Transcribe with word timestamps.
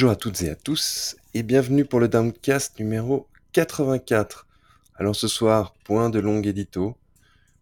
Bonjour 0.00 0.12
à 0.12 0.16
toutes 0.16 0.40
et 0.40 0.48
à 0.48 0.54
tous 0.54 1.14
et 1.34 1.42
bienvenue 1.42 1.84
pour 1.84 2.00
le 2.00 2.08
Downcast 2.08 2.78
numéro 2.78 3.28
84. 3.52 4.46
Alors 4.94 5.14
ce 5.14 5.28
soir, 5.28 5.74
point 5.84 6.08
de 6.08 6.18
long 6.18 6.40
édito, 6.40 6.96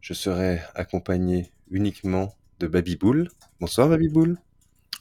je 0.00 0.14
serai 0.14 0.60
accompagné 0.76 1.50
uniquement 1.68 2.36
de 2.60 2.68
Babyboul. 2.68 3.28
Bonsoir 3.58 3.88
Babyboul. 3.88 4.38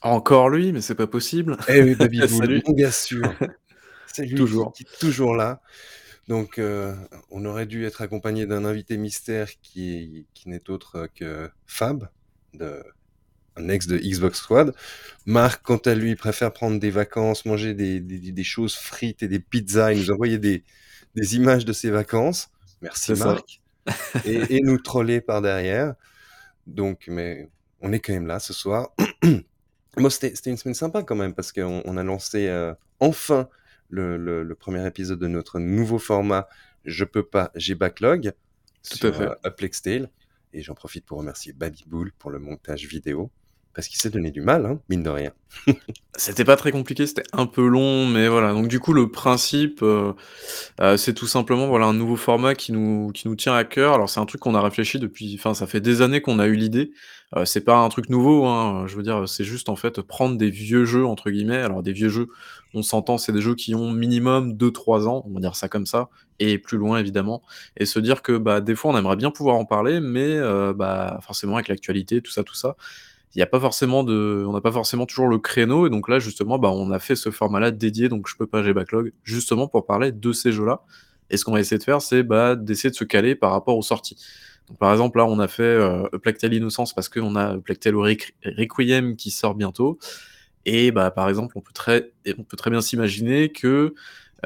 Encore 0.01 0.49
lui, 0.49 0.71
mais 0.71 0.81
c'est 0.81 0.95
pas 0.95 1.05
possible. 1.05 1.57
Eh 1.67 1.83
oui 1.83 1.93
Babyboul, 1.93 2.27
Salut. 2.27 2.63
mon 2.65 2.73
gars 2.73 2.91
sûr. 2.91 3.31
C'est 4.07 4.25
lui 4.25 4.33
Toujours. 4.33 4.73
qui 4.73 4.81
est 4.81 4.99
toujours 4.99 5.35
là. 5.35 5.61
Donc 6.27 6.57
euh, 6.57 6.95
on 7.29 7.45
aurait 7.45 7.67
dû 7.67 7.85
être 7.85 8.01
accompagné 8.01 8.47
d'un 8.47 8.65
invité 8.65 8.97
mystère 8.97 9.47
qui, 9.61 10.25
qui 10.33 10.49
n'est 10.49 10.71
autre 10.71 11.07
que 11.13 11.51
Fab, 11.67 12.09
de, 12.55 12.83
un 13.57 13.69
ex 13.69 13.87
de 13.87 13.97
Xbox 13.97 14.39
Squad. 14.39 14.73
Marc, 15.25 15.61
quant 15.63 15.77
à 15.77 15.93
lui, 15.95 16.15
préfère 16.15 16.53
prendre 16.53 16.79
des 16.79 16.89
vacances, 16.91 17.45
manger 17.45 17.73
des, 17.73 17.99
des, 17.99 18.31
des 18.31 18.43
choses 18.43 18.75
frites 18.75 19.23
et 19.23 19.27
des 19.27 19.39
pizzas. 19.39 19.93
Il 19.93 19.99
nous 19.99 20.11
envoyait 20.11 20.37
des, 20.37 20.63
des 21.15 21.35
images 21.35 21.65
de 21.65 21.73
ses 21.73 21.89
vacances. 21.91 22.49
Merci. 22.81 23.13
Marc. 23.13 23.61
Et, 24.25 24.55
et 24.57 24.61
nous 24.61 24.77
troller 24.77 25.21
par 25.21 25.41
derrière. 25.41 25.95
Donc, 26.65 27.05
mais 27.07 27.49
on 27.81 27.91
est 27.93 27.99
quand 27.99 28.13
même 28.13 28.27
là 28.27 28.39
ce 28.39 28.53
soir. 28.53 28.89
Moi, 29.97 30.09
c'était 30.11 30.49
une 30.49 30.57
semaine 30.57 30.75
sympa 30.75 31.03
quand 31.03 31.15
même 31.15 31.33
parce 31.33 31.51
qu'on 31.51 31.81
on 31.85 31.97
a 31.97 32.03
lancé 32.03 32.47
euh, 32.47 32.73
enfin 32.99 33.49
le, 33.89 34.17
le- 34.17 34.43
le 34.43 34.55
premier 34.55 34.85
épisode 34.85 35.19
de 35.19 35.27
notre 35.27 35.59
nouveau 35.59 35.97
format 35.97 36.47
Je 36.85 37.03
peux 37.05 37.23
pas, 37.23 37.51
j'ai 37.55 37.73
backlog 37.73 38.33
Tout 38.89 38.97
sur 38.97 39.09
à 39.09 39.13
fait. 39.13 39.23
euh, 39.23 39.35
Uplex 39.49 39.81
Tale. 39.81 40.09
Et 40.53 40.61
j'en 40.61 40.75
profite 40.75 41.05
pour 41.05 41.17
remercier 41.19 41.51
Babyboul 41.53 42.11
pour 42.19 42.29
le 42.31 42.39
montage 42.39 42.85
vidéo 42.85 43.31
parce 43.77 43.87
qu'il 43.89 43.99
s'est 43.99 44.09
donné 44.09 44.31
du 44.31 44.41
mal, 44.41 44.65
hein, 44.65 44.79
mine 44.89 45.03
de 45.03 45.11
rien. 45.11 45.31
C'était 46.17 46.43
pas 46.43 46.55
très 46.55 46.71
compliqué, 46.71 47.05
c'était 47.05 47.21
un 47.31 47.45
peu 47.45 47.67
long, 47.67 48.07
mais 48.07 48.27
voilà. 48.27 48.51
Donc 48.51 48.67
du 48.67 48.79
coup, 48.79 48.91
le 48.91 49.11
principe, 49.11 49.83
euh, 49.83 50.13
euh, 50.81 50.97
c'est 50.97 51.13
tout 51.13 51.27
simplement 51.27 51.67
voilà 51.67 51.85
un 51.85 51.93
nouveau 51.93 52.15
format 52.15 52.55
qui 52.55 52.71
nous 52.71 53.11
qui 53.13 53.27
nous 53.27 53.35
tient 53.35 53.53
à 53.53 53.63
cœur. 53.63 53.93
Alors 53.93 54.09
c'est 54.09 54.19
un 54.19 54.25
truc 54.25 54.41
qu'on 54.41 54.55
a 54.55 54.61
réfléchi 54.61 54.97
depuis, 54.97 55.35
enfin 55.37 55.53
ça 55.53 55.67
fait 55.67 55.79
des 55.79 56.01
années 56.01 56.21
qu'on 56.21 56.39
a 56.39 56.47
eu 56.47 56.55
l'idée. 56.55 56.91
Euh, 57.35 57.45
c'est 57.45 57.61
pas 57.61 57.77
un 57.77 57.89
truc 57.89 58.09
nouveau, 58.09 58.47
hein. 58.47 58.87
Je 58.87 58.95
veux 58.95 59.03
dire, 59.03 59.29
c'est 59.29 59.43
juste 59.43 59.69
en 59.69 59.75
fait 59.75 60.01
prendre 60.01 60.37
des 60.37 60.49
vieux 60.49 60.85
jeux 60.85 61.05
entre 61.05 61.29
guillemets. 61.29 61.61
Alors 61.61 61.83
des 61.83 61.93
vieux 61.93 62.09
jeux, 62.09 62.29
on 62.73 62.81
s'entend, 62.81 63.19
c'est 63.19 63.31
des 63.31 63.41
jeux 63.41 63.55
qui 63.55 63.75
ont 63.75 63.91
minimum 63.91 64.53
2-3 64.53 65.07
ans, 65.07 65.23
on 65.27 65.33
va 65.35 65.39
dire 65.39 65.55
ça 65.55 65.69
comme 65.69 65.85
ça, 65.85 66.09
et 66.39 66.57
plus 66.57 66.79
loin 66.79 66.97
évidemment, 66.97 67.43
et 67.77 67.85
se 67.85 67.99
dire 67.99 68.23
que 68.23 68.37
bah 68.39 68.59
des 68.59 68.73
fois 68.73 68.91
on 68.91 68.97
aimerait 68.97 69.17
bien 69.17 69.29
pouvoir 69.29 69.55
en 69.55 69.65
parler, 69.65 69.99
mais 69.99 70.39
bah 70.73 71.19
forcément 71.21 71.55
avec 71.55 71.67
l'actualité, 71.67 72.21
tout 72.21 72.31
ça, 72.31 72.43
tout 72.43 72.55
ça. 72.55 72.75
Il 73.35 73.39
y 73.39 73.41
a 73.41 73.45
pas 73.47 73.59
forcément 73.59 74.03
de 74.03 74.43
on 74.47 74.53
n'a 74.53 74.61
pas 74.61 74.71
forcément 74.71 75.05
toujours 75.05 75.27
le 75.27 75.37
créneau 75.37 75.85
et 75.87 75.89
donc 75.89 76.09
là 76.09 76.19
justement 76.19 76.57
bah 76.59 76.69
on 76.71 76.91
a 76.91 76.99
fait 76.99 77.15
ce 77.15 77.29
format 77.29 77.59
là 77.59 77.71
dédié 77.71 78.09
donc 78.09 78.27
je 78.27 78.35
peux 78.35 78.47
pas 78.47 78.63
j'ai 78.63 78.73
backlog 78.73 79.11
justement 79.23 79.67
pour 79.67 79.85
parler 79.85 80.11
de 80.11 80.31
ces 80.31 80.51
jeux 80.51 80.65
là 80.65 80.81
et 81.29 81.37
ce 81.37 81.45
qu'on 81.45 81.51
va 81.51 81.59
essayer 81.59 81.77
de 81.77 81.83
faire 81.83 82.01
c'est 82.01 82.23
bah 82.23 82.55
d'essayer 82.55 82.89
de 82.89 82.95
se 82.95 83.03
caler 83.03 83.35
par 83.35 83.51
rapport 83.51 83.77
aux 83.77 83.81
sorties. 83.83 84.17
Donc 84.69 84.79
par 84.79 84.91
exemple 84.91 85.17
là 85.17 85.25
on 85.25 85.39
a 85.39 85.47
fait 85.47 85.63
euh, 85.63 86.07
Tale 86.39 86.53
Innocence 86.53 86.93
parce 86.93 87.09
qu'on 87.09 87.35
a 87.35 87.55
Requ- 87.57 88.33
Requiem 88.45 89.15
qui 89.15 89.31
sort 89.31 89.55
bientôt. 89.55 89.97
Et 90.65 90.91
bah 90.91 91.11
par 91.11 91.29
exemple 91.29 91.57
on 91.57 91.61
peut 91.61 91.73
très 91.73 92.11
on 92.37 92.43
peut 92.43 92.57
très 92.57 92.69
bien 92.71 92.81
s'imaginer 92.81 93.51
que 93.51 93.95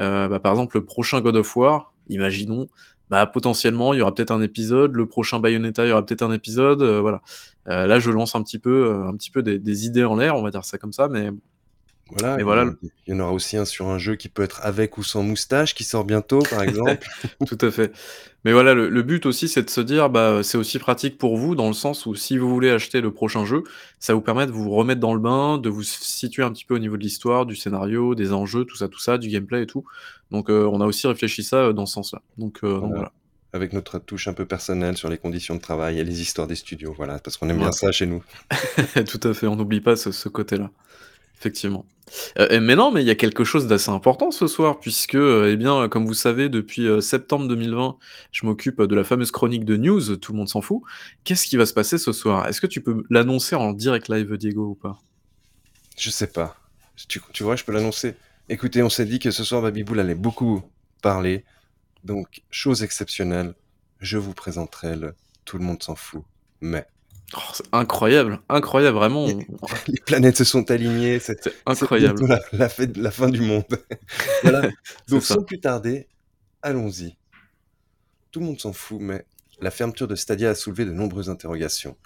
euh, 0.00 0.28
bah, 0.28 0.40
par 0.40 0.52
exemple 0.52 0.76
le 0.76 0.84
prochain 0.84 1.20
God 1.20 1.36
of 1.36 1.56
War 1.56 1.92
imaginons 2.08 2.68
bah 3.12 3.26
potentiellement 3.26 3.92
il 3.92 3.98
y 3.98 4.00
aura 4.00 4.14
peut-être 4.14 4.30
un 4.30 4.40
épisode. 4.40 4.94
Le 4.94 5.06
prochain 5.06 5.38
Bayonetta 5.38 5.84
il 5.84 5.90
y 5.90 5.92
aura 5.92 6.04
peut-être 6.04 6.22
un 6.22 6.32
épisode. 6.32 6.80
Euh, 6.80 6.98
voilà. 7.02 7.20
Euh, 7.68 7.86
là, 7.86 7.98
je 7.98 8.10
lance 8.10 8.34
un 8.34 8.42
petit 8.42 8.58
peu, 8.58 8.86
euh, 8.86 9.06
un 9.06 9.14
petit 9.16 9.30
peu 9.30 9.42
des, 9.42 9.58
des 9.58 9.84
idées 9.84 10.02
en 10.02 10.16
l'air, 10.16 10.34
on 10.34 10.42
va 10.42 10.50
dire 10.50 10.64
ça 10.64 10.78
comme 10.78 10.94
ça, 10.94 11.08
mais, 11.08 11.28
Voilà, 12.16 12.36
mais 12.36 12.42
voilà, 12.42 12.70
il 13.06 13.14
y 13.14 13.16
en 13.16 13.20
aura 13.20 13.32
aussi 13.32 13.56
un 13.56 13.64
sur 13.64 13.88
un 13.88 13.98
jeu 13.98 14.16
qui 14.16 14.28
peut 14.28 14.42
être 14.42 14.60
avec 14.62 14.98
ou 14.98 15.02
sans 15.02 15.22
moustache 15.22 15.74
qui 15.74 15.84
sort 15.84 16.04
bientôt, 16.04 16.40
par 16.50 16.62
exemple. 16.62 17.06
tout 17.46 17.58
à 17.60 17.70
fait. 17.70 17.92
Mais 18.44 18.52
voilà, 18.52 18.74
le, 18.74 18.88
le 18.88 19.02
but 19.02 19.24
aussi, 19.24 19.48
c'est 19.48 19.62
de 19.62 19.70
se 19.70 19.80
dire, 19.80 20.10
bah, 20.10 20.42
c'est 20.42 20.58
aussi 20.58 20.78
pratique 20.78 21.16
pour 21.16 21.36
vous, 21.36 21.54
dans 21.54 21.68
le 21.68 21.74
sens 21.74 22.06
où 22.06 22.14
si 22.14 22.38
vous 22.38 22.48
voulez 22.48 22.70
acheter 22.70 23.00
le 23.00 23.12
prochain 23.12 23.44
jeu, 23.44 23.62
ça 24.00 24.14
vous 24.14 24.20
permet 24.20 24.46
de 24.46 24.50
vous 24.50 24.68
remettre 24.70 25.00
dans 25.00 25.14
le 25.14 25.20
bain, 25.20 25.58
de 25.58 25.68
vous 25.68 25.84
situer 25.84 26.42
un 26.42 26.50
petit 26.50 26.64
peu 26.64 26.74
au 26.74 26.78
niveau 26.80 26.96
de 26.96 27.02
l'histoire, 27.02 27.46
du 27.46 27.54
scénario, 27.54 28.14
des 28.14 28.32
enjeux, 28.32 28.64
tout 28.64 28.76
ça, 28.76 28.88
tout 28.88 28.98
ça, 28.98 29.16
du 29.16 29.28
gameplay 29.28 29.62
et 29.62 29.66
tout. 29.66 29.84
Donc, 30.30 30.50
euh, 30.50 30.68
on 30.70 30.80
a 30.80 30.86
aussi 30.86 31.06
réfléchi 31.06 31.44
ça 31.44 31.56
euh, 31.56 31.72
dans 31.72 31.86
ce 31.86 31.94
sens-là. 31.94 32.22
Donc, 32.36 32.60
euh, 32.64 32.80
donc 32.80 32.92
Voilà. 32.92 33.12
Avec 33.54 33.74
notre 33.74 33.98
touche 33.98 34.28
un 34.28 34.32
peu 34.32 34.46
personnelle 34.46 34.96
sur 34.96 35.10
les 35.10 35.18
conditions 35.18 35.54
de 35.54 35.60
travail 35.60 35.98
et 35.98 36.04
les 36.04 36.22
histoires 36.22 36.46
des 36.46 36.54
studios, 36.54 36.94
voilà, 36.96 37.18
parce 37.18 37.36
qu'on 37.36 37.50
aime 37.50 37.58
bien 37.58 37.70
ça 37.70 37.92
chez 37.92 38.06
nous. 38.06 38.24
Tout 39.06 39.28
à 39.28 39.34
fait, 39.34 39.46
on 39.46 39.56
n'oublie 39.56 39.82
pas 39.82 39.94
ce, 39.94 40.10
ce 40.10 40.30
côté-là. 40.30 40.70
Effectivement. 41.42 41.84
Euh, 42.38 42.60
mais 42.60 42.76
non, 42.76 42.92
mais 42.92 43.02
il 43.02 43.06
y 43.08 43.10
a 43.10 43.16
quelque 43.16 43.42
chose 43.42 43.66
d'assez 43.66 43.90
important 43.90 44.30
ce 44.30 44.46
soir, 44.46 44.78
puisque, 44.78 45.16
euh, 45.16 45.50
eh 45.52 45.56
bien, 45.56 45.88
comme 45.88 46.06
vous 46.06 46.14
savez, 46.14 46.48
depuis 46.48 46.86
euh, 46.86 47.00
septembre 47.00 47.48
2020, 47.48 47.96
je 48.30 48.46
m'occupe 48.46 48.80
de 48.80 48.94
la 48.94 49.02
fameuse 49.02 49.32
chronique 49.32 49.64
de 49.64 49.76
news, 49.76 50.16
tout 50.18 50.30
le 50.30 50.38
monde 50.38 50.48
s'en 50.48 50.60
fout. 50.60 50.82
Qu'est-ce 51.24 51.48
qui 51.48 51.56
va 51.56 51.66
se 51.66 51.74
passer 51.74 51.98
ce 51.98 52.12
soir? 52.12 52.46
Est-ce 52.46 52.60
que 52.60 52.68
tu 52.68 52.80
peux 52.80 53.02
l'annoncer 53.10 53.56
en 53.56 53.72
direct 53.72 54.08
live, 54.08 54.36
Diego, 54.36 54.68
ou 54.68 54.74
pas? 54.76 55.00
Je 55.98 56.10
sais 56.10 56.28
pas. 56.28 56.56
Tu, 57.08 57.20
vois, 57.40 57.56
je 57.56 57.64
peux 57.64 57.72
l'annoncer. 57.72 58.14
Écoutez, 58.48 58.84
on 58.84 58.88
s'est 58.88 59.06
dit 59.06 59.18
que 59.18 59.32
ce 59.32 59.42
soir, 59.42 59.62
Babyboul 59.62 59.98
allait 59.98 60.14
beaucoup 60.14 60.62
parler. 61.02 61.44
Donc, 62.04 62.42
chose 62.52 62.84
exceptionnelle, 62.84 63.54
je 63.98 64.16
vous 64.16 64.32
présenterai 64.32 64.94
le 64.94 65.16
Tout 65.44 65.58
le 65.58 65.64
monde 65.64 65.82
s'en 65.82 65.96
fout. 65.96 66.22
Mais 66.60 66.86
Oh, 67.34 67.40
C'est 67.54 67.64
incroyable, 67.72 68.40
incroyable, 68.48 68.96
vraiment, 68.96 69.26
les, 69.26 70.00
planètes 70.04 70.36
se 70.36 70.44
sont 70.44 70.70
alignées, 70.70 71.18
c'est 71.18 71.50
incroyable. 71.64 72.26
la, 72.26 72.40
la, 72.52 72.68
fête- 72.68 72.96
la 72.98 73.10
fin 73.10 73.28
du 73.28 73.40
monde. 73.40 73.64
voilà. 74.42 74.70
Donc, 75.08 75.22
ça. 75.22 75.34
sans 75.34 75.42
plus 75.42 75.60
tarder, 75.60 76.08
allons-y. 76.60 77.16
Tout 78.30 78.40
le 78.40 78.46
monde 78.46 78.60
s'en 78.60 78.72
fout, 78.72 78.98
mais 79.00 79.24
la 79.60 79.70
fermeture 79.70 80.08
de 80.08 80.14
Stadia 80.14 80.50
a 80.50 80.54
soulevé 80.54 80.84
de 80.84 80.92
nombreuses 80.92 81.30
interrogations. 81.30 81.96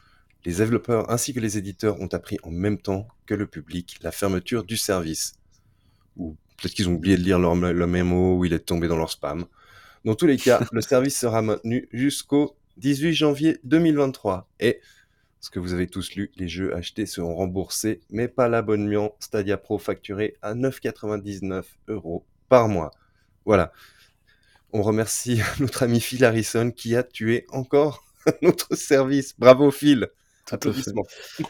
Les 0.44 0.54
développeurs 0.54 1.10
ainsi 1.10 1.34
que 1.34 1.40
les 1.40 1.58
éditeurs 1.58 2.00
ont 2.00 2.06
appris 2.12 2.38
en 2.44 2.50
même 2.50 2.78
temps 2.78 3.08
que 3.26 3.34
le 3.34 3.46
public 3.46 3.98
la 4.02 4.12
fermeture 4.12 4.62
du 4.62 4.76
service. 4.76 5.34
Ou 6.16 6.36
peut-être 6.56 6.74
qu'ils 6.74 6.88
ont 6.88 6.94
oublié 6.94 7.16
de 7.16 7.22
lire 7.22 7.38
leur, 7.38 7.54
le 7.56 7.86
mémo 7.86 8.36
ou 8.38 8.44
il 8.44 8.52
est 8.52 8.60
tombé 8.60 8.86
dans 8.86 8.96
leur 8.96 9.10
spam. 9.10 9.46
Dans 10.04 10.14
tous 10.14 10.26
les 10.26 10.36
cas, 10.36 10.60
le 10.72 10.80
service 10.80 11.18
sera 11.18 11.42
maintenu 11.42 11.88
jusqu'au 11.92 12.56
18 12.76 13.12
janvier 13.12 13.58
2023. 13.64 14.48
Et, 14.60 14.80
ce 15.46 15.50
que 15.52 15.60
vous 15.60 15.74
avez 15.74 15.86
tous 15.86 16.16
lu, 16.16 16.32
les 16.34 16.48
jeux 16.48 16.74
achetés 16.74 17.06
seront 17.06 17.36
remboursés, 17.36 18.00
mais 18.10 18.26
pas 18.26 18.48
l'abonnement 18.48 19.14
Stadia 19.20 19.56
Pro 19.56 19.78
facturé 19.78 20.34
à 20.42 20.56
9,99 20.56 21.62
euros 21.86 22.26
par 22.48 22.66
mois. 22.66 22.90
Voilà. 23.44 23.72
On 24.72 24.82
remercie 24.82 25.40
notre 25.60 25.84
ami 25.84 26.00
Phil 26.00 26.24
Harrison 26.24 26.72
qui 26.72 26.96
a 26.96 27.04
tué 27.04 27.46
encore 27.50 28.04
notre 28.42 28.74
service. 28.74 29.38
Bravo 29.38 29.70
Phil. 29.70 30.08
Tout 30.46 30.68
à 30.68 30.72
fait. 30.72 30.90
Applaudissements. 30.92 31.06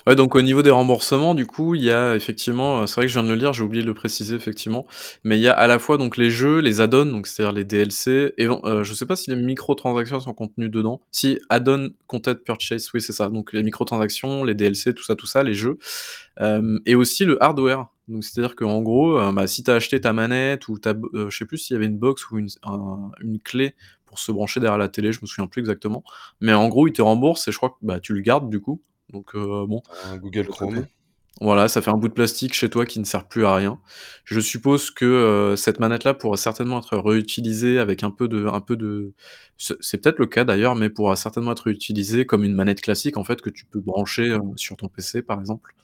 Ouais, 0.07 0.17
donc 0.17 0.35
au 0.37 0.43
niveau 0.43 0.63
des 0.63 0.71
remboursements, 0.71 1.35
du 1.35 1.47
coup, 1.47 1.75
il 1.75 1.83
y 1.85 1.91
a 1.91 2.17
effectivement, 2.17 2.81
euh, 2.83 2.87
c'est 2.87 2.95
vrai 2.97 3.03
que 3.05 3.09
je 3.09 3.15
viens 3.19 3.25
de 3.25 3.29
le 3.29 3.35
lire, 3.35 3.53
j'ai 3.53 3.63
oublié 3.63 3.83
de 3.83 3.87
le 3.89 3.95
préciser 3.95 4.35
effectivement, 4.37 4.87
mais 5.23 5.39
il 5.39 5.43
y 5.43 5.49
a 5.49 5.53
à 5.53 5.67
la 5.67 5.79
fois 5.79 5.99
donc 5.99 6.17
les 6.17 6.31
jeux, 6.31 6.61
les 6.61 6.81
add-ons, 6.81 7.05
donc 7.07 7.27
c'est-à-dire 7.27 7.53
les 7.53 7.65
DLC, 7.65 8.33
et 8.39 8.47
euh, 8.49 8.85
je 8.85 8.95
sais 8.95 9.05
pas 9.07 9.15
si 9.17 9.31
les 9.31 9.37
microtransactions 9.37 10.21
sont 10.21 10.33
contenues 10.35 10.71
dedans. 10.71 11.03
Si 11.13 11.39
add-on 11.51 11.91
content 12.07 12.35
purchase, 12.35 12.89
oui 12.95 13.03
c'est 13.03 13.13
ça. 13.13 13.29
Donc 13.29 13.53
les 13.53 13.63
microtransactions, 13.63 14.45
les 14.45 14.55
DLC, 14.55 14.95
tout 14.95 15.05
ça, 15.05 15.15
tout 15.15 15.27
ça, 15.27 15.43
les 15.43 15.55
jeux, 15.55 15.79
Euh, 16.41 16.79
et 16.87 16.95
aussi 16.95 17.25
le 17.25 17.43
hardware. 17.43 17.87
Donc 18.09 18.23
c'est-à-dire 18.25 18.55
qu'en 18.57 18.83
gros, 18.83 19.19
euh, 19.19 19.33
bah, 19.33 19.47
si 19.47 19.65
tu 19.65 19.71
as 19.71 19.75
acheté 19.75 20.01
ta 20.01 20.13
manette 20.13 20.69
ou 20.69 20.79
ta, 20.79 20.95
je 21.15 21.37
sais 21.37 21.45
plus 21.47 21.59
s'il 21.59 21.75
y 21.75 21.77
avait 21.77 21.87
une 21.87 21.99
box 21.99 22.31
ou 22.31 22.39
une, 22.39 22.49
un- 22.65 23.11
une 23.21 23.41
clé 23.41 23.75
pour 24.17 24.25
se 24.25 24.33
brancher 24.33 24.61
derrière 24.61 24.79
la 24.79 24.89
télé, 24.89 25.13
je 25.13 25.21
me 25.21 25.27
souviens 25.27 25.47
plus 25.47 25.61
exactement, 25.61 26.03
mais 26.41 26.55
en 26.55 26.69
gros, 26.69 26.89
ils 26.89 26.93
te 26.93 27.03
remboursent 27.03 27.47
et 27.49 27.53
je 27.53 27.57
crois 27.59 27.71
que 27.71 27.77
bah, 27.83 28.01
tu 28.01 28.15
le 28.15 28.23
gardes 28.23 28.49
du 28.49 28.61
coup. 28.61 28.81
Donc 29.13 29.35
euh, 29.35 29.67
bon, 29.67 29.83
Un 30.07 30.17
Google. 30.17 30.47
Chrome. 30.49 30.87
Voilà, 31.43 31.69
ça 31.69 31.83
fait 31.83 31.91
un 31.91 31.99
bout 31.99 32.09
de 32.09 32.15
plastique 32.15 32.55
chez 32.55 32.71
toi 32.71 32.87
qui 32.87 32.99
ne 32.99 33.05
sert 33.05 33.29
plus 33.29 33.45
à 33.45 33.55
rien. 33.55 33.79
Je 34.25 34.41
suppose 34.41 34.91
que 34.91 35.05
euh, 35.05 35.55
cette 35.55 35.81
manette-là 35.81 36.15
pourra 36.15 36.39
certainement 36.39 36.79
être 36.79 36.97
réutilisée 36.97 37.79
avec 37.79 38.03
un 38.03 38.11
peu 38.11 38.27
de, 38.27 38.47
un 38.47 38.63
peu 38.63 38.75
de. 38.75 39.13
C'est 39.59 39.99
peut-être 39.99 40.19
le 40.19 40.27
cas 40.27 40.45
d'ailleurs, 40.45 40.77
mais 40.77 40.89
pourra 40.89 41.15
certainement 41.15 41.53
être 41.53 41.65
réutilisée 41.65 42.25
comme 42.25 42.43
une 42.43 42.55
manette 42.55 42.81
classique 42.81 43.19
en 43.19 43.25
fait 43.25 43.43
que 43.43 43.51
tu 43.51 43.67
peux 43.67 43.81
brancher 43.81 44.31
euh, 44.31 44.41
sur 44.57 44.79
ton 44.79 44.89
PC 44.89 45.21
par 45.21 45.39
exemple. 45.39 45.75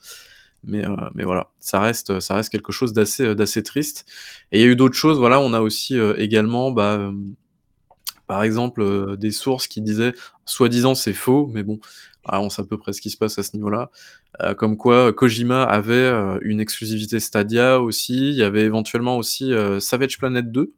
Mais, 0.63 0.87
euh, 0.87 0.95
mais 1.13 1.23
voilà, 1.23 1.51
ça 1.59 1.79
reste, 1.79 2.19
ça 2.19 2.35
reste 2.35 2.49
quelque 2.49 2.71
chose 2.71 2.93
d'assez, 2.93 3.35
d'assez 3.35 3.61
triste. 3.61 4.05
Et 4.51 4.59
il 4.59 4.65
y 4.65 4.67
a 4.67 4.71
eu 4.71 4.75
d'autres 4.75 4.95
choses. 4.95 5.19
Voilà, 5.19 5.39
on 5.39 5.53
a 5.53 5.61
aussi 5.61 5.99
également, 6.17 6.71
bah, 6.71 7.11
par 8.27 8.43
exemple, 8.43 8.81
euh, 8.81 9.15
des 9.17 9.31
sources 9.31 9.67
qui 9.67 9.81
disaient, 9.81 10.13
soi-disant 10.45 10.95
c'est 10.95 11.13
faux, 11.13 11.47
mais 11.53 11.63
bon, 11.63 11.79
ah, 12.25 12.41
on 12.41 12.49
sait 12.49 12.61
à 12.61 12.65
peu 12.65 12.77
près 12.77 12.93
ce 12.93 13.01
qui 13.01 13.09
se 13.09 13.17
passe 13.17 13.37
à 13.37 13.43
ce 13.43 13.55
niveau-là. 13.55 13.91
Euh, 14.41 14.53
comme 14.53 14.77
quoi 14.77 15.11
Kojima 15.13 15.63
avait 15.63 15.93
euh, 15.93 16.39
une 16.41 16.59
exclusivité 16.59 17.19
Stadia 17.19 17.81
aussi. 17.81 18.29
Il 18.29 18.35
y 18.35 18.43
avait 18.43 18.61
éventuellement 18.63 19.17
aussi 19.17 19.53
euh, 19.53 19.79
Savage 19.79 20.17
Planet 20.17 20.51
2 20.51 20.73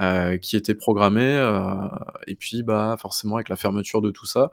euh, 0.00 0.36
qui 0.38 0.56
était 0.56 0.74
programmé. 0.74 1.22
euh, 1.22 1.88
et 2.26 2.34
puis, 2.34 2.62
bah, 2.62 2.96
forcément, 2.98 3.36
avec 3.36 3.48
la 3.48 3.56
fermeture 3.56 4.02
de 4.02 4.10
tout 4.10 4.26
ça, 4.26 4.52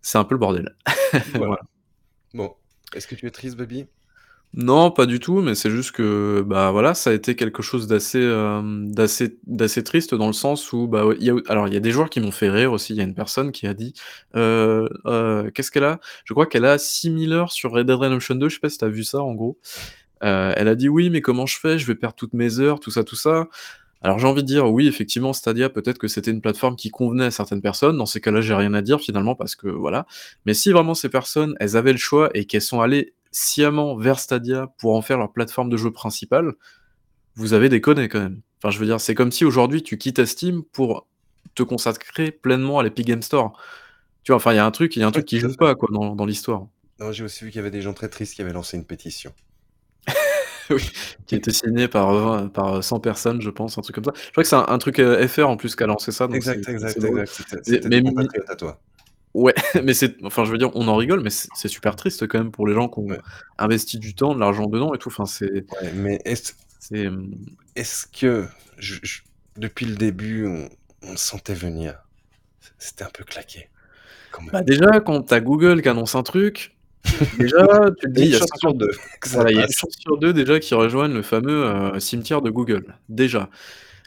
c'est 0.00 0.18
un 0.18 0.24
peu 0.24 0.34
le 0.34 0.40
bordel. 0.40 0.74
Voilà. 1.12 1.46
Voilà. 1.46 1.60
Bon, 2.34 2.54
est-ce 2.94 3.06
que 3.06 3.14
tu 3.14 3.26
es 3.26 3.30
triste, 3.30 3.56
Baby 3.56 3.86
Non, 4.54 4.90
pas 4.90 5.04
du 5.04 5.20
tout, 5.20 5.40
mais 5.42 5.54
c'est 5.54 5.70
juste 5.70 5.92
que, 5.92 6.42
bah, 6.46 6.70
voilà, 6.70 6.94
ça 6.94 7.10
a 7.10 7.12
été 7.12 7.36
quelque 7.36 7.62
chose 7.62 7.86
d'assez, 7.86 8.22
hem, 8.22 8.90
d'assez 8.90 9.38
d'assez 9.46 9.84
triste 9.84 10.14
dans 10.14 10.26
le 10.26 10.32
sens 10.32 10.72
où, 10.72 10.88
bah, 10.88 11.04
il 11.20 11.26
y 11.26 11.30
a 11.30 11.34
alors 11.48 11.68
il 11.68 11.74
y 11.74 11.76
a 11.76 11.80
des 11.80 11.90
joueurs 11.90 12.08
qui 12.08 12.18
m'ont 12.20 12.30
fait 12.30 12.48
rire 12.48 12.72
aussi. 12.72 12.94
Il 12.94 12.96
y 12.96 13.00
a 13.00 13.04
une 13.04 13.14
personne 13.14 13.52
qui 13.52 13.66
a 13.66 13.74
dit, 13.74 13.92
heu 14.34 14.88
heu, 15.06 15.50
qu'est-ce 15.54 15.70
qu'elle 15.70 15.84
a? 15.84 16.00
Je 16.24 16.32
crois 16.32 16.46
qu'elle 16.46 16.64
a 16.64 16.78
6000 16.78 17.32
heures 17.34 17.52
sur 17.52 17.72
Red 17.72 17.86
Dead 17.86 17.96
Redemption 17.96 18.36
2, 18.36 18.48
je 18.48 18.54
sais 18.54 18.60
pas 18.60 18.70
si 18.70 18.78
tu 18.78 18.88
vu 18.90 19.04
ça 19.04 19.20
en 19.22 19.34
gros? 19.34 19.58
Elle 20.22 20.68
a 20.68 20.74
dit: 20.76 20.88
«Oui, 20.88 21.10
mais 21.10 21.20
comment 21.22 21.46
je 21.46 21.58
fais? 21.60 21.78
Je 21.78 21.86
vais 21.86 21.94
perdre 21.96 22.16
toutes 22.16 22.34
mes 22.34 22.60
heures, 22.60 22.80
tout 22.80 22.90
ça, 22.90 23.04
tout 23.04 23.16
ça». 23.16 23.48
Alors 24.02 24.18
j'ai 24.20 24.26
envie 24.28 24.42
de 24.42 24.48
dire, 24.48 24.70
oui, 24.72 24.86
effectivement, 24.88 25.32
Stadia, 25.32 25.70
peut-être 25.70 25.98
que 25.98 26.08
c'était 26.08 26.30
une 26.32 26.40
plateforme 26.42 26.76
qui 26.76 26.90
convenait 26.90 27.26
à 27.26 27.30
certaines 27.32 27.62
personnes. 27.62 27.98
Dans 27.98 28.06
ces 28.06 28.20
cas-là, 28.20 28.40
j'ai 28.42 28.54
rien 28.54 28.74
à 28.74 28.82
dire 28.82 29.00
finalement 29.00 29.34
parce 29.36 29.56
que 29.56 29.68
voilà. 29.68 30.06
Mais 30.46 30.54
si 30.54 30.72
vraiment 30.72 30.94
ces 30.94 31.08
personnes, 31.08 31.54
elles 31.60 31.76
avaient 31.76 31.92
le 31.92 31.98
choix 31.98 32.30
et 32.34 32.44
qu'elles 32.46 32.62
sont 32.62 32.80
allées 32.80 33.14
sciemment 33.30 33.96
vers 33.96 34.18
Stadia 34.18 34.72
pour 34.78 34.94
en 34.94 35.02
faire 35.02 35.18
leur 35.18 35.32
plateforme 35.32 35.68
de 35.68 35.76
jeu 35.76 35.90
principale, 35.90 36.54
vous 37.34 37.52
avez 37.52 37.68
déconné 37.68 38.08
quand 38.08 38.20
même. 38.20 38.40
Enfin, 38.58 38.70
je 38.70 38.78
veux 38.78 38.86
dire, 38.86 39.00
c'est 39.00 39.14
comme 39.14 39.30
si 39.32 39.44
aujourd'hui 39.44 39.82
tu 39.82 39.98
quittes 39.98 40.24
Steam 40.24 40.62
pour 40.64 41.06
te 41.54 41.62
consacrer 41.62 42.30
pleinement 42.32 42.78
à 42.78 42.82
l'Epic 42.82 43.06
Games 43.06 43.22
Store. 43.22 43.52
Tu 44.24 44.32
vois? 44.32 44.36
Enfin, 44.36 44.52
il 44.52 44.56
y 44.56 44.58
a 44.58 44.66
un 44.66 44.70
truc 44.70 44.96
il 44.96 45.00
y 45.00 45.02
a 45.02 45.06
un 45.06 45.12
truc 45.12 45.24
qui 45.24 45.38
joue 45.38 45.54
pas 45.54 45.74
quoi 45.74 45.88
dans 45.92 46.14
dans 46.16 46.26
l'histoire. 46.26 46.66
Non, 46.98 47.12
j'ai 47.12 47.24
aussi 47.24 47.44
vu 47.44 47.50
qu'il 47.50 47.58
y 47.58 47.60
avait 47.60 47.70
des 47.70 47.82
gens 47.82 47.92
très 47.92 48.08
tristes 48.08 48.34
qui 48.34 48.42
avaient 48.42 48.52
lancé 48.52 48.76
une 48.76 48.84
pétition. 48.84 49.32
Oui, 50.70 50.90
qui 51.26 51.34
a 51.34 51.38
été 51.38 51.50
signé 51.50 51.88
par, 51.88 52.52
par 52.52 52.84
100 52.84 53.00
personnes, 53.00 53.40
je 53.40 53.48
pense, 53.48 53.78
un 53.78 53.80
truc 53.80 53.94
comme 53.94 54.04
ça. 54.04 54.12
Je 54.14 54.30
crois 54.32 54.42
que 54.42 54.48
c'est 54.50 54.54
un 54.54 54.66
un 54.68 54.76
truc, 54.76 54.98
heu, 54.98 55.26
FR 55.26 55.48
en 55.48 55.56
plus 55.56 55.74
qui 55.74 55.82
a 55.82 55.86
lancé 55.86 56.12
ça, 56.12 56.26
donc 56.26 56.36
Exact, 56.36 56.68
exact, 56.68 57.02
exact. 57.02 57.62
C'était 57.62 57.88
Mais 57.88 58.02
à 58.48 58.54
toi. 58.54 58.78
Ouais, 59.42 59.54
mais 59.84 59.94
c'est 59.94 60.16
enfin, 60.24 60.44
je 60.44 60.52
veux 60.52 60.58
dire, 60.58 60.70
on 60.74 60.88
en 60.88 60.96
rigole, 60.96 61.20
mais 61.22 61.30
c'est 61.30 61.68
super 61.68 61.96
triste 61.96 62.26
quand 62.28 62.38
même 62.38 62.52
pour 62.52 62.66
les 62.66 62.74
gens 62.74 62.88
qui 62.88 63.00
ont 63.00 63.06
Ouais. 63.10 63.20
investi 63.58 63.98
du 63.98 64.14
temps, 64.14 64.34
de 64.34 64.40
l'argent 64.40 64.66
dedans 64.66 64.94
et 64.94 64.98
tout. 64.98 65.08
Enfin, 65.10 65.26
c'est 65.26 65.66
Ouais, 65.70 65.92
mais 65.92 66.18
est-ce 66.24 66.52
c'est, 66.78 67.00
hem 67.04 67.34
est-ce 67.76 68.06
que 68.06 68.46
je 68.78 68.96
je 69.02 69.20
depuis 69.56 69.86
le 69.86 69.96
début, 69.96 70.46
on 70.46 70.68
on 71.02 71.10
le 71.12 71.16
sentait 71.16 71.54
venir? 71.54 71.94
C'était 72.78 73.04
un 73.04 73.10
peu 73.10 73.24
claqué, 73.24 73.70
quand 74.30 74.42
même. 74.42 74.52
Bah, 74.52 74.62
déjà, 74.62 75.00
quand 75.00 75.22
tu 75.24 75.34
as 75.34 75.40
Google 75.40 75.82
qui 75.82 75.88
annonce 75.90 76.14
un 76.14 76.22
truc, 76.22 76.78
déjà, 77.32 77.66
tu 78.00 78.08
te 78.08 78.12
Il 78.16 78.20
y 78.20 78.22
dis: 78.22 78.24
a 78.24 78.26
«Il 78.26 78.28
une 78.28 78.32
y 78.32 78.36
a 78.36 78.40
chance 78.40 78.50
sur 78.56 78.74
50» 78.74 78.76
2 78.76 78.90
que 79.20 79.28
ça 79.28 79.42
voilà, 79.42 79.50
il 79.52 79.58
y 79.58 79.62
a 79.62 79.66
une 79.66 79.72
chance 79.72 79.94
sur 80.00 80.18
2 80.18 80.32
déjà 80.34 80.60
qu'ils 80.60 80.76
rejoignent 80.76 81.14
le 81.14 81.22
fameux, 81.22 81.64
heu, 81.96 82.00
cimetière 82.00 82.42
de 82.42 82.50
Google, 82.50 82.96
déjà. 83.08 83.50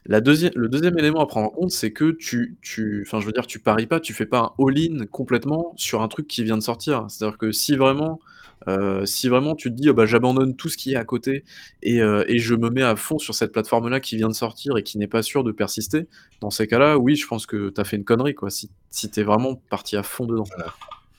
Le 0.05 0.19
2e 0.19 0.97
élément 0.97 1.21
à 1.21 1.27
prendre 1.27 1.47
en 1.47 1.51
compte, 1.51 1.71
c'est 1.71 1.91
que 1.91 2.11
tu 2.11 2.57
je 2.63 3.15
veux 3.25 3.31
dire, 3.31 3.45
tu 3.47 3.59
paries 3.59 3.87
pas, 3.87 3.99
tu 3.99 4.13
fais 4.13 4.25
pas 4.25 4.55
un 4.59 4.65
all-in 4.65 5.05
complètement 5.05 5.73
sur 5.77 6.01
un 6.01 6.07
truc 6.07 6.27
qui 6.27 6.43
vient 6.43 6.57
de 6.57 6.63
sortir. 6.63 7.05
C'est-à-dire 7.09 7.37
que 7.37 7.51
si 7.51 7.75
vraiment, 7.75 8.19
heu, 8.67 9.05
si 9.05 9.29
vraiment 9.29 9.53
tu 9.55 9.69
te 9.69 9.75
dis: 9.75 9.89
«Ah 9.89 9.93
bah, 9.93 10.07
j'abandonne 10.07 10.55
tout 10.55 10.69
ce 10.69 10.77
qui 10.77 10.93
est 10.93 10.95
à 10.95 11.05
côté 11.05 11.43
et 11.83 12.01
heu, 12.01 12.25
et 12.27 12.39
je 12.39 12.55
me 12.55 12.69
mets 12.71 12.81
à 12.81 12.95
fond 12.95 13.19
sur 13.19 13.35
cette 13.35 13.51
plateforme-là 13.51 13.99
qui 13.99 14.17
vient 14.17 14.29
de 14.29 14.33
sortir 14.33 14.75
et 14.77 14.83
qui 14.83 14.97
n'est 14.97 15.07
pas 15.07 15.21
sûre 15.21 15.43
de 15.43 15.51
persister», 15.51 16.07
dans 16.41 16.49
ces 16.49 16.65
cas-là, 16.65 16.97
oui, 16.97 17.15
je 17.15 17.27
pense 17.27 17.45
que 17.45 17.69
tu 17.69 17.79
as 17.79 17.83
fait 17.83 17.97
une 17.97 18.03
connerie, 18.05 18.33
quoi, 18.33 18.49
si 18.49 18.69
tu 18.91 19.19
es 19.19 19.23
vraiment 19.23 19.55
parti 19.69 19.97
à 19.97 20.03
fond 20.03 20.25
dedans. 20.25 20.45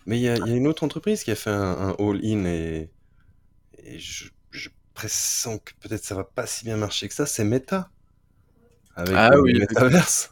Mais 0.06 0.18
il 0.18 0.22
y 0.22 0.28
a 0.28 0.36
une 0.38 0.66
autre 0.66 0.82
entreprise 0.82 1.22
qui 1.22 1.30
a 1.30 1.36
fait 1.36 1.50
un 1.50 1.94
all-in 2.00 2.44
et 2.46 2.90
et 3.84 3.98
je 3.98 4.26
je 4.50 4.68
pressens 4.94 5.58
que 5.58 5.72
peut-être 5.80 6.04
ça 6.04 6.14
va 6.16 6.24
pas 6.24 6.46
si 6.46 6.64
bien 6.64 6.76
marcher 6.76 7.08
que 7.08 7.14
ça, 7.14 7.26
c'est 7.26 7.44
Meta 7.44 7.91
avec, 8.96 9.14
Ah 9.16 9.30
heu, 9.34 9.40
oui, 9.42 9.54
métaverse. 9.58 10.30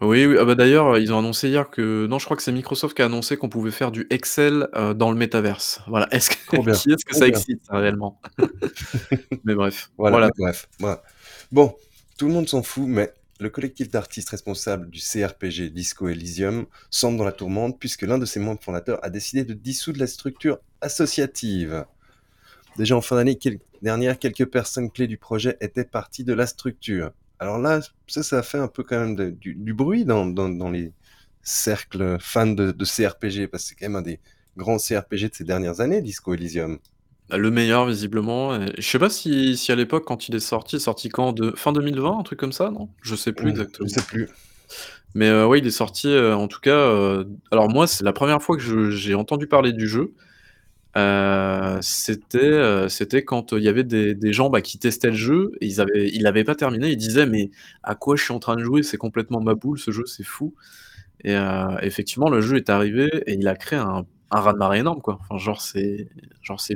Oui, 0.00 0.26
oui, 0.26 0.36
ah 0.40 0.44
bah, 0.44 0.54
d'ailleurs, 0.54 0.96
ils 0.98 1.12
ont 1.12 1.18
annoncé 1.18 1.48
hier 1.48 1.70
que 1.70 2.06
non, 2.06 2.20
je 2.20 2.24
crois 2.24 2.36
que 2.36 2.42
c'est 2.42 2.52
Microsoft 2.52 2.96
qui 2.96 3.02
a 3.02 3.06
annoncé 3.06 3.36
qu'on 3.36 3.48
pouvait 3.48 3.72
faire 3.72 3.90
du 3.90 4.06
Excel, 4.10 4.68
heu, 4.76 4.94
dans 4.94 5.10
le 5.10 5.16
métaverse. 5.16 5.80
Voilà. 5.88 6.06
Est-ce 6.12 6.30
que 6.30 6.36
Trop 6.46 6.62
bien, 6.62 6.72
qui 6.72 6.92
est-ce 6.92 7.04
que 7.04 7.14
ça 7.14 7.26
bien. 7.26 7.36
excite 7.36 7.64
ça 7.66 7.78
réellement? 7.78 8.20
Mais 9.44 9.54
bref, 9.54 9.90
Voilà, 9.98 10.16
voilà. 10.18 10.26
mais 10.38 10.44
bref, 10.44 10.68
voilà. 10.78 11.02
Bon, 11.50 11.74
tout 12.16 12.28
le 12.28 12.32
monde 12.32 12.48
s'en 12.48 12.62
fout, 12.62 12.84
mais 12.86 13.12
le 13.40 13.50
collectif 13.50 13.90
d'artistes 13.90 14.30
responsables 14.30 14.88
du 14.90 15.00
CRPG 15.00 15.70
Disco 15.70 16.08
Elysium 16.08 16.66
semble 16.90 17.18
dans 17.18 17.24
la 17.24 17.32
tourmente 17.32 17.78
puisque 17.78 18.02
l'un 18.02 18.18
de 18.18 18.24
ses 18.26 18.40
membres 18.40 18.62
fondateurs 18.62 18.98
a 19.02 19.10
décidé 19.10 19.44
de 19.44 19.54
dissoudre 19.54 19.98
la 20.00 20.06
structure 20.06 20.58
associative. 20.80 21.84
Déjà 22.76 22.96
en 22.96 23.00
fin 23.00 23.16
d'année 23.16 23.36
quel 23.36 23.58
dernière, 23.82 24.18
quelques 24.18 24.46
personnes 24.46 24.90
clés 24.90 25.06
du 25.08 25.18
projet 25.18 25.56
étaient 25.60 25.84
parties 25.84 26.24
de 26.24 26.34
la 26.34 26.46
structure. 26.46 27.10
Alors 27.40 27.58
là, 27.58 27.80
ça, 28.08 28.22
ça 28.24 28.38
a 28.38 28.42
fait 28.42 28.58
un 28.58 28.66
peu 28.68 28.82
quand 28.82 28.98
même 28.98 29.14
de 29.14 29.30
du 29.30 29.54
du 29.54 29.72
bruit 29.72 30.04
dans 30.04 30.26
dans 30.26 30.48
dans 30.48 30.70
les 30.70 30.92
cercles 31.42 32.16
fans 32.20 32.46
de 32.48 32.72
de 32.72 32.84
CRPG 32.84 33.46
parce 33.48 33.62
que 33.64 33.68
c'est 33.70 33.74
quand 33.76 33.86
même 33.86 33.96
un 33.96 34.02
des 34.02 34.20
grands 34.56 34.78
CRPG 34.78 35.28
de 35.28 35.34
ces 35.34 35.44
dernières 35.44 35.80
années, 35.80 36.02
Disco 36.02 36.34
Elysium. 36.34 36.78
Bah, 37.28 37.36
le 37.36 37.50
meilleur 37.50 37.84
visiblement 37.86 38.58
je 38.78 38.80
sais 38.80 38.98
pas 38.98 39.10
si 39.10 39.56
si 39.58 39.70
à 39.70 39.74
l'époque 39.76 40.04
quand 40.06 40.28
il 40.28 40.34
est 40.34 40.40
sorti, 40.40 40.76
il 40.76 40.78
est 40.78 40.80
sorti 40.80 41.08
quand? 41.10 41.32
De 41.34 41.50
fin 41.56 41.72
2020, 41.72 42.18
un 42.18 42.22
truc 42.22 42.38
comme 42.38 42.52
ça, 42.52 42.70
non? 42.70 42.88
Je 43.02 43.14
sais 43.16 43.32
plus 43.32 43.50
je 43.50 43.50
exactement. 43.50 43.88
sais 43.88 44.02
plus. 44.02 44.28
Mais 45.14 45.28
heu, 45.30 45.46
ouais, 45.46 45.58
il 45.60 45.66
est 45.66 45.70
sorti, 45.70 46.08
heu, 46.08 46.34
en 46.34 46.48
tout 46.48 46.60
cas, 46.60 46.72
heu, 46.76 47.28
alors 47.50 47.68
moi, 47.70 47.86
c'est 47.86 48.04
la 48.04 48.12
1re 48.12 48.42
fois 48.42 48.56
que 48.56 48.62
je 48.62 48.90
j'ai 48.90 49.14
entendu 49.14 49.46
parler 49.48 49.72
du 49.72 49.88
jeu. 49.88 50.14
C'était, 51.82 52.38
heu, 52.38 52.88
c'était 52.88 53.24
quand, 53.24 53.52
heu, 53.52 53.58
il 53.58 53.64
y 53.64 53.68
avait 53.68 53.84
des 53.84 54.32
gens, 54.32 54.50
bah, 54.50 54.60
qui 54.62 54.78
testaient 54.78 55.08
le 55.10 55.16
jeu 55.16 55.52
et 55.60 55.66
ils 55.66 55.80
avaient 55.80 56.10
l'avaient 56.20 56.44
pas 56.44 56.54
terminé. 56.54 56.90
Ils 56.90 56.96
disaient: 56.96 57.26
«Mais 57.26 57.50
à 57.82 57.94
quoi 57.94 58.16
je 58.16 58.24
suis 58.24 58.32
en 58.34 58.38
train 58.40 58.56
de 58.56 58.62
jouer? 58.64 58.82
C'est 58.82 58.96
complètement 58.98 59.40
ma 59.40 59.54
boule 59.54 59.78
ce 59.78 59.90
jeu, 59.90 60.04
c'est 60.06 60.24
fou» 60.24 60.54
et 61.24 61.36
effectivement, 61.82 62.30
le 62.30 62.40
jeu 62.42 62.56
est 62.58 62.70
arrivé 62.70 63.10
et 63.26 63.34
il 63.34 63.48
a 63.48 63.56
créé 63.56 63.78
un 63.78 64.06
un 64.32 64.40
raz-de-marée 64.40 64.80
énorme, 64.80 65.00
quoi. 65.02 65.18
Enfin, 65.22 65.38
genre, 65.38 65.60
c'est 65.62 66.08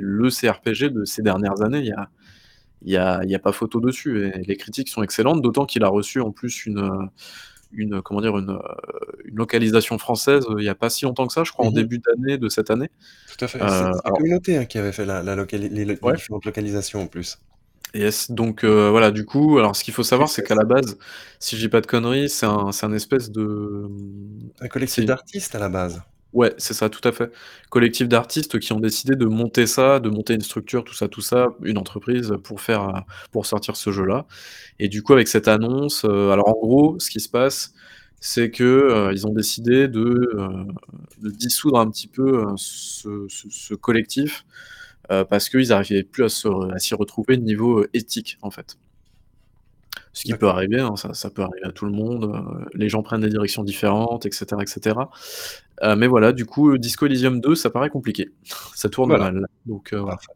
le 0.01 0.29
CRPG 0.31 0.89
de 0.91 1.05
ces 1.05 1.21
dernières 1.23 1.61
années. 1.63 1.79
Il 1.79 2.91
y 2.91 2.97
a 2.97 3.21
y 3.25 3.35
a 3.35 3.39
pas 3.39 3.51
photo 3.53 3.79
dessus 3.81 4.27
et 4.27 4.43
les 4.43 4.57
critiques 4.57 4.89
sont 4.89 5.03
excellentes, 5.03 5.41
d'autant 5.41 5.65
qu'il 5.65 5.83
a 5.83 5.89
reçu 5.89 6.21
en 6.21 6.31
plus 6.31 6.65
une, 6.67 7.09
une, 7.75 8.01
comment 8.01 8.21
dire? 8.21 8.37
Une, 8.37 8.59
une 9.25 9.35
localisation 9.37 9.97
française, 9.97 10.45
heu, 10.49 10.55
il 10.59 10.65
y 10.65 10.69
a 10.69 10.75
pas 10.75 10.89
si 10.89 11.05
longtemps 11.05 11.27
que 11.27 11.33
ça, 11.33 11.43
je 11.43 11.51
crois 11.51 11.65
en 11.65 11.71
Mmh 11.71 11.75
mh. 11.81 11.87
début 11.87 11.99
d'année 11.99 12.37
de 12.37 12.49
cette 12.49 12.71
année. 12.71 12.89
Tout 13.27 13.45
à 13.45 13.47
fait, 13.47 13.63
et 13.63 13.69
c'est 13.69 13.85
la 13.85 13.99
alors 14.03 14.17
communauté, 14.17 14.57
hein, 14.57 14.65
qui 14.65 14.77
avait 14.77 14.91
fait 14.91 15.05
la 15.05 15.23
la 15.23 15.35
locali 15.35 15.69
les 15.69 15.85
les 15.85 15.97
Ouais. 16.01 16.13
différentes 16.13 16.45
localisations 16.45 17.01
en 17.03 17.07
plus. 17.07 17.37
Yes, 17.93 18.31
donc 18.31 18.65
voilà, 18.65 19.11
du 19.11 19.23
coup, 19.25 19.59
alors 19.59 19.75
ce 19.75 19.83
qu'il 19.83 19.93
faut 19.93 20.01
savoir, 20.03 20.27
c'est 20.29 20.41
qu'à 20.43 20.55
la 20.55 20.63
base, 20.65 20.97
si 21.39 21.55
je 21.55 21.61
dis 21.61 21.69
pas 21.69 21.79
de 21.81 21.85
conneries, 21.85 22.27
c'est 22.29 22.45
un 22.47 22.69
un 22.81 22.93
espèce 22.93 23.29
de, 23.31 23.87
Un 24.61 24.67
collectif 24.67 25.05
d'artistes 25.05 25.55
à 25.55 25.59
la 25.59 25.69
base. 25.69 26.01
Ouais, 26.33 26.53
c'est 26.57 26.73
ça, 26.73 26.89
tout 26.89 27.07
à 27.07 27.11
fait. 27.11 27.31
Collectif 27.69 28.07
d'artistes 28.07 28.59
qui 28.59 28.73
ont 28.73 28.79
décidé 28.79 29.15
de 29.15 29.25
monter 29.25 29.67
ça, 29.67 29.99
de 29.99 30.09
monter 30.09 30.33
une 30.33 30.41
structure, 30.41 30.83
tout 30.83 30.93
ça, 30.93 31.07
tout 31.07 31.21
ça, 31.21 31.47
une 31.63 31.77
entreprise 31.77 32.33
pour 32.43 32.61
faire, 32.61 32.83
heu, 32.89 32.93
pour 33.31 33.45
sortir 33.45 33.75
ce 33.75 33.91
jeu-là 33.91 34.25
et 34.79 34.89
du 34.89 35.03
coup, 35.03 35.13
avec 35.13 35.27
cette 35.29 35.47
annonce, 35.49 36.05
heu, 36.05 36.31
alors 36.31 36.49
en 36.49 36.53
gros, 36.59 36.99
ce 36.99 37.09
qui 37.11 37.21
se 37.21 37.29
passe, 37.29 37.73
c'est 38.21 38.51
que, 38.51 38.63
heu, 38.63 39.11
ils 39.13 39.27
ont 39.27 39.33
décidé 39.33 39.87
de, 39.89 40.31
dissoudre 41.21 41.79
un 41.79 41.89
petit 41.91 42.07
peu, 42.07 42.45
ce 42.57 43.73
collectif, 43.75 44.45
parce 45.09 45.49
qu'ils 45.49 45.73
arrivaient 45.73 46.03
plus 46.03 46.25
à 46.25 46.79
s'y 46.79 46.95
retrouver 46.95 47.37
niveau, 47.37 47.85
éthique, 47.93 48.37
en 48.43 48.51
fait. 48.51 48.77
Ce 50.13 50.23
qui 50.25 50.35
peut 50.35 50.47
D'accord. 50.47 50.49
arriver, 50.49 50.79
hein, 50.79 50.95
ça 50.95 51.13
ça 51.15 51.29
peut 51.31 51.41
arriver 51.41 51.65
à 51.65 51.71
tout 51.71 51.85
le 51.85 51.91
monde, 51.91 52.25
heu, 52.25 52.65
les 52.75 52.87
gens 52.89 53.01
prennent 53.03 53.21
des 53.21 53.29
directions 53.29 53.63
différentes 53.63 54.25
et 54.27 54.31
cetera 54.31 54.61
et 54.63 54.67
cetera. 54.67 55.09
Heu, 55.83 55.95
mais 55.95 56.07
voilà, 56.07 56.33
du 56.33 56.45
coup, 56.45 56.77
Disco 56.77 57.05
Elysium 57.07 57.41
2, 57.41 57.55
ça 57.55 57.69
paraît 57.71 57.89
compliqué. 57.89 58.29
Ça 58.75 58.89
tourne 58.89 59.09
Voilà, 59.09 59.17
mal, 59.17 59.45
donc 59.65 59.93
heu, 59.93 59.99
voilà. 59.99 60.17
parfait. 60.17 60.33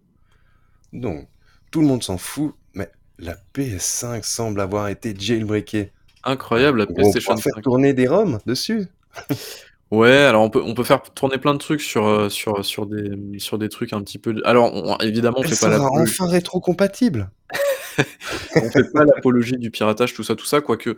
Donc 0.93 1.29
tout 1.71 1.81
le 1.81 1.87
monde 1.87 2.03
s'en 2.03 2.17
fout, 2.17 2.55
mais 2.75 2.91
la 3.19 3.35
PS5 3.53 4.23
semble 4.25 4.61
avoir 4.61 4.89
été 4.89 5.15
jailbreakée. 5.17 5.93
Incroyable, 6.23 6.79
la 6.79 6.87
on 6.87 6.93
PlayStation 6.93 7.21
pourra 7.23 7.37
faire 7.37 7.53
5. 7.53 7.63
tourner 7.63 7.93
des 7.93 8.07
ROM 8.07 8.39
dessus? 8.45 8.87
Ouais, 9.91 10.11
alors 10.17 10.43
on 10.43 10.49
peut 10.49 10.61
on 10.61 10.73
peut 10.73 10.83
faire 10.83 11.01
tourner 11.01 11.37
plein 11.37 11.53
de 11.53 11.59
trucs 11.59 11.79
sur, 11.79 12.05
heu, 12.07 12.29
sur, 12.29 12.59
heu, 12.59 12.63
sur 12.63 12.87
des, 12.87 13.09
mmh, 13.15 13.39
sur 13.39 13.57
des 13.57 13.69
trucs 13.69 13.93
un 13.93 14.01
petit 14.01 14.19
peu 14.19 14.35
alors 14.43 14.73
on 14.73 14.97
évidemment, 14.97 15.37
on 15.39 15.43
Elle 15.43 15.49
fait 15.49 15.55
pas 15.55 15.67
sera 15.67 15.69
l'apologie 15.77 16.11
enfin 16.19 16.29
rétrocompatible! 16.29 17.31
on 18.55 18.69
fait 18.71 18.91
pas 18.93 19.05
l'apologie 19.05 19.57
du 19.57 19.71
piratage, 19.71 20.13
tout 20.13 20.23
ça, 20.23 20.35
tout 20.35 20.45
ça, 20.45 20.61
quoique, 20.61 20.91
heu, 20.91 20.97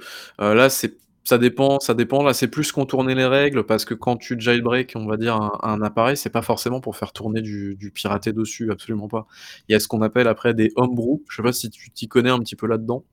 là, 0.55 0.69
c'est 0.69 0.97
ça 1.23 1.37
dépend 1.37 1.79
ça 1.79 1.93
dépend, 1.93 2.23
là, 2.23 2.33
c'est 2.33 2.47
plus 2.47 2.71
contourner 2.71 3.15
les 3.15 3.25
règles 3.27 3.63
parce 3.65 3.85
que 3.85 3.93
quand 3.93 4.17
tu 4.17 4.39
jailbreak, 4.39 4.93
on 4.95 5.05
va 5.07 5.17
dire, 5.17 5.35
un 5.35 5.51
un 5.63 5.81
appareil, 5.83 6.17
c'est 6.17 6.31
pas 6.31 6.41
forcément 6.41 6.81
pour 6.81 6.97
faire 6.97 7.13
tourner 7.13 7.41
du 7.41 7.75
du 7.75 7.91
piraté 7.91 8.33
dessus, 8.33 8.71
absolument 8.71 9.07
pas. 9.07 9.27
Il 9.69 9.73
y 9.73 9.75
a 9.75 9.79
ce 9.79 9.87
qu'on 9.87 10.01
appelle 10.01 10.27
après 10.27 10.53
des 10.55 10.71
homebrew, 10.75 11.21
je 11.29 11.35
sais 11.37 11.43
pas 11.43 11.53
si 11.53 11.69
tu 11.69 11.91
t'y 11.91 12.07
connais 12.07 12.31
un 12.31 12.39
petit 12.39 12.55
peu 12.55 12.67
là-dedans? 12.67 13.03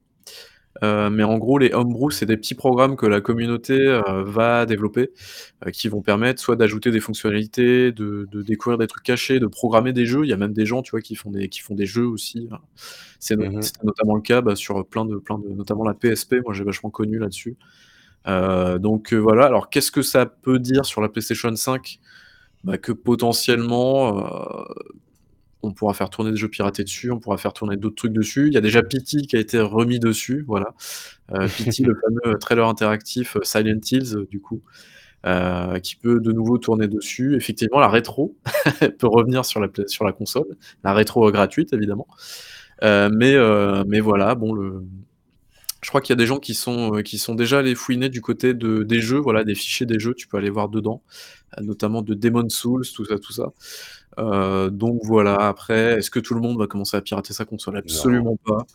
Heu, 0.83 1.11
mais 1.11 1.23
en 1.25 1.39
gros, 1.39 1.59
les 1.59 1.73
homebrew, 1.73 2.11
c'est 2.11 2.27
des 2.27 2.37
petits 2.37 2.55
programmes 2.55 2.97
que 2.97 3.07
la 3.07 3.21
communauté, 3.21 3.75
heu, 3.89 4.03
va 4.25 4.67
développer, 4.67 5.11
heu, 5.67 5.71
qui 5.71 5.89
vont 5.89 6.03
permettre 6.03 6.41
soit 6.43 6.57
d'ajouter 6.57 6.91
des 6.91 7.01
fonctionnalités, 7.01 7.93
de 7.93 8.29
de 8.31 8.43
découvrir 8.43 8.79
des 8.79 8.87
trucs 8.87 9.05
cachés, 9.05 9.41
de 9.41 9.47
programmer 9.47 9.93
des 9.93 10.07
jeux. 10.07 10.25
Il 10.25 10.31
y 10.31 10.33
a 10.33 10.37
même 10.37 10.53
des 10.53 10.67
gens, 10.67 10.83
tu 10.83 10.93
vois, 10.93 11.01
qui 11.01 11.15
font 11.17 11.31
des 11.31 11.49
qui 11.49 11.61
font 11.61 11.75
des 11.75 11.87
jeux 11.87 12.07
aussi, 12.07 12.49
c'est 13.21 13.37
no 13.37 13.47
Mmh 13.47 13.59
mh. 13.59 13.61
c'était 13.61 13.85
notamment 13.87 14.15
le 14.17 14.23
cas, 14.23 14.41
bah, 14.43 14.57
sur, 14.57 14.79
heu, 14.81 14.85
plein 14.85 15.05
de 15.07 15.17
plein 15.19 15.39
de 15.39 15.49
notamment 15.51 15.85
la 15.85 15.95
PSP, 15.95 16.37
moi 16.45 16.55
j'ai 16.55 16.65
vachement 16.65 16.91
connu 16.91 17.19
là-dessus. 17.19 17.57
Heu, 18.29 18.79
donc 18.81 19.13
heu, 19.15 19.19
voilà, 19.19 19.47
alors 19.47 19.71
qu'est-ce 19.71 19.93
que 19.93 20.03
ça 20.03 20.27
peut 20.27 20.59
dire 20.61 20.87
sur 20.87 21.01
la 21.03 21.09
PlayStation 21.11 21.55
5? 21.57 22.01
Bah, 22.65 22.79
que 22.79 22.93
potentiellement, 22.93 24.19
heu, 24.21 24.67
on 25.67 25.73
pourra 25.73 25.95
faire 25.95 26.11
tourner 26.11 26.31
des 26.31 26.37
jeux 26.37 26.49
piratés 26.49 26.85
dessus, 26.85 27.11
on 27.11 27.19
pourra 27.19 27.37
faire 27.37 27.53
tourner 27.53 27.77
d'autres 27.77 27.97
trucs 27.97 28.13
dessus. 28.13 28.49
Il 28.49 28.55
y 28.55 28.57
a 28.57 28.61
déjà 28.61 28.83
Pity 28.83 29.27
qui 29.27 29.37
a 29.37 29.41
été 29.41 29.61
remis 29.61 29.99
dessus, 29.99 30.45
voilà. 30.47 30.75
Heu, 31.35 31.47
Pity, 31.49 31.83
le 31.85 31.95
fameux 31.95 32.39
trailer 32.39 32.69
interactif, 32.69 33.37
Silent 33.43 33.81
Hills, 33.91 34.27
du 34.31 34.41
coup, 34.41 34.63
heu, 35.27 35.79
qui 35.81 35.97
peut 35.97 36.21
de 36.21 36.33
nouveau 36.33 36.59
tourner 36.59 36.89
dessus. 36.89 37.37
Effectivement, 37.37 37.81
la 37.81 37.89
rétro 37.89 38.37
peut 38.99 39.09
revenir 39.09 39.45
sur 39.45 39.61
la 39.61 39.69
play 39.69 39.89
sur 39.89 40.05
la 40.05 40.13
console, 40.13 40.57
la 40.85 40.95
rétro 40.95 41.31
gratuite 41.33 41.73
évidemment. 41.73 42.07
Mais 42.83 44.01
voilà, 44.01 44.35
bon 44.35 44.53
le 44.53 44.85
je 45.87 45.91
crois 45.91 46.01
qu'il 46.01 46.11
y 46.15 46.19
a 46.19 46.21
des 46.21 46.27
gens 46.27 46.41
qui 46.41 46.55
sont, 46.55 47.01
qui 47.05 47.17
sont 47.17 47.37
déjà 47.37 47.61
allés 47.61 47.77
fouiner 47.77 48.09
du 48.09 48.21
côté 48.21 48.55
de 48.55 48.83
des 48.83 49.01
jeux, 49.01 49.19
voilà, 49.19 49.45
des 49.45 49.55
fichiers 49.55 49.87
des 49.87 50.01
jeux, 50.01 50.15
tu 50.15 50.27
peux 50.27 50.37
aller 50.37 50.51
voir 50.51 50.69
dedans, 50.69 51.01
notamment 51.61 52.03
de 52.03 52.15
Demon's 52.15 52.53
Souls, 52.53 52.85
tout 52.93 53.05
ça, 53.05 53.21
tout 53.21 53.33
ça. 53.33 53.53
Heu, 54.19 54.71
donc 54.71 55.01
voilà, 55.05 55.35
après, 55.37 55.99
est-ce 55.99 56.11
que 56.11 56.21
tout 56.21 56.35
le 56.35 56.41
monde 56.41 56.59
va 56.59 56.67
commencer 56.67 56.97
à 56.97 57.01
pirater 57.03 57.33
sa 57.33 57.45
console? 57.45 57.75
Non. 57.75 57.81
Absolument 57.81 58.37
pas. 58.45 58.67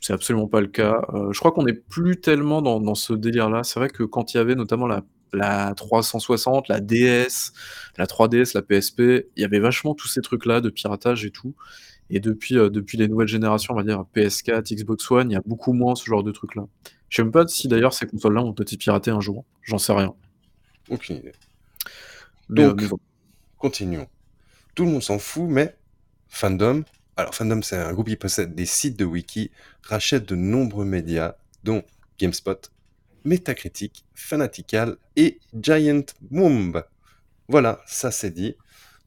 C'est 0.00 0.12
absolument 0.12 0.46
pas 0.46 0.60
le 0.60 0.68
cas. 0.68 1.02
Heu, 1.12 1.28
je 1.32 1.38
crois 1.38 1.52
qu'on 1.52 1.66
est 1.66 1.72
plus 1.72 2.20
tellement 2.20 2.62
dans 2.62 2.80
dans 2.80 2.94
ce 2.94 3.12
délire-là. 3.12 3.64
C'est 3.64 3.80
vrai 3.80 3.88
que 3.90 4.04
quand 4.04 4.32
il 4.32 4.36
y 4.36 4.40
avait 4.40 4.54
notamment 4.54 4.86
la 4.86 5.02
la 5.32 5.74
360, 5.74 6.68
la 6.68 6.80
DS, 6.80 7.52
la 7.98 8.06
3DS, 8.06 8.54
la 8.54 8.62
PSP, 8.62 9.26
il 9.36 9.42
y 9.42 9.44
avait 9.44 9.58
vachement 9.58 9.94
tous 9.94 10.08
ces 10.08 10.22
trucs-là 10.22 10.62
de 10.62 10.70
piratage 10.70 11.26
et 11.26 11.30
tout 11.30 11.54
et 12.10 12.20
depuis, 12.20 12.56
heu, 12.56 12.70
depuis 12.70 12.96
les 12.96 13.08
nouvelles 13.08 13.28
générations, 13.28 13.74
on 13.74 13.76
va 13.76 13.82
dire 13.82 14.04
PS4, 14.14 14.74
Xbox 14.74 15.10
One, 15.10 15.30
il 15.30 15.34
y 15.34 15.36
a 15.36 15.42
beaucoup 15.44 15.72
moins 15.72 15.94
ce 15.94 16.04
genre 16.06 16.22
de 16.22 16.32
trucs-là. 16.32 16.64
Je 17.10 17.16
sais 17.16 17.22
même 17.22 17.32
pas 17.32 17.46
si 17.46 17.68
d'ailleurs 17.68 17.92
ces 17.92 18.06
consoles-là 18.06 18.42
ont 18.42 18.52
été 18.52 18.76
piratées 18.76 19.10
un 19.10 19.20
jour, 19.20 19.44
j'en 19.62 19.78
sais 19.78 19.92
rien. 19.92 20.14
Aucune 20.88 21.16
idée. 21.16 21.32
Donc, 22.48 22.82
continuons. 23.58 24.06
Tout 24.78 24.84
le 24.84 24.92
monde 24.92 25.02
s'en 25.02 25.18
fout, 25.18 25.50
mais 25.50 25.74
Fandom 26.28 26.84
alors 27.16 27.34
Fandom, 27.34 27.62
c'est 27.62 27.74
un 27.74 27.92
groupe 27.92 28.06
qui 28.06 28.14
possède 28.14 28.54
des 28.54 28.64
sites 28.64 28.96
de 28.96 29.04
wiki, 29.04 29.50
rachète 29.82 30.24
de 30.24 30.36
nombreux 30.36 30.84
médias, 30.84 31.34
dont 31.64 31.82
GameSpot, 32.16 32.70
Metacritic, 33.24 34.04
Fanatical 34.14 34.96
et 35.16 35.40
Giant 35.52 36.04
Bomb. 36.20 36.84
Voilà, 37.48 37.82
ça 37.88 38.12
c'est 38.12 38.30
dit. 38.30 38.54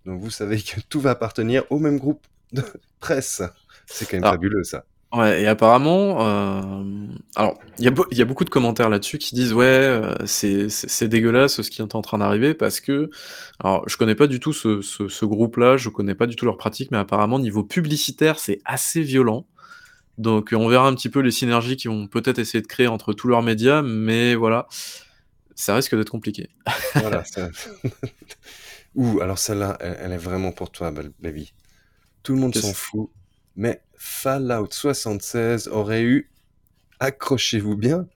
Donc 0.06 0.20
vous 0.20 0.30
savez 0.30 0.62
que 0.62 0.82
tout 0.82 1.00
va 1.00 1.12
appartenir 1.12 1.64
au 1.70 1.80
même 1.80 2.00
groupe 2.00 2.28
de 2.52 2.64
presse. 3.00 3.42
C'est 3.86 4.04
quand 4.04 4.18
même 4.18 4.26
Alors 4.26 4.34
fabuleux 4.34 4.66
ça. 4.66 4.84
Ouais 5.14 5.42
et 5.44 5.48
apparemment, 5.48 6.20
hem, 6.22 7.18
alors 7.36 7.60
il 7.78 7.86
y 7.86 7.88
a 7.88 7.92
beau 7.92 8.06
il 8.12 8.18
y 8.18 8.22
a 8.22 8.26
beaucoup 8.26 8.46
de 8.46 8.50
commentaires 8.50 8.90
là-dessus 8.90 9.18
qui 9.18 9.36
disent: 9.36 9.54
«Ouais, 9.54 9.66
heu, 9.66 10.16
c'est 10.26 10.70
c'est 10.70 10.90
c'est 10.90 11.08
dégueulasse 11.08 11.62
ce 11.62 11.70
qui 11.70 11.82
est 11.82 11.96
en 11.96 12.02
train 12.02 12.18
d'arriver» 12.20 12.54
parce 12.54 12.80
que 12.80 13.10
alors 13.60 13.88
je 13.90 13.98
connais 13.98 14.16
pas 14.16 14.28
du 14.28 14.40
tout 14.40 14.54
ce 14.54 14.82
ce 14.82 15.08
ce 15.08 15.26
groupe-là, 15.26 15.78
je 15.78 15.90
connais 15.90 16.16
pas 16.16 16.28
du 16.28 16.36
tout 16.36 16.46
leurs 16.46 16.58
pratiques, 16.58 16.92
mais 16.92 16.98
apparemment 16.98 17.40
niveau 17.40 17.64
publicitaire, 17.64 18.40
c'est 18.40 18.60
assez 18.66 19.02
violent. 19.02 19.48
Donc 20.18 20.50
on 20.54 20.68
verra 20.68 20.88
un 20.88 20.96
petit 20.96 21.10
peu 21.10 21.20
les 21.22 21.32
synergies 21.32 21.78
qu'ils 21.78 21.92
vont 21.92 22.08
peut-être 22.08 22.40
essayer 22.40 22.62
de 22.62 22.68
créer 22.68 22.88
entre 22.88 23.14
tous 23.14 23.28
leurs 23.28 23.42
médias, 23.44 23.82
mais 23.82 24.36
voilà, 24.36 24.68
ça 25.56 25.76
risque 25.76 25.96
d'être 25.96 26.10
compliqué. 26.12 26.50
Voilà, 26.96 27.24
ça 27.26 27.50
ouh, 28.96 29.20
alors 29.22 29.40
celle-là, 29.40 29.78
elle 29.80 29.98
elle 30.02 30.12
est 30.14 30.18
vraiment 30.18 30.52
pour 30.52 30.72
toi, 30.72 30.92
baby. 31.20 31.54
Tout 32.24 32.34
le 32.34 32.40
monde 32.40 32.56
s'en 32.56 32.68
Qu'est-ce 32.68 32.74
fout, 32.74 33.10
mais 33.56 33.82
Fallout 34.04 34.72
76 34.72 35.68
aurait 35.68 36.02
eu, 36.02 36.32
accrochez-vous 37.00 37.78
bien, 37.78 38.08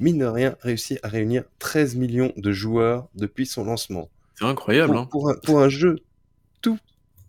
mine 0.00 0.18
de 0.18 0.24
rien, 0.24 0.56
réussi 0.60 0.98
à 1.04 1.08
réunir 1.08 1.44
13 1.60 1.98
000 1.98 2.10
000 2.10 2.32
de 2.36 2.50
joueurs 2.50 3.06
depuis 3.14 3.46
son 3.46 3.64
lancement. 3.64 4.10
C'est 4.36 4.44
incroyable, 4.44 4.92
Pour 4.92 4.98
hein. 4.98 5.08
pour 5.08 5.30
un 5.30 5.34
pour 5.36 5.60
un 5.60 5.68
jeu 5.68 6.00
tout 6.62 6.78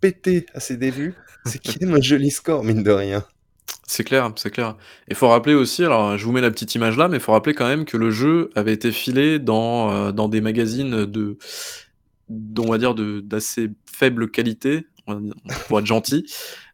pété 0.00 0.46
à 0.52 0.58
ses 0.58 0.76
débuts, 0.76 1.14
c'est 1.46 1.62
quand 1.64 1.80
même 1.80 1.94
un 1.94 2.00
joli 2.00 2.32
score, 2.32 2.64
mine 2.64 2.82
de 2.82 2.90
rien. 2.90 3.24
C'est 3.86 4.02
clair, 4.02 4.32
c'est 4.34 4.50
clair 4.50 4.76
et 5.06 5.14
faut 5.14 5.28
rappeler 5.28 5.54
aussi, 5.54 5.84
alors 5.84 6.18
je 6.18 6.24
vous 6.24 6.32
mets 6.32 6.40
la 6.40 6.50
petite 6.50 6.74
image 6.74 6.96
là, 6.96 7.06
mais 7.06 7.20
faut 7.20 7.32
rappeler 7.32 7.54
quand 7.54 7.68
même 7.68 7.84
que 7.84 7.96
le 7.96 8.10
jeu 8.10 8.50
avait 8.56 8.72
été 8.72 8.90
filé 8.90 9.38
dans, 9.38 10.08
heu, 10.08 10.12
dans 10.12 10.28
des 10.28 10.40
magazines 10.40 11.06
de 11.06 11.38
d'on 12.28 12.68
va 12.68 12.78
dire 12.78 12.96
d'assez 12.96 13.70
faible 13.86 14.28
qualité, 14.28 14.86
on 14.91 14.91
pour 15.68 15.78
être 15.80 15.86
gentil. 15.86 16.24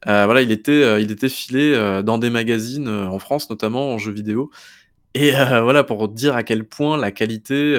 Heu, 0.06 0.25
voilà, 0.25 0.42
il 0.42 0.50
était, 0.52 0.73
heu, 0.73 1.00
il 1.00 1.11
était 1.11 1.28
filé, 1.28 1.73
heu, 1.75 2.02
dans 2.02 2.18
des 2.18 2.30
magazines, 2.30 2.88
en 2.88 3.18
France 3.18 3.50
notamment 3.50 3.92
en 3.94 3.99
jeux 3.99 4.12
vidéo 4.12 4.50
et 5.14 5.32
voilà 5.32 5.85
pour 5.85 6.08
dire 6.08 6.37
à 6.37 6.42
quel 6.42 6.64
point 6.64 6.97
la 6.99 7.11
qualité, 7.11 7.75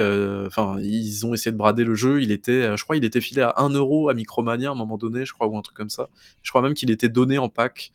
enfin 0.46 0.78
ils 0.80 1.24
ont 1.24 1.32
essayé 1.32 1.52
de 1.52 1.56
brader 1.56 1.84
le 1.84 1.94
jeu. 1.94 2.20
Il 2.22 2.32
était, 2.32 2.76
je 2.76 2.82
crois 2.84 2.96
il 2.96 3.04
était 3.04 3.20
filé 3.20 3.40
à 3.42 3.54
1 3.56 3.70
€ 3.70 4.10
à 4.10 4.14
Micromania 4.14 4.68
à 4.68 4.72
un 4.72 4.74
moment 4.74 4.98
donné, 4.98 5.24
je 5.24 5.32
crois 5.32 5.46
ou 5.46 5.56
un 5.56 5.62
truc 5.62 5.76
comme 5.76 5.90
ça. 5.90 6.08
Je 6.42 6.50
crois 6.50 6.60
même 6.60 6.74
qu'il 6.74 6.90
était 6.90 7.08
donné 7.08 7.38
en 7.38 7.48
pack, 7.48 7.92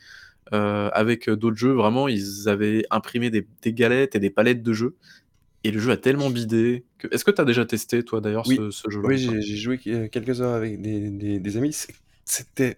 avec, 0.52 1.30
d'autres 1.30 1.58
jeux. 1.58 1.74
Vraiment, 1.74 2.08
ils 2.08 2.48
avaient 2.50 2.86
imprimé 2.92 3.30
des 3.30 3.48
des 3.62 3.74
galettes 3.74 4.16
et 4.16 4.20
des 4.20 4.30
palettes 4.32 4.64
de 4.64 4.74
jeux 4.74 4.96
et 5.66 5.72
le 5.72 5.80
jeu 5.80 5.92
a 5.92 5.98
tellement 5.98 6.30
bidé 6.30 6.86
que 6.98 7.08
est-ce 7.12 7.26
que 7.26 7.32
tu 7.32 7.42
as 7.42 7.46
déjà 7.46 7.66
testé 7.66 8.04
toi 8.04 8.22
d'ailleurs 8.22 8.48
Oui, 8.48 8.56
ce 8.58 8.72
ce 8.72 8.90
jeu-là 8.90 9.10
oui, 9.10 9.18
j'ai 9.42 9.58
joué 9.58 9.78
que 9.78 10.08
quelques 10.08 10.42
heures 10.42 10.54
avec 10.54 10.82
des 10.82 11.10
des 11.12 11.40
des 11.40 11.58
amis, 11.58 11.74
c'était 12.25 12.77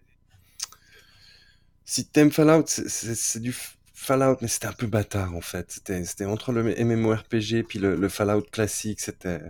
si 1.85 2.07
tu 2.07 2.19
aimes 2.19 2.31
Fallout, 2.31 2.65
c'est 2.67 3.39
du 3.41 3.55
Fallout, 3.93 4.37
mais 4.41 4.47
c'était 4.47 4.67
un 4.67 4.73
peu 4.73 4.87
bâtard 4.87 5.33
en 5.35 5.41
fait. 5.41 5.71
C'était 5.71 6.25
entre 6.25 6.51
le 6.51 6.63
MMORPG 6.83 7.63
puis 7.67 7.79
le 7.79 7.95
le 7.95 8.09
Fallout 8.09 8.43
classique, 8.51 8.99
c'était 9.01 9.41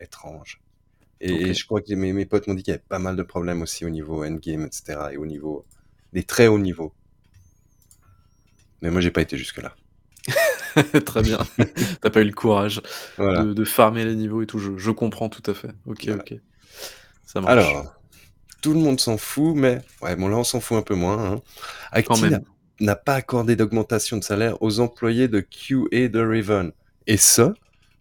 étrange 0.00 0.60
et 1.20 1.54
je 1.54 1.64
crois 1.64 1.80
que 1.80 1.94
mes 1.94 2.12
mes 2.12 2.26
potes 2.26 2.46
m'ont 2.48 2.54
dit 2.54 2.62
qu'il 2.62 2.72
y 2.72 2.74
avait 2.74 2.84
pas 2.88 2.98
mal 2.98 3.16
de 3.16 3.22
problèmes 3.22 3.62
aussi 3.62 3.84
au 3.86 3.90
niveau 3.90 4.24
endgame 4.24 4.64
et 4.66 4.68
cetera 4.72 5.12
et 5.12 5.16
au 5.16 5.24
niveau 5.26 5.64
des 6.12 6.24
très 6.24 6.48
hauts 6.48 6.58
niveaux. 6.58 6.92
Mais 8.82 8.90
moi 8.90 9.00
j'ai 9.00 9.10
pas 9.10 9.22
été 9.22 9.36
jusque-là. 9.38 9.74
Très 11.06 11.22
bien. 11.22 11.38
Tu 11.56 12.06
as 12.06 12.10
pas 12.10 12.20
eu 12.20 12.24
le 12.24 12.32
courage 12.32 12.82
Voilà. 13.16 13.42
de 13.44 13.52
de 13.54 13.64
farmer 13.64 14.04
les 14.04 14.16
niveaux 14.16 14.42
et 14.42 14.46
tout, 14.46 14.58
je 14.58 14.76
je 14.76 14.90
comprends 14.90 15.28
tout 15.28 15.48
à 15.50 15.54
fait. 15.54 15.70
OK, 15.86 16.04
Voilà. 16.06 16.22
OK. 16.22 16.34
Ça 17.24 17.40
marche. 17.40 17.52
Alors, 17.52 17.94
tout 18.64 18.72
le 18.72 18.80
monde 18.80 18.98
s'en 18.98 19.18
fout, 19.18 19.54
mais 19.54 19.82
ouais, 20.00 20.16
bon 20.16 20.26
là 20.28 20.38
on 20.38 20.42
s'en 20.42 20.58
fout 20.58 20.78
un 20.78 20.82
peu 20.82 20.94
moins, 20.94 21.32
hein. 21.32 21.42
Acti 21.92 22.24
n'a 22.80 22.96
pas 22.96 23.12
accordé 23.12 23.56
d'augmentation 23.56 24.16
de 24.16 24.24
salaire 24.24 24.56
aux 24.62 24.80
employés 24.80 25.28
de 25.28 25.40
QA 25.40 26.08
de 26.08 26.18
Raven 26.18 26.72
et 27.06 27.18
ce, 27.18 27.52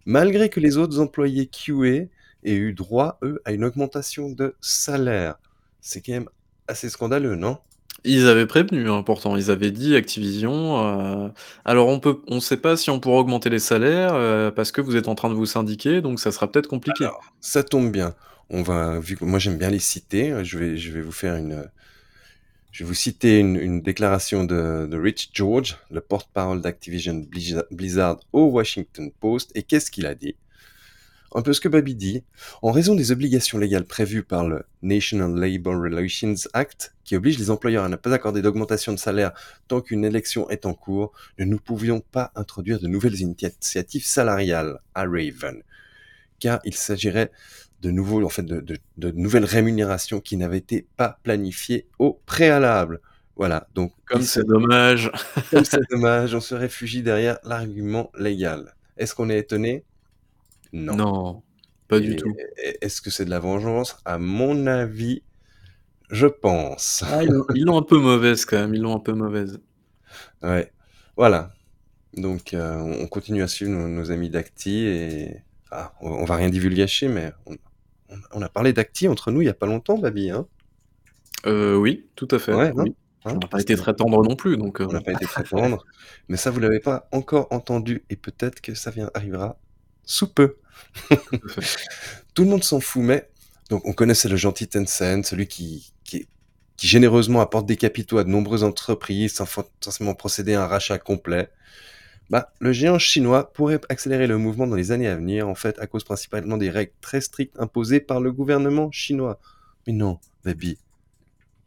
malgré 0.05 0.47
que 0.47 0.61
les 0.61 0.77
autres 0.77 1.01
employés 1.01 1.47
QA 1.47 2.07
aient 2.45 2.53
eu 2.53 2.71
droit, 2.71 3.17
eux, 3.23 3.41
à 3.43 3.51
une 3.51 3.65
augmentation 3.65 4.29
de 4.29 4.55
salaire. 4.61 5.35
C'est 5.81 5.99
quand 5.99 6.13
même 6.13 6.29
assez 6.69 6.89
scandaleux, 6.89 7.35
non? 7.35 7.57
Ils 8.05 8.27
avaient 8.29 8.47
prévenu, 8.47 8.89
hein, 8.89 9.03
pourtant. 9.03 9.35
Ils 9.35 9.51
avaient 9.51 9.71
dit 9.71 9.97
Activision, 9.97 11.27
heu: 11.27 11.31
«Alors 11.65 11.89
on 11.89 11.99
peut 11.99 12.21
on 12.27 12.39
sait 12.39 12.55
pas 12.55 12.77
si 12.77 12.89
on 12.89 13.01
pourra 13.01 13.17
augmenter 13.17 13.49
les 13.49 13.59
salaires, 13.59 14.15
heu, 14.15 14.53
parce 14.55 14.71
que 14.71 14.79
vous 14.79 14.95
êtes 14.95 15.09
en 15.09 15.15
train 15.15 15.29
de 15.29 15.35
vous 15.35 15.45
syndiquer, 15.45 15.99
donc 15.99 16.21
ça 16.21 16.31
sera 16.31 16.49
peut-être 16.49 16.67
compliqué». 16.67 17.03
Alors, 17.03 17.21
ça 17.41 17.63
tombe 17.63 17.91
bien. 17.91 18.15
On 18.49 18.61
va 18.61 18.99
vu 18.99 19.15
que 19.17 19.25
moi 19.25 19.39
j'aime 19.39 19.57
bien 19.57 19.69
les 19.69 19.79
citer, 19.79 20.43
je 20.43 20.57
vais 20.57 20.77
je 20.77 20.91
vais 20.91 21.01
vous 21.01 21.11
faire 21.11 21.35
une, 21.35 21.69
je 22.71 22.83
vais 22.83 22.87
vous 22.87 22.93
citer 22.93 23.39
une 23.39 23.81
déclaration 23.81 24.43
de 24.43 24.87
de 24.89 24.97
Rich 24.97 25.31
George, 25.33 25.77
le 25.91 26.01
porte-parole 26.01 26.61
d'Activision 26.61 27.25
Blizzard 27.71 28.19
au 28.31 28.45
Washington 28.45 29.11
Post. 29.19 29.51
Et 29.55 29.63
qu'est-ce 29.63 29.89
qu'il 29.91 30.05
a 30.05 30.15
dit? 30.15 30.35
Un 31.35 31.41
peu 31.41 31.51
ce 31.53 31.61
que 31.61 31.67
Baby 31.67 31.95
dit: 31.95 32.23
«En 32.61 32.71
raison 32.71 32.93
des 32.93 33.11
obligations 33.11 33.57
légales 33.57 33.85
prévues 33.85 34.21
par 34.21 34.47
le 34.47 34.63
National 34.83 35.33
Labor 35.33 35.73
Relations 35.81 36.35
Act, 36.53 36.93
qui 37.03 37.15
oblige 37.15 37.39
les 37.39 37.49
employeurs 37.49 37.85
à 37.85 37.89
ne 37.89 37.95
pas 37.95 38.13
accorder 38.13 38.43
d'augmentation 38.43 38.91
de 38.93 38.99
salaire 38.99 39.31
tant 39.67 39.81
qu'une 39.81 40.05
élection 40.05 40.47
est 40.51 40.67
en 40.67 40.75
cours, 40.75 41.11
nous 41.39 41.47
ne 41.47 41.57
pouvions 41.57 42.01
pas 42.01 42.31
introduire 42.35 42.79
de 42.79 42.87
nouvelles 42.87 43.19
initiatives 43.19 44.05
salariales 44.05 44.77
à 44.93 45.05
Raven, 45.05 45.63
car 46.39 46.59
il 46.65 46.75
s'agirait 46.75 47.31
de 47.83 47.91
nouveaux 47.91 48.23
en 48.25 48.29
fait 48.29 48.43
de 48.45 48.61
de 48.61 48.77
de 48.97 49.11
nouvelles 49.11 49.45
rémunérations 49.45 50.21
qui 50.21 50.37
n'avaient 50.37 50.57
été 50.59 50.87
pas 50.97 51.19
planifiées 51.23 51.87
au 51.99 52.19
préalable». 52.25 53.01
Voilà, 53.35 53.67
donc 53.73 53.93
Comme 54.05 54.21
c'est 54.21 54.45
dommage. 54.45 55.11
comme 55.51 55.65
c'est 55.65 55.81
dommage, 55.89 56.35
on 56.35 56.39
se 56.39 56.53
réfugie 56.55 57.01
derrière 57.01 57.39
l'argument 57.43 58.11
légal. 58.17 58.75
Est-ce 58.97 59.15
qu'on 59.15 59.29
est 59.29 59.39
étonné? 59.39 59.83
Non 60.71 60.95
Non, 60.95 61.43
pas 61.87 61.99
du 61.99 62.15
tout. 62.15 62.33
est 62.57 62.77
est-ce 62.81 63.01
que 63.01 63.09
c'est 63.09 63.25
de 63.25 63.29
la 63.31 63.39
vengeance? 63.39 63.97
À 64.05 64.17
mon 64.19 64.67
avis, 64.67 65.23
je 66.11 66.27
pense. 66.27 67.03
Ah 67.07 67.23
ils 67.23 67.63
l'ont 67.65 67.77
un 67.77 67.83
peu 67.83 67.97
mauvaise 67.99 68.45
quand 68.45 68.57
même, 68.59 68.75
ils 68.75 68.81
l'ont 68.81 68.95
un 68.95 68.99
peu 68.99 69.13
mauvaise. 69.13 69.59
Ouais, 70.43 70.71
voilà, 71.17 71.53
donc 72.15 72.53
heu, 72.53 72.59
on 72.61 73.03
on 73.03 73.07
continue 73.07 73.43
à 73.43 73.47
suivre 73.47 73.71
nos 73.71 73.87
nos 73.87 74.11
amis 74.11 74.29
d'Acti 74.29 74.85
et 74.85 75.37
ah, 75.71 75.93
on 76.01 76.11
on 76.11 76.25
va 76.25 76.35
rien 76.37 76.49
divulgacher, 76.49 77.07
mais 77.07 77.33
on 77.47 77.55
on 78.33 78.41
a 78.41 78.49
parlé 78.49 78.73
d'Acti 78.73 79.07
entre 79.07 79.31
nous 79.31 79.41
il 79.41 79.45
y 79.45 79.49
a 79.49 79.53
pas 79.53 79.65
longtemps, 79.67 79.97
Baby, 79.97 80.29
hein? 80.31 80.47
Heu, 81.45 81.77
oui, 81.77 82.05
tout 82.15 82.27
à 82.31 82.39
fait, 82.39 82.53
Ouais, 82.53 82.69
hein? 82.69 82.73
oui. 82.75 82.95
Hein? 83.25 83.33
On 83.35 83.39
n'a 83.39 83.47
pas 83.47 83.61
été 83.61 83.75
très 83.75 83.93
tendre 83.93 84.21
non 84.23 84.35
plus, 84.35 84.57
donc 84.57 84.81
heu, 84.81 84.87
on 84.87 84.93
n'a 84.93 85.01
pas 85.01 85.11
été 85.13 85.25
très 85.25 85.43
tendre, 85.43 85.85
mais 86.27 86.37
ça 86.37 86.51
vous 86.51 86.59
l'avez 86.59 86.79
pas 86.79 87.07
encore 87.11 87.47
entendu 87.51 88.03
et 88.09 88.15
peut-être 88.15 88.61
que 88.61 88.75
ça 88.75 88.91
vient 88.91 89.09
arrivera 89.13 89.57
sous 90.05 90.27
peu. 90.27 90.57
Tout 92.33 92.43
le 92.43 92.49
monde 92.49 92.63
s'en 92.63 92.79
fout, 92.79 93.03
mais 93.03 93.29
donc 93.69 93.85
on 93.85 93.93
connaissait 93.93 94.29
le 94.29 94.35
gentil 94.35 94.67
Tencent, 94.67 95.23
celui 95.23 95.47
qui 95.47 95.93
qui 96.03 96.27
qui 96.75 96.87
généreusement 96.87 97.41
apporte 97.41 97.65
des 97.65 97.77
capitaux 97.77 98.17
à 98.17 98.23
de 98.23 98.29
nombreuses 98.29 98.63
entreprises 98.63 99.35
sans 99.35 99.45
forcément 99.45 100.15
procéder 100.15 100.53
à 100.55 100.63
un 100.63 100.67
rachat 100.67 100.97
complet, 100.99 101.49
bah, 102.29 102.51
le 102.59 102.71
géant 102.71 102.99
chinois 102.99 103.51
pourrait 103.53 103.81
accélérer 103.89 104.27
le 104.27 104.37
mouvement 104.37 104.67
dans 104.67 104.75
les 104.75 104.91
années 104.91 105.07
à 105.07 105.15
venir, 105.15 105.47
en 105.47 105.55
fait, 105.55 105.77
à 105.79 105.87
cause 105.87 106.03
principalement 106.03 106.57
des 106.57 106.69
règles 106.69 106.93
très 107.01 107.21
strictes 107.21 107.59
imposées 107.59 107.99
par 107.99 108.21
le 108.21 108.31
gouvernement 108.31 108.91
chinois. 108.91 109.39
Mais 109.85 109.93
non, 109.93 110.19
Baby, 110.43 110.77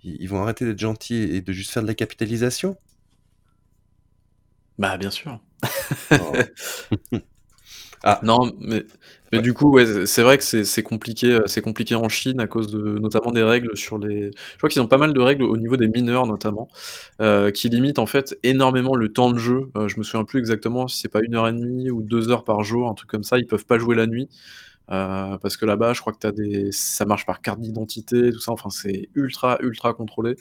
ils 0.02 0.28
vont 0.28 0.42
arrêter 0.42 0.64
d'être 0.64 0.78
gentils 0.78 1.14
et 1.14 1.40
de 1.40 1.52
juste 1.52 1.70
faire 1.70 1.82
de 1.82 1.88
la 1.88 1.94
capitalisation? 1.94 2.76
Bah, 4.78 4.96
bien 4.96 5.10
sûr. 5.10 5.40
Oh. 6.10 6.32
Ah. 8.08 8.20
Non, 8.22 8.52
mais 8.60 8.84
mais 9.32 9.38
Ouais. 9.38 9.42
du 9.42 9.52
coup, 9.54 9.72
ouais, 9.72 10.06
c'est 10.06 10.22
vrai 10.22 10.38
que 10.38 10.44
c'est 10.44 10.82
compliqué, 10.84 11.32
heu, 11.32 11.42
c'est 11.46 11.60
compliqué 11.60 11.96
en 11.96 12.08
Chine 12.08 12.38
à 12.38 12.46
cause 12.46 12.68
de 12.70 12.78
notamment 13.00 13.32
des 13.32 13.42
règles 13.42 13.76
sur 13.76 13.98
les 13.98 14.30
je 14.52 14.56
crois 14.58 14.68
qu'ils 14.68 14.80
ont 14.80 14.86
pas 14.86 14.98
mal 14.98 15.12
de 15.12 15.20
règles 15.20 15.42
au 15.42 15.56
niveau 15.56 15.76
des 15.76 15.88
mineurs 15.88 16.26
notamment, 16.28 16.68
heu, 17.20 17.50
qui 17.50 17.68
limitent 17.68 17.98
en 17.98 18.06
fait 18.06 18.38
énormément 18.44 18.94
le 18.96 19.12
temps 19.12 19.32
de 19.32 19.38
jeu. 19.38 19.70
Heu, 19.76 19.88
je 19.88 19.98
me 19.98 20.04
souviens 20.04 20.24
plus 20.24 20.38
exactement 20.40 20.86
si 20.88 21.00
c'est 21.00 21.08
pas 21.08 21.22
1 21.22 21.34
heure 21.34 21.48
et 21.48 21.52
demie 21.52 21.90
ou 21.90 22.02
2 22.02 22.30
heures 22.30 22.44
par 22.44 22.62
jour, 22.64 22.88
un 22.88 22.94
truc 22.94 23.10
comme 23.10 23.24
ça. 23.24 23.38
Ils 23.38 23.46
peuvent 23.48 23.66
pas 23.66 23.78
jouer 23.78 23.96
la 23.96 24.06
nuit, 24.06 24.28
heu, 24.92 25.38
parce 25.42 25.56
que 25.56 25.66
là-bas, 25.66 25.92
je 25.94 26.00
crois 26.00 26.12
que 26.12 26.26
as 26.26 26.32
des 26.32 26.70
ça 26.72 27.04
marche 27.06 27.26
par 27.26 27.40
carte 27.42 27.60
d'identité, 27.60 28.30
tout 28.32 28.40
ça, 28.40 28.52
enfin, 28.52 28.70
c'est 28.70 29.08
ultra, 29.14 29.58
ultra 29.62 29.94
contrôlé. 29.94 30.36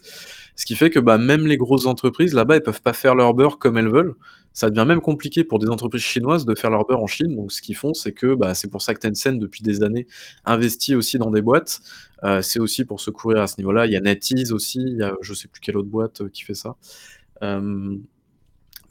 Ce 0.56 0.66
qui 0.66 0.76
fait 0.76 0.90
que, 0.90 1.00
bah, 1.00 1.18
même 1.18 1.48
les 1.48 1.58
grosses 1.58 1.86
entreprises 1.88 2.34
là-bas, 2.34 2.58
elles 2.58 2.64
peuvent 2.64 2.82
pas 2.82 2.94
faire 2.94 3.16
leur 3.16 3.34
beurre 3.34 3.60
comme 3.60 3.78
elles 3.78 3.90
veulent. 3.90 4.16
Ça 4.54 4.70
devient 4.70 4.86
même 4.88 5.02
compliqué 5.02 5.44
pour 5.44 5.60
des 5.60 5.68
entreprises 5.70 6.02
chinoises 6.04 6.46
de 6.46 6.56
faire 6.56 6.70
leur 6.72 6.86
beurre 6.88 7.02
en 7.04 7.08
Chine, 7.08 7.36
donc 7.36 7.52
ce 7.52 7.62
qu'ils 7.62 7.76
font, 7.76 7.94
c'est 7.94 8.14
que, 8.14 8.36
bah, 8.36 8.54
c'est 8.56 8.70
pour 8.72 8.82
ça 8.82 8.94
que 8.96 9.00
Tencent, 9.08 9.38
depuis 9.40 9.64
des 9.64 9.84
années, 9.84 10.08
investit 10.46 10.96
aussi 10.96 11.18
dans 11.20 11.32
des 11.32 11.42
boîtes. 11.42 11.82
Heu, 12.24 12.42
c'est 12.42 12.60
aussi 12.60 12.86
pour 12.86 13.02
se 13.02 13.12
couvrir 13.12 13.42
à 13.44 13.48
ce 13.48 13.56
niveau-là. 13.60 13.86
Il 13.88 13.92
y 13.94 13.98
a 13.98 14.02
NetEase 14.02 14.52
aussi, 14.54 14.80
il 14.82 14.98
y 15.00 15.04
a 15.04 15.14
je 15.22 15.34
sais 15.34 15.48
plus 15.50 15.62
quelle 15.62 15.78
autre 15.78 15.90
boîte, 15.90 16.22
heu, 16.22 16.30
qui 16.30 16.44
fait 16.44 16.54
ça. 16.56 16.76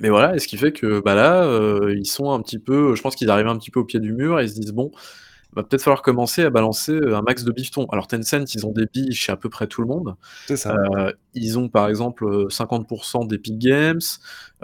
Mais 0.00 0.08
voilà 0.11 0.34
et 0.37 0.38
ce 0.40 0.49
qui 0.49 0.56
fait 0.56 0.73
que, 0.73 1.00
bah, 1.00 1.14
là, 1.14 1.46
ils 1.92 2.06
sont 2.06 2.30
un 2.32 2.40
petit 2.42 2.58
peu 2.58 2.94
je 2.96 3.02
pense 3.02 3.16
qu'ils 3.16 3.30
arrivent 3.30 3.49
un 3.49 3.58
petit 3.58 3.70
peu 3.70 3.80
au 3.80 3.84
pied 3.84 4.00
du 4.00 4.12
mur 4.12 4.40
et 4.40 4.44
ils 4.44 4.50
se 4.50 4.54
disent: 4.61 4.73
«Bon, 4.73 4.90
va 5.56 5.62
peut-être 5.64 5.82
falloir 5.82 6.02
commencer 6.02 6.42
à 6.42 6.50
balancer, 6.50 6.92
heu, 6.92 7.14
un 7.14 7.23
max 7.23 7.44
de 7.44 7.52
bifetons». 7.52 7.87
Alors 7.92 8.06
Tencent, 8.08 8.54
ils 8.54 8.66
ont 8.66 8.73
des 8.73 8.87
billes 8.92 9.12
chez 9.14 9.32
à 9.32 9.37
peu 9.37 9.49
près 9.49 9.66
tout 9.66 9.80
le 9.82 9.88
monde. 9.88 10.14
C'est 10.46 10.56
ça. 10.56 10.75
Heu, 10.75 11.14
ils 11.34 11.58
ont 11.58 11.68
par 11.68 11.88
exemple, 11.88 12.25
heu, 12.26 12.46
50% 12.50 13.25
d'Epic 13.25 13.58
Games, 13.58 14.00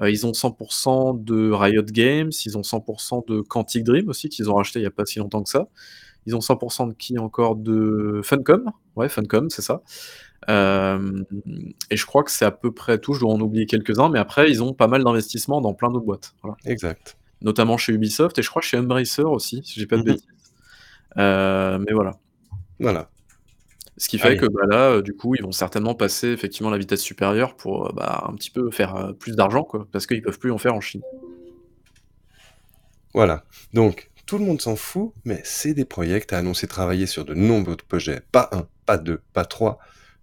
ils 0.02 0.26
ont 0.26 0.34
100% 0.34 1.14
de 1.14 1.50
Riot 1.52 1.82
Games, 1.84 2.30
ils 2.46 2.58
ont 2.58 2.62
100% 2.62 3.24
de 3.28 3.40
Quantic 3.42 3.84
Dream 3.84 4.08
aussi, 4.08 4.28
qu'ils 4.28 4.50
ont 4.50 4.54
racheté 4.56 4.80
il 4.80 4.82
y 4.84 4.86
a 4.86 4.90
pas 4.90 5.06
si 5.06 5.18
longtemps 5.20 5.42
que 5.42 5.50
ça. 5.50 5.68
Ils 6.26 6.36
ont 6.36 6.40
100% 6.42 6.86
de 6.88 6.94
qui 6.94 7.18
encore? 7.18 7.56
De 7.56 8.20
Funcom, 8.24 8.72
ouais, 8.96 9.08
Funcom, 9.08 9.50
c'est 9.50 9.62
ça. 9.62 9.82
Et 10.48 11.96
je 11.96 12.06
crois 12.06 12.24
que 12.24 12.30
c'est 12.30 12.44
à 12.46 12.50
peu 12.52 12.72
près 12.72 12.98
tout, 12.98 13.14
je 13.14 13.20
dois 13.20 13.32
en 13.34 13.40
oublier 13.40 13.66
quelques-uns, 13.66 14.08
mais 14.10 14.18
après 14.20 14.50
ils 14.50 14.62
ont 14.62 14.74
pas 14.74 14.88
mal 14.88 15.04
d'investissements 15.04 15.60
dans 15.60 15.74
plein 15.74 15.90
d'autres 15.90 16.06
boîtes, 16.06 16.34
voilà. 16.42 16.56
Exact. 16.66 17.18
Notamment 17.42 17.76
chez 17.78 17.92
Ubisoft 17.94 18.38
et 18.38 18.42
je 18.42 18.50
crois 18.50 18.62
chez 18.62 18.78
Embracer 18.78 19.22
aussi, 19.22 19.62
si 19.64 19.80
j'ai 19.80 19.86
pas 19.86 19.96
de 19.98 20.02
Mmh 20.02 20.04
mh. 20.04 20.14
bêtises. 20.14 20.26
Heu, 21.18 21.78
mais 21.78 21.92
voilà. 21.92 22.12
Voilà. 22.78 23.10
Ce 23.96 24.08
qui 24.08 24.18
fait 24.18 24.28
Allez. 24.28 24.36
que, 24.38 24.46
bah, 24.46 24.62
là, 24.68 24.96
heu, 24.96 25.02
du 25.02 25.14
coup, 25.14 25.34
ils 25.34 25.42
vont 25.42 25.52
certainement 25.52 25.94
passer 25.94 26.28
effectivement 26.28 26.70
la 26.70 26.78
vitesse 26.78 27.02
supérieure 27.02 27.56
pour, 27.56 27.88
heu, 27.88 27.92
bah, 27.94 28.24
un 28.28 28.34
petit 28.34 28.50
peu 28.50 28.70
faire, 28.70 29.14
plus 29.18 29.36
d'argent, 29.36 29.64
quoi, 29.64 29.86
parce 29.92 30.06
qu'ils 30.06 30.22
peuvent 30.22 30.38
plus 30.38 30.52
en 30.52 30.58
faire 30.58 30.74
en 30.74 30.80
Chine. 30.80 31.02
Voilà, 33.14 33.44
donc 33.74 34.10
tout 34.26 34.38
le 34.38 34.44
monde 34.44 34.60
s'en 34.60 34.76
fout, 34.76 35.12
mais 35.24 35.40
CD 35.44 35.84
Projekt 35.84 36.32
a 36.32 36.38
annoncé 36.38 36.68
travailler 36.68 37.06
sur 37.06 37.24
de 37.24 37.34
nombreux 37.34 37.76
projets. 37.76 38.20
Pas 38.30 38.48
1, 38.52 38.68
pas 38.86 38.98
2, 38.98 39.20
pas 39.32 39.44
3, 39.44 39.80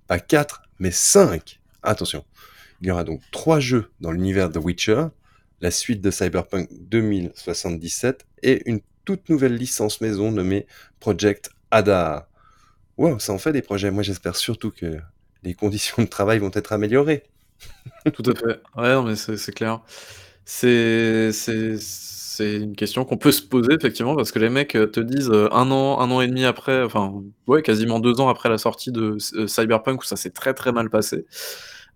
pas 0.07 0.19
4, 0.19 0.61
mais 0.79 0.91
5! 0.91 1.59
Attention, 1.83 2.23
il 2.81 2.87
y 2.87 2.91
aura 2.91 3.03
donc 3.03 3.21
3 3.31 3.59
jeux 3.59 3.91
dans 3.99 4.11
l'univers 4.11 4.49
de 4.49 4.59
The 4.59 4.63
Witcher, 4.63 5.05
la 5.61 5.71
suite 5.71 6.01
de 6.01 6.11
Cyberpunk 6.11 6.69
2077 6.71 8.25
et 8.43 8.69
une 8.69 8.79
toute 9.07 9.29
nouvelle 9.29 9.55
licence 9.55 10.01
maison 10.01 10.33
nommée 10.33 10.67
Project 10.99 11.49
Hadar. 11.71 12.27
Waouh, 12.97 13.19
ça 13.19 13.31
en 13.31 13.37
fait 13.37 13.53
des 13.53 13.61
projets. 13.61 13.89
Moi, 13.89 14.03
j'espère 14.03 14.35
surtout 14.35 14.69
que 14.69 14.97
les 15.43 15.53
conditions 15.53 16.03
de 16.03 16.09
travail 16.09 16.39
vont 16.39 16.51
être 16.53 16.73
améliorées. 16.73 17.23
Tout 18.13 18.23
à 18.29 18.35
fait. 18.35 18.61
Ouais, 18.75 18.93
non, 18.93 19.03
mais 19.03 19.15
c'est 19.15 19.53
clair. 19.53 19.79
C'est 20.43 21.31
une 22.39 22.75
question 22.75 23.05
qu'on 23.05 23.17
peut 23.17 23.31
se 23.31 23.41
poser 23.41 23.73
effectivement 23.73 24.13
parce 24.15 24.33
que 24.33 24.39
les 24.39 24.49
mecs, 24.49 24.75
heu, 24.75 24.91
te 24.91 24.99
disent, 24.99 25.29
heu, 25.29 25.47
1 25.53 25.71
an, 25.71 26.01
1 26.01 26.11
an 26.11 26.19
et 26.19 26.27
demi 26.27 26.43
après, 26.43 26.83
enfin, 26.83 27.23
ouais, 27.47 27.61
quasiment 27.61 27.99
2 28.01 28.19
ans 28.19 28.27
après 28.27 28.49
la 28.49 28.57
sortie 28.57 28.91
de 28.91 29.17
heu, 29.35 29.47
Cyberpunk 29.47 30.01
où 30.01 30.05
ça 30.05 30.17
s'est 30.17 30.31
très, 30.31 30.53
très 30.53 30.73
mal 30.73 30.89
passé, 30.89 31.25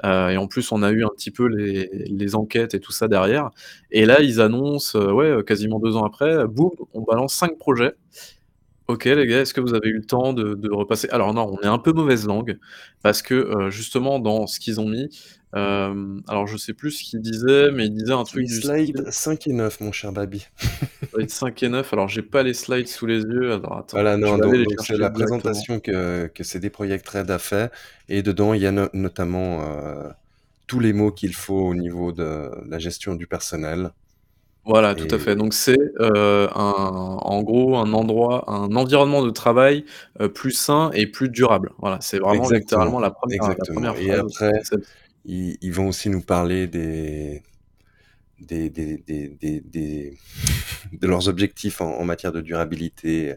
heu 0.05 0.31
et 0.31 0.37
en 0.37 0.47
plus, 0.47 0.71
on 0.71 0.83
a 0.83 0.91
eu 0.91 1.03
un 1.05 1.09
petit 1.15 1.31
peu 1.31 1.47
les 1.47 2.35
enquêtes 2.35 2.73
et 2.75 2.79
tout 2.81 2.91
ça 2.93 3.07
derrière 3.07 3.49
et 3.91 4.05
là, 4.05 4.21
ils 4.21 4.41
annoncent, 4.41 4.99
heu, 4.99 5.11
ouais, 5.13 5.27
heu, 5.27 5.43
quasiment 5.43 5.79
2 5.79 5.95
ans 5.97 6.05
après, 6.05 6.47
boum, 6.47 6.71
on 6.93 7.01
balance 7.03 7.33
5 7.35 7.57
projets. 7.59 7.93
OK 8.89 9.05
les 9.05 9.27
gars, 9.27 9.41
est-ce 9.41 9.53
que 9.53 9.61
vous 9.61 9.73
avez 9.75 9.89
eu 9.89 9.95
le 9.99 10.05
temps 10.05 10.33
de 10.33 10.69
repasser? 10.71 11.09
Alors 11.11 11.33
non, 11.33 11.57
on 11.59 11.63
est 11.63 11.67
un 11.67 11.79
peu 11.79 11.93
mauvaise 11.93 12.27
langue 12.27 12.59
parce 13.03 13.21
que, 13.23 13.69
justement 13.71 14.19
dans 14.19 14.47
ce 14.47 14.59
qu'ils 14.59 14.81
ont 14.81 14.87
mis, 14.89 15.09
hem, 15.55 16.21
alors 16.27 16.47
je 16.47 16.57
sais 16.57 16.73
plus 16.73 16.91
ce 16.91 17.03
qu'ils 17.03 17.21
disaient, 17.21 17.71
mais 17.71 17.85
ils 17.85 17.93
disaient 17.93 18.13
un 18.13 18.23
truc 18.23 18.43
Les 18.43 18.47
du 18.47 18.61
slides 18.61 18.97
style 18.97 19.11
5 19.11 19.47
et 19.47 19.53
9, 19.53 19.79
mon 19.81 19.91
cher. 19.91 20.11
Slide 21.13 21.29
5 21.29 21.63
et 21.63 21.69
9, 21.69 21.93
alors 21.93 22.07
j'ai 22.07 22.21
pas 22.21 22.43
les 22.43 22.53
slides 22.53 22.87
sous 22.87 23.05
les 23.05 23.21
yeux, 23.21 23.53
alors 23.53 23.77
attends, 23.77 23.97
Voilà, 23.97 24.17
non, 24.17 24.37
c'est 24.79 24.97
la 24.97 25.09
présentation 25.09 25.79
que 25.79 26.27
que 26.27 26.43
CD 26.43 26.69
Projekt 26.69 27.07
Red 27.09 27.29
a 27.31 27.39
fait 27.39 27.71
et 28.09 28.21
dedans, 28.23 28.53
il 28.53 28.61
y 28.61 28.67
a 28.67 28.71
no 28.71 28.87
notamment, 28.93 29.61
heu, 29.61 30.09
tous 30.67 30.79
les 30.79 30.93
mots 30.93 31.11
qu'il 31.11 31.33
faut 31.33 31.59
au 31.67 31.75
niveau 31.75 32.11
de 32.11 32.49
la 32.67 32.79
gestion 32.79 33.15
du 33.15 33.27
personnel. 33.27 33.91
Voilà, 34.63 34.93
tout 34.93 35.07
à 35.09 35.17
fait, 35.17 35.35
donc 35.35 35.53
c'est, 35.55 35.77
un 35.99 36.47
en 36.55 37.41
gros, 37.41 37.77
un 37.77 37.93
endroit 37.93 38.45
un 38.51 38.75
environnement 38.75 39.23
de 39.23 39.31
travail, 39.31 39.85
plus 40.35 40.51
sain 40.51 40.91
et 40.93 41.07
plus 41.07 41.29
durable. 41.29 41.71
Voilà, 41.79 41.97
c'est 42.01 42.19
vraiment 42.19 42.51
Exactement, 42.51 42.59
littéralement 42.59 42.99
la 42.99 43.09
1re 43.09 43.47
la 43.47 43.55
exactement. 43.55 43.81
1re 43.81 43.97
et 43.97 44.11
phrase, 44.11 44.19
après, 44.19 44.51
c'est 44.63 44.63
celle-ci. 44.63 45.00
Ils 45.25 45.57
ils 45.61 45.73
vont 45.73 45.87
aussi 45.87 46.09
nous 46.09 46.21
parler 46.21 46.67
des 46.67 47.43
des 48.39 48.69
des 48.69 48.97
des 48.99 49.29
des 49.29 49.61
des 49.61 50.17
de 50.93 51.07
leurs 51.07 51.27
objectifs 51.29 51.81
en 51.81 51.99
en 51.99 52.05
matière 52.05 52.31
de 52.33 52.41
durabilité, 52.41 53.35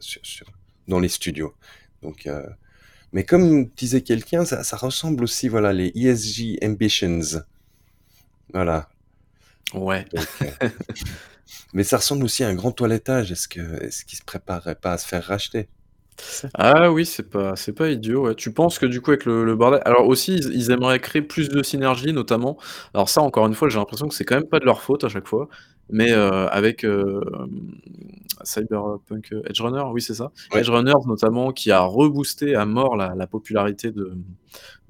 sur 0.00 0.20
sur 0.24 0.46
dans 0.88 1.00
les 1.00 1.08
studios, 1.08 1.54
donc 2.02 2.26
heu, 2.26 2.44
mais 3.12 3.24
comme 3.24 3.66
disait 3.76 4.02
quelqu'un, 4.02 4.44
ça 4.44 4.64
ça 4.64 4.76
ressemble 4.78 5.24
aussi, 5.24 5.48
voilà, 5.48 5.72
les 5.72 5.92
ESG 5.96 6.58
ambitions. 6.64 7.20
Voilà. 8.52 8.88
Ouais. 9.74 10.06
Donc 10.12 10.28
heu, 10.42 10.68
mais 11.74 11.84
ça 11.84 11.98
ressemble 11.98 12.24
aussi 12.24 12.44
à 12.44 12.48
un 12.48 12.54
grand 12.54 12.72
toilettage. 12.72 13.32
Est-ce 13.32 13.48
que 13.48 13.60
est-ce 13.82 14.04
qu'ils 14.04 14.18
se 14.18 14.24
prépareraient 14.24 14.74
pas 14.76 14.92
à 14.94 14.98
se 14.98 15.06
faire 15.06 15.24
racheter? 15.24 15.68
Ah 16.54 16.90
oui, 16.92 17.06
c'est 17.06 17.28
pas 17.28 17.56
c'est 17.56 17.72
pas 17.72 17.88
idiot. 17.88 18.34
Tu 18.34 18.52
penses 18.52 18.78
que 18.78 18.86
du 18.86 19.00
coup 19.00 19.10
avec 19.10 19.24
le 19.24 19.44
le 19.44 19.56
alors 19.86 20.06
aussi 20.06 20.34
ils 20.36 20.52
ils 20.54 20.70
aimeraient 20.70 21.00
créer 21.00 21.22
plus 21.22 21.48
de 21.48 21.62
synergie 21.62 22.12
notamment. 22.12 22.58
Alors 22.94 23.08
ça 23.08 23.20
encore 23.22 23.46
une 23.46 23.54
fois, 23.54 23.68
j'ai 23.68 23.78
l'impression 23.78 24.08
que 24.08 24.14
c'est 24.14 24.24
quand 24.24 24.36
même 24.36 24.48
pas 24.48 24.60
de 24.60 24.64
leur 24.64 24.82
faute 24.82 25.04
à 25.04 25.08
chaque 25.08 25.26
fois, 25.26 25.48
mais 25.90 26.12
heu, 26.12 26.18
avec, 26.50 26.84
hem, 26.84 27.20
Cyberpunk 28.44 29.34
Edgerunner, 29.46 29.84
oui, 29.92 30.02
c'est 30.02 30.14
ça. 30.14 30.32
Ouais. 30.52 30.60
Edgerunners 30.60 31.06
notamment 31.06 31.52
qui 31.52 31.70
a 31.70 31.80
reboosté 31.82 32.54
à 32.56 32.66
mort 32.66 32.96
la 32.96 33.14
la 33.16 33.26
popularité 33.26 33.90
de 33.92 34.12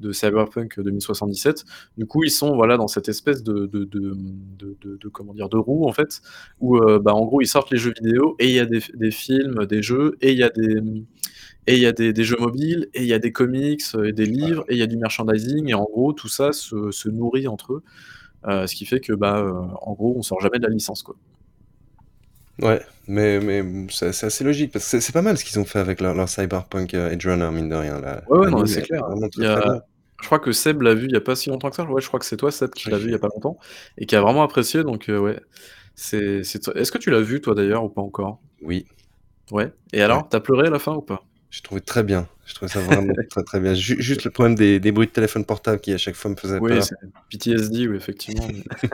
de 0.00 0.12
Cyberpunk 0.12 0.80
2077. 0.80 1.64
Du 1.98 2.06
coup, 2.06 2.24
ils 2.24 2.30
sont, 2.30 2.54
voilà, 2.56 2.76
dans 2.76 2.88
cette 2.88 3.08
espèce 3.08 3.42
de 3.44 3.66
comment 5.12 5.34
dire? 5.34 5.48
De 5.48 5.56
roue 5.58 5.86
en 5.86 5.92
fait 5.92 6.20
où, 6.60 6.78
bah, 7.00 7.14
en 7.14 7.24
gros, 7.26 7.40
ils 7.42 7.46
sortent 7.48 7.70
les 7.70 7.78
jeux 7.78 7.92
vidéo 8.02 8.36
et 8.40 8.48
il 8.48 8.54
y 8.54 8.60
a 8.60 8.66
des 8.66 9.10
films, 9.12 9.66
des 9.66 9.82
jeux 9.82 10.16
et 10.22 10.32
il 10.32 10.38
y 10.38 10.42
a 10.44 10.50
des, 10.50 10.76
et 11.68 11.74
il 11.76 11.80
y 11.80 11.86
a 11.86 11.92
des 11.92 12.12
des 12.12 12.24
jeux 12.24 12.36
mobiles 12.40 12.88
et 12.94 13.02
il 13.02 13.08
y 13.08 13.14
a 13.14 13.18
des 13.20 13.32
comics 13.32 13.82
et 14.04 14.12
des 14.12 14.26
livres 14.26 14.64
et 14.68 14.74
il 14.74 14.78
y 14.80 14.82
a 14.82 14.86
du 14.88 14.96
merchandising 14.98 15.70
et 15.70 15.74
en 15.74 15.84
gros 15.84 16.12
tout 16.14 16.28
ça 16.28 16.52
se 16.52 16.90
se 16.92 17.08
nourrit 17.10 17.48
entre 17.48 17.74
eux, 17.74 17.82
heu, 18.48 18.66
ce 18.66 18.74
qui 18.74 18.86
fait 18.86 19.00
que, 19.00 19.12
bah, 19.12 19.40
heu, 19.40 19.52
en 19.82 19.92
gros, 19.94 20.14
on 20.16 20.22
sort 20.22 20.40
jamais 20.40 20.58
de 20.58 20.64
la 20.66 20.70
licence, 20.72 21.02
quoi. 21.02 21.16
Ouais, 22.60 22.80
mais 23.08 23.40
mais 23.40 23.64
c'est 23.90 24.12
c'est 24.12 24.26
assez 24.26 24.44
logique 24.44 24.72
parce 24.72 24.88
que 24.88 25.00
c'est 25.00 25.12
pas 25.12 25.22
mal 25.22 25.36
ce 25.36 25.44
qu'ils 25.44 25.58
ont 25.58 25.64
fait 25.64 25.80
avec 25.80 26.00
leur 26.00 26.14
leur 26.14 26.28
Cyberpunk, 26.28 26.94
heu, 26.94 27.10
Edgerunner, 27.12 27.50
mine 27.50 27.68
de 27.68 27.74
rien. 27.74 28.00
La 28.00 28.22
Ouais, 28.28 28.38
ouais, 28.38 28.50
non, 28.50 28.64
c'est 28.66 28.80
est 28.80 28.82
clair. 28.82 29.02
Il 29.36 29.42
y 29.42 29.46
a 29.46 29.80
je 30.22 30.26
crois 30.26 30.38
que 30.38 30.52
Seb 30.52 30.80
l'a 30.80 30.94
vu 30.94 31.06
il 31.06 31.12
y 31.12 31.16
a 31.16 31.20
pas 31.20 31.34
si 31.36 31.50
longtemps 31.50 31.68
que 31.68 31.76
ça. 31.76 31.84
Ouais, 31.84 32.00
je 32.00 32.06
crois 32.06 32.20
que 32.20 32.24
c'est 32.26 32.36
toi 32.36 32.50
Seb 32.52 32.70
qui 32.70 32.88
l'a 32.90 32.98
vu 32.98 33.08
il 33.08 33.12
y 33.12 33.14
a 33.14 33.18
pas 33.18 33.28
longtemps 33.34 33.58
et 33.98 34.06
qui 34.06 34.14
a 34.16 34.20
vraiment 34.20 34.42
apprécié 34.42 34.84
donc 34.84 35.08
heu, 35.10 35.18
ouais, 35.18 35.40
c'est 35.96 36.44
c'est 36.44 36.66
est-ce 36.76 36.92
que 36.92 36.98
tu 36.98 37.10
l'as 37.10 37.20
vu 37.20 37.40
toi 37.40 37.54
d'ailleurs 37.54 37.84
ou 37.84 37.88
pas 37.90 38.02
encore? 38.02 38.40
Oui. 38.62 38.86
Ouais 39.50 39.72
et 39.92 40.02
alors, 40.02 40.28
tu 40.28 40.36
as 40.36 40.40
pleuré 40.40 40.68
à 40.68 40.70
la 40.70 40.78
fin 40.78 40.94
ou 40.94 41.02
pas? 41.02 41.24
J'ai 41.50 41.62
trouvé 41.62 41.80
très 41.80 42.02
bien. 42.02 42.28
Je 42.46 42.54
trouve 42.54 42.68
ça 42.68 42.80
vraiment 42.80 43.12
très 43.30 43.42
très 43.42 43.60
bien. 43.60 43.74
juste 43.74 44.24
le 44.24 44.30
problème 44.30 44.54
des, 44.54 44.78
des, 44.78 44.92
bruits 44.92 45.06
de 45.06 45.12
téléphone 45.12 45.44
portable 45.44 45.80
qui 45.80 45.92
à 45.92 45.98
chaque 45.98 46.14
fois 46.14 46.30
me 46.30 46.36
faisaient 46.36 46.58
oui, 46.58 46.72
peur. 46.72 46.84
Oui, 47.02 47.08
PTSD, 47.30 47.88
oui, 47.88 47.96
effectivement. 47.96 48.46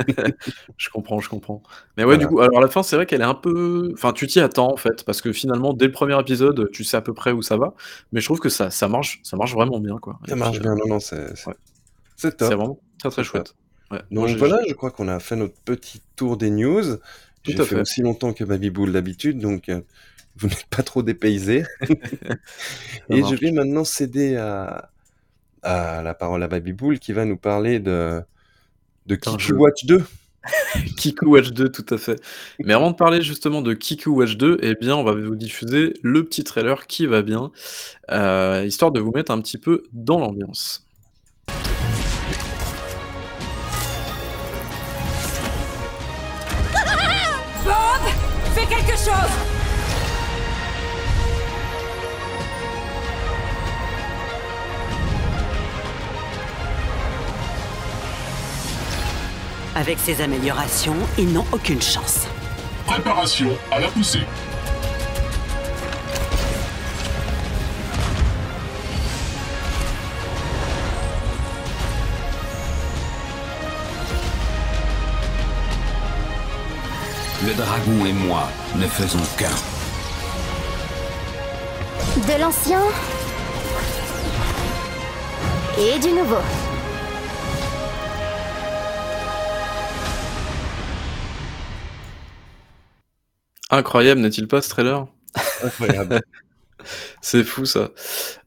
je 0.77 0.89
comprends, 0.91 1.21
je 1.21 1.29
comprends. 1.29 1.63
Mais 1.97 2.05
ouais, 2.05 2.17
du 2.17 2.27
coup, 2.27 2.41
alors 2.41 2.61
la 2.61 2.69
fin, 2.69 2.83
c'est 2.83 2.97
vrai 2.97 3.07
qu'elle 3.07 3.23
est 3.23 3.25
un 3.25 3.35
peu. 3.35 3.91
Enfin, 3.95 4.13
tu 4.13 4.27
t'y 4.27 4.41
attends 4.41 4.73
en 4.73 4.77
fait, 4.77 5.05
parce 5.05 5.21
que 5.21 5.33
finalement, 5.33 5.73
dès 5.73 5.87
le 5.87 5.93
premier 5.93 6.19
épisode, 6.21 6.71
tu 6.73 6.85
sais 6.85 6.97
à 6.97 7.01
peu 7.01 7.15
près 7.15 7.33
où 7.33 7.43
ça 7.43 7.57
va. 7.57 7.75
Mais 8.13 8.21
je 8.21 8.27
trouve 8.27 8.41
que 8.41 8.49
ça, 8.49 8.71
ça 8.71 8.89
marche, 8.89 9.21
ça 9.25 9.37
marche 9.37 9.53
vraiment 9.53 9.81
bien, 9.81 9.99
quoi. 9.99 10.19
Ça 10.29 10.37
marche 10.37 10.61
bien, 10.61 10.75
non, 10.75 10.87
non, 10.87 11.01
c'est 11.01 11.17
ouais. 11.47 11.55
top. 12.23 12.35
C'est 12.39 12.55
vraiment 12.55 12.79
très 12.99 13.11
très 13.11 13.25
chouette. 13.25 13.55
Ouais. 13.91 14.01
Donc 14.13 14.29
voilà, 14.37 14.61
je 14.69 14.75
crois 14.75 14.93
qu'on 14.93 15.09
a 15.09 15.19
fait 15.19 15.37
notre 15.37 15.59
petit 15.65 16.01
tour 16.15 16.37
des 16.37 16.51
news. 16.51 16.99
J'ai 17.43 17.57
fait, 17.57 17.65
fait, 17.65 17.81
aussi 17.81 18.03
longtemps 18.03 18.33
que 18.33 18.45
Baby 18.45 18.71
Bull 18.71 18.93
d'habitude, 18.93 19.39
donc 19.39 19.71
euh, 19.71 19.81
vous 20.41 20.49
n'êtes 20.49 20.67
pas 20.67 20.83
trop 20.83 21.03
dépaysé. 21.03 21.65
Et 23.11 23.23
je 23.23 23.35
vais 23.35 23.53
maintenant 23.53 23.85
céder 23.85 24.37
à, 24.37 24.91
à 25.63 26.03
la 26.03 26.15
parole 26.15 26.43
à 26.43 26.49
Baby 26.49 26.73
Bull 26.73 26.99
qui 26.99 27.13
va 27.13 27.25
nous 27.25 27.37
parler 27.37 27.79
de, 27.79 28.23
de 29.07 29.15
Kiku 29.17 29.53
Watch 29.55 29.85
2. 29.85 30.03
Kiku 30.97 31.27
Watch 31.27 31.51
2, 31.51 31.71
tout 31.71 31.95
à 31.95 31.99
fait. 31.99 32.19
Mais 32.61 32.73
avant 32.73 32.91
de 32.91 32.97
parler 32.97 33.21
justement 33.21 33.61
de 33.61 33.75
Kiku 33.75 34.11
Watch 34.11 34.37
2, 34.37 34.59
eh 34.63 34.75
bien, 34.75 34.97
on 34.97 35.05
va 35.05 35.13
vous 35.13 35.37
diffuser 35.37 35.93
le 36.03 36.25
petit 36.25 36.45
trailer 36.45 36.87
qui 36.87 37.05
va 37.07 37.21
bien, 37.21 37.53
euh, 38.11 38.65
histoire 38.67 38.91
de 38.91 39.01
vous 39.01 39.13
mettre 39.13 39.33
un 39.33 39.41
petit 39.43 39.59
peu 39.59 39.85
dans 39.93 40.19
l'ambiance. 40.19 40.87
Bob 47.63 48.03
Fais 48.55 48.67
quelque 48.67 48.97
chose 48.97 49.60
Avec 59.77 59.99
ces 60.01 60.21
améliorations, 60.21 60.97
ils 61.17 61.33
n'ont 61.33 61.47
aucune 61.53 61.81
chance. 61.81 62.27
Préparation 62.87 63.57
à 63.71 63.79
la 63.79 63.87
poussée. 63.89 64.27
Le 77.47 77.55
dragon 77.55 78.07
et 78.07 78.13
moi 78.13 78.49
ne 78.75 78.87
faisons 78.87 79.19
qu'un. 79.39 79.49
De 82.27 82.41
l'ancien 82.41 82.83
et 85.79 85.99
du 86.01 86.13
nouveau. 86.13 86.70
Incroyable, 93.71 94.21
n'est-il 94.21 94.49
pas 94.49 94.63
ce 94.63 94.71
trailer? 94.71 95.07
Incroyable. 95.65 96.21
C'est 97.21 97.45
fou 97.45 97.67
ça. 97.67 97.91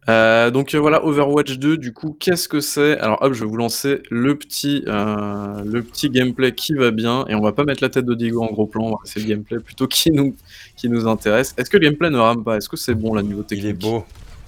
Euh, 0.09 0.51
donc 0.51 0.73
euh, 0.73 0.79
voilà, 0.79 1.05
Overwatch 1.05 1.57
2, 1.57 1.77
du 1.77 1.93
coup, 1.93 2.15
qu'est-ce 2.19 2.49
que 2.49 2.59
c'est? 2.59 2.97
Alors 2.99 3.21
hop, 3.21 3.33
je 3.33 3.43
vais 3.43 3.49
vous 3.49 3.57
lancer 3.57 4.01
le 4.09 4.35
petit, 4.35 4.83
euh, 4.87 5.61
le 5.63 5.81
petit 5.81 6.09
gameplay 6.09 6.53
qui 6.53 6.73
va 6.73 6.91
bien, 6.91 7.25
et 7.29 7.35
on 7.35 7.41
va 7.41 7.53
pas 7.53 7.63
mettre 7.63 7.83
la 7.83 7.89
tête 7.89 8.05
de 8.05 8.13
Diego 8.13 8.43
en 8.43 8.51
gros 8.51 8.65
plan, 8.65 8.99
c'est 9.05 9.19
le 9.19 9.27
gameplay 9.27 9.59
plutôt 9.59 9.87
qui 9.87 10.11
nous, 10.11 10.35
qui 10.75 10.89
nous 10.89 11.07
intéresse. 11.07 11.53
Est-ce 11.57 11.69
que 11.69 11.77
le 11.77 11.85
gameplay 11.85 12.09
ne 12.09 12.17
rame 12.17 12.43
pas? 12.43 12.57
Est-ce 12.57 12.67
que 12.67 12.75
c'est 12.75 12.95
bon 12.95 13.13
là 13.13 13.21
niveau 13.21 13.43
technique 13.43 13.65
Il 13.65 13.69
est 13.69 13.73
beau. 13.73 14.03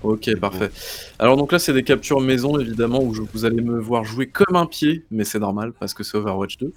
Ok, 0.05 0.35
parfait. 0.39 0.69
Alors 1.17 1.35
donc 1.35 1.51
là, 1.51 1.57
c'est 1.57 1.73
des 1.73 1.83
captures 1.83 2.21
maison, 2.21 2.59
évidemment, 2.59 3.01
où 3.01 3.13
je, 3.13 3.21
vous 3.33 3.45
allez 3.45 3.61
me 3.61 3.79
voir 3.79 4.03
jouer 4.03 4.27
comme 4.27 4.55
un 4.55 4.67
pied, 4.67 5.03
mais 5.09 5.23
c'est 5.23 5.39
normal, 5.39 5.73
parce 5.79 5.93
que 5.93 6.03
c'est 6.03 6.15
Overwatch 6.17 6.57
2. 6.57 6.71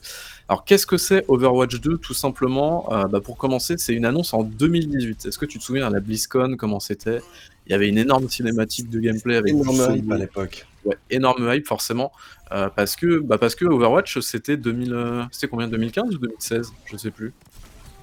Alors 0.48 0.64
qu'est-ce 0.64 0.86
que 0.86 0.96
c'est 0.96 1.24
Overwatch 1.28 1.78
2 1.80 1.98
Tout 1.98 2.14
simplement, 2.14 2.90
euh, 2.92 3.04
bah, 3.04 3.20
pour 3.20 3.36
commencer, 3.36 3.74
c'est 3.76 3.92
une 3.92 4.06
annonce 4.06 4.32
en 4.32 4.42
2018. 4.42 5.26
Est-ce 5.26 5.38
que 5.38 5.44
tu 5.44 5.58
te 5.58 5.64
souviens 5.64 5.86
à 5.86 5.90
la 5.90 6.00
BlizzCon, 6.00 6.56
comment 6.56 6.80
c'était? 6.80 7.20
Il 7.66 7.72
y 7.72 7.74
avait 7.74 7.88
une 7.88 7.98
énorme 7.98 8.30
cinématique 8.30 8.88
de 8.88 8.98
gameplay 8.98 9.36
avec... 9.36 9.52
Énorme 9.52 9.94
hype 9.94 10.10
à 10.10 10.16
l'époque. 10.16 10.66
Ouais, 10.86 10.96
énorme 11.10 11.52
hype, 11.52 11.66
forcément, 11.66 12.12
euh, 12.52 12.70
parce, 12.74 12.96
que, 12.96 13.18
bah, 13.18 13.36
parce 13.36 13.54
que 13.54 13.66
Overwatch, 13.66 14.20
c'était 14.20 14.56
2000... 14.56 14.92
Euh, 14.94 15.22
c'était 15.32 15.48
combien? 15.48 15.68
2015 15.68 16.14
ou 16.14 16.18
2016 16.18 16.72
Je 16.86 16.96
sais 16.96 17.10
plus. 17.10 17.34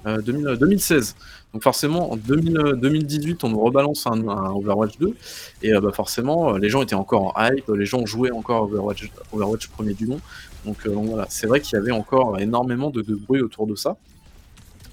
2000, 0.06 0.56
2016. 0.58 1.16
Donc 1.52 1.62
forcément, 1.62 2.12
en 2.12 2.16
2000, 2.16 2.74
2018, 2.76 3.44
on 3.44 3.48
nous 3.50 3.60
rebalance 3.60 4.06
un, 4.06 4.20
Overwatch 4.26 4.98
2, 4.98 5.14
et 5.62 5.72
bah, 5.72 5.90
forcément, 5.92 6.56
les 6.56 6.68
gens 6.68 6.82
étaient 6.82 6.94
encore 6.94 7.36
en 7.36 7.44
hype, 7.44 7.68
les 7.68 7.86
gens 7.86 8.04
jouaient 8.04 8.30
encore 8.30 8.64
Overwatch, 8.64 9.10
Overwatch 9.32 9.68
premier 9.68 9.94
du 9.94 10.08
nom, 10.08 10.20
donc, 10.66 10.84
voilà, 10.86 11.26
c'est 11.30 11.46
vrai 11.46 11.60
qu'il 11.60 11.78
y 11.78 11.80
avait 11.80 11.92
encore 11.92 12.38
énormément 12.40 12.90
de, 12.90 13.00
de, 13.00 13.14
bruit 13.14 13.40
autour 13.40 13.68
de 13.68 13.76
ça. 13.76 13.96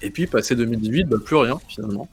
Et 0.04 0.12
puis, 0.12 0.28
passé 0.28 0.56
2018, 0.56 1.06
bah, 1.06 1.18
plus 1.24 1.36
rien 1.36 1.60
finalement. 1.68 2.08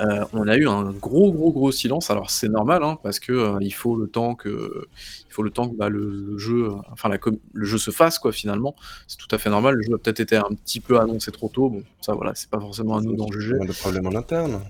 Euh, 0.00 0.24
on 0.32 0.46
a 0.46 0.56
eu 0.56 0.68
un 0.68 0.92
gros 0.92 1.32
gros 1.32 1.52
gros 1.52 1.72
silence. 1.72 2.10
Alors 2.10 2.30
c'est 2.30 2.48
normal 2.48 2.82
hein, 2.82 2.98
parce 3.02 3.18
que 3.18 3.32
euh, 3.32 3.58
il 3.60 3.72
faut 3.72 3.96
le 3.96 4.06
temps 4.06 4.34
que 4.34 4.86
il 5.28 5.32
faut 5.32 5.42
le 5.42 5.50
temps 5.50 5.68
que 5.68 5.76
bah, 5.76 5.88
le 5.88 6.38
jeu, 6.38 6.70
enfin 6.92 7.08
la 7.08 7.18
le 7.52 7.64
jeu 7.64 7.78
se 7.78 7.90
fasse 7.90 8.18
quoi 8.18 8.32
finalement. 8.32 8.76
C'est 9.06 9.18
tout 9.18 9.34
à 9.34 9.38
fait 9.38 9.50
normal. 9.50 9.74
Le 9.74 9.82
jeu 9.82 9.94
a 9.94 9.98
peut-être 9.98 10.20
été 10.20 10.36
un 10.36 10.50
petit 10.64 10.80
peu 10.80 10.98
annoncé 11.00 11.30
trop 11.32 11.48
tôt. 11.48 11.68
Bon, 11.68 11.82
ça 12.00 12.14
voilà, 12.14 12.32
c'est 12.34 12.50
pas 12.50 12.60
forcément 12.60 12.96
à 12.96 13.00
nous 13.00 13.16
d'en 13.16 13.30
juger. 13.30 13.54
Des 13.60 13.72
problèmes 13.72 14.06
en 14.06 14.14
interne. 14.14 14.60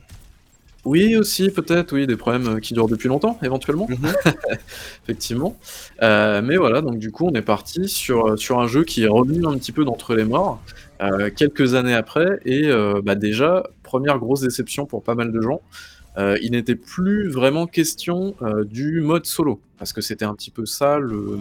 Oui, 0.85 1.17
aussi, 1.17 1.51
peut-être, 1.51 1.93
oui, 1.93 2.07
des 2.07 2.17
problèmes 2.17 2.61
qui 2.61 2.73
durent 2.73 2.89
depuis 2.89 3.09
longtemps, 3.09 3.39
éventuellement. 3.43 3.87
Mmh 3.91 4.07
Effectivement. 5.05 5.59
Euh, 6.03 6.41
mais 6.43 6.57
voilà, 6.57 6.81
donc 6.81 6.99
du 6.99 7.11
coup, 7.11 7.27
on 7.27 7.35
est 7.35 7.43
parti 7.43 7.89
sur, 7.89 8.39
sur 8.39 8.61
un 8.61 8.67
jeu 8.67 8.85
qui 8.85 9.03
est 9.03 9.09
revenu 9.09 9.47
un 9.47 9.59
petit 9.59 9.73
peu 9.73 9.85
d'entre 9.85 10.15
les 10.15 10.25
morts, 10.25 10.63
euh, 11.03 11.31
quelques 11.35 11.75
années 11.75 11.95
après, 11.95 12.41
et 12.45 12.69
euh, 12.69 13.03
bah, 13.05 13.17
déjà, 13.17 13.65
première 13.89 14.19
grosse 14.19 14.43
déception 14.43 14.85
pour 14.85 15.03
pas 15.03 15.15
mal 15.15 15.33
de 15.33 15.41
gens, 15.41 15.63
euh, 16.19 16.37
il 16.43 16.51
n'était 16.51 16.75
plus 16.75 17.29
vraiment 17.29 17.67
question 17.67 18.35
euh, 18.43 18.65
du 18.65 19.01
mode 19.01 19.25
solo, 19.25 19.63
parce 19.79 19.95
que 19.95 20.03
c'était 20.03 20.27
un 20.27 20.35
petit 20.35 20.51
peu 20.51 20.67
ça 20.67 20.99
le, 20.99 21.39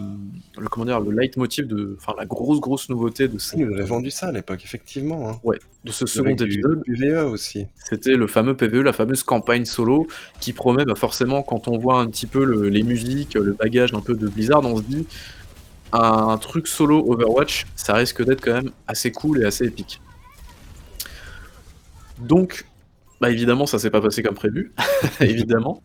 le 0.57 0.67
comment 0.69 0.85
dire, 0.85 1.01
le 1.01 1.11
leitmotiv 1.11 1.67
de, 1.67 1.97
enfin 1.99 2.13
la 2.17 2.25
grosse 2.25 2.61
grosse 2.61 2.87
nouveauté 2.87 3.27
de. 3.27 3.37
Il 3.55 3.65
nous 3.65 3.73
avait 3.73 3.83
vendu 3.83 4.11
ça 4.11 4.27
à 4.27 4.31
l'époque, 4.31 4.61
effectivement. 4.63 5.29
Hein. 5.29 5.39
Ouais, 5.43 5.59
de 5.83 5.91
ce 5.91 6.05
second 6.05 6.35
épisode. 6.35 6.83
Du 6.85 6.95
PVE 6.95 7.25
aussi. 7.25 7.65
C'était 7.75 8.15
le 8.15 8.27
fameux 8.27 8.55
PVE, 8.55 8.81
la 8.81 8.93
fameuse 8.93 9.23
campagne 9.23 9.65
solo, 9.65 10.07
qui 10.39 10.53
promet 10.53 10.85
bah, 10.85 10.95
forcément 10.95 11.43
quand 11.43 11.67
on 11.67 11.77
voit 11.77 11.99
un 11.99 12.07
petit 12.07 12.27
peu 12.27 12.45
le, 12.45 12.69
les 12.69 12.83
musiques, 12.83 13.33
le 13.33 13.53
bagage 13.53 13.93
un 13.93 14.01
peu 14.01 14.15
de 14.15 14.27
Blizzard, 14.27 14.63
on 14.63 14.77
se 14.77 14.83
dit 14.83 15.05
un 15.91 16.37
truc 16.37 16.67
solo 16.67 17.03
Overwatch, 17.11 17.65
ça 17.75 17.93
risque 17.95 18.23
d'être 18.23 18.41
quand 18.41 18.53
même 18.53 18.71
assez 18.87 19.11
cool 19.11 19.41
et 19.41 19.45
assez 19.45 19.65
épique. 19.65 20.01
Donc, 22.19 22.65
bah 23.19 23.31
évidemment, 23.31 23.65
ça 23.65 23.79
s'est 23.79 23.89
pas 23.89 24.01
passé 24.01 24.21
comme 24.21 24.35
prévu, 24.35 24.73
évidemment. 25.21 25.83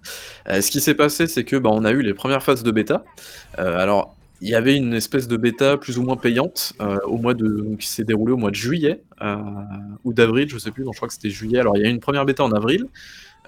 Euh, 0.49 0.61
ce 0.61 0.71
qui 0.71 0.81
s'est 0.81 0.95
passé, 0.95 1.27
c'est 1.27 1.45
que 1.45 1.57
bah, 1.57 1.71
on 1.73 1.85
a 1.85 1.91
eu 1.93 2.03
les 2.03 2.15
premières 2.15 2.43
phases 2.43 2.63
de 2.63 2.71
bêta. 2.71 3.05
Euh, 3.59 3.79
alors, 3.79 4.15
il 4.41 4.49
y 4.49 4.55
avait 4.55 4.77
une 4.77 4.93
espèce 4.93 5.29
de 5.29 5.37
bêta 5.37 5.77
plus 5.77 5.99
ou 5.99 6.03
moins 6.03 6.17
payante 6.17 6.75
euh, 6.81 6.99
au 7.07 7.17
mois 7.17 7.33
de, 7.33 7.47
donc, 7.47 7.79
qui 7.79 7.87
s'est 7.87 8.05
déroulée 8.05 8.33
au 8.33 8.37
mois 8.37 8.51
de 8.51 8.57
juillet 8.57 9.03
ou 10.03 10.13
d'avril, 10.13 10.49
je 10.49 10.59
sais 10.59 10.73
plus. 10.73 10.83
Donc, 10.85 10.95
je 10.95 10.99
crois 10.99 11.09
que 11.09 11.15
c'était 11.15 11.31
juillet. 11.31 11.61
Alors, 11.61 11.77
il 11.77 11.83
y 11.83 11.87
a 11.87 11.89
eu 11.89 11.93
une 11.93 12.01
première 12.01 12.25
bêta 12.25 12.43
en 12.43 12.51
avril 12.51 12.87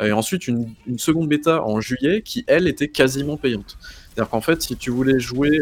et 0.01 0.13
ensuite 0.13 0.49
une, 0.49 0.73
une, 0.87 0.99
seconde 0.99 1.29
bêta 1.29 1.65
en 1.65 1.81
juillet 1.81 2.23
qui 2.23 2.45
elle 2.47 2.69
était 2.69 2.89
quasiment 2.89 3.37
payante. 3.37 3.77
C'est-à-dire 3.81 4.31
qu'en 4.31 4.41
fait, 4.41 4.63
si 4.63 4.77
tu 4.77 4.91
voulais 4.91 5.19
jouer, 5.19 5.61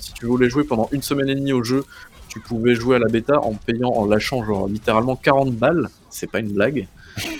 si 0.00 0.12
tu 0.14 0.26
voulais 0.26 0.50
jouer 0.50 0.64
pendant 0.64 0.88
une 0.90 1.02
semaine 1.02 1.28
et 1.28 1.36
demie 1.36 1.52
au 1.52 1.62
jeu, 1.62 1.84
tu 2.32 2.40
pouvais 2.40 2.74
jouer 2.74 2.96
à 2.96 2.98
la 2.98 3.08
bêta 3.08 3.38
en 3.40 3.52
payant, 3.52 3.90
en 3.90 4.06
lâchant 4.06 4.42
genre 4.42 4.66
littéralement 4.66 5.16
40 5.16 5.54
balles. 5.54 5.90
C'est 6.08 6.30
pas 6.30 6.40
une 6.40 6.52
blague. 6.52 6.88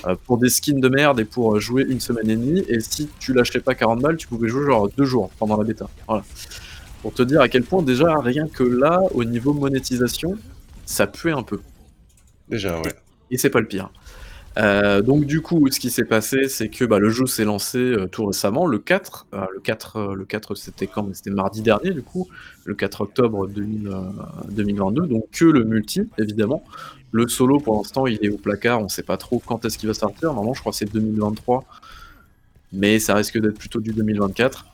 Euh, 0.06 0.16
pour 0.26 0.36
des 0.36 0.50
skins 0.50 0.80
de 0.80 0.88
merde 0.90 1.18
et 1.20 1.24
pour 1.24 1.58
jouer 1.58 1.86
une 1.88 2.00
semaine 2.00 2.28
et 2.28 2.36
demie. 2.36 2.62
Et 2.68 2.80
si 2.80 3.08
tu 3.18 3.32
lâchais 3.32 3.60
pas 3.60 3.74
40 3.74 4.02
balles, 4.02 4.16
tu 4.18 4.26
pouvais 4.26 4.48
jouer 4.48 4.66
genre 4.66 4.90
deux 4.98 5.04
jours 5.06 5.30
pendant 5.38 5.56
la 5.56 5.64
bêta. 5.64 5.88
Voilà. 6.06 6.24
Pour 7.00 7.14
te 7.14 7.22
dire 7.22 7.40
à 7.40 7.48
quel 7.48 7.62
point, 7.62 7.82
déjà, 7.82 8.18
rien 8.18 8.48
que 8.48 8.64
là, 8.64 9.00
au 9.14 9.24
niveau 9.24 9.54
monétisation, 9.54 10.36
ça 10.84 11.06
puait 11.06 11.32
un 11.32 11.42
peu. 11.42 11.60
Déjà, 12.50 12.78
ouais. 12.80 12.92
Et, 13.30 13.36
et 13.36 13.38
c'est 13.38 13.48
pas 13.48 13.60
le 13.60 13.66
pire. 13.66 13.90
Euh, 14.58 15.00
donc 15.00 15.24
du 15.24 15.40
coup, 15.40 15.66
ce 15.70 15.80
qui 15.80 15.90
s'est 15.90 16.04
passé, 16.04 16.48
c'est 16.48 16.68
que 16.68 16.84
bah, 16.84 16.98
le 16.98 17.08
jeu 17.08 17.26
s'est 17.26 17.44
lancé 17.44 17.78
euh, 17.78 18.06
tout 18.06 18.26
récemment, 18.26 18.66
le 18.66 18.78
4. 18.78 19.26
Euh, 19.32 19.46
le 19.54 19.60
4, 19.60 20.14
le 20.14 20.24
4 20.24 20.54
c'était 20.54 20.86
quand? 20.86 21.14
C'était 21.14 21.30
mardi 21.30 21.62
dernier, 21.62 21.90
du 21.90 22.02
coup, 22.02 22.28
le 22.64 22.74
4 22.74 23.02
octobre 23.02 23.46
2000, 23.48 23.90
2022. 24.50 25.06
Donc 25.06 25.30
que 25.32 25.44
le 25.44 25.64
multi, 25.64 26.02
évidemment. 26.18 26.62
Le 27.12 27.28
solo, 27.28 27.60
pour 27.60 27.76
l'instant, 27.76 28.06
il 28.06 28.18
est 28.24 28.30
au 28.30 28.38
placard. 28.38 28.80
On 28.80 28.88
sait 28.88 29.02
pas 29.02 29.18
trop 29.18 29.42
quand 29.44 29.64
est-ce 29.64 29.78
qu'il 29.78 29.86
va 29.88 29.94
sortir. 29.94 30.32
Normalement, 30.32 30.54
je 30.54 30.60
crois 30.60 30.72
que 30.72 30.78
c'est 30.78 30.92
2023. 30.92 31.64
Mais 32.72 32.98
ça 32.98 33.14
risque 33.14 33.38
d'être 33.38 33.58
plutôt 33.58 33.80
du 33.80 33.92
2024. 33.92 34.66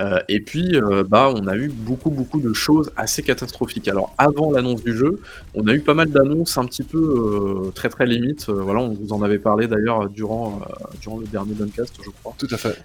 Euh, 0.00 0.18
et 0.28 0.40
puis, 0.40 0.76
euh, 0.76 1.04
bah, 1.06 1.32
on 1.34 1.46
a 1.46 1.56
eu 1.56 1.68
beaucoup, 1.68 2.10
beaucoup 2.10 2.40
de 2.40 2.52
choses 2.52 2.90
assez 2.96 3.22
catastrophiques. 3.22 3.88
Alors, 3.88 4.14
avant 4.18 4.50
l'annonce 4.50 4.82
du 4.82 4.96
jeu, 4.96 5.20
on 5.54 5.66
a 5.68 5.74
eu 5.74 5.80
pas 5.80 5.94
mal 5.94 6.10
d'annonces 6.10 6.58
un 6.58 6.64
petit 6.64 6.82
peu 6.82 6.98
euh, 6.98 7.70
très, 7.70 7.88
très 7.88 8.06
limites. 8.06 8.48
Voilà, 8.48 8.80
on 8.80 8.94
vous 8.94 9.12
en 9.12 9.22
avait 9.22 9.38
parlé 9.38 9.66
d'ailleurs 9.66 10.08
durant, 10.08 10.60
durant 11.00 11.18
le 11.18 11.26
dernier 11.26 11.54
Duncast, 11.54 11.94
je 12.04 12.10
crois. 12.10 12.34
Tout 12.38 12.48
à 12.50 12.56
fait. 12.56 12.76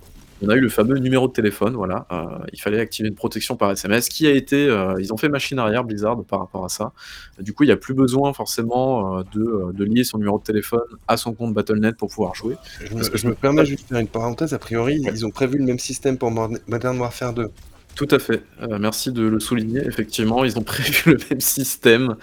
On 0.41 0.49
a 0.49 0.56
eu 0.56 0.62
le 0.62 0.69
fameux 0.69 0.97
numéro 0.99 1.28
de 1.28 1.34
téléphone, 1.34 1.73
voilà. 1.73 2.08
Euh, 2.12 2.25
il 2.54 2.62
fallait 2.62 2.80
activer 2.80 3.10
une 3.10 3.15
protection 3.15 3.56
par 3.58 3.71
SMS, 3.71 4.08
qui 4.08 4.25
a 4.25 4.32
été, 4.32 4.67
euh, 4.67 4.95
ils 4.99 5.12
ont 5.13 5.17
fait 5.17 5.28
machine 5.30 5.60
arrière 5.60 5.84
Blizzard 5.84 6.23
par 6.23 6.39
rapport 6.39 6.63
à 6.63 6.69
ça. 6.69 6.93
Du 7.39 7.54
coup, 7.54 7.63
il 7.63 7.67
n'y 7.67 7.73
a 7.73 7.78
plus 7.78 7.93
besoin 7.93 8.32
forcément 8.34 9.19
euh, 9.19 9.23
de, 9.34 9.73
de 9.73 9.84
lier 9.84 10.04
son 10.04 10.17
numéro 10.17 10.39
de 10.39 10.43
téléphone 10.43 10.80
à 11.08 11.17
son 11.17 11.34
compte 11.34 11.54
Battle.net 11.54 11.97
pour 11.97 12.10
pouvoir 12.10 12.36
jouer. 12.36 12.56
Je 12.86 12.93
me, 12.93 13.04
je 13.04 13.28
me 13.28 13.34
permets 13.36 13.65
juste 13.65 13.84
de 13.84 13.88
faire 13.89 13.99
une 13.99 14.08
parenthèse. 14.08 14.54
A 14.54 14.60
priori, 14.60 15.02
ils 15.13 15.25
ont 15.25 15.32
prévu 15.32 15.58
le 15.58 15.65
même 15.65 15.80
système 15.80 16.17
pour 16.17 16.32
Mod- 16.32 16.62
Modern 16.67 16.97
Warfare 16.99 17.34
2. 17.34 17.49
Tout 17.95 18.08
à 18.12 18.19
fait. 18.19 18.43
Euh, 18.62 18.78
merci 18.80 19.12
de 19.12 19.23
le 19.23 19.41
souligner. 19.41 19.82
Effectivement, 19.86 20.45
ils 20.45 20.58
ont 20.58 20.63
prévu 20.63 21.02
le 21.12 21.17
même 21.30 21.41
système. 21.41 22.15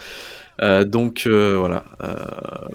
Euh, 0.62 0.85
donc 0.85 1.25
euh, 1.27 1.57
voilà, 1.59 1.85
Euh, 2.03 2.14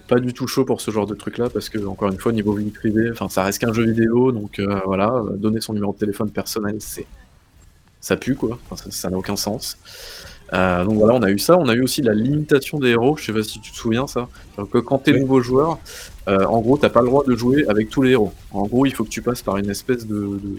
pas 0.07 0.19
du 0.19 0.33
tout 0.33 0.45
chaud 0.47 0.65
pour 0.65 0.81
ce 0.81 0.91
genre 0.91 1.07
de 1.07 1.15
truc-là 1.15 1.49
parce 1.49 1.67
que 1.69 1.83
encore 1.85 2.09
une 2.11 2.19
fois 2.19 2.31
niveau 2.31 2.53
vie 2.53 2.69
privée, 2.69 3.09
enfin 3.11 3.27
ça 3.27 3.43
reste 3.43 3.59
qu'un 3.59 3.73
jeu 3.73 3.85
vidéo, 3.85 4.31
donc 4.31 4.61
voilà, 4.85 5.23
donner 5.35 5.61
son 5.61 5.73
numéro 5.73 5.91
de 5.93 5.97
téléphone 5.97 6.29
personnel, 6.29 6.75
c'est 6.79 7.07
ça 7.99 8.17
pue 8.17 8.35
quoi, 8.35 8.59
Enfin, 8.69 8.89
ça 8.91 9.09
n'a 9.09 9.17
aucun 9.17 9.35
sens. 9.35 9.77
Donc 10.53 10.95
voilà, 10.95 11.13
on 11.13 11.23
a 11.23 11.31
eu 11.31 11.39
ça, 11.39 11.57
on 11.57 11.67
a 11.69 11.73
eu 11.73 11.81
aussi 11.81 12.01
la 12.01 12.13
limitation 12.13 12.77
des 12.77 12.89
héros. 12.89 13.15
Je 13.17 13.25
sais 13.25 13.33
pas 13.33 13.41
si 13.43 13.59
tu 13.61 13.71
te 13.71 13.77
souviens 13.77 14.05
ça. 14.05 14.27
Que 14.71 14.79
quand 14.79 14.97
t'es 14.99 15.13
Oui. 15.13 15.21
nouveau 15.21 15.41
joueur, 15.41 15.79
en 16.27 16.59
gros 16.61 16.77
t'as 16.77 16.89
pas 16.89 17.01
le 17.01 17.07
droit 17.07 17.23
de 17.23 17.35
jouer 17.35 17.65
avec 17.67 17.89
tous 17.89 18.01
les 18.01 18.11
héros. 18.11 18.33
En 18.51 18.63
gros, 18.67 18.85
il 18.85 18.93
faut 18.93 19.03
que 19.05 19.09
tu 19.09 19.21
passes 19.21 19.41
par 19.41 19.57
une 19.57 19.69
espèce 19.69 20.05
de- 20.05 20.39
de, 20.43 20.51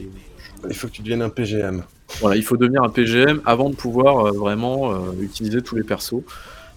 Il 0.70 0.74
faut 0.76 0.86
que 0.86 0.92
tu 0.92 1.02
deviennes 1.02 1.22
un 1.22 1.28
PGM. 1.28 1.82
voilà, 2.20 2.36
il 2.36 2.42
faut 2.44 2.56
devenir 2.56 2.82
un 2.84 2.88
PGM 2.88 3.40
avant 3.44 3.68
de 3.70 3.74
pouvoir 3.76 4.32
vraiment 4.32 4.92
utiliser 5.20 5.60
tous 5.62 5.74
les 5.76 5.82
persos. 5.84 6.22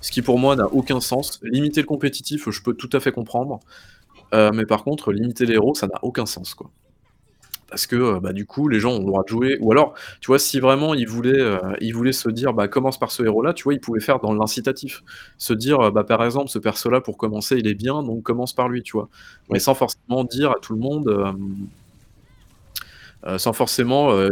Ce 0.06 0.12
qui 0.12 0.22
pour 0.22 0.38
moi 0.38 0.56
n'a 0.56 0.68
aucun 0.68 1.00
sens. 1.00 1.40
Limiter 1.42 1.82
le 1.82 1.88
compétitif, 1.88 2.48
je 2.52 2.62
peux 2.62 2.76
tout 2.76 2.92
à 2.94 3.00
fait 3.00 3.12
comprendre. 3.12 3.60
Euh, 4.36 4.52
mais 4.54 4.68
par 4.68 4.84
contre, 4.84 5.12
limiter 5.12 5.48
les 5.48 5.56
héros, 5.56 5.74
ça 5.74 5.88
n'a 5.88 5.98
aucun 6.04 6.28
sens, 6.28 6.54
quoi. 6.54 6.70
Parce 7.68 7.88
que 7.88 7.96
euh, 7.96 8.20
bah, 8.20 8.32
du 8.32 8.46
coup, 8.46 8.68
les 8.68 8.80
gens 8.80 8.92
ont 8.92 9.00
le 9.00 9.06
droit 9.06 9.24
de 9.24 9.30
jouer. 9.30 9.58
Ou 9.62 9.72
alors, 9.72 9.96
tu 10.22 10.28
vois, 10.28 10.38
si 10.38 10.60
vraiment 10.60 10.94
ils 10.94 11.08
voulaient, 11.08 11.40
euh, 11.40 11.58
ils 11.82 11.96
voulaient 11.96 12.12
se 12.12 12.30
dire, 12.30 12.54
bah, 12.54 12.68
commence 12.68 13.00
par 13.00 13.10
ce 13.10 13.24
héros-là, 13.24 13.54
tu 13.54 13.64
vois, 13.64 13.74
ils 13.74 13.80
pouvaient 13.80 14.00
faire 14.00 14.20
dans 14.20 14.32
l'incitatif. 14.32 15.02
Se 15.40 15.54
dire, 15.54 15.92
bah, 15.92 16.04
par 16.04 16.24
exemple, 16.24 16.50
ce 16.50 16.60
perso-là, 16.60 17.02
pour 17.02 17.18
commencer, 17.18 17.58
il 17.58 17.66
est 17.66 17.74
bien, 17.74 18.04
donc 18.04 18.22
commence 18.22 18.54
par 18.54 18.70
lui, 18.70 18.84
tu 18.84 18.92
vois. 18.92 19.10
Mais 19.50 19.58
sans 19.58 19.74
forcément 19.74 20.24
dire 20.24 20.52
à 20.52 20.60
tout 20.62 20.74
le 20.74 20.80
monde. 20.82 21.36
Euh, 23.28 23.40
sans 23.40 23.54
forcément 23.54 24.12
euh, 24.12 24.30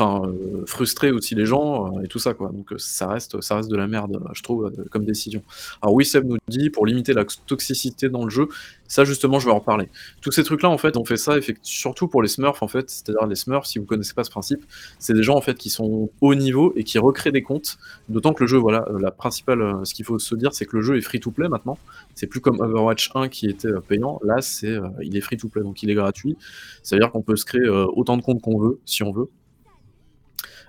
euh, 0.00 0.64
frustrer 0.66 1.10
aussi 1.10 1.34
les 1.34 1.46
gens 1.46 2.00
et 2.00 2.06
tout 2.06 2.20
ça 2.20 2.32
quoi. 2.32 2.52
Donc 2.52 2.72
ça 2.76 3.08
reste 3.08 3.40
ça 3.40 3.56
reste 3.56 3.68
de 3.68 3.76
la 3.76 3.88
merde 3.88 4.22
je 4.34 4.42
trouve 4.42 4.72
comme 4.90 5.04
décision. 5.04 5.42
Alors 5.82 6.00
Seb 6.02 6.24
nous 6.24 6.36
dit 6.46 6.70
pour 6.70 6.86
limiter 6.86 7.12
la 7.12 7.24
toxicité 7.46 8.08
dans 8.08 8.22
le 8.22 8.30
jeu, 8.30 8.48
ça 8.88 9.04
justement 9.04 9.38
je 9.38 9.46
vais 9.46 9.52
en 9.52 9.58
reparler. 9.58 9.88
Tous 10.20 10.30
ces 10.30 10.44
trucs 10.44 10.62
là 10.62 10.70
en 10.70 10.78
fait 10.78 10.96
on 10.96 11.04
fait 11.04 11.16
ça 11.16 11.36
surtout 11.62 12.08
pour 12.08 12.22
les 12.22 12.28
Smurfs 12.28 12.62
en 12.62 12.68
fait, 12.68 12.90
c'est-à-dire 12.90 13.26
les 13.26 13.34
Smurfs 13.34 13.66
si 13.66 13.78
vous 13.78 13.84
connaissez 13.86 14.14
pas 14.14 14.24
ce 14.24 14.30
principe, 14.30 14.64
c'est 14.98 15.14
des 15.14 15.22
gens 15.22 15.36
en 15.36 15.40
fait 15.40 15.54
qui 15.54 15.70
sont 15.70 16.10
haut 16.20 16.34
niveau 16.34 16.72
et 16.76 16.84
qui 16.84 16.98
recréent 16.98 17.32
des 17.32 17.42
comptes. 17.42 17.78
D'autant 18.08 18.32
que 18.32 18.44
le 18.44 18.46
jeu 18.46 18.58
voilà 18.58 18.86
euh, 18.88 18.98
la 18.98 19.10
principale 19.10 19.62
euh, 19.62 19.84
ce 19.84 19.94
qu'il 19.94 20.04
faut 20.04 20.18
se 20.18 20.34
dire 20.34 20.52
c'est 20.52 20.66
que 20.66 20.76
le 20.76 20.82
jeu 20.82 20.96
est 20.96 21.02
free 21.02 21.20
to 21.20 21.30
play 21.30 21.48
maintenant. 21.48 21.78
C'est 22.14 22.26
plus 22.26 22.40
comme 22.40 22.60
Overwatch 22.60 23.10
1 23.14 23.28
qui 23.28 23.46
était 23.46 23.68
euh, 23.68 23.80
payant. 23.80 24.20
Là 24.24 24.40
c'est 24.40 24.76
il 25.02 25.16
est 25.16 25.20
free 25.20 25.36
to 25.36 25.48
play 25.48 25.62
donc 25.62 25.82
il 25.82 25.90
est 25.90 25.94
gratuit. 25.94 26.36
Ça 26.82 26.96
veut 26.96 27.00
dire 27.00 27.10
qu'on 27.10 27.22
peut 27.22 27.36
se 27.36 27.44
créer 27.44 27.68
autant 27.68 28.16
de 28.16 28.22
comptes 28.22 28.40
qu'on 28.40 28.58
veut, 28.58 28.80
si 28.84 29.02
on 29.02 29.12
veut. 29.12 29.28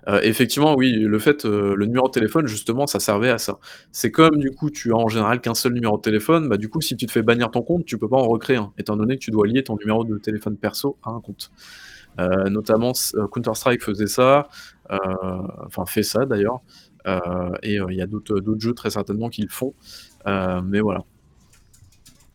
Euh, 0.07 0.21
effectivement, 0.23 0.75
oui, 0.75 0.93
le 0.93 1.19
fait, 1.19 1.45
euh, 1.45 1.75
le 1.75 1.85
numéro 1.85 2.07
de 2.07 2.13
téléphone, 2.13 2.47
justement, 2.47 2.87
ça 2.87 2.99
servait 2.99 3.29
à 3.29 3.37
ça. 3.37 3.59
C'est 3.91 4.11
comme, 4.11 4.37
du 4.37 4.51
coup, 4.51 4.69
tu 4.69 4.93
as 4.93 4.95
en 4.95 5.09
général 5.09 5.41
qu'un 5.41 5.53
seul 5.53 5.73
numéro 5.73 5.97
de 5.97 6.01
téléphone, 6.01 6.47
bah, 6.47 6.57
du 6.57 6.69
coup, 6.69 6.79
si 6.79 6.95
tu 6.95 7.05
te 7.05 7.11
fais 7.11 7.23
bannir 7.23 7.51
ton 7.51 7.61
compte, 7.61 7.85
tu 7.85 7.97
peux 7.97 8.07
pas 8.07 8.17
en 8.17 8.27
recréer 8.27 8.57
un, 8.57 8.71
étant 8.77 8.95
donné 8.95 9.17
que 9.17 9.23
tu 9.23 9.31
dois 9.31 9.45
lier 9.47 9.63
ton 9.63 9.75
numéro 9.75 10.05
de 10.05 10.17
téléphone 10.17 10.55
perso 10.55 10.97
à 11.03 11.09
un 11.09 11.19
compte. 11.19 11.51
Euh, 12.19 12.49
notamment, 12.49 12.93
Counter-Strike 13.31 13.83
faisait 13.83 14.07
ça, 14.07 14.47
enfin, 14.89 15.85
fait 15.85 16.03
ça 16.03 16.25
d'ailleurs, 16.25 16.61
et 17.61 17.75
il 17.75 17.95
y 17.95 18.01
a 18.01 18.07
d'autres 18.07 18.41
jeux 18.59 18.73
très 18.73 18.89
certainement 18.89 19.29
qui 19.29 19.41
le 19.41 19.49
font, 19.49 19.75
mais 20.25 20.79
voilà. 20.79 21.03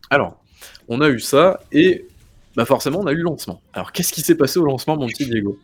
Alors, 0.09 0.41
on 0.87 1.01
a 1.01 1.09
eu 1.09 1.19
ça, 1.19 1.59
et 1.71 2.07
bah 2.55 2.65
forcément, 2.65 2.99
on 2.99 3.07
a 3.07 3.11
eu 3.11 3.17
le 3.17 3.23
lancement. 3.23 3.61
Alors, 3.73 3.91
qu'est-ce 3.91 4.13
qui 4.13 4.21
s'est 4.21 4.35
passé 4.35 4.59
au 4.59 4.65
lancement, 4.65 4.95
mon 4.95 5.07
petit 5.07 5.25
Diego? 5.25 5.57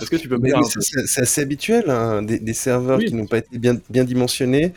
Est-ce 0.00 0.10
que 0.10 0.16
tu 0.16 0.28
peux 0.28 0.36
me 0.36 0.42
Mais 0.42 0.48
dire 0.50 0.58
un 0.58 0.62
c'est 0.62 1.20
assez 1.22 1.40
habituel, 1.42 1.90
hein, 1.90 2.22
des, 2.22 2.38
des 2.38 2.54
serveurs 2.54 2.98
Oui. 2.98 3.06
qui 3.06 3.14
n'ont 3.14 3.26
pas 3.26 3.38
été 3.38 3.58
bien, 3.58 3.76
bien 3.90 4.04
dimensionnés. 4.04 4.72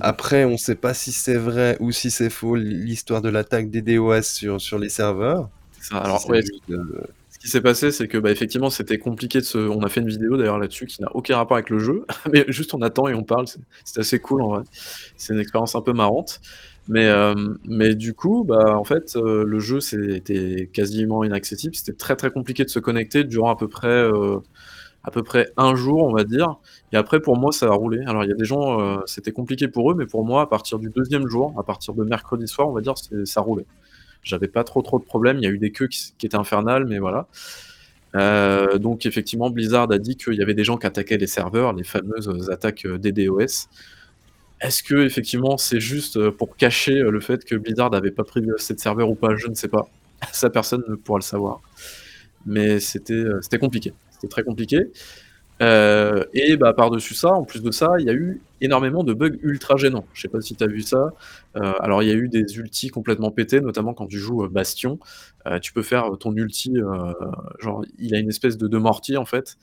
Après, 0.00 0.44
on 0.44 0.52
ne 0.52 0.56
sait 0.56 0.76
pas 0.76 0.94
si 0.94 1.12
c'est 1.12 1.36
vrai 1.36 1.76
ou 1.80 1.90
si 1.92 2.10
c'est 2.10 2.30
faux 2.30 2.54
l'histoire 2.56 3.22
de 3.22 3.28
l'attaque 3.28 3.70
des 3.70 3.82
DOS 3.82 4.22
sur, 4.22 4.60
sur 4.60 4.78
les 4.78 4.88
serveurs. 4.88 5.48
Ça, 5.80 5.98
alors, 5.98 6.20
Si 6.20 6.26
c'est 6.26 6.32
ouais, 6.32 6.42
juste, 6.42 6.62
euh, 6.70 7.02
ce 7.30 7.38
qui 7.38 7.48
s'est 7.48 7.60
passé, 7.60 7.90
c'est 7.90 8.08
que 8.08 8.18
bah, 8.18 8.30
effectivement, 8.30 8.70
c'était 8.70 8.98
compliqué 8.98 9.40
de 9.40 9.44
se. 9.44 9.58
On 9.58 9.82
a 9.82 9.88
fait 9.88 10.00
une 10.00 10.08
vidéo 10.08 10.36
d'ailleurs 10.36 10.58
là-dessus 10.58 10.86
qui 10.86 11.02
n'a 11.02 11.08
aucun 11.16 11.36
rapport 11.36 11.56
avec 11.56 11.70
le 11.70 11.78
jeu, 11.80 12.04
mais 12.32 12.44
juste 12.48 12.74
on 12.74 12.82
attend 12.82 13.08
et 13.08 13.14
on 13.14 13.24
parle. 13.24 13.48
c'est- 13.48 13.60
C'est 13.84 14.00
assez 14.00 14.18
cool 14.20 14.42
en 14.42 14.48
vrai. 14.50 14.62
C'est 15.16 15.34
une 15.34 15.40
expérience 15.40 15.74
un 15.74 15.82
peu 15.82 15.92
marrante. 15.92 16.40
Mais, 16.88 17.06
euh, 17.06 17.34
mais 17.64 17.94
du 17.94 18.14
coup, 18.14 18.44
bah, 18.44 18.76
en 18.78 18.84
fait, 18.84 19.14
euh, 19.16 19.44
le 19.44 19.58
jeu 19.60 19.80
c'était 19.80 20.70
quasiment 20.72 21.22
inaccessible. 21.22 21.74
C'était 21.74 21.92
très 21.92 22.16
très 22.16 22.30
compliqué 22.30 22.64
de 22.64 22.70
se 22.70 22.78
connecter 22.78 23.24
durant 23.24 23.50
à 23.50 23.56
peu 23.56 23.68
près, 23.68 23.88
euh, 23.88 24.38
à 25.04 25.10
peu 25.10 25.22
près 25.22 25.52
un 25.58 25.74
jour, 25.74 26.04
on 26.04 26.12
va 26.12 26.24
dire. 26.24 26.56
Et 26.92 26.96
après, 26.96 27.20
pour 27.20 27.36
moi, 27.36 27.52
ça 27.52 27.66
a 27.66 27.72
roulé. 27.72 28.02
Alors, 28.06 28.24
il 28.24 28.30
y 28.30 28.32
a 28.32 28.36
des 28.36 28.44
gens, 28.46 29.02
c'était 29.06 29.32
compliqué 29.32 29.68
pour 29.68 29.90
eux, 29.92 29.94
mais 29.94 30.06
pour 30.06 30.24
moi, 30.24 30.42
à 30.42 30.46
partir 30.46 30.78
du 30.78 30.90
deuxième 30.90 31.28
jour, 31.28 31.54
à 31.58 31.62
partir 31.62 31.94
de 31.94 32.04
mercredi 32.04 32.48
soir, 32.48 32.68
on 32.68 32.72
va 32.72 32.80
dire, 32.80 32.94
ça 33.24 33.40
roulait. 33.42 33.66
J'avais 34.22 34.48
pas 34.48 34.64
trop 34.64 34.82
trop 34.82 34.98
de 34.98 35.04
problèmes. 35.04 35.38
Il 35.38 35.44
y 35.44 35.46
a 35.46 35.50
eu 35.50 35.58
des 35.58 35.72
queues 35.72 35.88
qui, 35.88 36.12
étaient 36.24 36.36
infernales, 36.36 36.86
mais 36.86 36.98
voilà. 36.98 37.28
Donc 38.78 39.06
effectivement, 39.06 39.50
Blizzard 39.50 39.90
a 39.92 39.98
dit 39.98 40.16
qu'il 40.16 40.34
y 40.34 40.42
avait 40.42 40.54
des 40.54 40.64
gens 40.64 40.78
qui 40.78 40.86
attaquaient 40.86 41.18
les 41.18 41.26
serveurs, 41.26 41.72
les 41.74 41.84
fameuses 41.84 42.50
attaques 42.50 42.86
DDoS. 42.86 43.68
Est-ce 44.60 44.82
que 44.82 44.96
effectivement 45.06 45.56
c'est 45.56 45.80
juste 45.80 46.16
euh, 46.16 46.32
pour 46.32 46.56
cacher 46.56 46.98
euh, 46.98 47.10
le 47.10 47.20
fait 47.20 47.44
que 47.44 47.54
Blizzard 47.54 47.90
n'avait 47.90 48.10
pas 48.10 48.24
pris 48.24 48.42
assez 48.52 48.74
de 48.74 48.80
serveurs 48.80 49.08
ou 49.08 49.14
pas 49.14 49.36
Je 49.36 49.46
ne 49.46 49.54
sais 49.54 49.68
pas. 49.68 49.88
Ça 50.32 50.50
personne 50.50 50.82
ne 50.88 50.96
pourra 50.96 51.18
le 51.18 51.24
savoir. 51.24 51.60
Mais 52.44 52.80
c'était 52.80 53.14
euh, 53.14 53.40
compliqué. 53.60 53.92
C'était 54.10 54.28
très 54.28 54.42
compliqué. 54.42 54.90
Et 55.60 56.56
bah 56.56 56.72
par-dessus 56.72 57.14
ça, 57.14 57.30
en 57.30 57.44
plus 57.44 57.62
de 57.62 57.70
ça, 57.72 57.94
il 57.98 58.06
y 58.06 58.10
a 58.10 58.12
eu 58.12 58.40
énormément 58.60 59.02
de 59.02 59.12
bugs 59.12 59.38
ultra 59.42 59.76
gênants. 59.76 60.06
Je 60.12 60.22
sais 60.22 60.28
pas 60.28 60.40
si 60.40 60.54
tu 60.54 60.62
as 60.62 60.68
vu 60.68 60.82
ça. 60.82 61.12
Alors 61.54 62.02
il 62.04 62.08
y 62.08 62.12
a 62.12 62.14
eu 62.14 62.28
des 62.28 62.58
ultis 62.58 62.90
complètement 62.90 63.32
pétés, 63.32 63.60
notamment 63.60 63.92
quand 63.92 64.06
tu 64.06 64.18
joues 64.18 64.48
Bastion. 64.48 65.00
Tu 65.60 65.72
peux 65.72 65.82
faire 65.82 66.12
ton 66.20 66.32
ulti, 66.36 66.76
genre 67.58 67.84
il 67.98 68.14
a 68.14 68.18
une 68.20 68.28
espèce 68.28 68.56
de, 68.56 68.68
de 68.68 68.78
mortier 68.78 69.16
en 69.16 69.24
fait, 69.24 69.58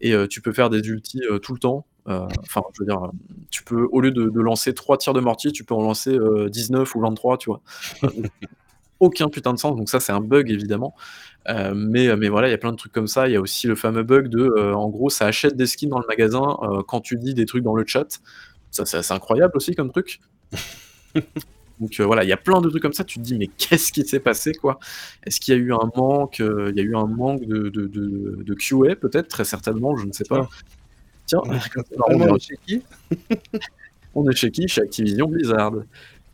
et 0.00 0.14
tu 0.28 0.40
peux 0.40 0.52
faire 0.52 0.70
des 0.70 0.86
ultis 0.88 1.22
tout 1.42 1.52
le 1.52 1.58
temps. 1.58 1.84
Euh, 2.08 2.26
Enfin, 2.42 2.62
je 2.74 2.80
veux 2.82 2.86
dire, 2.86 3.02
euh, 3.02 3.08
tu 3.50 3.62
peux, 3.64 3.88
au 3.92 4.00
lieu 4.00 4.10
de, 4.10 4.28
de 4.28 4.40
lancer 4.40 4.74
3 4.74 4.98
tirs 4.98 5.12
de 5.12 5.20
mortier, 5.20 5.52
tu 5.52 5.64
peux 5.64 5.74
en 5.74 5.82
lancer 5.82 6.10
euh, 6.14 6.48
19 6.48 6.94
ou 6.94 7.00
23, 7.00 7.38
tu 7.38 7.50
vois. 7.50 7.60
Aucun 9.00 9.28
putain 9.28 9.54
de 9.54 9.58
sens, 9.58 9.76
donc 9.76 9.88
ça 9.88 9.98
c'est 9.98 10.12
un 10.12 10.20
bug 10.20 10.50
évidemment. 10.50 10.94
Euh, 11.48 11.72
mais, 11.74 12.14
mais 12.16 12.28
voilà, 12.28 12.48
il 12.48 12.50
y 12.50 12.54
a 12.54 12.58
plein 12.58 12.72
de 12.72 12.76
trucs 12.76 12.92
comme 12.92 13.06
ça. 13.06 13.28
Il 13.28 13.32
y 13.32 13.36
a 13.36 13.40
aussi 13.40 13.66
le 13.66 13.74
fameux 13.74 14.02
bug 14.02 14.28
de, 14.28 14.40
euh, 14.40 14.74
en 14.74 14.90
gros, 14.90 15.08
ça 15.08 15.26
achète 15.26 15.56
des 15.56 15.66
skins 15.66 15.88
dans 15.88 15.98
le 15.98 16.06
magasin 16.06 16.58
euh, 16.62 16.82
quand 16.86 17.00
tu 17.00 17.16
dis 17.16 17.32
des 17.32 17.46
trucs 17.46 17.64
dans 17.64 17.74
le 17.74 17.84
chat. 17.86 18.20
Ça, 18.70 18.84
c'est 18.84 18.98
assez 18.98 19.14
incroyable 19.14 19.52
aussi 19.56 19.74
comme 19.74 19.90
truc. 19.90 20.20
Donc 21.80 21.98
euh, 21.98 22.04
voilà, 22.04 22.24
il 22.24 22.28
y 22.28 22.32
a 22.32 22.36
plein 22.36 22.60
de 22.60 22.68
trucs 22.68 22.82
comme 22.82 22.92
ça. 22.92 23.04
Tu 23.04 23.18
te 23.18 23.24
dis, 23.24 23.36
mais 23.38 23.46
qu'est-ce 23.46 23.90
qui 23.90 24.04
s'est 24.04 24.20
passé, 24.20 24.52
quoi? 24.52 24.78
Est-ce 25.24 25.40
qu'il 25.40 25.54
y 25.54 25.56
a 25.56 25.60
eu 25.60 25.72
un 25.72 25.90
manque 25.96 26.40
euh, 26.40 26.70
Il 26.70 26.76
y 26.76 26.80
a 26.80 26.84
eu 26.84 26.94
un 26.94 27.06
manque 27.06 27.46
de, 27.46 27.70
de, 27.70 27.86
de, 27.86 28.42
de 28.42 28.54
QA, 28.54 28.96
peut-être, 28.96 29.28
très 29.28 29.44
certainement, 29.44 29.96
je 29.96 30.06
ne 30.06 30.12
sais 30.12 30.24
pas. 30.28 30.46
Tiens, 31.30 31.40
on 32.08 32.36
est 32.36 32.40
chez 32.40 32.56
qui 32.66 32.82
on 34.16 34.28
est 34.28 34.34
chez 34.34 34.50
qui 34.50 34.66
Chez 34.68 34.82
Activision 34.82 35.28
Blizzard. 35.28 35.72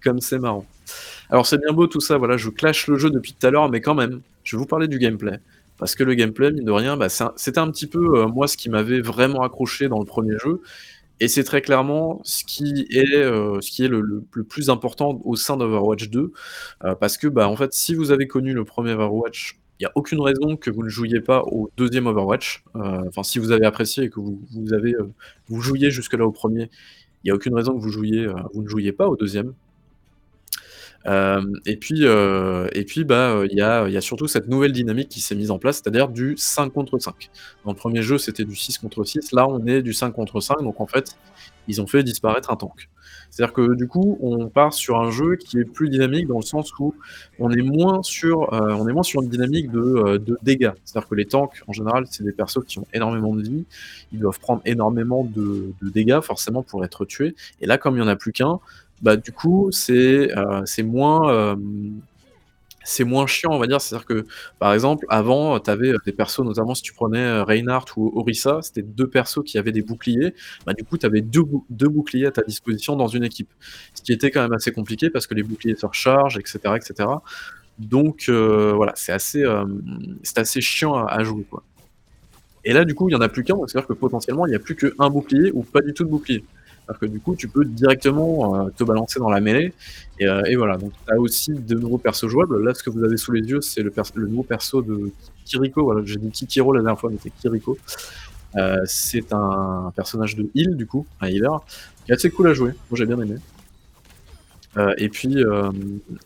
Comme 0.02 0.20
c'est 0.20 0.38
marrant. 0.38 0.64
Alors 1.30 1.46
c'est 1.46 1.58
bien 1.58 1.72
beau 1.74 1.86
tout 1.86 2.00
ça, 2.00 2.16
voilà, 2.16 2.36
je 2.36 2.48
clash 2.48 2.86
le 2.86 2.96
jeu 2.96 3.10
depuis 3.10 3.34
tout 3.34 3.46
à 3.46 3.50
l'heure, 3.50 3.68
mais 3.68 3.80
quand 3.80 3.94
même, 3.94 4.20
je 4.44 4.56
vais 4.56 4.60
vous 4.60 4.66
parler 4.66 4.88
du 4.88 4.98
gameplay. 4.98 5.38
Parce 5.78 5.94
que 5.94 6.04
le 6.04 6.14
gameplay, 6.14 6.50
mine 6.52 6.64
de 6.64 6.70
rien, 6.70 6.96
bah, 6.96 7.08
c'est 7.10 7.24
un- 7.24 7.32
c'était 7.36 7.58
un 7.58 7.70
petit 7.70 7.86
peu, 7.86 8.20
euh, 8.20 8.26
moi, 8.28 8.46
ce 8.48 8.56
qui 8.56 8.70
m'avait 8.70 9.00
vraiment 9.02 9.42
accroché 9.42 9.88
dans 9.88 9.98
le 9.98 10.06
premier 10.06 10.38
jeu. 10.42 10.62
Et 11.20 11.28
c'est 11.28 11.44
très 11.44 11.60
clairement 11.60 12.20
ce 12.24 12.44
qui 12.44 12.86
est, 12.90 13.16
euh, 13.16 13.60
ce 13.60 13.70
qui 13.70 13.84
est 13.84 13.88
le, 13.88 14.00
le- 14.00 14.22
le 14.32 14.44
plus 14.44 14.70
important 14.70 15.20
au 15.24 15.34
sein 15.36 15.56
d'Overwatch 15.58 16.08
2. 16.08 16.32
euh, 16.84 16.94
parce 16.94 17.18
que, 17.18 17.26
bah, 17.26 17.48
en 17.48 17.56
fait, 17.56 17.72
si 17.74 17.94
vous 17.94 18.10
avez 18.12 18.26
connu 18.26 18.52
le 18.54 18.64
premier 18.64 18.92
Overwatch, 18.92 19.58
il 19.78 19.82
n'y 19.82 19.86
a 19.86 19.92
aucune 19.94 20.20
raison 20.20 20.56
que 20.56 20.70
vous 20.70 20.82
ne 20.82 20.88
jouiez 20.88 21.20
pas 21.20 21.42
au 21.42 21.70
deuxième 21.76 22.06
Overwatch. 22.06 22.64
Euh, 22.76 23.02
Enfin, 23.08 23.22
si 23.22 23.38
vous 23.38 23.50
avez 23.52 23.66
apprécié 23.66 24.04
et 24.04 24.10
que 24.10 24.20
vous, 24.20 24.72
avez, 24.72 24.94
euh, 24.94 25.10
vous 25.48 25.60
jouiez 25.60 25.90
jusque-là 25.90 26.24
au 26.24 26.32
premier, 26.32 26.70
il 27.22 27.26
n'y 27.26 27.30
a 27.30 27.34
aucune 27.34 27.54
raison 27.54 27.74
que 27.76 27.82
vous, 27.82 27.90
jouiez, 27.90 28.26
euh, 28.26 28.34
vous 28.54 28.62
ne 28.62 28.68
jouiez 28.68 28.92
pas 28.92 29.08
au 29.08 29.16
deuxième. 29.16 29.52
Hem 31.06 31.52
et 31.66 31.76
puis, 31.76 32.04
heu 32.04 32.68
et 32.72 32.84
puis, 32.84 33.04
bah, 33.04 33.34
heu, 33.36 33.46
il 33.50 33.56
y 33.56 33.62
a 33.62 33.88
y 33.88 33.96
a 33.96 34.00
surtout 34.00 34.26
cette 34.26 34.48
nouvelle 34.48 34.72
dynamique 34.72 35.08
qui 35.08 35.20
s'est 35.20 35.34
mise 35.36 35.50
en 35.50 35.58
place, 35.58 35.76
c'est-à-dire 35.76 36.08
du 36.08 36.34
5 36.36 36.70
contre 36.72 36.98
5. 36.98 37.30
Dans 37.64 37.72
le 37.72 37.76
1er 37.76 38.02
jeu, 38.02 38.18
c'était 38.18 38.44
du 38.44 38.56
6 38.56 38.78
contre 38.78 39.04
6, 39.04 39.32
là, 39.32 39.46
on 39.48 39.64
est 39.66 39.82
du 39.82 39.92
5 39.92 40.10
contre 40.12 40.40
5, 40.40 40.62
donc 40.62 40.80
en 40.80 40.86
fait, 40.86 41.16
ils 41.68 41.80
ont 41.80 41.86
fait 41.86 42.02
disparaître 42.02 42.50
un 42.50 42.56
tank. 42.56 42.88
C'est-à-dire 43.30 43.52
que, 43.52 43.74
du 43.74 43.86
coup, 43.88 44.18
on 44.20 44.48
part 44.48 44.72
sur 44.72 44.98
un 45.00 45.10
jeu 45.10 45.36
qui 45.36 45.58
est 45.58 45.64
plus 45.64 45.88
dynamique 45.90 46.26
dans 46.26 46.36
le 46.38 46.44
sens 46.44 46.72
où 46.78 46.94
on 47.38 47.50
est 47.50 47.62
moins 47.62 48.02
sur, 48.02 48.48
on 48.52 48.88
est 48.88 48.92
moins 48.92 49.02
sur 49.02 49.22
une 49.22 49.28
dynamique 49.28 49.70
de, 49.70 50.18
de 50.18 50.38
dégâts. 50.42 50.72
C'est-à-dire 50.84 51.08
que 51.08 51.14
les 51.14 51.26
tanks, 51.26 51.62
en 51.66 51.72
général, 51.72 52.04
c'est 52.10 52.24
des 52.24 52.32
persos 52.32 52.64
qui 52.66 52.78
ont 52.78 52.86
énormément 52.92 53.34
de 53.34 53.42
vie, 53.42 53.64
ils 54.12 54.18
doivent 54.20 54.40
prendre 54.40 54.62
énormément 54.64 55.24
de 55.24 55.72
de 55.82 55.90
dégâts 55.90 56.20
forcément 56.20 56.62
pour 56.62 56.84
être 56.84 57.04
tués 57.04 57.34
et 57.60 57.66
là, 57.66 57.78
comme 57.78 57.96
il 57.96 58.00
y 58.00 58.02
en 58.02 58.08
a 58.08 58.16
plus 58.16 58.32
qu'un, 58.32 58.60
bah, 59.02 59.16
du 59.16 59.32
coup, 59.32 59.68
c'est, 59.72 60.30
c'est 60.64 60.82
moins, 60.82 61.52
hem, 61.52 62.00
c'est 62.84 63.04
moins 63.04 63.26
chiant, 63.26 63.50
on 63.52 63.58
va 63.58 63.66
dire. 63.66 63.80
C'est-à-dire 63.80 64.06
que, 64.06 64.26
par 64.58 64.72
exemple, 64.72 65.06
avant, 65.08 65.58
tu 65.60 65.70
avais, 65.70 65.92
des 66.06 66.12
persos, 66.12 66.44
notamment 66.44 66.74
si 66.74 66.82
tu 66.82 66.92
prenais, 66.94 67.40
Reinhardt 67.42 67.92
ou 67.96 68.12
Orisa, 68.18 68.60
c'était 68.62 68.82
2 68.82 69.08
persos 69.08 69.42
qui 69.44 69.58
avaient 69.58 69.72
des 69.72 69.82
boucliers. 69.82 70.34
Bah, 70.66 70.72
du 70.72 70.84
coup, 70.84 70.96
tu 70.98 71.06
avais 71.06 71.20
2 71.20 71.42
bou 71.42 71.66
2 71.70 71.88
boucliers 71.88 72.26
à 72.26 72.30
ta 72.32 72.42
disposition 72.42 72.96
dans 72.96 73.08
une 73.08 73.24
équipe. 73.24 73.50
Ce 73.94 74.02
qui 74.02 74.12
était 74.12 74.30
quand 74.30 74.42
même 74.42 74.52
assez 74.52 74.72
compliqué 74.72 75.10
parce 75.10 75.26
que 75.26 75.34
les 75.34 75.42
boucliers 75.42 75.76
se 75.76 75.86
rechargent 75.86 76.38
et 76.38 76.42
cetera 76.44 76.76
et 76.76 76.80
cetera. 76.80 77.22
Donc 77.78 78.28
voilà, 78.28 78.92
c'est 78.96 79.12
assez, 79.12 79.44
assez 80.36 80.60
chiant 80.60 80.94
à 81.06 81.22
jouer, 81.24 81.44
quoi. 81.50 81.62
Et 82.64 82.72
là, 82.72 82.84
du 82.84 82.94
coup, 82.96 83.08
il 83.08 83.12
y 83.12 83.14
en 83.14 83.20
a 83.20 83.28
plus 83.28 83.44
qu'un, 83.44 83.54
c'est-à-dire 83.66 83.86
que 83.86 83.92
potentiellement, 83.92 84.44
il 84.46 84.52
y 84.52 84.56
a 84.56 84.58
plus 84.58 84.74
qu'1 84.74 85.10
bouclier 85.12 85.52
ou 85.54 85.62
pas 85.62 85.82
du 85.82 85.94
tout 85.94 86.02
de 86.02 86.08
bouclier. 86.10 86.44
Que, 87.00 87.06
du 87.06 87.18
coup, 87.18 87.34
tu 87.34 87.48
peux 87.48 87.64
directement, 87.64 88.66
heu, 88.66 88.72
te 88.76 88.84
balancer 88.84 89.18
dans 89.18 89.28
la 89.28 89.40
mêlée 89.40 89.74
et 90.20 90.26
et 90.46 90.54
voilà, 90.54 90.76
donc 90.76 90.92
tu 91.06 91.12
as 91.12 91.18
aussi 91.18 91.52
de 91.52 91.74
nouveaux 91.74 91.98
persos 91.98 92.28
jouables. 92.28 92.62
Là, 92.62 92.74
ce 92.74 92.82
que 92.82 92.90
vous 92.90 93.02
avez 93.02 93.16
sous 93.16 93.32
les 93.32 93.40
yeux, 93.40 93.60
c'est 93.60 93.82
le 93.82 93.92
nouveau 94.28 94.44
perso 94.44 94.82
de 94.82 95.10
Kiriko, 95.44 95.82
voilà, 95.82 96.02
j'ai 96.04 96.16
dit 96.16 96.30
Kikiro 96.30 96.72
la 96.72 96.82
dernière 96.82 97.00
fois, 97.00 97.10
mais 97.10 97.18
c'est 97.20 97.30
Kiriko. 97.30 97.76
Heu, 98.56 98.82
c'est 98.84 99.32
un 99.32 99.92
personnage 99.96 100.36
de 100.36 100.48
heal, 100.54 100.76
du 100.76 100.86
coup, 100.86 101.06
un 101.20 101.26
healer, 101.26 101.58
qui 102.04 102.12
est 102.12 102.14
assez 102.14 102.30
cool 102.30 102.48
à 102.48 102.54
jouer. 102.54 102.70
Moi, 102.88 102.96
j'ai 102.98 103.06
bien 103.06 103.20
aimé. 103.20 103.36
Et 104.98 105.08
puis, 105.08 105.42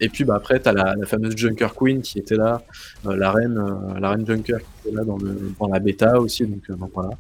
et 0.00 0.08
puis, 0.08 0.24
bah, 0.24 0.34
après, 0.34 0.60
tu 0.60 0.68
as 0.68 0.72
la 0.72 0.94
fameuse 1.06 1.36
Junker 1.36 1.68
Queen 1.74 2.02
qui 2.02 2.18
était 2.18 2.36
là, 2.36 2.62
la 3.04 3.30
reine, 3.30 3.58
la 3.98 4.10
reine 4.10 4.26
Junker 4.26 4.58
qui 4.58 4.88
était 4.88 4.96
là 4.96 5.04
dans 5.04 5.68
la 5.68 5.78
bêta 5.78 6.20
aussi, 6.20 6.44
donc 6.46 6.68
voilà. 6.92 7.10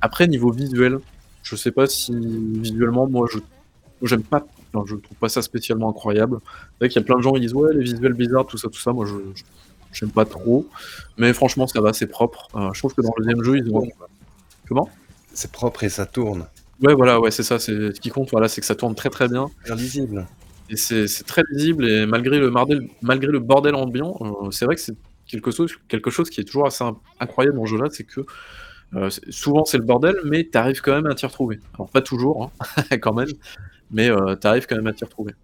Après 0.00 0.26
niveau 0.26 0.50
visuel, 0.50 0.98
je 1.44 1.56
sais 1.56 1.70
pas 1.70 1.86
si 1.86 2.12
visuellement, 2.60 3.08
moi, 3.08 3.28
je 3.32 3.38
j'aime 4.02 4.24
pas, 4.24 4.44
enfin, 4.74 4.84
je 4.88 4.96
trouve 4.96 5.16
pas 5.18 5.28
ça 5.28 5.42
spécialement 5.42 5.90
incroyable. 5.90 6.38
C'est 6.44 6.78
vrai 6.80 6.88
qu'il 6.90 7.00
y 7.00 7.04
a 7.04 7.06
plein 7.06 7.16
de 7.16 7.22
gens 7.22 7.32
qui 7.34 7.40
disent: 7.40 7.54
«Ouais, 7.54 7.72
les 7.74 7.84
visuels 7.84 8.14
bizarres, 8.14 8.46
tout 8.46 8.58
ça, 8.58 8.68
tout 8.68 8.80
ça», 8.80 8.92
moi, 8.92 9.06
je 9.06 9.14
j'aime 9.92 10.10
pas 10.10 10.24
trop, 10.24 10.66
mais 11.18 11.32
franchement, 11.32 11.68
ça 11.68 11.80
va, 11.80 11.92
c'est 11.92 12.08
propre. 12.08 12.48
Heu, 12.56 12.70
je 12.74 12.80
trouve 12.80 12.94
que 12.94 13.02
dans 13.02 13.12
le 13.16 13.24
2e 13.24 13.44
jeu, 13.44 13.58
ils 13.58 13.70
ont 13.72 13.86
comment? 14.68 14.90
C'est 15.32 15.52
propre 15.52 15.84
et 15.84 15.88
ça 15.88 16.06
tourne. 16.06 16.46
Ouais, 16.82 16.94
voilà, 16.94 17.20
ouais, 17.20 17.30
c'est 17.30 17.44
ça, 17.44 17.58
c'est 17.60 17.94
ce 17.94 18.00
qui 18.00 18.10
compte, 18.10 18.30
voilà, 18.32 18.48
c'est 18.48 18.60
que 18.60 18.66
ça 18.66 18.74
tourne 18.74 18.96
très, 18.96 19.10
très 19.10 19.28
bien. 19.28 19.46
Bien 19.64 19.76
lisible. 19.76 20.26
Et 20.70 20.76
c'est 20.76 21.06
c'est 21.06 21.24
très 21.24 21.42
lisible 21.52 21.86
et 21.88 22.06
malgré 22.06 22.38
le 22.38 22.50
mardel 22.50 22.88
malgré 23.02 23.30
le 23.30 23.38
bordel 23.38 23.74
ambiant, 23.74 24.16
heu, 24.22 24.50
c'est 24.50 24.64
vrai 24.64 24.74
que 24.76 24.80
c'est 24.80 24.96
quelque 25.26 25.50
chose 25.50 25.72
quelque 25.88 26.10
chose 26.10 26.30
qui 26.30 26.40
est 26.40 26.44
toujours 26.44 26.66
assez 26.66 26.82
in 26.82 26.96
incroyable 27.20 27.58
dans 27.58 27.66
ce 27.66 27.70
jeu-là, 27.72 27.88
c'est 27.92 28.04
que, 28.04 28.22
c'est 29.10 29.30
souvent, 29.30 29.64
c'est 29.64 29.78
le 29.78 29.84
bordel, 29.84 30.16
mais 30.24 30.48
tu 30.50 30.56
arrives 30.58 30.80
quand 30.80 30.94
même 30.94 31.06
à 31.06 31.14
t'y 31.14 31.26
retrouver. 31.26 31.60
Alors 31.74 31.88
pas 31.90 32.00
toujours, 32.02 32.52
hein, 32.60 32.98
quand 33.02 33.14
même, 33.14 33.28
mais 33.90 34.08
heu, 34.10 34.36
tu 34.40 34.46
arrives 34.46 34.66
quand 34.66 34.76
même 34.76 34.86
à 34.86 34.92
t'y 34.92 35.04
retrouver. 35.04 35.34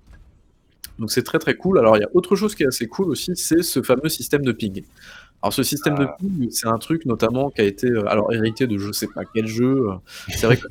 Donc 0.98 1.10
c'est 1.10 1.22
très, 1.22 1.38
très 1.38 1.54
cool. 1.54 1.78
Alors 1.78 1.96
il 1.96 2.00
y 2.00 2.04
a 2.04 2.10
autre 2.14 2.36
chose 2.36 2.54
qui 2.54 2.62
est 2.62 2.66
assez 2.66 2.86
cool 2.86 3.10
aussi, 3.10 3.32
c'est 3.34 3.62
ce 3.62 3.82
fameux 3.82 4.08
système 4.08 4.42
de 4.42 4.52
ping. 4.52 4.84
Alors 5.42 5.52
ce 5.54 5.62
système 5.62 5.94
de 5.94 6.04
Ah. 6.04 6.16
ping, 6.18 6.50
c'est 6.50 6.68
un 6.68 6.76
truc 6.78 7.06
notamment 7.06 7.50
qui 7.50 7.62
a 7.62 7.64
été, 7.64 7.88
heu, 7.88 8.06
alors 8.08 8.32
hérité 8.32 8.66
de 8.66 8.76
je 8.76 8.92
sais 8.92 9.08
pas 9.08 9.22
quel 9.34 9.46
jeu, 9.46 9.86
c'est 10.28 10.46
vrai 10.46 10.56
que 10.58 10.66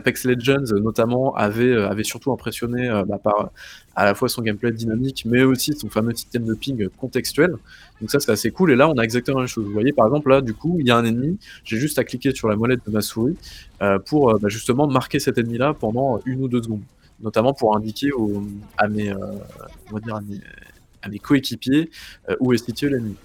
Apex 0.00 0.24
Legends, 0.24 0.74
notamment, 0.82 1.34
avait, 1.36 1.64
heu, 1.66 1.84
avait 1.84 2.04
surtout 2.04 2.32
impressionné, 2.32 2.88
heu, 2.88 3.04
bah, 3.04 3.18
par 3.22 3.50
à 3.94 4.04
la 4.06 4.14
fois 4.14 4.28
son 4.28 4.40
gameplay 4.42 4.72
dynamique, 4.72 5.24
mais 5.26 5.42
aussi 5.42 5.74
son 5.74 5.88
fameux 5.90 6.14
système 6.14 6.44
de 6.44 6.54
ping 6.54 6.88
contextuel. 6.96 7.52
Donc 8.00 8.10
ça, 8.10 8.18
c'est 8.18 8.32
assez 8.32 8.50
cool 8.50 8.70
et 8.72 8.76
là, 8.76 8.88
on 8.88 8.96
a 8.98 9.02
exactement 9.02 9.38
la 9.38 9.42
même 9.42 9.48
chose. 9.48 9.66
Vous 9.66 9.72
voyez, 9.72 9.92
par 9.92 10.06
exemple, 10.06 10.30
là, 10.30 10.40
du 10.40 10.54
coup, 10.54 10.76
il 10.80 10.86
y 10.86 10.90
a 10.90 10.96
un 10.96 11.04
ennemi, 11.04 11.38
j'ai 11.64 11.76
juste 11.76 11.98
à 11.98 12.04
cliquer 12.04 12.34
sur 12.34 12.48
la 12.48 12.56
molette 12.56 12.80
de 12.86 12.90
ma 12.90 13.02
souris, 13.02 13.36
pour, 14.06 14.38
bah, 14.38 14.48
justement 14.48 14.86
marquer 14.86 15.18
cet 15.20 15.36
ennemi-là 15.38 15.74
pendant 15.74 16.18
1 16.26 16.40
ou 16.40 16.48
2 16.48 16.62
secondes. 16.62 16.82
Notamment 17.20 17.52
pour 17.52 17.76
indiquer 17.76 18.10
à 18.78 18.88
mes, 18.88 19.12
mes 21.10 21.18
coéquipiers, 21.18 21.90
où 22.40 22.52
est 22.54 22.64
situé 22.64 22.88
l'ennemi. 22.88 23.16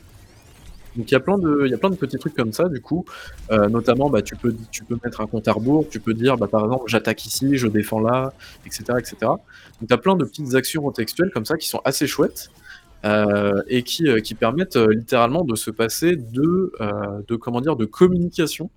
Donc 0.95 1.11
il 1.11 1.13
y 1.13 1.17
a 1.17 1.19
plein 1.19 1.37
de 1.37 1.63
il 1.65 1.71
y 1.71 1.73
a 1.73 1.77
plein 1.77 1.89
de 1.89 1.95
petits 1.95 2.17
trucs 2.17 2.35
comme 2.35 2.53
ça, 2.53 2.69
du 2.69 2.81
coup, 2.81 3.05
heu, 3.51 3.67
notamment, 3.67 4.09
bah, 4.09 4.21
tu 4.21 4.35
peux 4.35 4.55
tu 4.71 4.83
peux 4.83 4.97
mettre 5.03 5.21
un 5.21 5.27
compte 5.27 5.47
à 5.47 5.51
rebours, 5.53 5.87
tu 5.89 5.99
peux 5.99 6.13
dire, 6.13 6.37
bah, 6.37 6.47
par 6.47 6.63
exemple: 6.63 6.83
«J'attaque 6.87 7.25
ici, 7.25 7.57
je 7.57 7.67
défends 7.67 7.99
là» 7.99 8.33
et 8.65 8.71
cetera 8.71 8.99
et 8.99 9.03
cetera. 9.05 9.39
Donc 9.79 9.87
tu 9.89 9.93
as 9.93 9.97
plein 9.97 10.15
de 10.15 10.23
petites 10.23 10.55
actions 10.55 10.81
contextuelles 10.81 11.31
comme 11.31 11.45
ça 11.45 11.57
qui 11.57 11.67
sont 11.67 11.81
assez 11.85 12.07
chouettes, 12.07 12.49
heu 13.05 13.63
et 13.67 13.83
qui, 13.83 14.07
heu, 14.07 14.19
qui 14.19 14.35
permettent, 14.35 14.77
littéralement 14.77 15.43
de 15.43 15.55
se 15.55 15.71
passer 15.71 16.15
de, 16.15 16.71
de 17.27 17.35
comment 17.35 17.61
dire? 17.61 17.75
De 17.75 17.85
communication. 17.85 18.69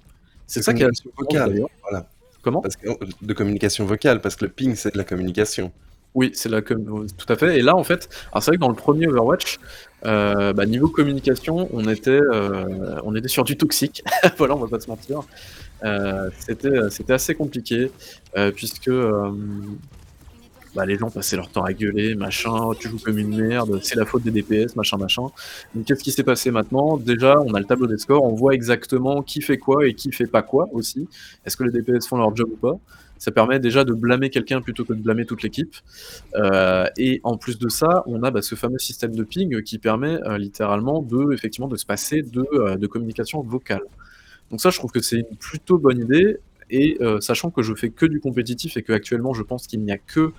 C'est 0.47 0.63
ça 0.63 0.73
qui 0.73 0.83
est 0.83 0.87
assez 0.87 1.05
vocale, 1.17 1.51
d'ailleurs. 1.51 1.71
voilà. 1.83 2.07
Comment? 2.43 2.63
Parce 2.63 2.77
que 2.77 2.89
de 3.21 3.33
communication 3.35 3.85
vocale, 3.85 4.21
parce 4.21 4.37
que 4.37 4.47
le 4.47 4.51
ping, 4.51 4.75
c'est 4.75 4.93
de 4.93 4.99
la 4.99 5.05
communication. 5.05 5.73
Oui, 6.15 6.31
c'est 6.35 6.51
com 6.65 6.85
oui, 6.89 7.07
tout 7.17 7.31
à 7.33 7.37
fait 7.37 7.59
et 7.59 7.63
là, 7.63 7.77
en 7.77 7.85
fait 7.85 8.09
c'est 8.41 8.47
vrai 8.47 8.57
que 8.57 8.61
dans 8.61 8.69
le 8.71 8.75
1er 8.75 9.07
Overwatch, 9.09 9.59
heu, 10.07 10.53
bah, 10.55 10.65
niveau 10.67 10.89
communication, 10.89 11.69
on 11.73 11.87
était, 11.89 12.11
heu, 12.21 12.65
on 13.05 13.15
était 13.15 13.29
sur 13.29 13.45
du 13.45 13.57
toxique. 13.57 14.03
Voilà, 14.39 14.57
on 14.57 14.61
va 14.61 14.69
pas 14.69 14.81
se 14.81 14.89
mentir. 14.89 15.21
Heu, 15.85 16.31
c'était, 16.39 17.13
assez 17.13 17.35
compliqué, 17.37 17.93
puisque, 18.57 18.91
bah, 20.75 20.87
les 20.87 20.99
gens 20.99 21.11
passaient 21.11 21.37
leur 21.37 21.51
temps 21.51 21.65
à 21.65 21.73
gueuler, 21.75 22.15
machin: 22.17 22.53
«Oh, 22.55 22.75
tu 22.77 22.89
joues 22.91 23.01
comme 23.01 23.19
une 23.19 23.37
merde, 23.37 23.81
c'est 23.83 23.97
la 23.97 24.07
faute 24.07 24.23
des 24.25 24.33
DPS», 24.33 24.77
machin, 24.77 24.99
machin. 24.99 25.25
Donc 25.75 25.87
qu'est-ce 25.87 26.05
qui 26.05 26.13
s'est 26.13 26.25
passé 26.25 26.51
maintenant? 26.53 26.99
Déjà, 26.99 27.41
on 27.47 27.55
a 27.55 27.61
le 27.61 27.67
tableau 27.67 27.87
des 27.89 27.99
scores, 27.99 28.25
on 28.25 28.35
voit 28.35 28.55
exactement 28.55 29.23
qui 29.23 29.43
fait 29.43 29.59
quoi 29.59 29.87
et 29.89 29.95
qui 29.95 30.13
fait 30.13 30.29
pas 30.29 30.43
quoi 30.43 30.69
aussi. 30.73 31.09
Est-ce 31.47 31.57
que 31.57 31.65
les 31.65 31.73
DPS 31.73 32.07
font 32.09 32.19
leur 32.19 32.35
job 32.37 32.49
ou 32.53 32.57
pas? 32.59 32.77
Ça 33.19 33.31
permet 33.33 33.59
déjà 33.61 33.85
de 33.85 33.93
blâmer 33.93 34.31
quelqu'un 34.31 34.61
plutôt 34.61 34.85
que 34.85 34.93
de 34.93 35.01
blâmer 35.03 35.27
toute 35.27 35.43
l'équipe. 35.43 35.75
Heu 36.37 36.85
et 36.97 37.21
en 37.25 37.37
plus 37.37 37.59
de 37.59 37.69
ça, 37.69 38.03
on 38.07 38.23
a, 38.23 38.31
bah, 38.31 38.43
ce 38.43 38.55
fameux 38.55 38.79
système 38.79 39.15
de 39.15 39.25
ping 39.25 39.63
qui 39.63 39.79
permet, 39.79 40.15
heu, 40.27 40.37
littéralement 40.37 41.03
de 41.03 41.33
effectivement, 41.33 41.69
de 41.69 41.77
se 41.77 41.87
passer 41.87 42.23
de, 42.23 42.45
heu, 42.53 42.77
de 42.77 42.87
communication 42.87 43.43
vocale. 43.43 43.83
Donc 44.51 44.61
ça, 44.61 44.71
je 44.71 44.79
trouve 44.79 44.93
que 44.93 45.01
c'est 45.01 45.17
une 45.19 45.37
plutôt 45.39 45.79
bonne 45.79 46.01
idée 46.01 46.39
et 46.71 46.99
sachant 47.21 47.51
que 47.51 47.63
je 47.63 47.75
fais 47.75 47.91
que 47.91 48.07
du 48.07 48.21
compétitif 48.21 48.77
et 48.77 48.83
qu'actuellement, 48.83 49.33
je 49.35 49.43
pense 49.43 49.67
qu'il 49.67 49.81
n'y 49.81 49.93
a 49.93 49.99
que 49.99 50.33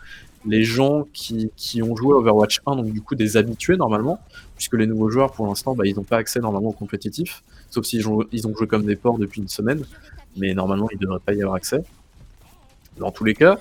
les 0.45 0.63
gens 0.63 1.05
qui 1.13 1.51
qui 1.57 1.81
ont 1.83 1.95
joué 1.95 2.13
Overwatch 2.13 2.61
1, 2.65 2.75
donc 2.77 2.91
du 2.93 3.01
coup 3.01 3.15
des 3.15 3.35
habitués 3.37 3.77
normalement, 3.77 4.19
puisque 4.55 4.75
les 4.75 4.87
nouveaux 4.87 5.09
joueurs 5.09 5.31
pour 5.33 5.47
l'instant, 5.47 5.75
bah, 5.75 5.85
ils 5.87 5.99
ont 5.99 6.03
pas 6.03 6.17
accès 6.17 6.39
normalement 6.39 6.69
au 6.69 6.73
compétitif, 6.73 7.43
sauf 7.71 7.85
s'ils 7.85 8.07
ont 8.07 8.23
ils 8.31 8.47
ont 8.47 8.55
joué 8.55 8.67
comme 8.67 8.85
des 8.85 8.95
porcs 8.95 9.17
depuis 9.19 9.41
une 9.41 9.47
semaine, 9.49 9.81
mais 10.37 10.53
normalement, 10.53 10.87
il 10.91 10.99
devrait 10.99 11.19
pas 11.25 11.33
y 11.33 11.41
avoir 11.41 11.55
accès. 11.55 11.81
Dans 12.99 13.11
tous 13.11 13.23
les 13.23 13.33
cas, 13.33 13.59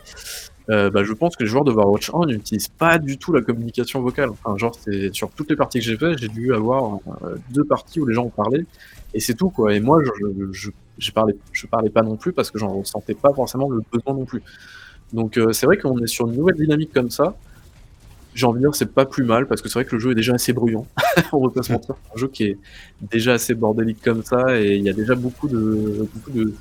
heu, 0.70 0.90
bah, 0.90 1.04
je 1.04 1.12
pense 1.12 1.36
que 1.36 1.44
les 1.44 1.48
joueurs 1.48 1.64
d'Overwatch 1.64 2.10
1 2.14 2.26
n'utilisent 2.26 2.68
pas 2.68 2.98
du 2.98 3.18
tout 3.18 3.32
la 3.32 3.42
communication 3.42 4.00
vocale. 4.02 4.30
Enfin, 4.30 4.56
genre, 4.58 4.74
c'est 4.80 5.14
sur 5.14 5.30
toutes 5.30 5.50
les 5.50 5.56
parties 5.56 5.78
que 5.80 5.84
j'ai 5.84 5.96
fait, 5.96 6.18
j'ai 6.18 6.28
dû 6.28 6.54
avoir, 6.54 6.96
heu, 7.24 7.40
2 7.50 7.64
parties 7.64 8.00
où 8.00 8.06
les 8.06 8.14
gens 8.14 8.24
ont 8.26 8.30
parlé 8.30 8.66
et 9.14 9.20
c'est 9.20 9.34
tout, 9.34 9.50
quoi 9.50 9.74
et 9.74 9.80
moi, 9.80 10.02
je 10.04 10.10
je 10.52 10.70
je 10.98 11.12
parlé 11.12 11.34
je 11.52 11.66
parlais 11.66 11.90
pas 11.90 12.02
non 12.02 12.16
plus 12.16 12.32
parce 12.32 12.50
que 12.50 12.58
j'en 12.58 12.68
ressentais 12.78 13.14
pas 13.14 13.32
forcément 13.34 13.70
le 13.70 13.82
besoin 13.92 14.14
non 14.14 14.24
plus. 14.26 14.42
Donc 15.12 15.38
heu, 15.38 15.52
c'est 15.52 15.66
vrai 15.66 15.78
qu'on 15.78 15.98
est 16.00 16.06
sur 16.08 16.28
une 16.28 16.36
nouvelle 16.36 16.56
dynamique 16.56 16.92
comme 16.94 17.10
ça. 17.10 17.36
J'ai 18.34 18.46
envie 18.46 18.60
de 18.60 18.66
dire, 18.66 18.74
c'est 18.74 18.92
pas 18.94 19.06
plus 19.06 19.24
mal 19.24 19.46
parce 19.48 19.62
que 19.62 19.68
c'est 19.68 19.74
vrai 19.80 19.84
que 19.86 19.96
le 19.96 20.00
jeu 20.00 20.12
est 20.12 20.14
déjà 20.16 20.34
assez 20.34 20.52
bruyant. 20.52 20.86
On 21.32 21.46
va 21.46 21.52
pas 21.52 21.62
se 21.62 21.72
mentir, 21.72 21.94
c'est 22.04 22.14
un 22.16 22.18
jeu 22.20 22.28
qui 22.28 22.44
est 22.44 22.58
déjà 23.02 23.34
assez 23.34 23.54
bordélique 23.54 24.02
comme 24.02 24.22
ça 24.24 24.58
et 24.60 24.76
il 24.76 24.82
y 24.84 24.90
a 24.90 24.94
déjà 24.94 25.14
beaucoup 25.16 25.48
de 25.48 26.08
beaucoup 26.14 26.30
de 26.32 26.54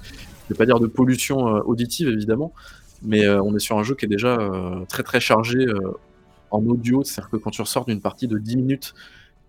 je 0.48 0.54
vais 0.54 0.58
pas 0.58 0.66
dire 0.66 0.80
de 0.80 0.88
pollution, 0.88 1.48
heu, 1.58 1.62
auditive 1.66 2.08
évidemment, 2.10 2.54
mais 3.02 3.26
heu, 3.26 3.41
on 3.41 3.56
est 3.56 3.60
sur 3.60 3.78
un 3.78 3.84
jeu 3.84 3.95
qui 3.95 4.06
est 4.06 4.10
déjà, 4.10 4.38
heu, 4.38 4.86
très, 4.89 5.04
très 5.04 5.20
chargé, 5.20 5.66
en 6.52 6.66
audio. 6.66 7.04
C'est-à-dire 7.04 7.30
que 7.30 7.38
quand 7.38 7.52
tu 7.52 7.62
ressors 7.62 7.86
d'une 7.86 8.02
partie 8.02 8.28
de 8.28 8.38
10 8.38 8.58
minutes, 8.58 8.93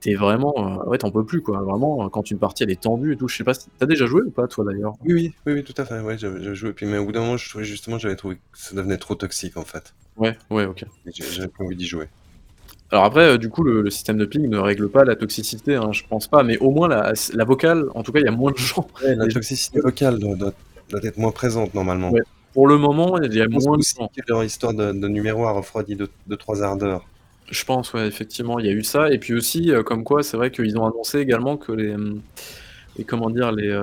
tu 0.01 0.11
es 0.11 0.15
vraiment, 0.15 0.87
ouais, 0.87 0.99
tu 0.99 1.07
en 1.07 1.11
peux 1.11 1.25
plus, 1.25 1.43
quoi. 1.43 1.61
Vraiment, 1.63 2.09
quand 2.09 2.31
une 2.31 2.39
partie 2.39 2.63
elle 2.63 2.71
est 2.71 2.81
tendue 2.83 3.13
et 3.13 3.17
tout, 3.17 3.29
je 3.29 3.37
sais 3.37 3.45
pas 3.45 3.55
si 3.55 3.65
tu 3.67 3.71
as 3.81 3.87
déjà 3.87 4.07
joué 4.07 4.23
ou 4.23 4.31
pas 4.31 4.47
toi 4.47 4.65
d'ailleurs? 4.65 4.95
Oui, 5.05 5.13
oui, 5.15 5.35
oui, 5.47 5.53
oui, 5.55 5.65
tout 5.65 5.75
à 5.77 5.85
fait, 5.85 6.01
ouais, 6.01 6.17
j'avais 6.19 6.55
joué, 6.55 6.73
puis 6.73 6.87
mais 6.87 6.99
au 6.99 7.05
bout 7.05 7.13
d'un 7.13 7.21
moment, 7.21 7.37
je 7.37 7.49
trouvais 7.49 7.65
justement, 7.65 7.99
j'avais 7.99 8.17
trouvé 8.17 8.37
que 8.37 8.41
ça 8.55 8.77
devenait 8.77 8.99
trop 8.99 9.15
toxique, 9.15 9.57
en 9.57 9.65
fait. 9.65 9.95
Ouais, 10.17 10.37
ouais, 10.51 10.67
OK. 10.67 10.85
J'ai 11.07 11.25
j'avais 11.25 11.49
plus 11.49 11.65
envie 11.65 11.77
d'y 11.77 11.87
jouer. 11.87 12.09
Alors 12.91 13.05
après, 13.05 13.37
du 13.39 13.51
coup, 13.51 13.65
le 13.65 13.83
le 13.83 13.91
système 13.91 14.17
de 14.17 14.25
ping 14.25 14.49
ne 14.49 14.57
règle 14.59 14.89
pas 14.89 15.05
la 15.05 15.15
toxicité, 15.15 15.75
hein, 15.75 15.93
je 15.93 16.03
pense 16.09 16.27
pas, 16.27 16.43
mais 16.43 16.59
au 16.59 16.71
moins 16.71 16.89
la 16.89 17.13
la 17.35 17.45
vocale, 17.45 17.85
en 17.95 18.03
tout 18.03 18.13
cas, 18.13 18.21
il 18.21 18.25
y 18.25 18.29
a 18.29 18.33
moins 18.33 18.53
de 18.53 18.57
gens 18.57 18.87
Ouais, 19.03 19.15
la 19.15 19.27
toxicité 19.27 19.81
vocale 19.81 20.19
doit 20.19 20.37
doit 20.37 20.53
doit 20.89 21.01
être 21.03 21.19
moins 21.19 21.33
présente 21.33 21.75
normalement. 21.75 22.11
Ouais, 22.11 22.21
pour 22.55 22.67
le 22.67 22.79
moment, 22.79 23.19
il 23.19 23.33
y 23.35 23.41
a 23.41 23.45
Je 23.45 23.49
pense 23.49 23.67
moins 23.67 23.77
de 23.79 23.83
que 23.83 24.21
leur 24.29 24.45
histoire 24.45 24.75
de 24.75 24.93
de 24.93 25.09
numéro 25.09 25.47
a 25.47 25.53
refroidi 25.53 25.97
2-2-3 25.97 26.63
ardeurs. 26.63 27.07
Je 27.51 27.65
pense, 27.65 27.95
ouais, 27.95 28.07
effectivement, 28.07 28.59
il 28.59 28.67
y 28.67 28.69
a 28.69 28.73
eu 28.73 28.85
ça 28.85 29.11
et 29.11 29.19
puis 29.19 29.33
aussi, 29.35 29.71
heu, 29.71 29.83
comme 29.83 30.05
quoi 30.05 30.23
c'est 30.23 30.37
vrai 30.37 30.51
qu'ils 30.51 30.77
ont 30.79 30.85
annoncé 30.87 31.19
également 31.21 31.57
que 31.57 31.73
les, 31.73 31.97
mmh, 31.97 32.23
les 32.97 33.05
comment 33.05 33.31
dire? 33.31 33.53
Les, 33.53 33.69
heu, 33.69 33.83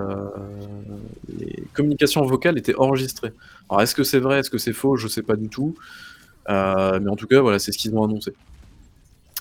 les 1.27 1.63
communications 1.73 2.21
vocales 2.25 2.57
étaient 2.57 2.75
enregistrées. 2.75 3.31
Alors 3.69 3.81
est-ce 3.81 3.95
que 3.95 4.03
c'est 4.03 4.19
vrai? 4.19 4.39
Est-ce 4.39 4.49
que 4.49 4.57
c'est 4.57 4.73
faux? 4.73 4.97
Je 4.97 5.07
sais 5.07 5.23
pas 5.23 5.35
du 5.35 5.49
tout, 5.49 5.75
heu, 6.49 6.99
mais 7.01 7.09
en 7.11 7.15
tout 7.15 7.27
cas, 7.27 7.41
voilà, 7.41 7.59
c'est 7.59 7.71
ce 7.71 7.77
qu'ils 7.77 7.95
ont 7.95 8.03
annoncé. 8.03 8.33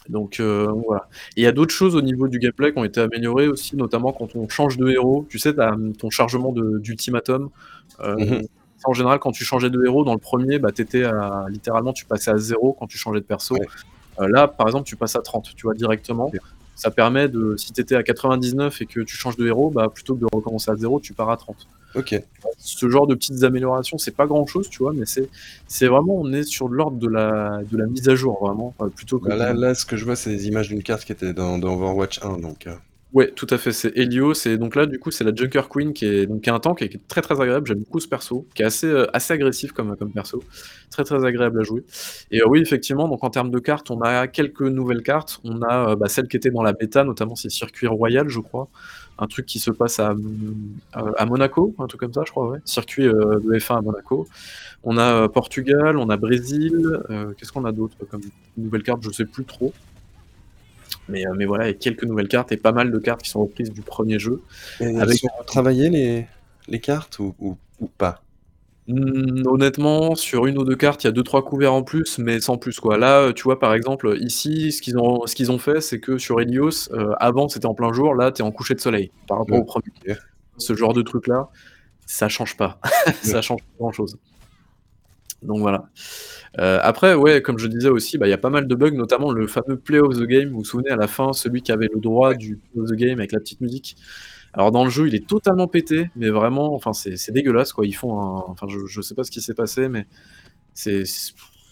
Donc 0.08 0.38
heu, 0.40 0.66
voilà. 0.86 1.08
Et 1.36 1.40
il 1.40 1.44
y 1.44 1.46
a 1.46 1.52
d'autres 1.52 1.74
choses 1.74 1.96
au 1.96 2.02
niveau 2.02 2.28
du 2.28 2.38
gameplay 2.38 2.72
qui 2.72 2.78
ont 2.78 2.84
été 2.84 3.00
améliorées 3.00 3.48
aussi, 3.48 3.76
notamment 3.76 4.12
quand 4.12 4.36
on 4.36 4.48
change 4.48 4.76
de 4.76 4.88
héros. 4.90 5.26
Tu 5.30 5.38
sais, 5.38 5.58
as, 5.58 5.72
mmh, 5.72 5.96
ton 5.96 6.10
chargement 6.10 6.52
d'ultimatum, 6.52 7.48
heu, 8.04 8.14
Mmh 8.16 8.24
mh. 8.40 8.42
en 8.84 8.92
général, 8.92 9.18
quand 9.18 9.32
tu 9.32 9.44
changeais 9.44 9.70
de 9.70 9.82
héros 9.84 10.04
dans 10.04 10.12
le 10.12 10.18
1er, 10.20 10.58
bah, 10.58 10.72
tu 10.72 10.82
étais 10.82 11.04
à 11.04 11.46
littéralement, 11.48 11.92
tu 11.94 12.04
passais 12.04 12.30
à 12.30 12.36
0 12.38 12.74
quand 12.78 12.86
tu 12.86 12.98
changeais 12.98 13.20
de 13.20 13.24
perso. 13.24 13.54
Ouais. 13.56 13.66
Heu, 14.20 14.28
là, 14.28 14.46
par 14.48 14.66
exemple, 14.66 14.86
tu 14.86 14.96
passes 14.96 15.16
à 15.16 15.22
30, 15.22 15.54
tu 15.56 15.62
vois, 15.66 15.74
directement. 15.74 16.30
Ça 16.76 16.90
permet 16.90 17.28
de 17.28 17.54
si 17.56 17.72
tu 17.72 17.80
étais 17.80 17.94
à 17.96 18.02
99 18.02 18.82
et 18.82 18.86
que 18.86 19.00
tu 19.00 19.16
changes 19.16 19.36
de 19.36 19.46
héros, 19.46 19.70
bah, 19.70 19.88
plutôt 19.94 20.14
que 20.16 20.20
de 20.20 20.26
recommencer 20.32 20.70
à 20.70 20.76
0, 20.76 21.00
tu 21.00 21.14
pars 21.14 21.30
à 21.30 21.36
30. 21.36 21.68
OK. 21.94 22.20
Ce 22.58 22.88
genre 22.88 23.06
de 23.06 23.14
petites 23.14 23.42
améliorations, 23.44 23.98
c'est 23.98 24.14
pas 24.14 24.26
grand 24.26 24.46
chose, 24.46 24.68
tu 24.68 24.78
vois, 24.82 24.92
mais 24.94 25.06
c'est 25.06 25.28
c'est 25.66 25.86
vraiment 25.86 26.16
on 26.16 26.32
est 26.32 26.42
sur 26.44 26.68
de 26.68 26.74
l'ordre 26.74 26.98
de 26.98 27.08
la 27.08 27.60
de 27.70 27.76
la 27.76 27.86
mise 27.86 28.08
à 28.08 28.14
jour 28.14 28.38
vraiment, 28.44 28.74
plutôt 28.94 29.18
que 29.18 29.28
Bah, 29.28 29.36
là 29.36 29.52
là, 29.52 29.74
ce 29.74 29.84
que 29.86 29.96
je 29.96 30.04
vois, 30.04 30.16
c'est 30.16 30.30
des 30.30 30.48
images 30.48 30.68
d'une 30.68 30.82
carte 30.82 31.04
qui 31.04 31.12
était 31.12 31.32
dans 31.32 31.58
dans 31.58 31.74
Overwatch 31.74 32.22
1 32.22 32.38
donc 32.38 32.66
heu 32.66 32.72
Ouais, 33.12 33.30
tout 33.30 33.46
à 33.50 33.58
fait, 33.58 33.70
c'est 33.70 33.96
Helios 33.96 34.32
et 34.46 34.58
donc 34.58 34.74
là, 34.74 34.86
du 34.86 34.98
coup, 34.98 35.12
c'est 35.12 35.22
la 35.22 35.32
Junker 35.32 35.68
Queen 35.70 35.92
qui 35.92 36.04
est 36.04 36.26
donc 36.26 36.40
qui 36.40 36.50
un 36.50 36.58
tank 36.58 36.82
et 36.82 36.88
qui 36.88 36.96
est 36.96 37.00
très, 37.06 37.22
très 37.22 37.40
agréable. 37.40 37.64
J'aime 37.64 37.78
beaucoup 37.78 38.00
ce 38.00 38.08
perso, 38.08 38.44
qui 38.56 38.62
est 38.62 38.64
assez, 38.64 38.88
heu, 38.88 39.06
assez 39.16 39.32
agressif 39.32 39.70
comme, 39.70 39.94
comme 39.96 40.10
perso. 40.10 40.42
Très, 40.90 41.04
très 41.04 41.24
agréable 41.24 41.60
à 41.60 41.62
jouer 41.62 41.84
et 42.32 42.40
heu, 42.40 42.48
oui, 42.48 42.58
effectivement, 42.60 43.06
donc 43.06 43.22
en 43.22 43.30
termes 43.30 43.52
de 43.52 43.58
cartes, 43.60 43.92
on 43.92 44.00
a 44.00 44.26
quelques 44.26 44.62
nouvelles 44.62 45.02
cartes. 45.04 45.38
On 45.44 45.62
a, 45.62 45.92
heu, 45.92 45.96
bah, 45.96 46.08
celle 46.08 46.26
qui 46.26 46.36
était 46.36 46.50
dans 46.50 46.62
la 46.64 46.72
bêta, 46.72 47.04
notamment 47.04 47.36
c'est 47.36 47.50
Circuit 47.50 47.86
Royal, 47.86 48.28
je 48.28 48.40
crois. 48.40 48.68
Un 49.18 49.26
truc 49.28 49.46
qui 49.46 49.60
se 49.60 49.70
passe 49.70 50.00
à, 50.00 50.14
Monaco, 51.26 51.74
un 51.78 51.86
truc 51.86 52.00
comme 52.00 52.12
ça, 52.12 52.22
je 52.26 52.32
crois, 52.32 52.48
ouais. 52.48 52.58
Circuit, 52.64 53.04
heu, 53.06 53.40
de 53.44 53.58
F1 53.58 53.76
à 53.78 53.80
Monaco. 53.80 54.26
On 54.82 54.98
a, 54.98 55.24
heu, 55.24 55.28
Portugal, 55.28 55.96
on 55.98 56.10
a 56.10 56.16
Brésil, 56.16 57.00
heu, 57.10 57.34
qu'est-ce 57.38 57.52
qu'on 57.52 57.64
a 57.64 57.72
d'autre 57.72 57.96
comme 58.10 58.22
nouvelles 58.56 58.82
cartes? 58.82 59.02
Je 59.04 59.10
sais 59.10 59.24
plus 59.24 59.44
trop. 59.44 59.72
Mais 61.08 61.24
voilà, 61.46 61.66
a 61.66 61.72
quelques 61.72 62.04
nouvelles 62.04 62.28
cartes 62.28 62.50
et 62.52 62.56
pas 62.56 62.72
mal 62.72 62.90
de 62.90 62.98
cartes 62.98 63.22
qui 63.22 63.30
sont 63.30 63.42
reprises 63.42 63.70
du 63.70 63.82
1er 63.82 64.18
jeu. 64.18 64.42
Et 64.80 64.84
elles 64.84 65.00
Avec 65.00 65.18
sont 65.18 65.28
retravaillées 65.38 65.90
les 65.90 66.26
les 66.66 66.80
cartes 66.80 67.18
ou 67.18 67.34
ou 67.38 67.56
ou 67.80 67.86
pas? 67.98 68.23
Mmh, 68.86 69.46
honnêtement, 69.46 70.14
sur 70.14 70.46
1 70.46 70.56
ou 70.58 70.64
2 70.64 70.76
cartes, 70.76 71.04
il 71.04 71.06
y 71.06 71.08
a 71.08 71.12
2-3 71.12 71.42
couverts 71.42 71.72
en 71.72 71.82
plus, 71.82 72.18
mais 72.18 72.38
sans 72.40 72.58
plus, 72.58 72.80
quoi. 72.80 72.98
Là, 72.98 73.28
heu, 73.28 73.32
tu 73.32 73.44
vois, 73.44 73.58
par 73.58 73.72
exemple, 73.72 74.14
ici, 74.20 74.72
ce 74.72 74.82
qu'ils 74.82 74.98
ont 74.98 75.26
ce 75.26 75.34
qu'ils 75.34 75.50
ont 75.50 75.58
fait, 75.58 75.80
c'est 75.80 76.00
que 76.00 76.18
sur 76.18 76.38
Helios, 76.40 76.90
heu, 76.92 77.12
avant, 77.18 77.48
c'était 77.48 77.64
en 77.66 77.72
plein 77.74 77.92
jour, 77.94 78.14
là, 78.14 78.30
tu 78.30 78.42
es 78.42 78.44
en 78.44 78.52
coucher 78.52 78.74
de 78.74 78.80
soleil, 78.80 79.10
par 79.26 79.38
rapport 79.38 79.58
au 79.58 79.64
1er. 79.64 79.90
OK. 80.10 80.16
Ce 80.58 80.74
genre 80.74 80.92
de 80.92 81.00
truc-là, 81.02 81.48
ça 82.06 82.28
change 82.28 82.56
pas. 82.56 82.80
Ça 83.22 83.42
change 83.42 83.60
pas 83.62 83.68
grand 83.80 83.92
chose. 83.92 84.18
Donc 85.42 85.58
voilà. 85.60 85.88
Heu, 86.58 86.78
après, 86.82 87.14
ouais, 87.14 87.42
comme 87.42 87.58
je 87.58 87.68
disais 87.68 87.88
aussi, 87.90 88.18
bah, 88.18 88.26
il 88.28 88.30
y 88.30 88.34
a 88.34 88.38
pas 88.38 88.50
mal 88.50 88.66
de 88.68 88.74
bugs, 88.74 88.92
notamment 88.92 89.32
le 89.32 89.46
fameux 89.46 89.76
Play 89.78 90.00
of 90.00 90.16
the 90.18 90.24
Game. 90.24 90.50
Vous 90.50 90.58
vous 90.58 90.64
souvenez, 90.64 90.90
à 90.90 90.96
la 90.96 91.08
fin, 91.08 91.32
celui 91.32 91.62
qui 91.62 91.72
avait 91.72 91.88
le 91.92 92.00
droit 92.00 92.34
du 92.34 92.56
Play 92.58 92.82
of 92.82 92.90
the 92.90 92.94
Game 92.94 93.18
avec 93.20 93.32
la 93.32 93.40
petite 93.40 93.60
musique. 93.60 93.96
Alors 94.54 94.70
dans 94.72 94.84
le 94.84 94.90
jeu, 94.90 95.08
il 95.08 95.14
est 95.16 95.26
totalement 95.26 95.66
pété, 95.68 96.10
mais 96.16 96.30
vraiment, 96.30 96.74
enfin, 96.74 96.92
c'est 96.92 97.32
dégueulasse, 97.32 97.72
quoi. 97.72 97.86
Ils 97.86 97.92
font 97.92 98.12
enfin, 98.48 98.66
je 98.68 98.86
je 98.86 99.00
sais 99.00 99.14
pas 99.14 99.24
ce 99.24 99.30
qui 99.32 99.40
s'est 99.42 99.54
passé, 99.54 99.88
mais 99.88 100.06
c'est 100.74 101.04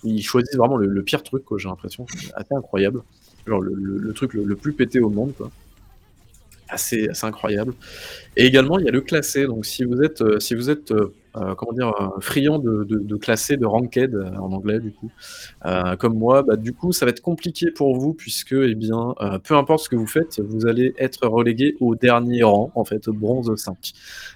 ils 0.05 0.23
choisissent 0.23 0.57
vraiment 0.57 0.77
le 0.77 1.03
pire 1.05 1.23
truc, 1.23 1.45
quoi, 1.45 1.59
j'ai 1.59 1.69
l'impression. 1.69 2.07
Assez 2.35 2.55
incroyable. 2.55 3.03
Genre 3.47 3.61
le 3.63 3.75
le 3.75 4.13
truc 4.15 4.35
le 4.35 4.57
plus 4.57 4.73
pété 4.75 5.01
au 5.01 5.11
monde, 5.11 5.35
quoi. 5.37 5.51
Assez 6.69 7.09
assez 7.09 7.27
incroyable 7.27 7.75
et 8.37 8.47
également, 8.47 8.79
il 8.79 8.87
y 8.87 8.89
a 8.89 8.93
le 8.93 9.01
classé. 9.03 9.47
Donc 9.47 9.67
si 9.67 9.85
vous 9.85 10.03
êtes, 10.03 10.23
heu, 10.23 10.41
si 10.41 10.55
vous 10.55 10.71
êtes, 10.71 10.93
heu, 11.37 11.55
comment 11.57 11.73
dire? 11.73 11.89
Heu, 12.01 12.21
friand 12.21 12.59
de 12.59 12.85
de 12.85 12.99
de 12.99 13.65
ranked, 13.67 14.15
heu, 14.15 14.25
en 14.39 14.53
anglais, 14.53 14.81
du 14.81 14.93
coup, 14.93 15.11
heu, 15.67 15.97
comme 15.99 16.17
moi, 16.19 16.43
bah, 16.43 16.57
du 16.57 16.73
coup, 16.75 16.93
ça 16.93 17.07
va 17.07 17.11
être 17.11 17.21
compliqué 17.23 17.71
pour 17.71 17.97
vous 17.99 18.15
puisque, 18.15 18.53
eh 18.55 18.75
bien, 18.75 19.15
peu 19.45 19.55
importe 19.57 19.85
ce 19.85 19.89
que 19.89 19.97
vous 19.97 20.07
faites, 20.07 20.41
vous 20.41 20.67
allez 20.67 20.95
être 20.99 21.27
relégué 21.29 21.77
au 21.81 21.95
dernier 21.97 22.43
rang, 22.45 22.71
en 22.75 22.85
fait, 22.85 23.09
bronze 23.11 23.55
5. 23.57 23.93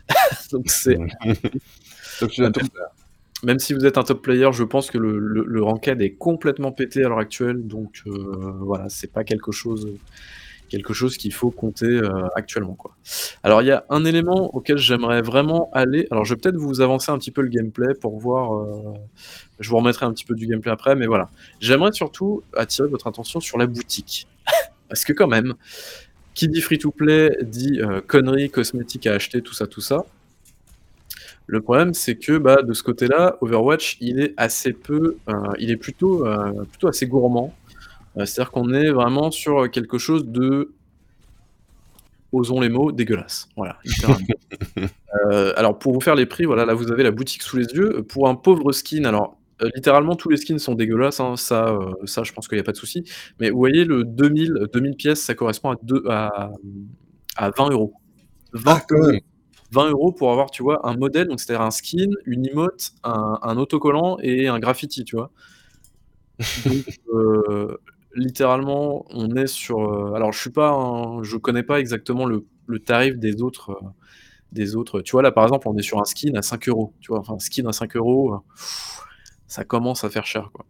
Donc 0.53 0.71
c'est. 0.71 0.99
Même 3.45 3.59
si 3.59 3.75
vous 3.75 3.85
êtes 3.87 3.99
un 3.99 4.03
top 4.05 4.23
player, 4.23 4.49
je 4.53 4.65
pense 4.65 4.91
que 4.91 4.97
le 4.99 5.19
le 5.19 5.45
le 5.47 5.63
ranked 5.63 6.01
est 6.03 6.15
complètement 6.15 6.73
pété 6.73 7.05
à 7.05 7.09
l'heure 7.11 7.19
actuelle, 7.19 7.67
donc 7.67 8.03
voilà, 8.07 8.89
c'est 8.89 9.13
pas 9.13 9.25
quelque 9.25 9.53
chose, 9.53 9.89
quelque 10.69 10.93
chose 10.95 11.17
qu'il 11.17 11.33
faut 11.33 11.51
compter, 11.51 11.87
heu, 11.87 12.11
actuellement, 12.37 12.75
quoi. 12.75 12.97
Alors 13.43 13.63
il 13.63 13.69
y 13.69 13.71
a 13.73 13.85
un 13.91 14.05
élément 14.05 14.55
auquel 14.55 14.79
j'aimerais 14.79 15.23
vraiment 15.23 15.71
aller 15.73 16.07
alors 16.11 16.25
je 16.25 16.35
vais 16.35 16.41
peut-être 16.41 16.57
vous 16.57 16.81
avancer 16.81 17.11
un 17.13 17.19
petit 17.19 17.31
peu 17.31 17.43
le 17.43 17.49
gameplay 17.49 17.95
pour 17.95 18.19
voir, 18.19 18.55
heu, 18.55 18.95
je 19.61 19.69
vous 19.71 19.77
remettrai 19.79 20.07
un 20.07 20.13
petit 20.13 20.25
peu 20.25 20.35
du 20.35 20.47
gameplay 20.47 20.73
après, 20.73 20.97
mais 20.97 21.07
voilà. 21.07 21.31
J'aimerais 21.61 21.93
surtout 21.93 22.43
attirer 22.57 22.89
votre 22.89 23.07
attention 23.07 23.41
sur 23.41 23.59
la 23.59 23.67
boutique. 23.67 24.27
Parce 24.89 25.05
que 25.05 25.13
quand 25.15 25.29
même, 25.29 25.55
qui 26.35 26.49
dit 26.49 26.61
free 26.63 26.79
to 26.79 26.91
play 26.93 27.37
dit, 27.43 27.81
heu, 27.81 28.01
conneries, 28.03 28.51
cosmétiques 28.51 29.07
à 29.09 29.15
acheter, 29.15 29.43
tout 29.43 29.55
ça, 29.55 29.67
tout 29.67 29.81
ça. 29.83 30.07
Le 31.47 31.61
problème, 31.61 31.95
c'est 31.95 32.17
que, 32.17 32.39
bah, 32.39 32.63
de 32.63 32.73
ce 32.73 32.83
côté-là, 32.83 33.37
Overwatch, 33.41 33.99
il 34.01 34.21
est 34.21 34.35
assez 34.37 34.73
peu, 34.73 35.17
il 35.59 35.71
est 35.71 35.77
plutôt, 35.77 36.25
plutôt 36.71 36.89
assez 36.89 37.07
gourmand. 37.07 37.55
Heu, 38.17 38.25
c'est-à-dire 38.27 38.51
qu'on 38.51 38.73
est 38.73 38.91
vraiment 38.91 39.31
sur, 39.31 39.63
heu, 39.65 39.69
quelque 39.69 39.99
chose 39.99 40.27
de 40.27 40.73
osons 42.33 42.61
les 42.61 42.69
mots, 42.69 42.93
dégueulasse. 42.93 43.49
Voilà. 43.57 43.79
Heu, 45.33 45.59
alors 45.59 45.79
pour 45.79 45.93
vous 45.93 46.01
faire 46.01 46.15
les 46.15 46.27
prix, 46.27 46.45
voilà, 46.45 46.65
là 46.65 46.75
vous 46.75 46.91
avez 46.93 47.03
la 47.03 47.11
boutique 47.13 47.43
sous 47.43 47.57
les 47.57 47.67
yeux. 47.67 48.03
Pour 48.05 48.29
un 48.29 48.35
pauvre 48.35 48.73
skin, 48.73 49.05
alors, 49.05 49.39
littéralement 49.77 50.17
tous 50.17 50.29
les 50.31 50.37
skins 50.37 50.59
sont 50.59 50.75
dégueulasses, 50.75 51.21
hein, 51.21 51.37
ça, 51.37 51.79
ça 52.05 52.25
je 52.25 52.33
pense 52.33 52.49
qu'il 52.49 52.59
y 52.59 52.61
a 52.61 52.65
pas 52.65 52.73
de 52.73 52.77
souci. 52.77 53.05
Mais 53.41 53.51
vous 53.51 53.59
voyez 53.59 53.85
le 53.85 54.05
2000- 54.05 54.69
2000 54.73 54.97
pièces, 54.97 55.23
ça 55.23 55.35
correspond 55.35 55.71
à 55.71 55.77
deux 55.83 56.05
à, 56.09 56.51
mmh, 56.65 56.85
à 57.37 57.51
20 57.51 57.71
€. 57.71 57.93
20 58.53 58.83
Ah! 58.93 59.19
20 59.73 59.91
€ 59.93 60.15
pour 60.17 60.33
avoir, 60.33 60.51
tu 60.51 60.63
vois, 60.63 60.87
un 60.89 60.97
modèle, 60.97 61.29
donc 61.29 61.41
c'est-à-dire 61.41 61.63
un 61.67 61.71
skin, 61.73 62.11
une 62.27 62.47
emote, 62.49 62.93
un 63.05 63.39
un 63.43 63.57
autocollant 63.59 64.19
et 64.23 64.49
un 64.49 64.59
graffiti, 64.61 65.05
tu 65.05 65.17
vois? 65.17 65.31
Donc 66.65 66.85
littéralement, 68.17 69.07
on 69.11 69.37
est 69.37 69.47
sur, 69.49 69.81
heu 69.83 70.15
alors 70.17 70.33
je 70.33 70.41
suis 70.41 70.51
pas 70.51 70.73
je 71.23 71.37
connais 71.39 71.63
pas 71.65 71.81
exactement 71.81 72.27
le 72.27 72.47
tarif 72.81 73.19
des 73.19 73.43
autres, 73.43 73.73
heu, 73.73 73.77
des 74.53 74.77
autres 74.77 75.01
tu 75.03 75.13
vois, 75.13 75.23
là, 75.23 75.33
par 75.33 75.45
exemple, 75.45 75.69
on 75.69 75.77
est 75.79 75.83
sur 75.83 76.01
un 76.01 76.07
skin 76.07 76.35
à 76.37 76.43
5 76.43 76.69
€, 76.69 76.93
tu 77.01 77.09
vois? 77.13 77.21
Enfin, 77.21 77.35
un 77.37 77.41
skin 77.41 77.67
à 77.69 77.73
5 77.73 77.97
€, 77.97 78.35
heu, 78.35 78.39
ça 79.49 79.65
commence 79.65 80.05
à 80.05 80.11
faire 80.11 80.27
cher, 80.27 80.51
quoi. 80.53 80.67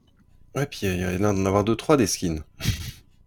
Ouais, 0.54 0.66
puis 0.66 0.80
il 0.86 0.94
y 0.96 1.00
y 1.00 1.04
a 1.04 1.18
d'en 1.18 1.44
avoir 1.44 1.64
2-3 1.64 1.96
des 1.96 2.06
skins. 2.06 2.42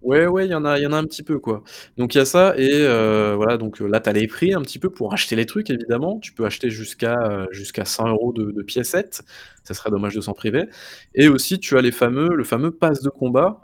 Ouais, 0.02 0.28
ouais, 0.28 0.46
il 0.46 0.52
y 0.52 0.56
en 0.56 0.64
a 0.64 0.80
y 0.80 0.88
en 0.88 0.94
a 0.94 0.98
un 0.98 1.04
petit 1.04 1.24
peu, 1.24 1.40
quoi. 1.40 1.62
Donc 1.98 2.16
il 2.16 2.20
y 2.20 2.22
a 2.22 2.26
ça 2.26 2.54
et 2.58 2.70
heu, 2.84 3.34
voilà, 3.36 3.58
donc 3.58 3.82
heu, 3.82 3.88
là, 3.88 4.00
tu 4.00 4.08
as 4.10 4.14
les 4.14 4.28
prix 4.28 4.54
un 4.54 4.62
petit 4.62 4.80
peu 4.80 4.90
pour 4.90 5.12
acheter 5.12 5.36
les 5.36 5.46
trucs, 5.46 5.70
évidemment. 5.70 6.20
Tu 6.20 6.32
peux 6.32 6.46
acheter 6.46 6.70
jusqu'à, 6.70 7.18
heu, 7.30 7.48
jusqu'à 7.52 7.84
100 7.84 8.32
€ 8.32 8.34
de 8.34 8.52
de 8.52 8.62
piécettes. 8.64 9.24
Ça 9.66 9.74
serait 9.74 9.90
dommage 9.92 10.16
de 10.16 10.22
s'en 10.22 10.34
priver 10.34 10.66
et 11.14 11.28
aussi 11.28 11.60
tu 11.60 11.78
as 11.78 11.82
les 11.82 11.92
fameux 11.92 12.30
le 12.34 12.44
fameux 12.46 12.72
pass 12.72 13.02
de 13.02 13.10
combat. 13.10 13.60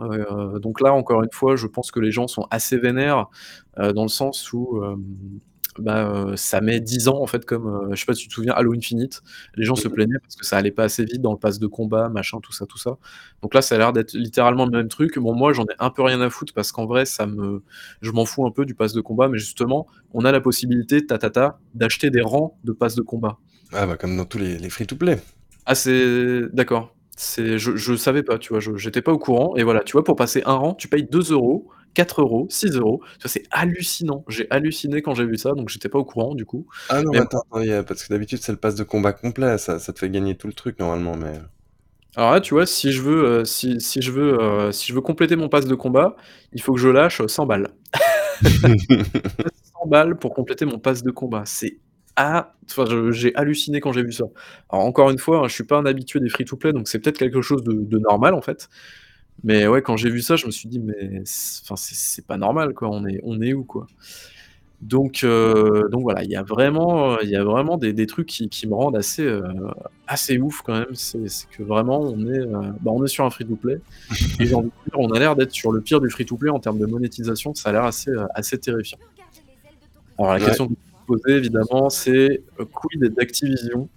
Donc 0.62 0.82
là, 0.82 0.94
encore 0.94 1.24
une 1.24 1.32
fois, 1.32 1.56
je 1.56 1.68
pense 1.68 1.90
que 1.90 2.00
les 2.02 2.12
gens 2.12 2.28
sont 2.28 2.46
assez 2.52 2.78
vénères, 2.78 3.28
dans 3.78 4.04
le 4.04 4.10
sens 4.10 4.52
où, 4.54 4.82
bah, 5.82 6.12
heu, 6.32 6.36
ça 6.36 6.62
met 6.62 6.80
10 6.80 7.08
ans, 7.08 7.22
en 7.22 7.28
fait, 7.28 7.46
comme, 7.46 7.68
heu, 7.68 7.90
je 7.96 8.00
sais 8.00 8.06
pas 8.06 8.14
si 8.14 8.24
tu 8.24 8.30
te 8.30 8.34
souviens 8.34 8.54
Halo 8.54 8.74
Infinite? 8.74 9.22
Les 9.56 9.66
gens 9.66 9.76
se 9.76 9.88
plaignaient 9.88 10.20
parce 10.22 10.36
que 10.36 10.46
ça 10.46 10.58
allait 10.58 10.72
pas 10.72 10.84
assez 10.84 11.06
vite 11.06 11.22
dans 11.22 11.32
le 11.32 11.38
pass 11.38 11.60
de 11.60 11.68
combat, 11.68 12.10
machin, 12.10 12.40
tout 12.42 12.54
ça, 12.54 12.66
tout 12.66 12.78
ça. 12.78 12.98
Donc 13.42 13.54
là, 13.54 13.62
ça 13.62 13.76
a 13.76 13.78
l'air 13.78 13.94
d'être 13.94 14.14
littéralement 14.14 14.66
le 14.66 14.72
même 14.72 14.88
truc. 14.88 15.18
Bon, 15.20 15.34
moi, 15.36 15.54
j'en 15.54 15.64
ai 15.64 15.76
un 15.80 15.90
peu 15.90 16.02
rien 16.02 16.22
à 16.22 16.30
foutre 16.30 16.54
parce 16.54 16.72
qu'en 16.72 16.86
vrai, 16.86 17.06
ça 17.06 17.26
me 17.28 17.62
je 18.02 18.12
m'en 18.12 18.26
fous 18.26 18.46
un 18.46 18.52
peu 18.52 18.66
du 18.66 18.76
pass 18.76 18.94
de 18.94 19.02
combat, 19.02 19.28
mais 19.28 19.38
justement, 19.38 19.88
on 20.14 20.26
a 20.26 20.32
la 20.32 20.42
possibilité, 20.42 21.06
ta 21.06 21.18
ta 21.18 21.30
ta, 21.30 21.60
d'acheter 21.74 22.10
des 22.10 22.22
rangs 22.22 22.58
de 22.64 22.72
pass 22.72 22.96
de 22.96 23.02
combat. 23.02 23.38
Ah 23.74 23.86
bah, 23.88 23.98
comme 23.98 24.16
dans 24.18 24.26
tous 24.26 24.38
les 24.38 24.58
les 24.58 24.70
free 24.70 24.88
to 24.88 24.96
play. 24.96 25.20
Ah 25.66 25.76
c'est 25.76 26.44
d'accord. 26.54 26.96
C'est 27.18 27.58
je 27.58 27.76
je 27.76 27.96
savais 27.96 28.24
pas, 28.24 28.38
tu 28.38 28.54
vois? 28.54 28.60
J'étais 28.78 29.02
pas 29.02 29.14
au 29.14 29.18
courant 29.18 29.56
et 29.56 29.64
voilà, 29.64 29.82
tu 29.84 29.94
vois, 29.94 30.04
pour 30.04 30.16
passer 30.16 30.44
un 30.46 30.54
rang, 30.54 30.74
tu 30.74 30.88
payes 30.90 31.08
2 31.10 31.22
€, 31.22 31.66
4 31.96 32.22
€, 32.24 32.48
6 32.52 33.00
€. 33.02 33.02
Ça, 33.20 33.30
c'est 33.30 33.44
hallucinant. 33.52 34.26
J'ai 34.30 34.48
halluciné 34.52 35.02
quand 35.02 35.16
j'ai 35.16 35.26
vu 35.26 35.38
ça, 35.38 35.54
donc 35.54 35.70
j'étais 35.70 35.90
pas 35.90 36.00
au 36.00 36.06
courant, 36.06 36.36
du 36.36 36.46
coup. 36.46 36.68
Ah 36.90 37.02
non, 37.04 37.14
Mais 37.14 37.20
attends, 37.20 37.44
parce 37.88 38.04
que 38.04 38.10
d'habitude, 38.14 38.40
c'est 38.42 38.52
le 38.52 38.58
pass 38.60 38.76
de 38.76 38.84
combat 38.84 39.14
complet, 39.14 39.58
ça 39.58 39.80
ça 39.80 39.94
te 39.94 40.00
fait 40.00 40.10
gagner 40.10 40.36
tout 40.38 40.48
le 40.48 40.54
truc 40.54 40.80
normalement, 40.80 41.16
mais 41.18 41.34
Alors 42.18 42.32
là, 42.32 42.40
tu 42.42 42.54
vois, 42.54 42.66
si 42.66 42.92
je 42.94 43.02
veux, 43.02 43.40
heu, 43.42 43.46
si 43.46 43.80
si 43.82 44.02
je 44.02 44.12
veux, 44.12 44.38
heu, 44.42 44.72
si 44.72 44.88
je 44.88 44.94
veux 44.94 45.02
compléter 45.02 45.36
mon 45.36 45.50
pass 45.50 45.66
de 45.66 45.76
combat, 45.76 46.16
il 46.54 46.62
faut 46.62 46.74
que 46.74 46.80
je 46.80 46.88
lâche, 46.90 47.20
heu, 47.22 47.28
100 47.28 47.46
balles. 47.46 47.74
100 49.64 49.88
balles 49.88 50.18
pour 50.18 50.34
compléter 50.34 50.66
mon 50.66 50.80
pass 50.80 51.04
de 51.04 51.12
combat. 51.12 51.44
C'est 51.46 51.80
ha 52.18 52.54
enfin, 52.70 52.86
j'ai 53.12 53.36
halluciné 53.36 53.82
quand 53.82 53.92
j'ai 53.94 54.04
vu 54.04 54.12
ça. 54.14 54.26
Alors 54.70 54.86
encore 54.86 55.10
une 55.10 55.18
fois, 55.20 55.40
hein, 55.40 55.48
je 55.48 55.54
suis 55.54 55.66
pas 55.66 55.78
un 55.78 55.86
habitué 55.86 56.20
des 56.22 56.30
free 56.30 56.46
to 56.46 56.56
play, 56.58 56.72
donc 56.74 56.88
c'est 56.88 57.00
peut-être 57.00 57.18
quelque 57.18 57.42
chose 57.42 57.64
de 57.64 57.74
de 57.74 58.00
normal, 58.00 58.34
en 58.34 58.42
fait. 58.42 58.70
Mais 59.44 59.68
ouais, 59.68 59.82
quand 59.82 59.98
j'ai 59.98 60.10
vu 60.10 60.22
ça, 60.22 60.36
je 60.36 60.46
me 60.46 60.52
suis 60.52 60.70
dit: 60.70 60.80
«Mais 60.80 61.22
enfin, 61.64 61.76
c'est 61.78 62.26
pas 62.26 62.38
normal, 62.38 62.74
quoi, 62.74 62.90
on 62.90 63.06
est 63.08 63.20
on 63.24 63.42
est 63.42 63.54
où, 63.54 63.64
quoi?» 63.66 63.88
donc 64.82 65.22
heu, 65.24 65.88
donc 65.92 66.04
voilà, 66.04 66.24
il 66.24 66.30
y 66.32 66.36
a 66.36 66.44
vraiment, 66.44 67.20
il 67.22 67.30
y 67.30 67.36
a 67.38 67.44
vraiment 67.46 67.78
des 67.78 67.94
des 67.94 68.08
trucs 68.08 68.28
qui 68.28 68.50
qui 68.50 68.68
me 68.68 68.76
rendent 68.76 68.98
assez, 68.98 69.24
heu, 69.26 69.44
assez 70.08 70.38
ouf 70.40 70.62
quand 70.64 70.74
même. 70.74 70.96
C'est 70.96 71.20
que 71.52 71.64
vraiment 71.64 72.02
on 72.02 72.20
est, 72.28 72.40
heu, 72.40 72.52
bah, 72.82 72.92
on 72.94 73.04
est 73.06 73.08
sur 73.10 73.26
un 73.26 73.30
free 73.32 73.46
to 73.48 73.58
play 73.58 73.82
et 74.40 74.46
j'ai 74.48 74.56
envie 74.56 74.68
de 74.70 74.92
dire, 74.92 75.00
on 75.00 75.12
a 75.14 75.20
l'air 75.20 75.36
d'être 75.38 75.54
sur 75.54 75.72
le 75.74 75.82
pire 75.82 76.02
du 76.02 76.10
free 76.12 76.26
to 76.26 76.38
play 76.38 76.50
en 76.52 76.60
termes 76.62 76.80
de 76.80 76.88
monétisation, 76.88 77.54
ça 77.56 77.70
a 77.70 77.74
l'air 77.74 77.86
assez, 77.86 78.12
assez 78.36 78.60
terrifiant. 78.60 79.00
Alors 80.18 80.32
la 80.34 80.40
Ouais. 80.40 80.46
question 80.46 80.68
que 80.68 80.74
vous 80.74 80.78
posez 81.18 81.36
évidemment, 81.38 81.90
c'est, 81.90 82.44
quid 82.74 83.04
d'Activision? 83.16 83.90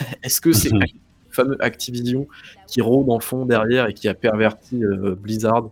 Est-ce 0.22 0.40
que 0.40 0.52
c'est 0.52 0.70
fameux 1.32 1.56
Activision 1.60 2.26
qui 2.66 2.80
rôde 2.80 3.10
en 3.10 3.20
fond 3.20 3.46
derrière 3.46 3.88
et 3.88 3.94
qui 3.94 4.08
a 4.08 4.14
perverti, 4.14 4.82
heu, 4.82 5.14
Blizzard? 5.14 5.70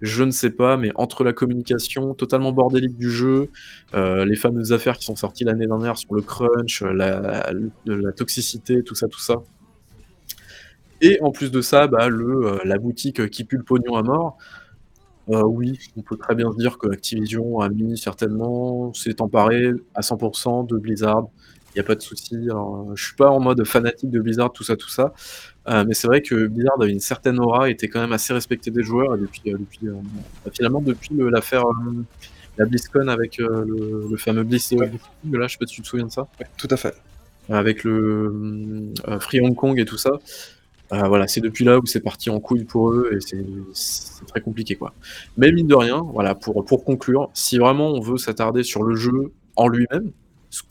Je 0.00 0.22
ne 0.22 0.30
sais 0.30 0.50
pas, 0.50 0.76
mais 0.76 0.92
entre 0.94 1.24
la 1.24 1.32
communication 1.32 2.14
totalement 2.14 2.52
bordélique 2.52 2.96
du 2.96 3.10
jeu, 3.10 3.50
heu, 3.94 4.24
les 4.24 4.36
fameuses 4.36 4.72
affaires 4.72 4.96
qui 4.96 5.04
sont 5.04 5.16
sorties 5.16 5.44
l'année 5.44 5.66
dernière 5.66 5.98
sur 5.98 6.14
le 6.14 6.22
crunch, 6.22 6.82
heu, 6.82 6.92
la 6.92 8.12
toxicité, 8.16 8.82
tout 8.84 8.94
ça, 8.94 9.08
tout 9.08 9.20
ça 9.20 9.42
et 11.00 11.18
en 11.22 11.30
plus 11.30 11.50
de 11.50 11.60
ça, 11.60 11.86
bah, 11.86 12.08
le, 12.08 12.60
la 12.64 12.78
boutique, 12.78 13.28
qui 13.30 13.44
pue 13.44 13.56
le 13.56 13.62
pognon 13.62 13.96
à 13.96 14.02
mort. 14.02 14.36
Oui, 15.28 15.78
on 15.96 16.02
peut 16.02 16.16
très 16.16 16.34
bien 16.34 16.50
se 16.50 16.56
dire 16.56 16.78
que 16.78 16.88
Activision 16.88 17.60
a 17.60 17.68
mis 17.68 17.98
certainement 17.98 18.94
s'est 18.94 19.20
emparé 19.20 19.72
à 19.94 20.00
100 20.00 20.16
% 20.16 20.64
de 20.64 20.78
Blizzard. 20.78 21.28
A 21.78 21.82
pas 21.84 21.94
de 21.94 22.00
souci, 22.02 22.34
heu, 22.36 22.54
je 22.94 23.04
suis 23.04 23.14
pas 23.16 23.30
en 23.30 23.40
mode 23.40 23.64
fanatique 23.66 24.10
de 24.10 24.20
Blizzard, 24.20 24.52
tout 24.52 24.64
ça, 24.64 24.76
tout 24.76 24.88
ça, 24.90 25.12
heu, 25.68 25.84
mais 25.86 25.94
c'est 25.94 26.08
vrai 26.08 26.22
que 26.22 26.46
Blizzard 26.48 26.80
avait 26.80 26.92
une 26.92 27.00
certaine 27.00 27.38
aura, 27.40 27.70
était 27.70 27.88
quand 27.88 28.00
même 28.00 28.12
assez 28.12 28.32
respecté 28.34 28.70
des 28.70 28.82
joueurs 28.82 29.14
et 29.16 29.18
depuis, 29.20 29.42
depuis, 29.52 29.86
heu, 29.88 29.96
bah, 30.44 30.50
finalement 30.54 30.80
depuis 30.82 31.10
l'affaire, 31.30 31.64
la 32.58 32.66
BlizzCon 32.66 33.08
avec, 33.08 33.38
le 33.38 34.08
le 34.10 34.16
fameux 34.18 34.44
Blizz 34.44 34.72
Ouais. 34.72 34.90
là, 35.32 35.46
je 35.48 35.52
sais 35.54 35.58
pas 35.58 35.66
si 35.66 35.76
tu 35.76 35.82
te 35.82 35.88
souviens 35.88 36.06
de 36.06 36.12
ça? 36.12 36.26
Tout 36.58 36.68
à 36.70 36.76
fait. 36.76 36.94
Avec 37.50 37.84
le, 37.84 38.92
Free 39.20 39.40
Hong 39.40 39.54
Kong 39.56 39.78
et 39.80 39.84
tout 39.86 39.98
ça. 39.98 40.12
Voilà, 40.90 41.28
c'est 41.28 41.40
depuis 41.42 41.64
là 41.64 41.78
où 41.78 41.86
c'est 41.86 42.00
parti 42.00 42.30
en 42.30 42.40
couille 42.40 42.64
pour 42.64 42.92
eux 42.92 43.10
et 43.14 43.20
c'est 43.20 43.44
c'est 43.74 44.26
très 44.26 44.40
compliqué, 44.42 44.76
quoi. 44.76 44.94
Mais 45.38 45.52
mine 45.52 45.66
de 45.68 45.74
rien, 45.76 46.02
voilà, 46.14 46.34
pour 46.34 46.64
pour 46.66 46.84
conclure, 46.84 47.30
si 47.34 47.58
vraiment 47.58 47.88
on 47.92 48.00
veut 48.00 48.18
s'attarder 48.18 48.62
sur 48.64 48.82
le 48.84 48.96
jeu 48.96 49.32
en 49.56 49.68
lui-même, 49.68 50.12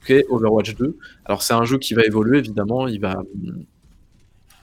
qu'est 0.05 0.25
Overwatch 0.29 0.75
2, 0.75 0.97
alors 1.25 1.41
c'est 1.43 1.53
un 1.53 1.63
jeu 1.65 1.77
qui 1.77 1.93
va 1.93 2.03
évoluer 2.03 2.39
évidemment, 2.39 2.87
il 2.87 2.99
va, 2.99 3.21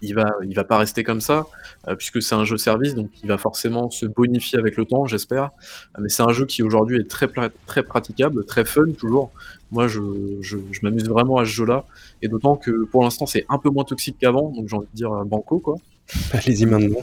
il 0.02 0.14
va 0.14 0.26
il 0.44 0.54
va 0.54 0.64
pas 0.64 0.78
rester 0.78 1.02
comme 1.02 1.20
ça, 1.20 1.46
heu, 1.88 1.96
puisque 1.96 2.22
c'est 2.22 2.34
un 2.34 2.44
jeu 2.44 2.56
service, 2.56 2.94
donc 2.94 3.10
il 3.22 3.28
va 3.28 3.38
forcément 3.38 3.90
se 3.90 4.06
bonifier 4.06 4.58
avec 4.58 4.76
le 4.76 4.84
temps, 4.84 5.06
j'espère. 5.06 5.50
Mais 5.98 6.08
c'est 6.08 6.22
un 6.22 6.32
jeu 6.32 6.46
qui 6.46 6.62
aujourd'hui 6.62 6.98
est 7.00 7.08
très 7.10 7.28
très 7.66 7.82
praticable, 7.82 8.44
très 8.44 8.64
fun 8.64 8.92
toujours. 8.98 9.30
Moi 9.72 9.88
je 9.88 10.00
je 10.42 10.56
m'amuse 10.82 11.08
vraiment 11.08 11.38
à 11.38 11.44
ce 11.44 11.50
jeu-là 11.50 11.84
et 12.22 12.28
d'autant 12.28 12.56
que 12.56 12.84
pour 12.84 13.02
l'instant 13.02 13.26
c'est 13.26 13.46
un 13.48 13.58
peu 13.58 13.70
moins 13.70 13.84
toxique 13.84 14.16
qu'avant, 14.20 14.50
donc 14.50 14.68
j'ai 14.68 14.76
envie 14.76 14.88
de 14.92 14.96
dire, 14.96 15.12
heu, 15.12 15.24
banco, 15.24 15.58
quoi. 15.58 15.76
Allez-y 16.32 16.66
maintenant. 16.66 17.02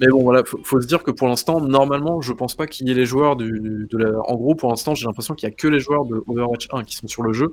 Mais 0.00 0.06
bon 0.08 0.22
voilà, 0.22 0.44
faut 0.44 0.60
faut 0.62 0.80
se 0.80 0.86
dire 0.86 1.02
que 1.02 1.10
pour 1.10 1.26
l'instant, 1.26 1.60
normalement, 1.60 2.20
je 2.20 2.32
pense 2.32 2.54
pas 2.54 2.66
qu'il 2.68 2.86
y 2.88 2.90
ait 2.92 2.94
les 2.94 3.04
joueurs 3.06 3.34
du 3.36 3.86
de 3.90 4.14
en 4.26 4.36
gros, 4.36 4.54
pour 4.54 4.70
l'instant, 4.70 4.94
j'ai 4.94 5.06
l'impression 5.06 5.34
qu'il 5.34 5.48
y 5.48 5.52
a 5.52 5.54
que 5.54 5.66
les 5.66 5.80
joueurs 5.80 6.04
de 6.06 6.22
Overwatch 6.28 6.68
1 6.72 6.84
qui 6.84 6.94
sont 6.94 7.08
sur 7.08 7.22
le 7.24 7.32
jeu, 7.32 7.52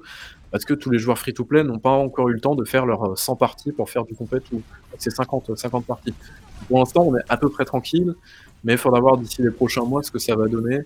parce 0.52 0.64
que 0.66 0.74
tous 0.76 0.92
les 0.92 1.00
joueurs 1.00 1.18
free 1.18 1.34
to 1.34 1.44
play 1.46 1.64
n'ont 1.64 1.80
pas 1.80 1.90
encore 1.92 2.30
eu 2.30 2.34
le 2.34 2.40
temps 2.40 2.54
de 2.56 2.64
faire 2.64 2.86
leurs, 2.86 3.04
heu, 3.14 3.16
100 3.16 3.36
parties 3.36 3.72
pour 3.72 3.90
faire 3.90 4.06
du 4.06 4.14
compét 4.16 4.44
ou 4.52 4.64
c'est 4.98 5.10
50, 5.10 5.50
heu, 5.50 5.56
50 5.56 5.88
parties. 5.88 6.16
Pour 6.68 6.78
l'instant, 6.80 7.04
on 7.08 7.16
est 7.18 7.22
à 7.30 7.38
peu 7.38 7.50
près 7.50 7.66
tranquille, 7.66 8.14
mais 8.64 8.74
il 8.74 8.78
faudra 8.80 9.00
voir 9.00 9.18
d'ici 9.18 9.42
les 9.42 9.52
prochains 9.52 9.84
mois 9.86 10.04
ce 10.04 10.12
que 10.12 10.20
ça 10.20 10.36
va 10.36 10.48
donner 10.48 10.82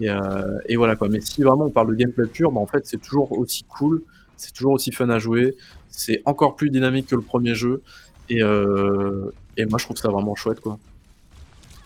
et 0.00 0.10
heu 0.10 0.18
et 0.66 0.76
voilà, 0.76 0.96
quoi. 0.96 1.08
Mais 1.08 1.20
si 1.22 1.42
vraiment 1.42 1.66
on 1.66 1.70
parle 1.70 1.88
de 1.90 1.94
gameplay 1.94 2.26
pur, 2.28 2.52
bah, 2.52 2.60
en 2.60 2.66
fait, 2.66 2.86
c'est 2.86 3.00
toujours 3.00 3.32
aussi 3.38 3.64
cool, 3.64 4.02
c'est 4.36 4.52
toujours 4.52 4.72
aussi 4.74 4.92
fun 4.92 5.08
à 5.10 5.18
jouer, 5.18 5.56
c'est 5.88 6.20
encore 6.26 6.54
plus 6.56 6.70
dynamique 6.70 7.08
que 7.08 7.16
le 7.16 7.22
1er 7.22 7.54
jeu 7.54 7.82
et 8.28 8.42
heu 8.42 9.34
et 9.56 9.66
moi 9.66 9.78
je 9.78 9.84
trouve 9.86 9.96
ça 9.96 10.08
vraiment 10.10 10.34
chouette, 10.36 10.60
quoi. 10.60 10.78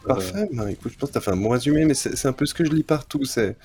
Heu 0.04 0.08
Parfait, 0.08 0.48
bah, 0.52 0.70
écoute, 0.70 0.92
je 0.92 0.98
pense 0.98 1.10
que 1.10 1.12
tu 1.14 1.18
as 1.18 1.20
fait 1.20 1.30
un 1.30 1.36
bon 1.36 1.50
résumé, 1.50 1.84
mais 1.84 1.94
c'est 1.94 2.26
un 2.26 2.32
peu 2.32 2.46
ce 2.46 2.54
que 2.54 2.64
je 2.64 2.70
lis 2.72 2.82
partout, 2.82 3.24
c'est 3.24 3.56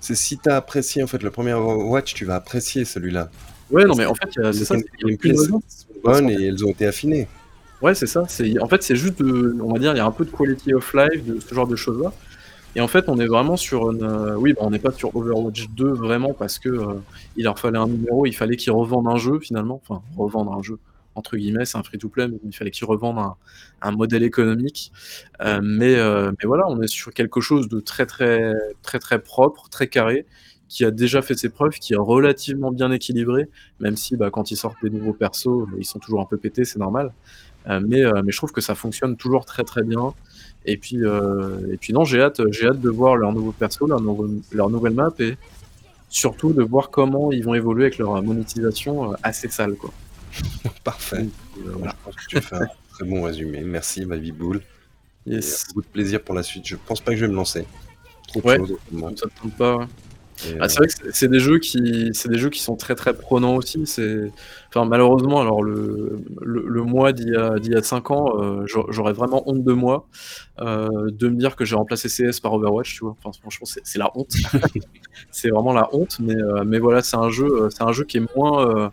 si 0.00 0.38
tu 0.38 0.48
as 0.48 0.56
apprécié, 0.56 1.02
en 1.02 1.06
fait, 1.06 1.22
le 1.22 1.30
1er 1.30 1.52
Overwatch, 1.54 2.14
tu 2.14 2.24
vas 2.24 2.36
apprécier 2.36 2.84
celui-là. 2.84 3.30
Ouais, 3.70 3.84
non, 3.84 3.94
mais 3.96 4.06
en 4.06 4.14
fait, 4.14 4.28
il 4.36 4.42
y 4.42 4.46
a 4.46 4.50
Les 4.50 4.58
c'est 4.58 4.64
ça, 4.64 4.76
qu'il 4.76 5.30
y 5.30 5.30
a 5.32 5.36
sont 5.44 5.60
bonnes 6.04 6.30
et 6.30 6.46
elles 6.46 6.64
ont 6.64 6.70
été 6.70 6.86
affinées. 6.86 7.26
Ouais, 7.82 7.94
c'est 7.94 8.06
ça, 8.06 8.22
en 8.22 8.68
fait, 8.68 8.82
c'est 8.82 8.96
juste 8.96 9.20
de 9.22 9.56
on 9.60 9.72
va 9.72 9.78
dire, 9.78 9.92
il 9.92 9.96
y 9.96 10.00
a 10.00 10.06
un 10.06 10.10
peu 10.10 10.24
de 10.24 10.30
quality 10.30 10.74
of 10.74 10.94
life, 10.94 11.24
de 11.24 11.40
ce 11.40 11.54
genre 11.54 11.66
de 11.66 11.76
choses-là. 11.76 12.12
Et 12.74 12.80
en 12.80 12.88
fait, 12.88 13.06
on 13.08 13.18
est 13.18 13.26
vraiment 13.26 13.56
sur 13.56 13.90
une, 13.90 14.04
heu 14.04 14.36
oui, 14.36 14.52
bah, 14.52 14.60
on 14.62 14.70
n'est 14.70 14.78
pas 14.78 14.92
sur 14.92 15.14
Overwatch 15.16 15.68
2 15.70 15.92
vraiment 15.92 16.34
parce 16.34 16.58
que, 16.58 16.68
heu, 16.68 17.02
il 17.36 17.44
leur 17.44 17.58
fallait 17.58 17.78
un 17.78 17.86
numéro, 17.86 18.26
il 18.26 18.34
fallait 18.34 18.56
qu'ils 18.56 18.72
revendent 18.72 19.08
un 19.08 19.16
jeu 19.16 19.38
finalement, 19.40 19.80
enfin 19.88 20.02
«revendre 20.16 20.52
un 20.52 20.62
jeu» 20.62 20.78
entre 21.16 21.36
guillemets, 21.36 21.64
c'est 21.64 21.78
un 21.78 21.82
free 21.82 21.98
to 21.98 22.08
play, 22.08 22.28
mais 22.28 22.38
il 22.44 22.54
fallait 22.54 22.70
qu'ils 22.70 22.86
revendent 22.86 23.34
un 23.82 23.90
modèle 23.90 24.22
économique, 24.22 24.92
mais 25.40 25.96
heu, 25.96 26.30
mais 26.30 26.46
voilà, 26.46 26.64
on 26.68 26.80
est 26.82 26.88
sur 26.88 27.12
quelque 27.12 27.40
chose 27.40 27.68
de 27.68 27.80
très, 27.80 28.06
très, 28.06 28.52
très, 28.82 28.98
très 28.98 29.18
propre, 29.20 29.68
très 29.70 29.88
carré, 29.88 30.26
qui 30.68 30.84
a 30.84 30.90
déjà 30.90 31.22
fait 31.22 31.34
ses 31.34 31.48
preuves, 31.48 31.74
qui 31.74 31.94
est 31.94 31.98
relativement 31.98 32.70
bien 32.70 32.90
équilibré, 32.90 33.48
même 33.80 33.96
si, 33.96 34.16
bah, 34.16 34.30
quand 34.30 34.50
ils 34.50 34.56
sortent 34.56 34.82
des 34.82 34.90
nouveaux 34.90 35.12
persos, 35.12 35.66
bah, 35.68 35.76
ils 35.78 35.84
sont 35.84 35.98
toujours 35.98 36.20
un 36.20 36.26
peu 36.26 36.36
pétés, 36.36 36.64
c'est 36.64 36.78
normal, 36.78 37.12
heu, 37.68 37.80
mais 37.80 38.02
je 38.02 38.36
trouve 38.36 38.52
que 38.52 38.60
ça 38.60 38.74
fonctionne 38.74 39.16
toujours 39.16 39.44
très, 39.44 39.64
très 39.64 39.82
bien. 39.82 40.12
Et 40.66 40.76
puis, 40.76 40.98
et 41.70 41.76
puis 41.78 41.92
non, 41.92 42.04
j'ai 42.04 42.20
hâte, 42.20 42.40
j'ai 42.50 42.66
hâte 42.66 42.80
de 42.80 42.90
voir 42.90 43.16
leurs 43.16 43.32
nouveaux 43.32 43.52
persos, 43.52 43.88
leurs 43.88 44.00
nouveaux 44.00 44.28
leur 44.52 44.68
nouvelle 44.68 44.94
map 44.94 45.12
et 45.20 45.36
surtout 46.08 46.52
de 46.52 46.62
voir 46.62 46.90
comment 46.90 47.30
ils 47.32 47.44
vont 47.44 47.54
évoluer 47.54 47.84
avec 47.84 47.98
leur, 47.98 48.20
monétisation, 48.22 49.14
assez 49.22 49.48
sale, 49.48 49.76
quoi. 49.76 49.92
Parfait. 50.84 51.26
Voilà. 51.58 51.94
je 51.98 52.04
pense 52.04 52.16
que 52.16 52.26
tu 52.28 52.36
as 52.38 52.40
fait 52.40 52.56
un 52.56 52.66
très 52.92 53.04
bon 53.04 53.22
résumé. 53.22 53.62
Merci, 53.62 54.04
ma 54.06 54.16
Biboule 54.16 54.60
et 55.26 55.30
heu, 55.30 55.34
Yes. 55.36 55.66
beaucoup 55.68 55.82
de 55.82 55.86
plaisir 55.92 56.22
pour 56.22 56.34
la 56.34 56.42
suite. 56.42 56.66
Je 56.66 56.76
pense 56.76 57.00
pas 57.00 57.12
que 57.12 57.16
je 57.18 57.24
vais 57.24 57.30
me 57.30 57.36
lancer. 57.36 57.66
Trop 58.28 58.40
Ouais, 58.42 58.58
ça 59.16 59.26
te 59.28 59.40
tente 59.42 59.56
pas, 59.56 59.76
ouais. 59.76 59.86
Ah, 60.60 60.64
heu 60.66 60.68
c'est 60.68 60.76
vrai 60.78 60.86
que 60.88 60.94
c'est 61.14 61.28
des 61.28 61.40
jeux 61.40 61.58
qui 61.58 62.10
c'est 62.12 62.28
des 62.28 62.36
jeux 62.36 62.50
qui 62.50 62.60
sont 62.60 62.76
très, 62.76 62.94
très 62.94 63.14
prenants 63.14 63.56
aussi, 63.56 63.86
c'est 63.86 64.30
enfin, 64.68 64.84
malheureusement, 64.84 65.40
alors 65.40 65.62
le 65.62 66.18
le 66.42 66.62
le 66.68 66.82
moi 66.82 67.12
d'il 67.14 67.28
y 67.30 67.36
a 67.36 67.58
d'il 67.58 67.72
y 67.72 67.74
a 67.76 67.82
5 67.82 68.10
ans, 68.10 68.64
j'au 68.66 68.84
j'aurais 68.92 69.14
vraiment 69.14 69.48
honte 69.48 69.64
de 69.64 69.72
moi, 69.72 70.06
de 70.60 71.28
me 71.28 71.36
dire 71.36 71.56
que 71.56 71.64
j'ai 71.64 71.74
remplacé 71.76 72.08
CS 72.10 72.40
par 72.40 72.52
Overwatch, 72.52 72.96
tu 72.96 73.04
vois? 73.04 73.16
Enfin, 73.22 73.30
franchement, 73.40 73.64
c'est 73.66 73.98
la 73.98 74.10
honte. 74.14 74.32
C'est 75.30 75.48
vraiment 75.48 75.72
la 75.72 75.88
honte, 75.94 76.18
mais 76.20 76.34
mais 76.66 76.78
voilà, 76.78 77.00
c'est 77.02 77.16
un 77.16 77.30
jeu, 77.30 77.68
c'est 77.70 77.82
un 77.82 77.92
jeu 77.92 78.04
qui 78.04 78.18
est 78.18 78.36
moins, 78.36 78.92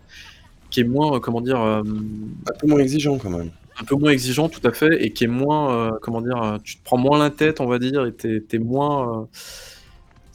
qui 0.73 0.81
est 0.81 0.83
moins, 0.85 1.15
heu, 1.17 1.19
comment 1.21 1.41
dire? 1.41 1.57
Hem 1.57 2.35
un 2.49 2.53
peu 2.59 2.67
moins 2.67 2.79
exigeant 2.79 3.17
quand 3.19 3.29
même. 3.29 3.51
un 3.79 3.85
peu 3.85 3.95
moins 3.95 4.11
exigeant, 4.11 4.49
tout 4.49 4.65
à 4.67 4.71
fait 4.73 5.03
et 5.03 5.13
qui 5.13 5.23
est 5.25 5.27
moins, 5.27 5.89
heu, 5.95 5.99
comment 6.01 6.21
dire? 6.21 6.59
Tu 6.63 6.77
te 6.77 6.83
prends 6.83 6.97
moins 6.97 7.19
la 7.19 7.29
tête, 7.31 7.61
on 7.61 7.67
va 7.67 7.79
dire 7.79 8.05
et 8.05 8.15
tu 8.15 8.45
es 8.51 8.59
moins, 8.59 9.29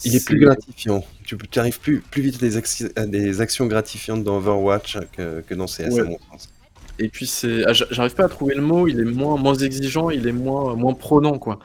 Il 0.04 0.14
est 0.14 0.24
plus 0.24 0.38
gratifiant. 0.38 1.04
Tu 1.24 1.36
arrives 1.58 1.80
plus 1.80 2.00
plus 2.00 2.22
vite 2.22 2.36
à 2.36 2.46
des 2.46 2.56
à 2.96 3.06
des 3.06 3.40
actions 3.40 3.66
gratifiantes 3.66 4.24
dans 4.24 4.36
Overwatch 4.38 4.98
que 5.12 5.40
que 5.42 5.54
dans 5.54 5.66
CS, 5.66 5.90
Ouais. 5.90 6.00
à 6.00 6.04
mon 6.04 6.18
sens. 6.30 6.48
Et 6.98 7.08
puis 7.08 7.26
c'est 7.26 7.64
ah, 7.66 7.72
j'a 7.72 7.86
j'arrive 7.90 8.14
pas 8.14 8.24
à 8.24 8.28
trouver 8.28 8.54
le 8.54 8.62
mot, 8.62 8.88
il 8.88 9.00
est 9.00 9.04
moins 9.04 9.36
moins 9.36 9.54
exigeant, 9.54 10.10
il 10.10 10.26
est 10.26 10.32
moins 10.32 10.74
moins 10.76 10.94
prenant, 10.94 11.38
quoi. 11.38 11.58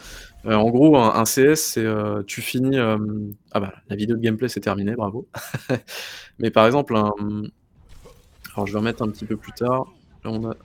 En 0.45 0.69
gros, 0.71 0.97
un 0.97 1.15
un 1.15 1.24
CS, 1.26 1.55
c'est, 1.74 1.86
tu 2.28 2.41
finis, 2.41 2.78
ah 2.78 3.59
bah, 3.59 3.74
la 3.89 3.95
vidéo 3.95 4.17
de 4.17 4.21
gameplay, 4.21 4.49
c'est 4.49 4.59
terminé, 4.61 4.93
bravo. 4.95 5.28
Mais 6.39 6.51
par 6.51 6.65
exemple, 6.65 6.95
un, 6.97 7.13
alors 8.55 8.67
je 8.67 8.73
vais 8.73 8.79
remettre 8.79 9.03
un 9.03 9.09
petit 9.09 9.25
peu 9.25 9.37
plus 9.37 9.51
tard. 9.53 9.87
Là, 10.23 10.31
on 10.31 10.49
a 10.49 10.55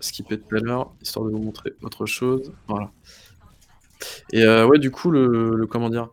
skippé 0.00 0.38
tout 0.40 0.56
à 0.56 0.60
histoire 1.02 1.26
de 1.26 1.30
vous 1.32 1.38
montrer 1.38 1.72
autre 1.82 2.06
chose. 2.06 2.52
Voilà. 2.68 2.90
Et 4.32 4.42
heu, 4.44 4.64
ouais, 4.66 4.78
du 4.78 4.90
coup, 4.90 5.10
le 5.10 5.54
le 5.54 5.66
comment 5.66 5.90
dire? 5.90 6.08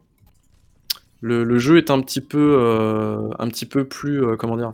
Le 1.22 1.57
jeu 1.57 1.78
est 1.78 1.89
un 1.91 2.01
petit 2.01 2.22
peu, 2.22 2.57
heu, 2.59 3.30
un 3.39 3.47
petit 3.47 3.66
peu 3.66 3.86
plus, 3.88 4.24
heu, 4.24 4.38
comment 4.38 4.57
dire? 4.57 4.74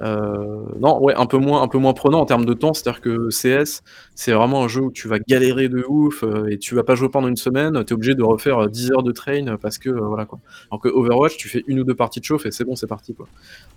Heu, 0.00 0.64
non, 0.80 1.00
ouais, 1.02 1.14
un 1.14 1.26
peu 1.26 1.36
moins 1.38 1.62
un 1.62 1.68
peu 1.68 1.78
moins 1.78 1.92
prenant 1.92 2.20
en 2.20 2.26
termes 2.26 2.46
de 2.46 2.54
temps. 2.54 2.72
C'est-à-dire 2.72 3.00
que 3.02 3.28
CS, 3.30 3.82
c'est 4.14 4.32
vraiment 4.32 4.64
un 4.64 4.68
jeu 4.68 4.80
où 4.82 4.90
tu 4.90 5.06
vas 5.08 5.18
galérer 5.18 5.68
de 5.68 5.84
ouf, 5.88 6.22
heu 6.24 6.50
et 6.50 6.58
tu 6.58 6.74
vas 6.74 6.82
pas 6.84 6.94
jouer 6.94 7.08
pendant 7.10 7.28
une 7.28 7.36
semaine, 7.36 7.84
tu 7.84 7.92
es 7.92 7.94
obligé 7.94 8.14
de 8.14 8.22
refaire, 8.22 8.62
heu, 8.62 8.68
10 8.70 8.90
heures 8.92 9.02
de 9.02 9.12
train 9.12 9.56
parce 9.58 9.78
que, 9.78 9.90
voilà, 9.90 10.24
quoi. 10.24 10.40
Alors 10.70 10.80
que 10.80 10.88
Overwatch, 10.88 11.36
tu 11.36 11.48
fais 11.48 11.62
1 11.68 11.78
ou 11.80 11.84
2 11.84 11.94
parties 11.94 12.20
de 12.20 12.24
chauffe 12.24 12.46
et 12.46 12.50
c'est 12.50 12.64
bon, 12.64 12.74
c'est 12.76 12.86
parti, 12.86 13.14
quoi. 13.14 13.26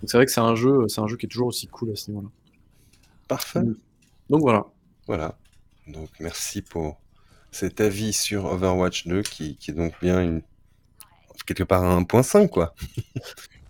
Donc 0.00 0.10
c'est 0.10 0.16
vrai 0.16 0.26
que 0.26 0.32
c'est 0.32 0.40
un 0.40 0.54
jeu, 0.54 0.86
c'est 0.88 1.00
un 1.00 1.06
jeu 1.06 1.16
qui 1.16 1.26
est 1.26 1.28
toujours 1.28 1.48
aussi 1.48 1.66
cool 1.68 1.90
à 1.92 1.96
ce 1.96 2.10
niveau-là. 2.10 2.28
Parfait. 3.28 3.60
Donc 4.30 4.40
voilà. 4.42 4.66
Voilà. 5.06 5.36
Donc 5.88 6.08
merci 6.20 6.62
pour 6.62 6.98
cet 7.52 7.80
avis 7.80 8.12
sur 8.12 8.46
Overwatch 8.46 9.06
2 9.08 9.22
qui 9.22 9.56
qui 9.56 9.70
est 9.70 9.74
donc 9.74 9.94
bien 10.02 10.20
une 10.22 10.42
quelque 11.46 11.64
part 11.64 11.84
un 11.84 12.02
1.5, 12.02 12.48
quoi. 12.50 12.74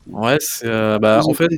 Ouais, 0.06 0.38
c'est, 0.40 0.98
bah, 1.00 1.20
en 1.24 1.34
fait. 1.34 1.48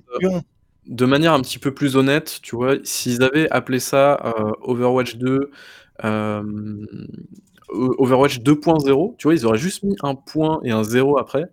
De 0.89 1.07
manière 1.07 1.35
un 1.35 1.41
petit 1.43 1.59
peu 1.61 1.75
plus 1.75 1.97
honnête, 1.97 2.41
tu 2.43 2.57
vois? 2.57 2.77
S'ils 2.85 3.23
avaient 3.23 3.51
appelé 3.51 3.81
ça, 3.81 4.21
heu, 4.39 4.53
Overwatch 4.63 5.17
2, 5.17 5.51
hem, 6.03 6.87
O 7.71 7.95
Overwatch 7.99 8.41
2.0, 8.41 9.15
tu 9.19 9.29
vois, 9.29 9.35
ils 9.35 9.47
auraient 9.47 9.59
juste 9.59 9.83
mis 9.85 9.97
un 10.03 10.15
point 10.15 10.61
et 10.65 10.71
un 10.73 10.85
0 10.85 11.19
après, 11.19 11.45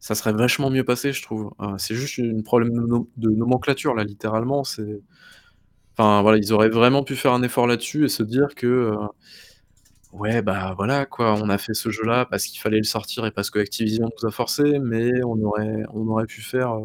ça 0.00 0.14
serait 0.16 0.32
vachement 0.34 0.70
mieux 0.70 0.84
passé, 0.84 1.12
je 1.12 1.22
trouve. 1.22 1.52
C'est 1.78 1.94
juste 1.96 2.18
une 2.18 2.42
problème 2.44 2.74
de 2.74 2.80
nom 2.86 3.08
de 3.18 3.30
nomenclature 3.30 3.94
là, 3.94 4.04
littéralement, 4.04 4.60
enfin 5.96 6.22
voilà, 6.22 6.38
ils 6.38 6.52
auraient 6.52 6.68
vraiment 6.70 7.02
pu 7.04 7.16
faire 7.16 7.32
un 7.32 7.42
effort 7.42 7.66
là-dessus 7.66 8.04
et 8.04 8.08
se 8.08 8.22
dire 8.22 8.48
que, 8.56 8.92
ouais, 10.12 10.42
bah, 10.42 10.74
voilà 10.76 11.06
quoi, 11.06 11.34
on 11.34 11.48
a 11.50 11.58
fait 11.58 11.74
ce 11.74 11.90
jeu-là 11.90 12.26
parce 12.26 12.46
qu'il 12.46 12.60
fallait 12.60 12.78
le 12.78 12.84
sortir 12.84 13.26
et 13.26 13.30
parce 13.32 13.50
que 13.50 13.58
Activision 13.60 14.10
nous 14.22 14.28
a 14.28 14.32
forcés, 14.32 14.78
mais 14.80 15.12
on 15.24 15.42
aurait 15.44 16.26
pu 16.26 16.42
faire, 16.42 16.76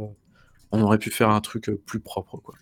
on 0.75 0.81
aurait 0.81 0.97
pu 0.99 1.11
faire 1.11 1.29
un 1.29 1.41
truc, 1.41 1.69
heu, 1.69 1.77
plus 1.77 1.99
propre, 1.99 2.37
quoi. 2.37 2.55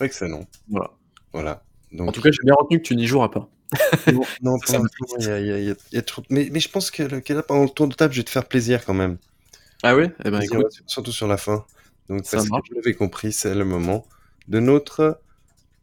Excellent. 0.00 0.46
Voilà. 0.68 0.90
Voilà, 1.32 1.62
En 1.98 2.10
tout 2.10 2.20
cas, 2.20 2.30
j'ai 2.32 2.42
bien 2.44 2.54
retenu 2.54 2.78
que 2.78 2.82
tu 2.82 2.96
n'y 2.96 3.06
joueras 3.06 3.28
pas. 3.28 3.48
Non, 4.42 4.58
Ça 4.66 4.80
il 5.20 5.24
y 5.24 5.30
a 5.30 5.38
y 5.40 5.52
a 5.52 5.58
y 5.60 5.70
a 5.70 5.74
y 5.92 5.96
a 5.98 6.02
trop 6.02 6.22
mais 6.28 6.48
mais 6.50 6.58
je 6.58 6.68
pense 6.68 6.90
que 6.90 7.04
le 7.04 7.20
pendant 7.42 7.62
le 7.62 7.68
tour 7.68 7.86
de 7.86 7.94
table, 7.94 8.12
je 8.12 8.20
vais 8.20 8.24
te 8.24 8.30
faire 8.30 8.46
plaisir 8.48 8.84
quand 8.84 8.94
même. 8.94 9.18
Ah 9.82 9.94
ouais? 9.94 10.12
Eh 10.24 10.30
ben, 10.30 10.40
écoute. 10.40 10.82
surtout 10.86 11.12
sur 11.12 11.28
la 11.28 11.36
fin. 11.36 11.64
Donc 12.08 12.26
Ça 12.26 12.38
parce 12.38 12.48
que 12.48 12.56
je 12.70 12.74
l'avais 12.74 12.94
compris, 12.94 13.32
c'est 13.32 13.54
le 13.54 13.64
moment 13.64 14.06
de 14.48 14.58
notre 14.58 15.20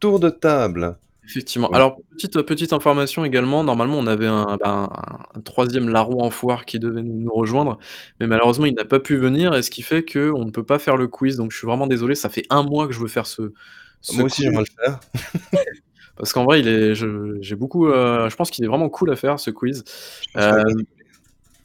tour 0.00 0.20
de 0.20 0.28
table. 0.28 0.98
Effectivement. 1.28 1.68
Ouais. 1.70 1.76
Alors 1.76 1.98
petite, 2.12 2.40
petite 2.42 2.72
information 2.72 3.24
également, 3.24 3.62
normalement 3.62 3.98
on 3.98 4.06
avait 4.06 4.26
un, 4.26 4.56
ben, 4.64 4.88
un 5.34 5.40
3e 5.40 5.88
larron 5.88 6.22
en 6.22 6.30
foire 6.30 6.64
qui 6.64 6.78
devait 6.78 7.02
nous 7.02 7.12
nous 7.20 7.32
rejoindre, 7.34 7.78
mais 8.20 8.26
malheureusement 8.26 8.64
il 8.66 8.74
n'a 8.74 8.84
pas 8.86 8.98
pu 9.00 9.16
venir 9.16 9.54
et 9.54 9.62
ce 9.62 9.70
qui 9.70 9.82
fait 9.82 10.02
qu'on 10.04 10.44
ne 10.46 10.50
peut 10.50 10.64
pas 10.64 10.78
faire 10.78 10.96
le 10.96 11.06
quiz, 11.08 11.36
donc 11.36 11.52
je 11.52 11.58
suis 11.58 11.66
vraiment 11.66 11.86
désolé, 11.86 12.14
ça 12.14 12.30
fait 12.30 12.44
1 12.50 12.62
mois 12.62 12.86
que 12.86 12.94
je 12.94 13.00
veux 13.00 13.08
faire 13.08 13.26
ce 13.26 13.52
ce 14.00 14.12
Moi 14.16 14.24
aussi, 14.24 14.36
quiz. 14.42 14.44
j'aimerais 14.46 14.64
le 14.68 14.82
faire. 14.84 15.00
Parce 16.16 16.32
qu'en 16.34 16.44
vrai, 16.44 16.60
il 16.60 16.68
est 16.68 16.94
je 16.96 17.38
j'ai 17.42 17.56
beaucoup, 17.56 17.86
heu, 17.88 18.28
je 18.30 18.36
pense 18.36 18.50
qu'il 18.50 18.64
est 18.64 18.68
vraiment 18.68 18.88
cool 18.90 19.10
à 19.12 19.16
faire 19.16 19.40
ce 19.40 19.50
quiz. 19.50 19.84
Je 20.34 20.40
désolé. 20.50 20.84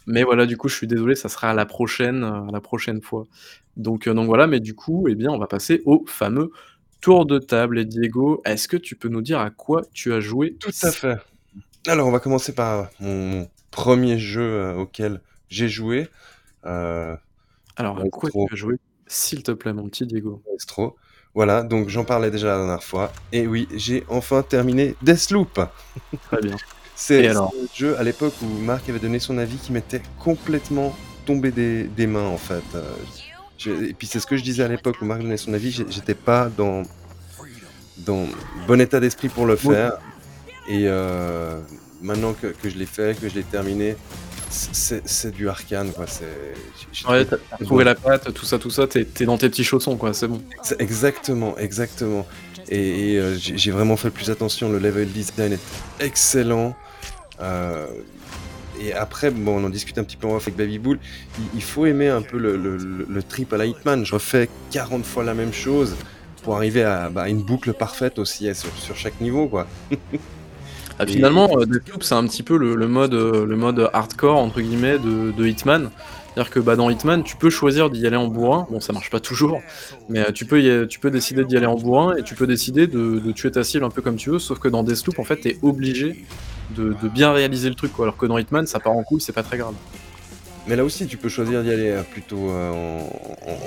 mais 0.08 0.24
voilà, 0.24 0.46
du 0.48 0.58
coup, 0.58 0.70
je 0.70 0.76
suis 0.76 0.88
désolé, 0.88 1.16
ça 1.16 1.30
sera 1.30 1.52
à 1.52 1.54
la 1.56 1.66
prochaine, 1.68 2.24
heu, 2.24 2.50
à 2.50 2.52
la 2.54 2.62
prochaine 2.62 3.02
fois. 3.02 3.26
Donc 3.78 4.10
donc 4.10 4.28
voilà, 4.28 4.48
mais 4.48 4.60
du 4.62 4.76
coup, 4.76 5.08
eh 5.10 5.16
bien, 5.16 5.32
on 5.32 5.40
va 5.40 5.48
passer 5.48 5.82
au 5.86 6.06
fameux 6.08 6.52
tour 7.04 7.26
de 7.26 7.38
table 7.38 7.80
et 7.80 7.86
Diego, 7.86 8.42
est-ce 8.46 8.70
que 8.70 8.78
tu 8.78 8.96
peux 8.96 9.10
nous 9.10 9.22
dire 9.22 9.40
à 9.40 9.50
quoi 9.50 9.82
tu 9.94 10.14
as 10.14 10.22
joué 10.22 10.56
Tout 10.62 10.72
à 10.84 10.92
fait. 10.92 11.18
Alors, 11.86 12.08
on 12.08 12.12
va 12.12 12.20
commencer 12.22 12.56
par 12.56 12.90
mon 13.02 13.42
mon 13.42 13.50
1er 13.72 14.18
jeu, 14.18 14.42
heu, 14.42 14.76
auquel 14.78 15.20
j'ai 15.50 15.68
joué, 15.68 16.08
heu, 16.66 17.18
Alors, 17.76 18.00
à 18.00 18.04
quoi 18.10 18.30
tu 18.32 18.38
as 18.52 18.56
joué, 18.56 18.76
s'il 19.06 19.44
te 19.44 19.52
plaît, 19.52 19.74
mon 19.74 19.90
petit 19.90 20.06
Diego? 20.06 20.42
Maestro. 20.50 20.96
Voilà, 21.36 21.64
donc 21.64 21.90
j'en 21.90 22.06
parlais 22.06 22.32
déjà 22.32 22.48
la 22.50 22.58
dernière 22.60 22.84
fois 22.84 23.12
et 23.32 23.48
oui, 23.48 23.68
j'ai 23.76 24.04
enfin 24.08 24.44
terminé 24.44 24.96
Deathloop. 25.02 25.60
Très 26.28 26.42
bien. 26.42 26.56
C'est 26.96 27.34
le 27.34 27.40
jeu 27.76 27.98
à 27.98 28.04
l'époque 28.04 28.36
où 28.44 28.46
Marc 28.46 28.88
avait 28.88 29.00
donné 29.00 29.20
son 29.20 29.40
avis 29.40 29.58
qui 29.58 29.72
m'était 29.72 30.04
complètement 30.20 30.96
tombé 31.26 31.52
des 31.52 31.86
des 31.86 32.08
mains, 32.08 32.28
en 32.28 32.38
fait, 32.38 32.64
je 33.64 33.72
et 33.90 33.94
puis 33.94 34.08
c'est 34.08 34.20
ce 34.20 34.28
que 34.28 34.38
je 34.38 34.44
disais 34.44 34.64
à 34.64 34.68
l'époque 34.68 34.98
où 35.02 35.06
Marc 35.06 35.22
donnait 35.22 35.38
son 35.38 35.54
avis, 35.54 35.72
j'étais 35.72 36.16
pas 36.16 36.50
dans 36.58 36.84
dans 37.98 38.26
bon 38.68 38.82
état 38.82 39.00
d'esprit 39.00 39.30
pour 39.30 39.46
le 39.46 39.56
faire. 39.56 39.94
Et 40.68 40.88
heu, 40.88 41.62
maintenant 42.02 42.34
que 42.34 42.48
que 42.48 42.70
je 42.70 42.78
l'ai 42.78 42.86
fait, 42.86 43.20
que 43.20 43.28
je 43.30 43.36
l'ai 43.36 43.44
terminé, 43.44 43.96
c'est 44.50 45.32
du 45.32 45.50
Arkane, 45.50 45.92
quoi, 45.92 46.06
c'est 46.08 46.54
Ouais, 47.10 47.26
trouvé 47.62 47.84
la 47.84 47.96
patte, 47.96 48.34
tout 48.34 48.46
ça, 48.46 48.60
tout 48.60 48.70
ça, 48.70 48.88
tu 48.88 49.00
es 49.00 49.06
tu 49.06 49.24
es 49.24 49.26
dans 49.26 49.38
tes 49.38 49.50
petits 49.50 49.64
chaussons, 49.64 49.98
quoi, 49.98 50.14
c'est 50.14 50.28
bon. 50.28 50.42
Exactement, 50.80 51.58
exactement. 51.58 52.26
Et 52.70 53.14
et 53.14 53.18
heu, 53.20 53.36
j'ai 53.38 53.72
vraiment 53.72 53.98
fait 53.98 54.10
plus 54.10 54.30
attention, 54.30 54.70
le 54.72 54.80
level 54.80 55.10
design 55.12 55.54
est 55.54 55.60
excellent, 56.00 56.76
heu 57.42 57.88
et 58.88 58.94
après, 58.94 59.32
bon, 59.32 59.62
on 59.62 59.66
en 59.66 59.70
discutait 59.70 60.00
un 60.00 60.04
petit 60.04 60.18
peu 60.18 60.28
en 60.28 60.36
off 60.36 60.44
avec 60.44 60.56
Babybull, 60.58 61.00
il 61.40 61.46
il 61.56 61.64
faut 61.64 61.86
aimer 61.86 62.10
un 62.10 62.22
peu 62.22 62.38
le 62.38 63.24
trip 63.24 63.54
à 63.54 63.58
la 63.58 63.66
Hitman. 63.66 64.06
Je 64.06 64.14
refais 64.14 64.50
40 64.72 65.06
fois 65.06 65.24
la 65.24 65.34
même 65.34 65.54
chose 65.54 65.96
pour 66.44 66.56
arriver 66.58 66.84
à, 66.84 67.10
bah, 67.10 67.30
une 67.30 67.42
boucle 67.44 67.74
parfaite 67.74 68.20
aussi, 68.20 68.50
hein, 68.50 68.54
sur 68.54 68.96
chaque 68.98 69.20
niveau, 69.22 69.48
quoi. 69.48 69.68
Ah, 71.00 71.06
Et 71.08 71.08
finalement, 71.08 71.50
heu, 71.60 71.66
Deathloop, 71.66 72.04
c'est 72.04 72.14
un 72.14 72.26
petit 72.28 72.44
peu 72.44 72.58
le 72.58 72.88
mode, 72.88 73.14
heu, 73.16 73.46
le 73.46 73.56
mode 73.56 73.90
«hardcore» 73.94 74.38
entre 74.38 74.62
guillemets 74.62 75.00
de 75.00 75.46
Hitman. 75.48 75.92
C'est-à-dire 76.34 76.52
que, 76.52 76.60
bah, 76.60 76.76
dans 76.76 76.90
Hitman, 76.90 77.24
tu 77.24 77.36
peux 77.38 77.50
choisir 77.50 77.90
d'y 77.90 78.06
aller 78.08 78.16
en 78.16 78.28
bourrin, 78.28 78.68
bon 78.70 78.80
ça 78.80 78.94
marche 78.94 79.10
pas 79.10 79.20
toujours, 79.20 79.64
mais 80.10 80.20
heu, 80.22 80.32
tu 80.34 80.46
peux 80.46 80.88
tu 80.88 81.00
peux 81.00 81.12
décider 81.12 81.46
d'y 81.46 81.58
aller 81.58 81.66
en 81.68 81.76
bourrin 81.78 82.16
et 82.16 82.24
tu 82.24 82.36
peux 82.36 82.48
décider 82.48 82.88
de 82.88 83.32
tuer 83.32 83.52
ta 83.52 83.64
cible 83.64 83.86
un 83.86 83.90
peu 83.90 84.02
comme 84.02 84.16
tu 84.18 84.30
veux, 84.32 84.40
sauf 84.40 84.60
que 84.60 84.68
dans 84.68 84.84
Deathloop, 84.84 85.20
en 85.20 85.24
fait, 85.24 85.40
tu 85.42 85.50
es 85.50 85.60
obligé 85.62 86.18
de 86.70 86.94
de 86.94 87.10
bien 87.10 87.32
réaliser 87.34 87.70
le 87.70 87.76
truc, 87.76 87.92
quoi. 87.94 88.06
Alors 88.06 88.18
que 88.18 88.26
dans 88.26 88.38
Hitman, 88.38 88.68
ça 88.68 88.80
part 88.80 88.94
en 88.94 89.04
couille, 89.04 89.22
c'est 89.22 89.34
pas 89.34 89.44
très 89.44 89.58
grave. 89.58 89.76
Mais 90.66 90.76
là 90.76 90.86
aussi, 90.86 91.08
tu 91.08 91.18
peux 91.18 91.30
choisir 91.30 91.62
d'y 91.64 91.72
aller, 91.72 91.90
heu, 91.90 92.04
plutôt, 92.04 92.50
heu, 92.52 92.72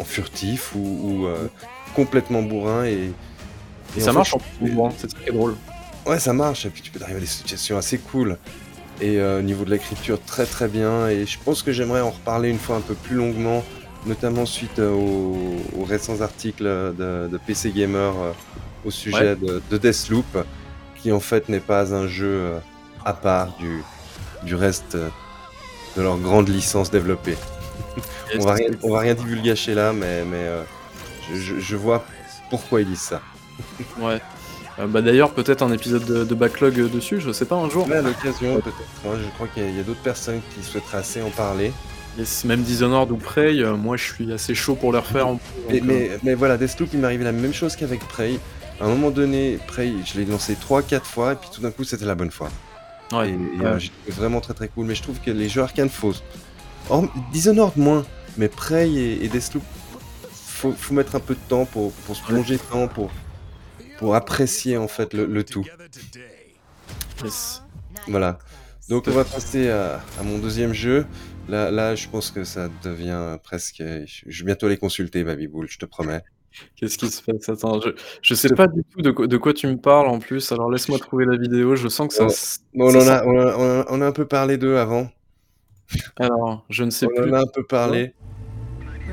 en 0.00 0.04
furtif 0.04 0.74
ou 0.74 0.78
ou 1.22 1.26
heu, 1.26 1.50
complètement 1.94 2.42
bourrin 2.42 2.84
et 2.86 3.18
Et 3.96 4.00
et 4.00 4.00
ça 4.00 4.12
marche 4.12 4.34
en 4.34 4.40
bourrin, 4.60 4.94
c'est 4.96 5.08
est 5.26 5.32
drôle. 5.32 5.60
Ouais, 6.06 6.20
ça 6.20 6.32
marche 6.32 6.66
et 6.66 6.70
puis 6.70 6.82
tu 6.82 6.90
peux 6.92 7.02
arriver 7.02 7.18
à 7.18 7.20
des 7.20 7.26
situations 7.26 7.76
assez 7.78 7.98
cool 7.98 8.38
et 9.00 9.20
au 9.22 9.42
niveau 9.42 9.64
de 9.64 9.70
l'écriture, 9.70 10.24
très, 10.24 10.46
très 10.46 10.68
bien 10.68 11.08
et 11.08 11.26
je 11.26 11.38
pense 11.44 11.62
que 11.62 11.72
j'aimerais 11.72 12.00
en 12.02 12.10
reparler 12.12 12.48
une 12.50 12.60
fois 12.60 12.76
un 12.76 12.82
peu 12.82 12.96
plus 12.96 13.16
longuement, 13.16 13.64
notamment 14.04 14.46
suite, 14.46 14.78
aux 14.78 15.68
aux 15.72 15.84
récents 15.84 16.20
articles, 16.22 16.64
de 16.64 17.28
de 17.28 17.38
PC 17.38 17.72
Gamer, 17.72 18.36
au 18.84 18.90
sujet 18.90 19.34
Ouais. 19.34 19.36
de 19.36 19.62
de 19.70 19.78
Deathloop, 19.78 20.38
qui 20.94 21.12
en 21.12 21.20
fait 21.20 21.48
n'est 21.48 21.60
pas 21.60 21.94
un 21.94 22.06
jeu, 22.08 22.60
à 23.06 23.14
part 23.14 23.56
du 23.56 23.82
du 24.42 24.54
reste, 24.54 24.96
de 25.96 26.02
leur 26.02 26.18
grande 26.18 26.48
licence 26.50 26.90
développée. 26.90 27.38
On 28.38 28.44
va 28.44 28.54
rien 28.54 28.68
on 28.82 28.90
va 28.92 29.00
rien 29.00 29.14
divulgacher 29.14 29.74
là, 29.74 29.92
mais 29.94 30.24
mais 30.24 30.44
heu, 30.44 30.64
je 31.32 31.76
vois 31.76 32.04
pourquoi 32.50 32.82
ils 32.82 32.88
disent 32.88 33.00
ça. 33.00 33.22
Ouais. 33.98 34.20
Heu, 34.78 34.86
bah, 34.86 35.00
d'ailleurs, 35.00 35.32
peut-être 35.32 35.62
un 35.62 35.72
épisode 35.72 36.04
de 36.04 36.24
de 36.24 36.34
backlog, 36.34 36.78
heu, 36.78 36.88
dessus, 36.90 37.18
je 37.20 37.32
sais 37.32 37.46
pas, 37.46 37.56
un 37.56 37.70
jour? 37.70 37.86
Mais 37.88 37.96
à 37.96 38.02
l'occasion, 38.02 38.60
peut-être. 38.60 38.76
Moi, 39.04 39.14
je 39.18 39.28
crois 39.30 39.48
qu'il 39.48 39.74
y 39.74 39.80
a 39.80 39.82
d'autres 39.82 40.02
personnes 40.02 40.42
qui 40.54 40.62
souhaiteraient 40.62 40.98
assez 40.98 41.22
en 41.22 41.30
parler. 41.30 41.72
Même 42.44 42.62
Dishonored 42.62 43.10
ou 43.10 43.16
Prey, 43.16 43.62
moi 43.76 43.96
je 43.98 44.04
suis 44.04 44.32
assez 44.32 44.54
chaud 44.54 44.74
pour 44.74 44.90
les 44.92 44.98
refaire 44.98 45.28
en 45.28 45.38
Mais, 45.68 45.80
mais, 45.82 46.10
mais 46.22 46.34
voilà, 46.34 46.56
Deathloop, 46.56 46.88
il 46.94 47.00
m'est 47.00 47.06
arrivé 47.06 47.24
la 47.24 47.32
même 47.32 47.52
chose 47.52 47.76
qu'avec 47.76 48.00
Prey. 48.08 48.38
À 48.80 48.86
un 48.86 48.88
moment 48.88 49.10
donné, 49.10 49.58
Prey, 49.66 49.92
je 50.04 50.18
l'ai 50.18 50.24
lancé 50.24 50.54
3-4 50.54 51.04
fois, 51.04 51.32
et 51.32 51.36
puis 51.36 51.50
tout 51.52 51.60
d'un 51.60 51.70
coup, 51.70 51.84
c'était 51.84 52.06
la 52.06 52.14
bonne 52.14 52.30
fois. 52.30 52.48
Ouais, 53.12 53.30
Et, 53.30 53.32
et, 53.32 53.36
ouais. 53.36 53.66
euh, 53.66 53.78
j'ai 53.78 53.90
trouvé 53.90 54.12
vraiment 54.12 54.40
très 54.40 54.54
très 54.54 54.68
cool. 54.68 54.86
Mais 54.86 54.94
je 54.94 55.02
trouve 55.02 55.20
que 55.20 55.30
les 55.30 55.48
jeux 55.48 55.62
Arkane, 55.62 55.88
faut. 55.88 56.14
Or, 56.88 57.04
Dishonored 57.32 57.76
moins, 57.76 58.06
mais 58.36 58.48
Prey 58.48 58.90
et, 58.90 59.24
et 59.24 59.28
Deathloop, 59.28 59.62
faut, 60.32 60.72
faut 60.72 60.94
mettre 60.94 61.16
un 61.16 61.20
peu 61.20 61.34
de 61.34 61.40
temps 61.48 61.64
pour, 61.64 61.92
pour 61.92 62.14
se 62.16 62.22
plonger 62.22 62.58
dedans, 62.58 62.86
pour, 62.88 63.10
pour 63.98 64.14
apprécier 64.14 64.76
en 64.76 64.88
fait 64.88 65.12
le, 65.12 65.26
le 65.26 65.44
tout. 65.44 65.64
Yes. 67.24 67.62
Voilà. 68.08 68.38
Donc 68.88 69.08
on 69.08 69.10
va 69.10 69.24
passer 69.24 69.68
à, 69.68 70.00
à 70.18 70.22
mon 70.22 70.38
deuxième 70.38 70.72
jeu. 70.72 71.06
Là, 71.48 71.70
là, 71.70 71.94
je 71.94 72.08
pense 72.08 72.30
que 72.30 72.44
ça 72.44 72.68
devient 72.84 73.38
presque. 73.42 73.78
Je 73.78 74.38
vais 74.40 74.46
bientôt 74.46 74.68
les 74.68 74.76
consulter, 74.76 75.24
Babybull, 75.24 75.68
je 75.68 75.78
te 75.78 75.86
promets. 75.86 76.22
Qu'est-ce 76.76 76.98
qui 76.98 77.08
se 77.10 77.22
passe? 77.22 77.48
Attends, 77.48 77.80
je 77.80 77.90
je 78.22 78.34
sais 78.34 78.48
pas 78.54 78.66
du 78.66 78.82
tout 78.84 79.02
de 79.02 79.10
quoi 79.10 79.26
de 79.26 79.36
quoi 79.36 79.52
tu 79.52 79.66
me 79.66 79.76
parles 79.76 80.06
en 80.08 80.18
plus, 80.18 80.52
alors 80.52 80.70
laisse-moi 80.70 80.98
trouver 80.98 81.24
la 81.26 81.36
vidéo, 81.36 81.76
je 81.76 81.88
sens 81.88 82.08
que 82.08 82.14
ça 82.14 82.24
On, 82.74 82.84
on 82.86 82.90
ça 82.90 82.98
en 82.98 83.08
a, 83.08 83.24
on, 83.26 83.38
a, 83.40 83.56
on 83.56 83.80
a- 83.80 83.86
on 83.90 84.00
a 84.00 84.06
un 84.06 84.12
peu 84.12 84.26
parlé 84.26 84.56
d'eux 84.58 84.76
avant. 84.76 85.08
alors, 86.18 86.64
je 86.70 86.84
ne 86.84 86.90
sais 86.90 87.06
On 87.06 87.22
plus. 87.22 87.30
en 87.30 87.34
a 87.34 87.40
un 87.40 87.46
peu 87.54 87.64
parlé. 87.64 88.14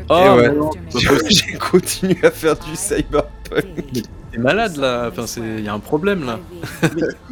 Oh, 0.10 0.16
Et 0.18 0.30
ouais. 0.30 0.50
possible. 0.92 1.20
J'ai 1.30 1.54
continué 1.58 2.18
à 2.26 2.32
faire 2.32 2.58
du 2.58 2.76
cyberpunk. 2.76 4.04
Malade 4.38 4.78
là, 4.78 5.10
enfin 5.12 5.28
c'est 5.28 5.42
il 5.42 5.64
y 5.64 5.68
a 5.68 5.74
un 5.74 5.80
problème 5.80 6.26
là. 6.26 6.40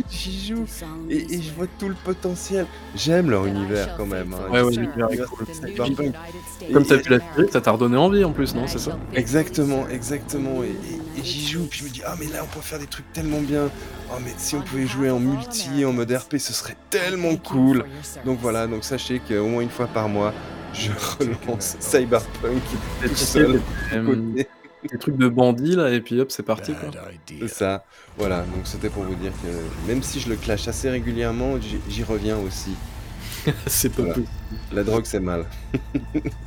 J'y 0.09 0.47
joue 0.47 0.65
et, 1.09 1.35
et 1.35 1.41
je 1.41 1.51
vois 1.53 1.67
tout 1.79 1.87
le 1.89 1.95
potentiel. 2.03 2.65
J'aime 2.95 3.29
leur 3.29 3.45
univers 3.45 3.95
quand 3.97 4.05
même. 4.05 4.33
hein. 4.33 4.51
Ouais, 4.51 4.61
ouais, 4.61 4.71
L'univers 4.71 5.07
est 5.11 5.17
cool. 5.25 5.45
Et- 5.67 5.73
Comme 6.73 6.85
tu 6.85 6.93
as 6.93 6.97
et- 6.97 7.01
pu 7.01 7.09
la 7.09 7.19
série, 7.19 7.51
ça 7.51 7.61
t'a 7.61 7.71
redonné 7.71 7.97
envie 7.97 8.23
en 8.23 8.31
plus, 8.31 8.53
non, 8.55 8.67
c'est 8.67 8.79
ça? 8.79 8.97
Exactement, 9.13 9.87
exactement. 9.89 10.63
Et, 10.63 10.75
j'y 11.23 11.47
joue, 11.47 11.65
puis 11.69 11.79
je 11.79 11.85
me 11.85 11.89
dis, 11.89 12.01
ah 12.05 12.15
mais 12.19 12.27
là 12.27 12.39
on 12.43 12.47
peut 12.47 12.61
faire 12.61 12.79
des 12.79 12.87
trucs 12.87 13.11
tellement 13.13 13.41
bien. 13.41 13.69
Oh 14.11 14.17
mais 14.23 14.33
si 14.37 14.55
on 14.55 14.61
pouvait 14.61 14.87
jouer 14.87 15.09
en 15.09 15.19
multi, 15.19 15.85
en 15.85 15.93
mode 15.93 16.11
RP, 16.11 16.37
ce 16.37 16.53
serait 16.53 16.75
tellement 16.89 17.35
cool. 17.37 17.85
Donc 18.25 18.39
voilà, 18.41 18.67
donc 18.67 18.83
sachez 18.83 19.19
qu'au 19.19 19.45
moins 19.47 19.61
une 19.61 19.69
fois 19.69 19.87
par 19.87 20.07
mois, 20.09 20.33
je 20.73 20.89
relance 21.19 21.77
Cyberpunk 21.79 22.61
tout 23.01 23.15
seul, 23.15 23.61
côté. 24.05 24.47
Des 24.89 24.97
trucs 24.97 25.17
de 25.17 25.27
bandits 25.27 25.75
là 25.75 25.91
et 25.91 26.01
puis 26.01 26.19
hop, 26.19 26.32
c'est 26.32 26.43
parti 26.43 26.77
quoi. 26.77 26.95
C'est 27.39 27.47
ça. 27.47 27.86
Voilà, 28.17 28.45
donc 28.45 28.67
c'était 28.67 28.89
pour 28.91 29.03
vous 29.05 29.15
dire 29.15 29.38
que 29.41 29.71
même 29.79 30.03
si 30.03 30.19
je 30.19 30.29
le 30.29 30.38
clash 30.38 30.67
assez 30.67 30.89
régulièrement, 30.89 31.59
j'y 31.59 32.03
reviens 32.03 32.38
aussi. 32.39 32.84
c'est 33.67 33.95
pas 33.95 34.03
Voilà. 34.03 34.13
possible. 34.13 34.61
La 34.71 34.84
drogue, 34.84 35.05
c'est 35.05 35.19
mal. 35.19 35.49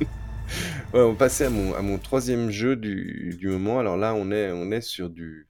Ouais, 0.93 1.01
on 1.01 1.15
passait 1.15 1.45
à 1.45 1.49
mon, 1.49 1.73
à 1.73 1.81
mon 1.81 1.99
troisième 1.99 2.49
jeu 2.49 2.75
du, 2.75 3.35
du 3.37 3.47
moment. 3.47 3.79
Alors 3.79 3.97
là, 3.97 4.13
on 4.15 4.31
est, 4.31 4.51
on 4.51 4.71
est 4.71 4.81
sur 4.81 5.09
du 5.09 5.47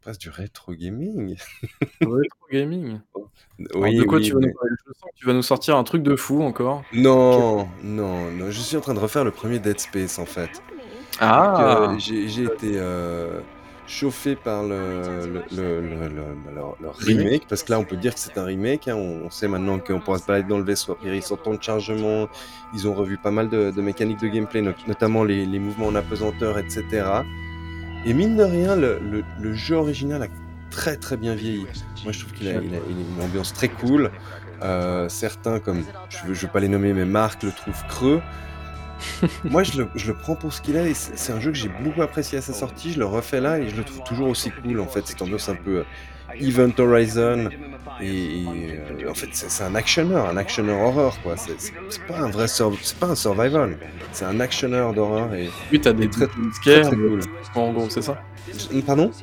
presque 0.00 0.20
du 0.20 0.30
rétro 0.30 0.72
gaming. 0.74 1.36
Rétro 2.02 2.46
gaming. 2.52 3.00
Alors 3.74 3.92
Oui, 3.92 3.94
de 3.94 4.04
quoi 4.04 4.20
oui, 4.20 4.20
tu 4.20 4.34
vas 4.34 4.40
nous 4.40 4.48
mais 4.48 4.52
parler? 4.52 4.70
Je 4.86 4.92
sens 4.92 5.10
que 5.12 5.16
tu 5.16 5.26
vas 5.26 5.32
nous 5.34 5.42
sortir 5.42 5.76
un 5.76 5.84
truc 5.84 6.02
de 6.02 6.16
fou 6.16 6.42
encore. 6.42 6.88
non, 6.92 7.68
non, 7.82 8.30
non, 8.30 8.50
je 8.50 8.60
suis 8.60 8.76
en 8.76 8.80
train 8.80 8.94
de 8.94 8.98
refaire 9.00 9.24
le 9.24 9.32
premier 9.32 9.58
Dead 9.58 9.78
Space, 9.80 10.18
en 10.18 10.26
fait. 10.26 10.62
Donc, 11.36 11.58
Ah! 11.58 11.60
heu, 11.60 11.98
j'ai 11.98 12.28
j'ai 12.28 12.44
été, 12.44 12.76
heu, 12.78 13.44
chauffé 13.86 14.36
par 14.36 14.64
le 14.64 15.26
le 15.26 15.46
le 15.50 16.08
le 16.08 16.08
le 16.08 16.50
leur 16.54 16.76
leur 16.80 16.96
Remake? 16.96 17.46
parce 17.48 17.62
que 17.64 17.72
là, 17.72 17.78
on 17.80 17.84
peut 17.86 17.96
dire 17.96 18.14
que 18.14 18.20
c'est 18.20 18.38
un 18.38 18.44
remake, 18.44 18.88
hein. 18.88 18.96
On 18.96 19.26
on 19.26 19.30
sait 19.30 19.48
maintenant 19.48 19.80
qu'on 19.80 20.00
pourra 20.00 20.18
se 20.18 20.24
balader 20.24 20.48
dans 20.48 20.58
le 20.58 20.64
vaisseau, 20.64 20.92
a 20.92 20.96
priori 20.96 21.22
sans 21.22 21.36
temps 21.38 21.54
de 21.54 21.62
chargement. 21.62 22.28
Ils 22.72 22.88
ont 22.88 22.94
revu 22.94 23.18
pas 23.18 23.30
mal 23.32 23.48
de 23.50 23.70
de 23.72 23.82
mécaniques 23.82 24.20
de 24.20 24.28
gameplay, 24.28 24.62
not 24.62 24.74
notamment 24.86 25.24
les 25.24 25.46
les 25.46 25.58
mouvements 25.58 25.86
en 25.88 25.94
apesanteur 25.96 26.58
et 26.58 26.64
cetera 26.68 27.26
et 28.04 28.14
mine 28.14 28.36
de 28.36 28.44
rien, 28.44 28.76
le 28.76 28.98
le 29.00 29.24
le 29.36 29.54
jeu 29.54 29.76
original 29.76 30.22
a 30.22 30.28
très, 30.70 30.96
très 30.98 31.16
bien 31.16 31.34
vieilli. 31.34 31.70
Moi, 32.02 32.12
je 32.12 32.20
trouve 32.20 32.32
qu'il 32.32 32.48
a 32.48 32.58
il 32.60 32.74
a 32.74 32.80
il 32.86 32.98
a 33.00 33.02
une 33.02 33.20
ambiance 33.20 33.52
très 33.52 33.70
cool. 33.70 34.12
Heu, 34.62 35.08
certains 35.08 35.60
comme 35.60 35.86
je 36.08 36.32
je 36.34 36.46
veux 36.46 36.50
pas 36.52 36.60
les 36.60 36.68
nommer, 36.68 36.92
mais 36.94 37.06
Marc 37.06 37.42
le 37.44 37.52
trouve 37.52 37.84
creux. 37.86 38.22
Moi, 39.48 39.62
je 39.64 39.76
le 39.82 39.90
je 39.94 40.06
le 40.06 40.16
prends 40.16 40.36
pour 40.36 40.52
ce 40.52 40.60
qu'il 40.60 40.76
est 40.76 40.94
c'est 40.94 41.32
un 41.32 41.40
jeu 41.40 41.50
que 41.50 41.56
j'ai 41.58 41.68
beaucoup 41.68 42.02
apprécié 42.02 42.38
à 42.38 42.42
sa 42.42 42.52
sortie. 42.54 42.92
Je 42.92 42.98
le 42.98 43.06
refais 43.06 43.40
là 43.40 43.60
et 43.60 43.68
je 43.68 43.76
le 43.76 43.84
trouve 43.84 44.02
toujours 44.02 44.28
aussi 44.28 44.52
cool, 44.52 44.80
en 44.80 44.88
fait, 44.88 45.06
cette 45.06 45.22
ambiance 45.22 45.48
un 45.48 45.56
peu, 45.56 45.78
heu, 45.80 45.88
Event 46.40 46.72
Horizon 46.78 47.52
et 47.98 48.70
et 48.72 48.76
heu, 48.78 49.10
en 49.10 49.14
fait, 49.14 49.30
c'est 49.32 49.64
un 49.64 49.74
actionneur, 49.74 50.26
un 50.28 50.36
actionneur 50.36 50.78
horreur, 50.80 51.20
quoi. 51.20 51.36
C'est 51.36 51.58
pas 52.06 52.18
un 52.20 52.30
vrai 52.30 52.48
sur 52.48 52.78
c'est 52.82 52.98
pas 52.98 53.06
un 53.08 53.14
survival, 53.16 53.80
c'est 54.12 54.24
un 54.24 54.40
actionneur 54.40 54.94
d'horreur 54.94 55.34
et 55.34 55.54
Oui, 55.70 55.80
tu 55.80 55.88
as 55.88 55.92
des 55.92 56.08
très, 56.10 56.28
très, 56.60 56.82
cool. 56.96 57.28
en 57.54 57.72
gros, 57.72 57.88
c'est 57.90 58.02
ça? 58.02 58.22
Pardon? 58.86 59.14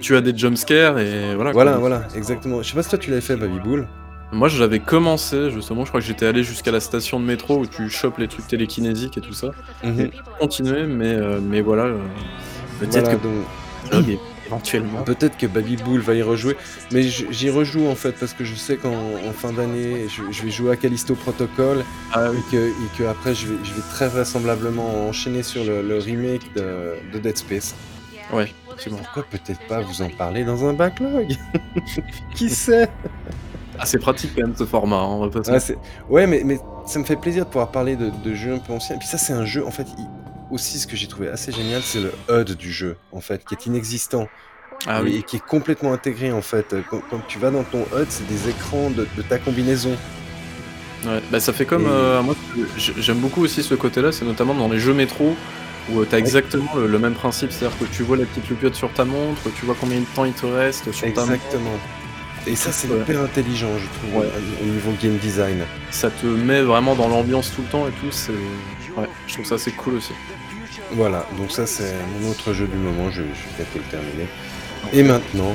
Tu 0.00 0.16
as 0.16 0.20
des 0.22 0.36
jump 0.36 0.56
scares 0.58 0.98
et 0.98 1.34
voilà, 1.36 1.54
quoi. 1.54 1.72
Voilà, 1.72 1.78
voilà, 1.78 2.08
exactement. 2.14 2.62
Je 2.62 2.68
sais 2.70 2.74
pas 2.76 2.82
si 2.82 2.88
toi 2.90 2.98
tu 2.98 3.10
l'avais 3.10 3.20
fait, 3.22 3.36
Baby 3.36 3.60
Bull? 3.60 3.90
Moi, 4.32 4.48
j'avais 4.48 4.80
commencé 4.80 5.50
justement, 5.50 5.84
je 5.84 5.90
crois 5.90 6.00
que 6.00 6.06
j'étais 6.06 6.24
allé 6.26 6.42
jusqu'à 6.42 6.70
la 6.72 6.80
station 6.80 7.20
de 7.20 7.24
métro 7.26 7.58
où 7.58 7.66
tu 7.66 7.90
chopes 7.90 8.16
les 8.16 8.28
trucs 8.28 8.46
télékinésiques 8.48 9.18
et 9.18 9.20
tout 9.20 9.34
ça. 9.34 9.50
J'ai 9.84 9.90
mh. 9.90 10.08
pas 10.10 10.32
continué, 10.40 10.86
mais 10.86 11.12
heu, 11.12 11.38
mais 11.40 11.60
voilà, 11.60 11.84
heu, 11.84 12.00
peut-être 12.80 13.10
Voilà, 13.10 13.16
que 13.16 13.22
donc 13.92 14.18
éventuellement. 14.46 15.02
peut-être 15.02 15.36
que 15.36 15.46
Baby 15.46 15.76
Bull 15.76 16.00
va 16.00 16.14
y 16.14 16.22
rejouer, 16.22 16.56
mais 16.92 17.02
j'y 17.02 17.50
rejoue, 17.50 17.86
en 17.88 17.94
fait, 17.94 18.12
parce 18.12 18.32
que 18.32 18.42
je 18.44 18.54
sais 18.54 18.78
qu'en 18.78 18.94
en 19.28 19.32
fin 19.32 19.52
d'année, 19.52 20.08
je 20.08 20.22
je 20.30 20.42
vais 20.42 20.50
jouer 20.50 20.72
à 20.72 20.76
Callisto 20.76 21.14
Protocol 21.14 21.84
Ah 22.12 22.30
oui. 22.30 22.38
et 22.38 22.50
que 22.50 22.68
et 22.68 22.88
qu'après 22.96 23.34
je 23.34 23.48
vais 23.48 23.56
je 23.64 23.74
vais 23.74 23.82
très 23.90 24.08
vraisemblablement 24.08 25.08
enchaîner 25.08 25.42
sur 25.42 25.62
le 25.64 25.82
le 25.82 25.98
remake 25.98 26.54
de 26.54 26.94
de 27.12 27.18
Dead 27.18 27.36
Space. 27.36 27.74
Ouais. 28.32 28.50
Pourquoi 28.88 29.24
peut-être 29.24 29.60
pas 29.68 29.80
vous 29.82 30.00
en 30.00 30.08
parler 30.08 30.44
dans 30.44 30.64
un 30.64 30.72
backlog? 30.72 31.36
Qui 32.34 32.48
sait? 32.48 32.88
C'est 33.84 33.98
pratique 33.98 34.32
quand 34.36 34.46
même 34.46 34.56
ce 34.56 34.64
format, 34.66 34.96
hein, 34.96 35.06
on 35.06 35.26
va 35.28 35.30
pas 35.42 35.60
se 35.60 35.72
Ouais, 36.08 36.26
mais 36.26 36.42
mais 36.44 36.60
ça 36.86 36.98
me 36.98 37.04
fait 37.04 37.16
plaisir 37.16 37.44
de 37.44 37.50
pouvoir 37.50 37.70
parler 37.70 37.96
de 37.96 38.10
de 38.24 38.34
jeux 38.34 38.54
un 38.54 38.58
peu 38.58 38.72
anciens 38.72 38.96
et 38.96 38.98
puis 38.98 39.08
ça, 39.08 39.18
c'est 39.18 39.32
un 39.32 39.44
jeu, 39.44 39.64
en 39.66 39.70
fait, 39.70 39.86
il 39.98 40.06
aussi 40.50 40.78
ce 40.78 40.86
que 40.86 40.96
j'ai 40.96 41.06
trouvé 41.08 41.28
assez 41.28 41.50
génial, 41.52 41.82
c'est 41.82 42.00
le 42.00 42.12
HUD 42.28 42.52
du 42.56 42.70
jeu, 42.70 42.96
en 43.10 43.20
fait, 43.20 43.44
qui 43.44 43.54
est 43.54 43.66
inexistant 43.66 44.28
Ah 44.86 45.00
et 45.00 45.04
oui. 45.04 45.16
et 45.18 45.22
qui 45.22 45.36
est 45.36 45.46
complètement 45.46 45.92
intégré, 45.92 46.32
en 46.32 46.42
fait. 46.42 46.74
Quand 46.90 47.00
quand 47.10 47.20
tu 47.26 47.38
vas 47.38 47.50
dans 47.50 47.64
ton 47.64 47.80
HUD, 47.96 48.06
c'est 48.10 48.26
des 48.26 48.48
écrans 48.50 48.90
de 48.90 49.06
de 49.16 49.22
ta 49.22 49.38
combinaison. 49.38 49.96
Ouais, 51.04 51.20
bah, 51.32 51.40
ça 51.40 51.52
fait 51.52 51.66
comme, 51.66 51.82
Et 51.82 51.88
heu, 51.88 52.22
moi 52.22 52.34
j'ai 52.76 52.92
j'aime 53.00 53.18
beaucoup 53.18 53.42
aussi 53.42 53.62
ce 53.62 53.74
côté-là, 53.74 54.12
c'est 54.12 54.24
notamment 54.24 54.54
dans 54.54 54.68
les 54.68 54.78
jeux 54.78 54.94
métro 54.94 55.34
où, 55.90 56.00
heu, 56.00 56.06
tu 56.08 56.14
as 56.14 56.18
Ouais. 56.18 56.24
exactement 56.24 56.74
le 56.76 56.86
le 56.86 56.98
même 56.98 57.14
principe. 57.14 57.50
C'est-à-dire 57.50 57.76
que 57.78 57.84
tu 57.86 58.02
vois 58.04 58.16
la 58.16 58.24
petite 58.26 58.48
loupiote 58.48 58.74
sur 58.74 58.92
ta 58.92 59.04
montre, 59.04 59.42
tu 59.58 59.64
vois 59.66 59.74
combien 59.80 59.98
de 60.00 60.06
temps 60.14 60.24
il 60.24 60.32
te 60.34 60.46
reste 60.46 60.92
sur 60.92 61.12
ta 61.12 61.26
montre. 61.26 61.42
Et 62.46 62.56
ça, 62.56 62.72
c'est 62.72 62.88
Ouais. 62.88 63.00
hyper 63.00 63.20
intelligent, 63.22 63.70
je 63.78 63.86
trouve, 63.98 64.20
Ouais. 64.22 64.26
au 64.60 64.64
au 64.64 64.66
niveau 64.66 64.92
game 65.00 65.16
design. 65.18 65.58
Ça 65.90 66.10
te 66.10 66.26
met 66.26 66.60
vraiment 66.62 66.94
dans 66.96 67.08
l'ambiance 67.08 67.52
tout 67.54 67.62
le 67.62 67.68
temps 67.68 67.86
et 67.86 67.92
tout, 67.92 68.10
c'est 68.10 68.32
ouais, 68.32 69.08
je 69.28 69.34
trouve 69.34 69.44
ça 69.46 69.54
assez 69.54 69.70
cool 69.72 69.94
aussi. 69.94 70.12
Voilà, 70.92 71.26
donc 71.38 71.50
ça, 71.52 71.66
c'est 71.66 71.94
mon 72.20 72.30
autre 72.30 72.52
jeu 72.52 72.66
du 72.66 72.76
moment, 72.76 73.10
je 73.10 73.22
je 73.22 73.28
vais 73.28 73.64
bientôt 73.64 73.78
le 73.78 73.90
terminer 73.90 74.26
et 74.92 75.02
maintenant 75.02 75.54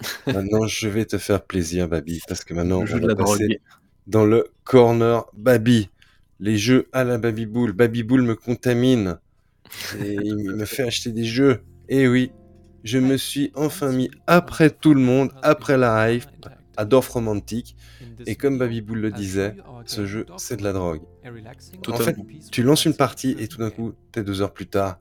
maintenant, 0.26 0.66
je 0.66 0.88
vais 0.88 1.04
te 1.04 1.18
faire 1.18 1.42
plaisir, 1.42 1.88
Baby, 1.88 2.20
parce 2.28 2.44
que 2.44 2.54
maintenant, 2.54 2.82
Le 2.82 2.94
on 2.94 3.06
va 3.06 3.14
passer 3.14 3.46
drogue. 3.46 3.58
dans 4.06 4.24
le 4.24 4.46
corner 4.64 5.24
Baby. 5.34 5.90
Les 6.38 6.58
jeux 6.58 6.86
à 6.92 7.02
la 7.04 7.16
Baby 7.16 7.46
Bull. 7.46 7.72
Baby 7.72 8.02
Bull 8.02 8.20
me 8.22 8.34
contamine 8.34 9.18
et 9.98 10.14
il 10.22 10.50
me 10.54 10.64
fait 10.66 10.82
acheter 10.82 11.12
des 11.12 11.24
jeux. 11.24 11.62
Et 11.88 12.06
oui, 12.08 12.30
je 12.86 12.98
me 12.98 13.16
suis 13.16 13.50
enfin 13.54 13.92
mis 13.92 14.10
après 14.26 14.70
tout 14.70 14.94
le 14.94 15.00
monde, 15.00 15.32
après 15.42 15.76
la 15.76 16.12
hype, 16.12 16.24
à 16.76 16.84
Dorf 16.84 17.08
Romantic 17.08 17.76
et 18.26 18.36
comme 18.36 18.58
Baby 18.58 18.80
Bull 18.80 19.00
le 19.00 19.10
disait, 19.10 19.56
ce 19.86 20.06
jeu, 20.06 20.26
c'est 20.36 20.56
de 20.56 20.62
la 20.62 20.72
drogue. 20.72 21.02
En 21.88 21.96
fait, 21.96 22.16
tu 22.50 22.62
lances 22.62 22.84
une 22.84 22.94
partie 22.94 23.34
et 23.38 23.48
tout 23.48 23.58
d'un 23.58 23.70
coup, 23.70 23.92
tu 24.12 24.20
es 24.20 24.22
2 24.22 24.40
heures 24.42 24.52
plus 24.52 24.66
tard. 24.66 24.98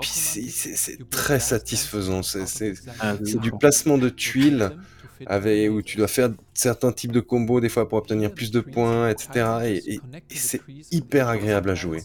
Puis 0.00 0.10
c'est 0.10 1.10
très 1.10 1.40
satisfaisant, 1.40 2.22
c'est 2.22 2.74
Ah, 3.00 3.16
du 3.16 3.50
placement 3.50 3.98
de 3.98 4.08
tuiles 4.08 4.70
avec 5.26 5.70
où 5.70 5.82
tu 5.82 5.96
dois 5.96 6.08
faire 6.08 6.30
certains 6.54 6.92
types 6.92 7.12
de 7.12 7.20
combos 7.20 7.60
des 7.60 7.68
fois 7.68 7.88
pour 7.88 7.98
obtenir 7.98 8.32
plus 8.32 8.50
de 8.50 8.60
points 8.60 9.08
et 9.08 9.14
cetera 9.18 9.66
et 9.68 9.80
et 9.86 10.00
et 10.30 10.36
c'est 10.36 10.60
hyper 10.90 11.28
agréable 11.28 11.70
à 11.70 11.74
jouer. 11.74 12.02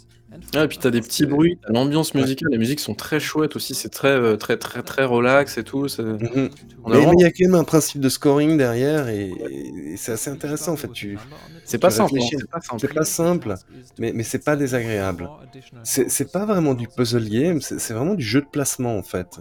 Ouais 0.53 0.65
et 0.65 0.67
puis 0.67 0.79
tu 0.79 0.87
as 0.87 0.91
des 0.91 1.01
petits 1.01 1.25
bruits, 1.27 1.59
l'ambiance 1.67 2.13
ouais. 2.15 2.21
musicale, 2.21 2.49
les 2.51 2.57
musiques 2.57 2.79
sont 2.79 2.95
très 2.95 3.19
chouettes 3.19 3.55
aussi, 3.55 3.75
c'est 3.75 3.89
très, 3.89 4.17
heu, 4.17 4.35
très, 4.37 4.57
très, 4.57 4.81
très 4.81 5.03
relax 5.05 5.57
et 5.59 5.63
tout, 5.63 5.87
c'est 5.87 6.01
mh. 6.03 6.49
on 6.83 6.91
a 6.91 6.97
Mais 6.97 7.03
il 7.03 7.19
y 7.21 7.23
a 7.25 7.29
quand 7.31 7.45
même 7.45 7.55
un 7.55 7.63
principe 7.63 8.01
de 8.01 8.09
scoring 8.09 8.57
derrière 8.57 9.09
et 9.09 9.29
et 9.93 9.97
c'est 9.97 10.11
assez 10.13 10.29
intéressant 10.31 10.73
en 10.73 10.77
fait. 10.77 10.91
Tu 10.91 11.19
C'est 11.63 11.77
tu 11.77 11.79
pas 11.79 11.91
simple, 11.91 12.19
hein, 12.19 12.29
c'est 12.35 12.49
pas 12.49 12.61
simple. 12.61 12.79
c'est 12.81 12.93
pas 12.93 13.05
simple, 13.05 13.59
mais 13.99 14.11
mais 14.13 14.23
c'est 14.23 14.43
pas 14.43 14.55
désagréable. 14.55 15.29
C'est 15.83 16.31
pas 16.31 16.45
vraiment 16.45 16.73
du 16.75 16.87
puzzle 16.89 17.29
game, 17.29 17.61
c'est 17.61 17.93
vraiment 17.93 18.15
du 18.15 18.23
jeu 18.25 18.41
de 18.41 18.47
placement 18.47 18.97
en 18.97 19.03
fait. 19.03 19.39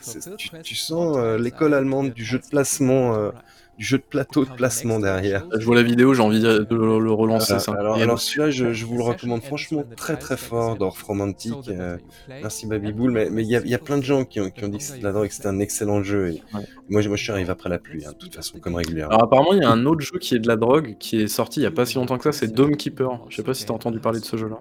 C'est 0.00 0.24
tu 0.36 0.50
tu 0.62 0.74
sens, 0.76 1.16
heu, 1.18 1.36
l'école 1.38 1.74
allemande 1.74 2.12
du 2.12 2.24
jeu 2.24 2.38
de 2.38 2.44
placement, 2.50 3.16
heu, 3.16 3.32
du 3.76 3.84
jeu 3.84 3.98
de 3.98 4.04
plateau 4.08 4.44
de 4.44 4.50
placement 4.50 5.00
derrière. 5.00 5.46
Je 5.58 5.64
vois 5.64 5.74
la 5.76 5.82
vidéo, 5.82 6.14
j'ai 6.14 6.22
envie 6.22 6.40
de 6.40 6.66
le 6.70 6.98
le 6.98 7.12
relancer, 7.12 7.58
Voilà, 7.66 7.94
c'est 7.96 8.02
alors 8.02 8.20
celui-là, 8.20 8.50
je 8.50 8.72
je 8.72 8.84
vous 8.86 8.96
le 8.98 9.04
recommande 9.04 9.42
franchement 9.42 9.84
très, 9.96 10.16
très 10.16 10.36
fort, 10.36 10.76
Dorf 10.76 11.02
Romantic, 11.02 11.68
heu, 11.68 11.98
merci 12.40 12.66
Baby 12.66 12.92
Bull, 12.92 13.10
mais 13.12 13.30
mais 13.30 13.42
il 13.42 13.48
y 13.50 13.56
a 13.56 13.60
il 13.64 13.70
y 13.70 13.74
a 13.74 13.78
plein 13.78 13.98
de 13.98 14.02
gens 14.04 14.24
qui 14.24 14.40
ont 14.40 14.50
qui 14.50 14.64
ont 14.64 14.68
dit 14.68 14.78
que 14.78 14.84
c'était 14.84 15.00
de 15.00 15.04
la 15.04 15.12
drogue, 15.12 15.28
que 15.28 15.34
c'était 15.34 15.48
un 15.48 15.58
excellent 15.60 16.02
jeu 16.02 16.28
et 16.28 16.44
Ouais. 16.52 16.60
moi 16.88 17.00
je 17.02 17.08
moi 17.08 17.16
je 17.16 17.22
suis 17.22 17.32
arrivé 17.32 17.50
après 17.50 17.68
la 17.68 17.78
pluie, 17.78 18.04
hein, 18.06 18.12
de 18.12 18.16
toute 18.16 18.34
façon, 18.34 18.58
comme 18.60 18.74
régulièrement. 18.76 19.10
Alors 19.14 19.24
apparemment, 19.24 19.52
il 19.54 19.60
y 19.60 19.64
a 19.64 19.70
un 19.70 19.86
autre 19.86 20.00
jeu 20.00 20.18
qui 20.18 20.34
est 20.34 20.38
de 20.38 20.48
la 20.48 20.56
drogue, 20.56 20.96
qui 20.98 21.20
est 21.20 21.28
sorti 21.28 21.60
il 21.60 21.62
y 21.64 21.66
a 21.66 21.70
pas 21.70 21.86
si 21.86 21.96
longtemps 21.96 22.18
que 22.18 22.24
ça, 22.24 22.32
c'est 22.32 22.52
Dome 22.52 22.76
Keeper. 22.76 23.26
Je 23.28 23.36
sais 23.36 23.42
pas 23.42 23.54
si 23.54 23.64
tu 23.66 23.72
as 23.72 23.74
entendu 23.74 24.00
parler 24.00 24.20
de 24.20 24.24
ce 24.24 24.36
jeu-là? 24.36 24.60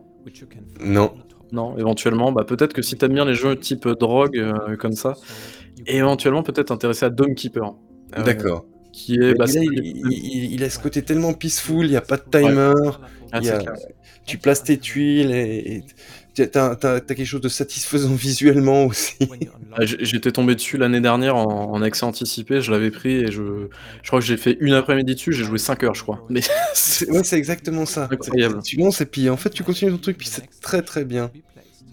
Non. 0.79 1.13
Non, 1.51 1.77
éventuellement, 1.77 2.31
bah, 2.31 2.45
peut-être 2.45 2.73
que 2.73 2.81
si 2.81 2.97
tu 2.97 3.05
aimes 3.05 3.13
bien 3.13 3.25
les 3.25 3.35
jeux 3.35 3.55
type, 3.59 3.87
drogue, 3.87 4.37
heu, 4.37 4.77
comme 4.77 4.93
ça, 4.93 5.13
éventuellement 5.85 6.43
peut-être 6.43 6.67
t'intéresser 6.69 7.05
à 7.05 7.09
Dome 7.09 7.35
Keeper. 7.35 7.73
D'accord. 8.17 8.65
Qui 8.93 9.15
est 9.17 9.35
bah, 9.35 9.47
là, 9.47 9.61
il 9.63 9.79
il 9.79 10.07
il 10.07 10.53
il 10.53 10.63
a 10.63 10.69
ce 10.71 10.79
côté 10.79 11.03
tellement 11.03 11.33
peaceful, 11.33 11.85
il 11.87 11.91
y 11.93 11.97
a 11.97 12.01
pas 12.01 12.17
de 12.17 12.23
timer, 12.31 12.73
Ah, 13.31 13.41
il 13.41 13.45
y 13.45 13.47
c'est 13.47 13.53
a 13.53 13.59
clair. 13.59 13.75
tu 14.25 14.39
places 14.39 14.63
tes 14.63 14.79
tuiles 14.79 15.31
et 15.31 15.77
et 15.77 15.85
tu 16.35 16.43
as 16.57 17.01
quelque 17.01 17.25
chose 17.25 17.41
de 17.41 17.49
satisfaisant 17.49 18.15
visuellement 18.15 18.85
aussi. 18.85 19.15
Ah, 19.71 19.85
j'étais 19.85 20.31
tombé 20.31 20.55
dessus 20.55 20.77
l'année 20.77 21.01
dernière 21.01 21.35
en 21.35 21.71
en 21.73 21.81
accès 21.81 22.05
anticipé, 22.05 22.61
je 22.61 22.71
l'avais 22.71 22.91
pris 22.91 23.11
et 23.23 23.31
je 23.31 23.69
je 24.03 24.07
crois 24.07 24.19
que 24.19 24.25
j'ai 24.25 24.37
fait 24.37 24.57
une 24.59 24.73
après-midi 24.73 25.15
dessus, 25.15 25.33
j'ai 25.33 25.43
joué 25.45 25.57
5 25.57 25.83
heures, 25.83 25.95
je 25.95 26.03
crois. 26.03 26.25
Mais 26.29 26.41
ouais, 27.09 27.23
c'est 27.23 27.37
exactement 27.37 27.85
ça. 27.85 28.09
Incroyable. 28.09 28.61
tu 28.63 28.77
lances 28.77 29.01
et 29.01 29.05
puis 29.05 29.29
en 29.29 29.37
fait, 29.37 29.49
tu 29.49 29.63
continues 29.63 29.91
ton 29.91 29.97
truc, 29.97 30.17
puis 30.17 30.27
c'est 30.27 30.47
très, 30.61 30.81
très 30.81 31.05
bien. 31.05 31.31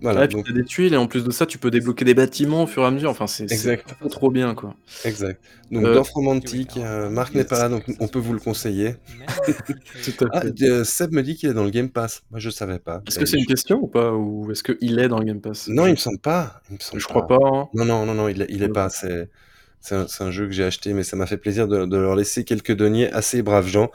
Voilà, 0.03 0.21
Ouais, 0.21 0.29
puis 0.29 0.37
donc 0.37 0.47
tu 0.47 0.53
as 0.53 0.55
des 0.55 0.65
tuiles 0.65 0.95
et 0.95 0.97
en 0.97 1.07
plus 1.07 1.25
de 1.25 1.31
ça, 1.31 1.47
tu 1.47 1.59
peux 1.59 1.71
débloquer 1.71 2.05
des 2.05 2.15
bâtiments 2.15 2.63
au 2.65 2.67
fur 2.67 2.83
et 2.83 2.87
à 2.87 2.91
mesure, 2.91 3.11
enfin 3.11 3.27
c'est 3.27 3.45
Exact. 3.45 3.87
trop, 3.99 4.09
trop 4.09 4.31
bien, 4.31 4.55
quoi. 4.55 4.75
Exact. 5.05 5.41
Donc 5.71 5.85
Heu 5.85 5.93
Dorf 5.95 6.11
Romantic, 6.11 6.77
heu, 6.77 7.09
Marc 7.11 7.35
n'est 7.35 7.45
pas 7.45 7.59
là, 7.59 7.69
donc 7.69 7.85
on 8.01 8.09
peut 8.09 8.19
vous 8.19 8.33
le 8.33 8.39
conseiller. 8.41 8.97
Tout 10.05 10.25
à 10.25 10.29
Ah, 10.33 10.41
fait. 10.43 10.53
de 10.53 10.85
Seb 10.85 11.13
me 11.13 11.23
dit 11.23 11.37
qu'il 11.37 11.49
est 11.51 11.55
dans 11.55 11.65
le 11.65 11.71
Game 11.71 11.91
Pass. 11.91 12.23
Moi, 12.31 12.41
je 12.41 12.51
savais 12.51 12.79
pas. 12.79 13.03
Est-ce 13.07 13.19
que 13.19 13.27
c'est 13.27 13.39
une 13.39 13.47
question 13.47 13.79
ou 13.83 13.87
pas? 13.89 14.13
Ou 14.13 14.51
est-ce 14.51 14.63
qu'il 14.63 14.99
est 14.99 15.09
dans 15.09 15.19
le 15.19 15.25
Game 15.25 15.41
Pass? 15.41 15.69
non, 15.69 15.87
il 15.87 15.93
me 15.93 15.97
semble 15.97 16.19
pas, 16.19 16.61
il 16.71 16.75
me 16.75 16.81
semble 16.81 17.01
je 17.01 17.07
crois 17.07 17.27
pas, 17.27 17.39
hein. 17.43 17.69
Non, 17.75 17.85
non, 17.85 18.07
non, 18.07 18.15
non, 18.15 18.29
il 18.29 18.43
est 18.43 18.47
il 18.51 18.63
est 18.63 18.67
Ouais. 18.67 18.73
pas. 18.73 18.89
C'est 18.91 20.23
un 20.23 20.31
jeu 20.31 20.47
que 20.47 20.53
j'ai 20.53 20.65
acheté, 20.65 20.93
mais 20.93 21.03
ça 21.03 21.17
m'a 21.17 21.27
fait 21.27 21.39
plaisir 21.39 21.69
de 21.69 21.87
de 21.87 21.97
leur 21.97 22.17
laisser 22.17 22.45
quelques 22.45 22.75
deniers 22.75 23.11
à 23.13 23.23
ces 23.23 23.43
braves 23.43 23.69
gens. 23.69 23.91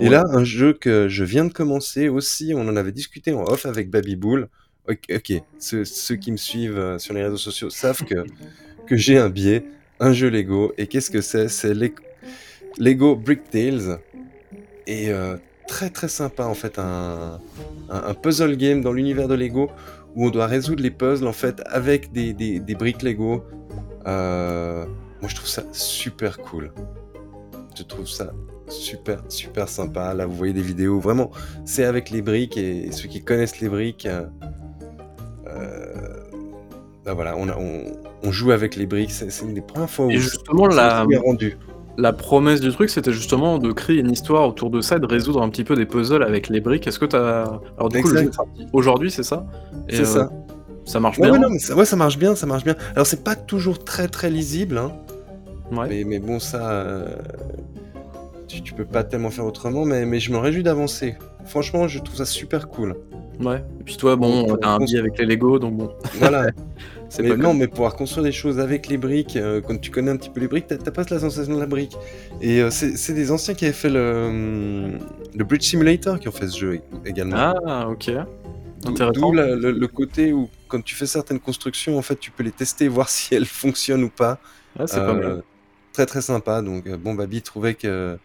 Et 0.00 0.04
Ouais. 0.04 0.10
là, 0.10 0.24
un 0.30 0.44
jeu 0.44 0.72
que 0.72 1.08
je 1.08 1.24
viens 1.24 1.44
de 1.44 1.52
commencer 1.52 2.08
aussi, 2.08 2.52
on 2.54 2.68
en 2.68 2.76
avait 2.76 2.92
discuté 2.92 3.32
en 3.32 3.44
off 3.44 3.66
avec 3.66 3.90
Baby 3.90 4.16
Bull. 4.16 4.48
OK 4.88 4.98
OK, 5.14 5.32
ceux 5.58 5.84
ceux 5.84 6.16
qui 6.16 6.30
me 6.32 6.36
suivent, 6.36 6.78
heu, 6.78 6.98
sur 6.98 7.14
les 7.14 7.22
réseaux 7.24 7.36
sociaux 7.38 7.70
savent 7.70 8.04
que 8.04 8.24
que 8.86 8.96
j'ai 8.96 9.18
un 9.18 9.30
biais, 9.30 9.64
un 10.00 10.12
jeu 10.12 10.28
Lego 10.30 10.72
et 10.78 10.86
qu'est-ce 10.86 11.10
que 11.10 11.20
c'est? 11.22 11.48
C'est 11.48 11.74
Leg 11.74 11.94
Lego 12.78 13.16
Brick 13.16 13.50
Tales 13.50 13.98
et 14.86 15.10
heu, 15.10 15.40
très, 15.68 15.90
très 15.90 16.08
sympa 16.08 16.44
en 16.46 16.54
fait, 16.54 16.78
un 16.78 17.40
un 17.90 18.02
un 18.10 18.14
puzzle 18.14 18.56
game 18.56 18.82
dans 18.82 18.92
l'univers 18.92 19.28
de 19.28 19.34
Lego 19.34 19.70
où 20.16 20.26
on 20.26 20.30
doit 20.30 20.46
résoudre 20.46 20.82
les 20.82 20.90
puzzles 20.90 21.26
en 21.26 21.32
fait 21.32 21.62
avec 21.66 22.12
des 22.12 22.32
des 22.34 22.60
des 22.60 22.74
briques 22.74 23.02
Lego. 23.02 23.44
Euh, 24.06 24.86
moi, 25.20 25.28
je 25.30 25.34
trouve 25.36 25.48
ça 25.48 25.64
super 25.72 26.38
cool. 26.38 26.72
Je 27.76 27.82
trouve 27.82 28.06
ça 28.06 28.32
super, 28.68 29.22
super 29.28 29.68
sympa. 29.68 30.14
Là, 30.14 30.26
vous 30.26 30.34
voyez 30.36 30.52
des 30.52 30.62
vidéos. 30.62 31.00
Vraiment, 31.00 31.30
c'est 31.64 31.84
avec 31.84 32.10
les 32.10 32.22
briques 32.22 32.56
et 32.56 32.90
ceux 32.92 33.08
qui 33.08 33.22
connaissent 33.22 33.60
les 33.60 33.68
briques. 33.68 34.06
euh, 34.06 34.26
euh, 35.56 35.92
bah 37.04 37.12
voilà, 37.14 37.34
on, 37.36 37.48
a- 37.48 37.56
on, 37.56 37.82
on 38.22 38.32
joue 38.32 38.50
avec 38.52 38.76
les 38.76 38.86
briques. 38.86 39.10
C'est 39.12 39.28
une 39.42 39.54
des 39.54 39.60
premières 39.60 39.90
fois 39.90 40.06
où 40.06 40.10
Et 40.10 40.18
justement, 40.18 40.66
la, 40.66 41.04
rendu. 41.24 41.58
la 41.98 42.12
promesse 42.12 42.60
du 42.60 42.70
truc, 42.72 42.88
c'était 42.90 43.12
justement 43.12 43.58
de 43.58 43.72
créer 43.72 43.98
une 43.98 44.10
histoire 44.10 44.48
autour 44.48 44.70
de 44.70 44.80
ça 44.80 44.96
et 44.96 45.00
de 45.00 45.06
résoudre 45.06 45.42
un 45.42 45.48
petit 45.50 45.64
peu 45.64 45.76
des 45.76 45.86
puzzles 45.86 46.22
avec 46.22 46.48
les 46.48 46.60
briques. 46.60 46.86
Est-ce 46.86 46.98
que 46.98 47.04
t'as. 47.04 47.44
Alors, 47.76 47.88
du 47.90 48.00
coup, 48.02 48.08
Exact. 48.16 48.38
aujourd'hui, 48.72 49.10
c'est 49.10 49.22
ça? 49.22 49.46
C'est 49.90 50.00
euh, 50.00 50.04
ça. 50.04 50.30
Ça 50.86 51.00
marche 51.00 51.18
Ouais, 51.18 51.24
bien 51.30 51.32
ouais, 51.34 51.38
non, 51.38 51.48
mais 51.50 51.58
ça, 51.58 51.74
ouais, 51.74 51.84
ça 51.86 51.96
marche 51.96 52.18
bien, 52.18 52.34
ça 52.34 52.46
marche 52.46 52.64
bien. 52.64 52.74
Alors, 52.94 53.06
c'est 53.06 53.24
pas 53.24 53.36
toujours 53.36 53.84
très, 53.84 54.06
très 54.08 54.30
lisible, 54.30 54.76
hein. 54.78 54.92
Ouais. 55.72 55.86
Mais, 55.88 56.04
mais 56.04 56.18
bon, 56.18 56.38
ça, 56.38 56.70
euh, 56.72 57.06
tu, 58.48 58.60
tu 58.62 58.74
peux 58.74 58.84
pas 58.84 59.02
tellement 59.02 59.30
faire 59.30 59.46
autrement, 59.46 59.84
mais, 59.86 60.04
mais 60.04 60.20
je 60.20 60.30
me 60.30 60.36
réjouis 60.38 60.62
d'avancer. 60.62 61.16
Franchement, 61.46 61.88
je 61.88 61.98
trouve 62.00 62.16
ça 62.16 62.26
super 62.26 62.68
cool. 62.68 62.96
Ouais. 63.40 63.64
Et 63.80 63.84
puis 63.84 63.96
toi, 63.96 64.16
bon, 64.16 64.56
t'as 64.56 64.70
un 64.70 64.78
billet 64.78 64.98
avec 65.00 65.18
les 65.18 65.26
Lego, 65.26 65.58
donc 65.58 65.76
bon, 65.76 65.92
Voilà. 66.14 66.46
c'est 67.08 67.22
mais 67.22 67.30
pas 67.30 67.36
non, 67.36 67.54
mais 67.54 67.66
pouvoir 67.68 67.96
construire 67.96 68.24
des 68.24 68.32
choses 68.32 68.58
avec 68.60 68.88
les 68.88 68.96
briques, 68.96 69.36
euh, 69.36 69.60
quand 69.60 69.80
tu 69.80 69.90
connais 69.90 70.10
un 70.10 70.16
petit 70.16 70.30
peu 70.30 70.40
les 70.40 70.48
briques, 70.48 70.66
t'as 70.68 70.76
t'as 70.78 70.90
pas 70.90 71.04
la 71.10 71.18
sensation 71.18 71.54
de 71.54 71.60
la 71.60 71.66
brique. 71.66 71.96
Et 72.40 72.60
euh, 72.62 72.70
c'est 72.70 72.96
c'est 72.96 73.12
des 73.14 73.30
anciens 73.32 73.54
qui 73.54 73.64
avaient 73.64 73.74
fait 73.74 73.90
le, 73.90 74.98
le 75.34 75.44
Bridge 75.44 75.62
Simulator 75.64 76.18
qui 76.20 76.28
ont 76.28 76.32
fait 76.32 76.48
ce 76.48 76.58
jeu 76.58 76.80
également. 77.04 77.36
Ah, 77.66 77.88
ok. 77.88 78.10
D'où- 78.82 78.90
Intéressant. 78.90 79.20
D'où 79.20 79.32
la- 79.32 79.54
le, 79.56 79.72
le 79.72 79.88
côté 79.88 80.32
où, 80.32 80.48
quand 80.68 80.82
tu 80.84 80.94
fais 80.94 81.06
certaines 81.06 81.40
constructions, 81.40 81.96
en 81.98 82.02
fait, 82.02 82.16
tu 82.20 82.30
peux 82.30 82.42
les 82.42 82.50
tester, 82.52 82.86
voir 82.88 83.08
si 83.08 83.34
elles 83.34 83.46
fonctionnent 83.62 84.04
ou 84.04 84.10
pas. 84.10 84.38
Ouais, 84.78 84.86
c'est 84.86 84.98
Euh, 84.98 85.06
pas 85.06 85.14
mal. 85.14 85.42
Très 85.92 86.06
très 86.06 86.20
sympa. 86.22 86.60
Donc 86.62 86.86
euh, 86.86 86.96
bon, 86.96 87.14
Babi 87.14 87.42
trouvait 87.42 87.74
que 87.74 88.16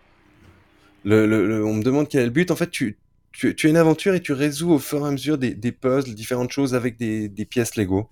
le, 1.04 1.26
le- 1.26 1.48
le- 1.48 1.66
on 1.66 1.74
me 1.74 1.84
demande 1.84 2.08
quel 2.10 2.22
est 2.22 2.26
le 2.26 2.32
but. 2.32 2.52
En 2.52 2.56
fait, 2.56 2.70
tu, 2.70 2.98
tu, 3.32 3.56
tu 3.56 3.68
as 3.68 3.70
une 3.70 3.78
aventure 3.78 4.14
et 4.16 4.22
tu 4.22 4.34
résous 4.34 4.72
au 4.72 4.80
fur 4.80 5.06
et 5.06 5.08
à 5.08 5.12
mesure 5.12 5.38
des, 5.38 5.54
des 5.54 5.72
puzzles, 5.72 6.16
différentes 6.16 6.52
choses 6.52 6.76
avec 6.76 6.98
des, 6.98 7.30
des 7.30 7.46
pièces 7.46 7.76
Lego. 7.76 8.10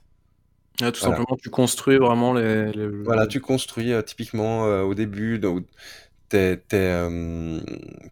Tout 0.78 0.84
voilà. 0.84 1.18
simplement, 1.18 1.38
tu 1.42 1.50
construis 1.50 1.98
vraiment 1.98 2.34
les. 2.34 2.72
les- 2.72 2.88
Voilà, 3.04 3.26
tu 3.26 3.40
construis 3.42 3.94
euh, 3.94 4.02
typiquement 4.04 4.66
euh, 4.68 4.84
au 4.84 4.94
début. 4.94 5.40
donc, 5.40 5.66
euh, 6.34 7.60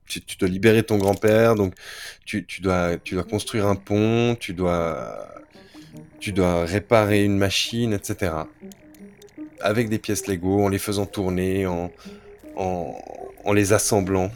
tu, 0.08 0.22
tu 0.22 0.38
dois 0.38 0.50
libérer 0.50 0.84
ton 0.84 0.98
grand-père, 0.98 1.56
donc 1.56 1.76
tu, 2.26 2.46
tu 2.46 2.62
dois, 2.62 2.98
tu 2.98 3.14
dois 3.16 3.24
construire 3.24 3.68
un 3.68 3.76
pont, 3.76 4.36
tu 4.40 4.54
dois, 4.54 5.28
tu 6.20 6.32
dois 6.34 6.66
réparer 6.66 7.24
une 7.24 7.38
machine, 7.38 7.94
etc. 7.94 8.50
Avec 9.62 9.90
des 9.90 10.00
pièces 10.00 10.28
Lego, 10.28 10.64
en 10.64 10.70
les 10.70 10.80
faisant 10.80 11.06
tourner, 11.06 11.66
en, 11.68 11.92
en, 12.56 12.96
en 13.44 13.54
les 13.54 13.74
assemblant. 13.74 14.32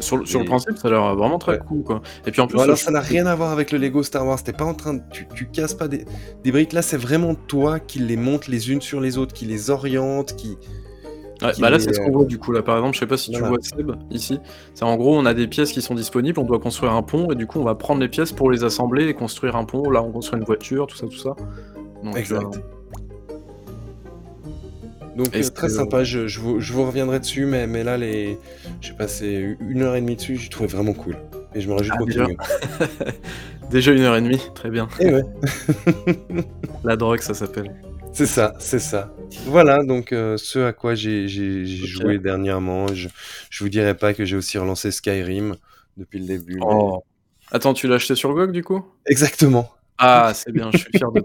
Sur, 0.00 0.18
le- 0.18 0.44
principe, 0.44 0.76
ça 0.76 0.88
a 0.88 0.90
l'air 0.90 1.14
vraiment 1.16 1.38
très 1.38 1.52
Ouais. 1.52 1.60
cool, 1.66 1.82
quoi. 1.82 2.02
Et 2.26 2.30
puis 2.30 2.40
en 2.42 2.46
plus, 2.46 2.56
Voilà, 2.56 2.76
ça 2.76 2.90
n'a 2.90 3.00
rien 3.00 3.26
à 3.26 3.34
voir 3.34 3.50
avec 3.52 3.72
le 3.72 3.78
Lego 3.78 4.02
Star 4.02 4.26
Wars. 4.26 4.42
T'es 4.42 4.52
pas 4.52 4.64
en 4.66 4.74
train 4.74 4.94
de, 4.94 5.00
tu, 5.10 5.26
tu 5.34 5.46
casses 5.46 5.74
pas 5.74 5.88
des, 5.88 6.04
des 6.44 6.52
briques. 6.52 6.72
Là, 6.74 6.82
c'est 6.82 6.98
vraiment 6.98 7.34
toi 7.34 7.80
qui 7.80 7.98
les 7.98 8.16
montes 8.18 8.48
les 8.48 8.70
unes 8.70 8.80
sur 8.82 9.00
les 9.00 9.16
autres, 9.18 9.32
qui 9.32 9.46
les 9.46 9.70
oriente, 9.70 10.36
qui. 10.36 10.58
Ouais, 11.40 11.52
qui 11.52 11.60
bah 11.62 11.70
là, 11.70 11.78
les, 11.78 11.82
c'est 11.82 11.94
ce 11.94 12.00
euh, 12.00 12.04
qu'on 12.04 12.10
voit 12.12 12.24
du 12.26 12.38
coup. 12.38 12.52
Là, 12.52 12.62
par 12.62 12.76
exemple, 12.76 12.94
je 12.94 13.00
sais 13.00 13.06
pas 13.06 13.16
si 13.16 13.30
tu 13.30 13.40
vois 13.40 13.56
Seb 13.62 13.92
ici. 14.10 14.38
C'est 14.74 14.84
en 14.84 14.96
gros, 14.96 15.16
on 15.16 15.24
a 15.24 15.34
des 15.34 15.46
pièces 15.46 15.72
qui 15.72 15.80
sont 15.80 15.94
disponibles, 15.94 16.38
on 16.38 16.44
doit 16.44 16.58
construire 16.58 16.92
un 16.92 17.02
pont, 17.02 17.30
et 17.30 17.34
du 17.34 17.46
coup, 17.46 17.58
on 17.60 17.64
va 17.64 17.74
prendre 17.76 18.00
les 18.00 18.08
pièces 18.08 18.32
pour 18.32 18.50
les 18.50 18.64
assembler 18.64 19.06
et 19.08 19.14
construire 19.14 19.56
un 19.56 19.64
pont. 19.64 19.88
Là, 19.90 20.02
on 20.02 20.10
construit 20.10 20.38
une 20.38 20.44
voiture, 20.44 20.86
tout 20.86 20.96
ça, 20.96 21.06
tout 21.06 21.16
ça. 21.16 21.34
Donc, 22.04 22.16
Exact. 22.16 22.42
euh, 22.56 22.60
Donc 25.18 25.34
euh, 25.34 25.42
c'est, 25.42 25.52
très 25.52 25.68
sympa, 25.68 26.04
je, 26.04 26.28
je 26.28 26.38
vous, 26.38 26.60
je 26.60 26.72
vous 26.72 26.86
reviendrai 26.86 27.18
dessus, 27.18 27.44
mais, 27.44 27.66
mais 27.66 27.82
là, 27.82 27.96
les... 27.98 28.38
j'ai 28.80 28.92
passé 28.92 29.56
une 29.60 29.82
heure 29.82 29.96
et 29.96 30.00
demie 30.00 30.14
dessus, 30.16 30.36
j'ai 30.36 30.48
trouvé 30.48 30.68
vraiment 30.68 30.92
cool. 30.94 31.16
Et 31.54 31.60
je 31.60 31.68
me 31.68 31.74
réjouis 31.74 31.90
de 31.98 32.02
Ah, 32.02 32.06
déjà 32.06 32.24
continuer. 32.24 32.38
déjà 33.70 33.92
une 33.92 34.00
heure 34.02 34.16
et 34.16 34.22
demie, 34.22 34.40
très 34.54 34.70
bien. 34.70 34.88
Et 35.00 35.12
ouais, 35.12 35.24
La 36.84 36.96
drogue, 36.96 37.20
ça 37.20 37.34
s'appelle. 37.34 37.74
c'est 38.12 38.26
ça, 38.26 38.54
c'est 38.60 38.78
ça. 38.78 39.12
Voilà, 39.46 39.82
donc 39.82 40.12
euh, 40.12 40.36
ce 40.36 40.60
à 40.60 40.72
quoi 40.72 40.94
j'ai 40.94 41.26
joué 41.28 42.18
dernièrement. 42.18 42.86
Je, 42.94 43.08
je 43.50 43.64
vous 43.64 43.68
dirai 43.70 43.94
pas 43.96 44.14
que 44.14 44.24
j'ai 44.24 44.36
aussi 44.36 44.56
relancé 44.56 44.90
Skyrim 44.92 45.56
depuis 45.96 46.20
le 46.20 46.26
début. 46.26 46.54
mais- 46.60 46.66
Oh. 46.66 47.02
Attends, 47.50 47.72
tu 47.74 47.88
l'as 47.88 47.94
acheté 47.96 48.14
sur 48.14 48.32
GOG 48.34 48.52
du 48.52 48.62
coup? 48.62 48.84
Exactement, 49.06 49.68
Ah, 49.98 50.32
c'est 50.34 50.52
bien, 50.52 50.70
je 50.72 50.78
suis 50.78 50.90
fier 50.96 51.10
de 51.12 51.22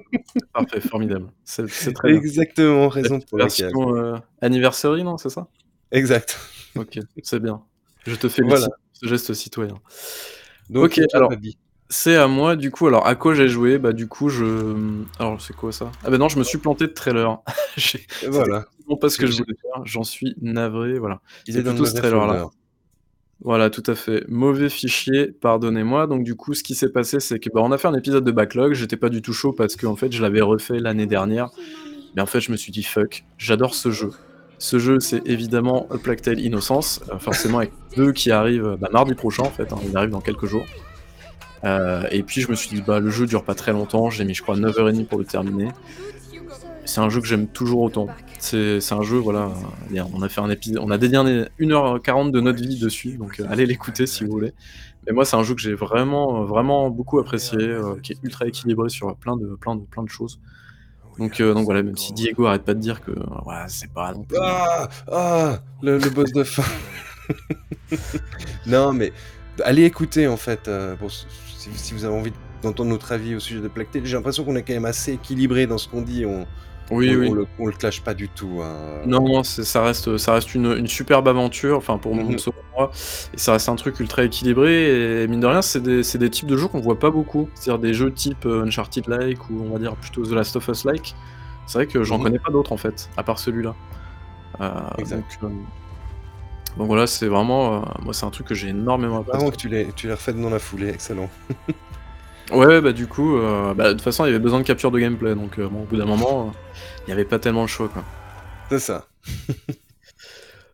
Parfait, 0.54 0.82
formidable. 0.82 1.28
C'est 1.44 1.94
très 1.94 2.10
bien. 2.12 2.18
exactement, 2.20 2.88
raison 2.90 3.20
pour 3.20 3.38
laquelle. 3.38 3.66
Version 3.68 3.96
euh, 3.96 4.16
anniversary, 4.42 5.04
non, 5.04 5.18
c'est 5.18 5.30
ça? 5.30 5.48
Exact. 5.92 6.40
Ok, 6.76 7.00
c'est 7.24 7.40
bien. 7.40 7.62
Je 8.06 8.16
te 8.16 8.28
félicite 8.28 8.58
Voilà. 8.60 8.68
ce 8.94 9.08
geste 9.08 9.34
citoyen. 9.34 9.76
Donc, 10.70 10.86
Ok, 10.86 11.02
alors- 11.14 11.32
C'est 11.90 12.16
à 12.16 12.28
moi, 12.28 12.56
du 12.56 12.72
coup. 12.72 12.88
Alors, 12.88 13.06
à 13.06 13.14
quoi 13.14 13.36
j'ai 13.36 13.48
joué? 13.48 13.78
Bah, 13.78 13.94
du 13.94 14.08
coup, 14.08 14.30
je. 14.30 14.76
Alors, 15.20 15.40
c'est 15.40 15.56
quoi 15.56 15.72
ça? 15.72 15.92
Ah, 16.04 16.10
bah 16.10 16.18
non, 16.18 16.28
je 16.30 16.40
me 16.40 16.44
suis 16.44 16.58
planté 16.58 16.88
de 16.88 16.94
trailer. 16.94 17.38
Voilà, 18.28 18.66
Non, 18.90 18.98
pas 18.98 19.10
ce 19.10 19.18
que 19.20 19.28
je 19.28 19.34
voulais 19.38 19.56
faire. 19.62 19.86
J'en 19.86 20.04
suis 20.04 20.36
navré, 20.42 20.98
voilà. 20.98 21.22
il 21.48 21.58
est 21.58 21.64
dans 21.64 21.76
ce 21.86 21.94
trailer-là. 21.96 22.50
Voilà, 23.44 23.70
tout 23.70 23.84
à 23.88 23.96
fait. 23.96 24.24
Mauvais 24.30 24.70
fichier, 24.70 25.28
pardonnez-moi. 25.28 26.08
Donc, 26.08 26.24
du 26.24 26.36
coup, 26.36 26.54
ce 26.54 26.64
qui 26.64 26.76
s'est 26.76 26.90
passé, 26.90 27.20
c'est 27.20 27.40
que 27.40 27.50
bah, 27.54 27.60
on 27.62 27.72
a 27.74 27.78
fait 27.78 27.90
un 27.90 27.94
épisode 27.94 28.24
de 28.24 28.32
backlog. 28.32 28.74
J'étais 28.74 28.96
pas 28.96 29.10
du 29.10 29.22
tout 29.22 29.34
chaud 29.34 29.52
parce 29.52 29.76
que 29.76 29.86
en 29.86 29.98
fait, 29.98 30.12
je 30.14 30.22
l'avais 30.22 30.42
refait 30.42 30.80
l'année 30.80 31.08
dernière. 31.08 31.50
Mais 32.16 32.22
en 32.22 32.26
fait, 32.26 32.40
je 32.40 32.52
me 32.52 32.58
suis 32.58 32.72
dit 32.72 32.84
fuck, 32.84 33.26
j'adore 33.38 33.76
ce 33.76 33.92
jeu. 33.92 34.12
Ce 34.60 34.80
jeu, 34.80 35.02
c'est 35.02 35.28
évidemment 35.28 35.88
A 35.92 35.98
Plague 35.98 36.22
Tale 36.22 36.40
Innocence, 36.40 37.02
euh, 37.12 37.20
forcément 37.20 37.58
avec 37.58 37.74
deux 37.98 38.14
qui 38.14 38.32
arrivent 38.32 38.78
bah, 38.80 38.88
mardi 38.94 39.14
prochain 39.14 39.44
en 39.44 39.50
fait. 39.50 39.74
hein, 39.74 39.78
il 39.86 39.98
arrive 39.98 40.12
dans 40.12 40.22
quelques 40.22 40.46
jours. 40.46 40.66
Euh, 41.66 42.04
et 42.12 42.24
puis, 42.24 42.40
je 42.40 42.50
me 42.50 42.56
suis 42.56 42.70
dit 42.70 42.82
bah 42.86 43.02
le 43.02 43.10
jeu 43.10 43.26
dure 43.26 43.44
pas 43.44 43.56
très 43.56 43.74
longtemps. 43.74 44.10
J'ai 44.10 44.24
mis, 44.24 44.34
je 44.34 44.42
crois, 44.42 44.56
9h30 44.56 45.06
pour 45.06 45.20
le 45.20 45.26
terminer. 45.26 45.68
C'est 46.86 47.00
un 47.00 47.10
jeu 47.10 47.22
que 47.22 47.28
j'aime 47.28 47.48
toujours 47.48 47.82
autant. 47.82 48.08
C'est 48.40 48.92
un 48.92 49.02
jeu, 49.04 49.18
voilà. 49.18 49.52
On 50.14 50.22
a 50.22 50.30
fait 50.30 50.42
un 50.42 50.50
épisode, 50.50 50.80
on 50.82 50.92
a 50.92 50.98
dédié 50.98 51.18
un- 51.18 51.46
1h40 51.60 52.32
de 52.32 52.42
notre 52.42 52.62
vie 52.62 52.80
dessus, 52.80 53.18
donc 53.18 53.40
euh, 53.40 53.46
allez 53.50 53.66
l'écouter 53.66 54.06
si 54.06 54.26
vous 54.26 54.32
voulez. 54.32 54.54
Mais 55.06 55.14
moi, 55.14 55.26
c'est 55.26 55.36
un 55.36 55.44
jeu 55.44 55.56
que 55.56 55.62
j'ai 55.62 55.74
vraiment, 55.74 56.44
vraiment 56.44 56.90
beaucoup 56.90 57.20
apprécié, 57.20 57.58
euh, 57.60 57.96
qui 58.02 58.14
est 58.14 58.18
ultra 58.24 58.48
équilibré 58.48 58.90
sur 58.90 59.16
plein 59.16 59.38
de, 59.38 59.56
plein 59.56 59.76
de, 59.76 59.82
plein 59.82 60.04
de 60.04 60.10
choses. 60.10 60.40
Donc, 61.20 61.40
euh, 61.40 61.54
donc 61.54 61.66
voilà, 61.66 61.84
même 61.84 61.96
si 61.96 62.12
Diego 62.14 62.48
arrête 62.48 62.64
pas 62.64 62.74
de 62.74 62.80
dire 62.80 63.02
que 63.02 63.12
voilà, 63.44 63.68
c'est 63.68 63.92
pas 63.92 64.14
non 64.14 64.24
plus. 64.24 64.38
Ah, 64.42 64.90
ah, 65.12 65.60
le, 65.82 65.98
boss 66.10 66.32
de 66.34 66.44
fin. 66.44 66.64
non, 68.66 68.94
mais 68.94 69.14
allez 69.64 69.84
écouter 69.84 70.28
en 70.28 70.38
fait, 70.38 70.70
si, 71.58 71.94
vous 71.94 72.04
avez 72.04 72.16
envie 72.16 72.34
d'entendre 72.62 72.90
notre 72.90 73.12
avis 73.12 73.36
au 73.36 73.40
sujet 73.40 73.62
de 73.62 73.68
Plague 73.68 73.92
Tale. 73.92 74.06
J'ai 74.06 74.16
l'impression 74.16 74.44
qu'on 74.44 74.56
est 74.56 74.64
quand 74.64 74.74
même 74.74 74.86
assez 74.86 75.14
équilibré 75.14 75.68
dans 75.68 75.78
ce 75.78 75.88
qu'on 75.88 76.02
dit. 76.02 76.26
Oui, 76.92 77.16
on, 77.16 77.20
oui. 77.20 77.28
on 77.30 77.34
le, 77.34 77.48
on 77.60 77.66
le 77.68 77.72
clash 77.72 78.02
pas 78.04 78.14
du 78.14 78.30
tout. 78.30 78.62
hein. 78.62 79.02
Non, 79.06 79.28
non, 79.28 79.44
ça 79.44 79.84
reste, 79.84 80.18
ça 80.18 80.34
reste 80.34 80.54
une, 80.54 80.66
une 80.78 80.88
superbe 80.88 81.28
aventure, 81.28 81.78
enfin 81.78 81.98
pour 81.98 82.14
Mhm. 82.16 82.36
moi, 82.78 82.92
et 83.34 83.38
ça 83.38 83.54
reste 83.54 83.70
un 83.70 83.76
truc 83.76 84.00
ultra 84.00 84.24
équilibré, 84.24 85.24
et 85.24 85.28
mine 85.28 85.40
de 85.40 85.48
rien, 85.48 85.62
c'est 85.62 85.82
des, 85.82 86.02
des 86.04 86.30
types 86.30 86.48
de 86.48 86.58
jeux 86.58 86.68
qu'on 86.68 86.82
voit 86.82 87.00
pas 87.00 87.10
beaucoup, 87.12 87.50
c'est-à-dire 87.56 87.80
des 87.82 87.94
jeux 87.94 88.12
type 88.14 88.46
euh, 88.46 88.64
Uncharted-like, 88.66 89.50
ou 89.50 89.64
on 89.64 89.72
va 89.74 89.80
dire 89.80 89.96
plutôt 89.96 90.24
The 90.26 90.32
Last 90.32 90.56
of 90.58 90.68
Us-like, 90.68 91.16
c'est 91.68 91.78
vrai 91.78 91.88
que 91.88 92.04
j'en 92.04 92.18
Mhm. 92.18 92.24
connais 92.24 92.40
pas 92.40 92.52
d'autres 92.52 92.74
en 92.74 92.78
fait, 92.78 93.10
à 93.18 93.24
part 93.24 93.40
celui-là. 93.40 93.74
Euh, 94.62 94.72
Exact. 94.98 95.40
Donc, 95.42 95.52
euh, 95.52 95.56
donc 96.78 96.88
voilà, 96.88 97.08
c'est 97.08 97.28
vraiment, 97.28 97.76
euh, 97.76 97.86
moi 98.04 98.14
c'est 98.14 98.26
un 98.26 98.30
truc 98.32 98.48
que 98.48 98.56
j'ai 98.56 98.70
énormément 98.70 99.18
apprécié. 99.20 99.38
Vraiment 99.38 99.52
que 99.52 99.58
tu 99.58 99.70
l'aies 99.70 100.12
refait 100.12 100.34
dans 100.34 100.50
la 100.50 100.60
foulée, 100.60 100.90
excellent. 100.90 101.30
Ouais, 102.52 102.82
bah 102.82 102.92
du 102.94 103.08
coup, 103.08 103.38
euh, 103.38 103.74
bah, 103.74 103.88
de 103.90 103.94
toute 103.94 104.02
façon, 104.02 104.26
il 104.26 104.28
y 104.28 104.30
avait 104.30 104.40
besoin 104.40 104.60
de 104.60 104.66
capture 104.66 104.92
de 104.92 105.00
gameplay, 105.00 105.34
donc 105.36 105.60
euh, 105.60 105.70
bon, 105.70 105.84
au 105.84 105.86
bout 105.86 105.98
d'un 105.98 106.06
moment, 106.06 106.52
il 107.06 107.10
n'y 107.10 107.14
avait 107.14 107.26
pas 107.26 107.40
tellement 107.40 107.62
le 107.62 107.68
choix, 107.68 107.90
quoi. 107.90 108.10
C'est 108.70 108.80
ça. 108.80 109.08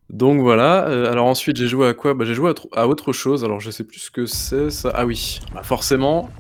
Donc 0.09 0.41
voilà, 0.41 0.87
euh, 0.87 1.11
alors 1.11 1.27
ensuite 1.27 1.57
j'ai 1.57 1.67
joué 1.67 1.87
à 1.87 1.93
quoi? 1.93 2.15
Bah 2.15 2.25
j'ai 2.25 2.33
joué 2.33 2.49
à, 2.49 2.53
tr- 2.53 2.67
à 2.75 2.87
autre 2.87 3.13
chose, 3.13 3.43
alors 3.43 3.59
je 3.59 3.69
sais 3.69 3.83
plus 3.83 3.99
ce 3.99 4.11
que 4.11 4.25
c'est 4.25 4.71
ça. 4.71 4.91
Ah 4.95 5.05
oui, 5.05 5.39
bah 5.53 5.61
forcément. 5.63 6.35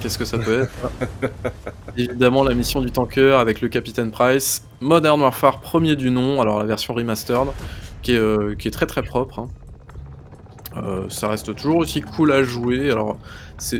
Qu'est-ce 0.00 0.18
que 0.18 0.24
ça 0.24 0.38
peut 0.38 0.62
être? 0.62 0.92
Évidemment 1.96 2.42
la 2.44 2.54
mission 2.54 2.80
du 2.80 2.92
tanker 2.92 3.38
avec 3.38 3.60
le 3.60 3.68
Capitaine 3.68 4.10
Price. 4.10 4.68
Modern 4.80 5.20
Warfare 5.20 5.60
premier 5.60 5.96
du 5.96 6.10
nom, 6.10 6.40
alors 6.40 6.58
la 6.58 6.64
version 6.66 6.94
remastered, 6.94 7.54
qui 8.02 8.12
est, 8.14 8.56
qui 8.58 8.68
est 8.68 8.72
très 8.72 8.86
très 8.86 9.02
propre. 9.04 9.38
hein. 9.40 9.50
Ça 11.08 11.28
reste 11.28 11.54
toujours 11.54 11.76
aussi 11.78 12.00
cool 12.00 12.32
à 12.32 12.42
jouer, 12.42 12.90
alors 12.90 13.18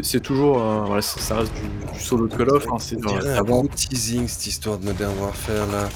c'est 0.03 0.21
toujours, 0.21 0.63
euh, 0.63 0.85
voilà, 0.87 1.03
ça 1.03 1.37
reste 1.37 1.53
du, 1.55 1.93
du 1.93 2.01
solo 2.01 2.27
de 2.27 2.35
Call 2.35 2.49
of, 2.51 2.67
hein, 2.73 2.77
c'est 2.79 2.97
un 3.07 3.43
gros 3.43 3.69
teasing 3.69 4.27
cette 4.27 4.47
histoire 4.47 4.79
de 4.79 4.87
Modern 4.87 5.13
Warfare 5.21 5.67
là. 5.67 5.89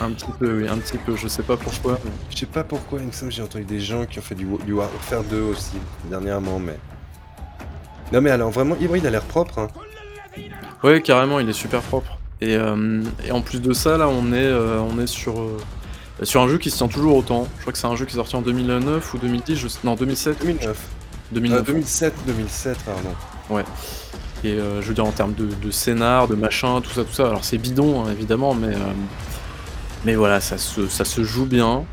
un 0.00 0.10
petit 0.12 0.30
peu, 0.38 0.62
oui, 0.62 0.68
un 0.68 0.78
petit 0.78 0.96
peu, 0.96 1.14
je 1.14 1.28
sais 1.28 1.42
pas 1.42 1.56
pourquoi. 1.58 1.98
mais- 2.04 2.10
Je 2.30 2.38
sais 2.38 2.46
pas 2.46 2.64
pourquoi, 2.64 3.00
il 3.00 3.06
me 3.06 3.12
semble 3.12 3.30
que 3.30 3.36
j'ai 3.36 3.42
entendu 3.42 3.64
des 3.64 3.80
gens 3.80 4.06
qui 4.06 4.18
ont 4.18 4.22
fait 4.22 4.34
du, 4.34 4.46
du 4.64 4.72
Warfare 4.72 5.22
2 5.24 5.40
aussi 5.42 5.76
dernièrement, 6.08 6.58
mais. 6.58 6.78
Non 8.10 8.22
mais 8.22 8.30
alors 8.30 8.50
vraiment, 8.50 8.74
il, 8.80 9.06
a 9.06 9.10
l'air 9.10 9.22
propre. 9.24 9.58
Hein. 9.58 9.68
Ouais, 10.82 11.02
carrément, 11.02 11.40
il 11.40 11.48
est 11.48 11.52
super 11.52 11.82
propre. 11.82 12.16
Et, 12.40 12.56
euh, 12.56 13.02
et 13.26 13.32
en 13.32 13.42
plus 13.42 13.60
de 13.60 13.72
ça, 13.74 13.98
là, 13.98 14.08
on 14.08 14.32
est, 14.32 14.36
euh, 14.46 14.80
on 14.80 14.98
est 14.98 15.08
sur, 15.08 15.40
euh, 15.40 15.58
sur 16.22 16.40
un 16.40 16.48
jeu 16.48 16.56
qui 16.56 16.70
se 16.70 16.78
tient 16.78 16.88
toujours 16.88 17.16
autant. 17.16 17.46
Je 17.56 17.60
crois 17.62 17.72
que 17.74 17.78
c'est 17.78 17.86
un 17.86 17.96
jeu 17.96 18.06
qui 18.06 18.12
est 18.12 18.16
sorti 18.16 18.36
en 18.36 18.40
2009 18.40 19.12
ou 19.12 19.18
2010, 19.18 19.56
je 19.56 19.68
non 19.84 19.94
2007. 19.94 20.40
2009. 20.40 20.97
2009. 21.32 21.60
Euh, 21.60 21.62
2007, 21.72 22.14
2007, 22.26 22.78
pardon. 22.84 23.10
Ouais. 23.50 23.64
Et 24.44 24.52
euh, 24.52 24.80
je 24.80 24.88
veux 24.88 24.94
dire 24.94 25.04
en 25.04 25.10
termes 25.12 25.34
de, 25.34 25.46
de 25.46 25.70
scénar, 25.70 26.28
de 26.28 26.34
machin, 26.36 26.80
tout 26.80 26.90
ça, 26.90 27.04
tout 27.04 27.12
ça. 27.12 27.26
Alors 27.28 27.44
c'est 27.44 27.58
bidon 27.58 28.04
hein, 28.04 28.10
évidemment, 28.12 28.54
mais 28.54 28.74
euh, 28.74 28.78
mais 30.04 30.14
voilà, 30.14 30.40
ça 30.40 30.58
se, 30.58 30.86
ça 30.86 31.04
se 31.04 31.22
joue 31.24 31.44
bien. 31.46 31.84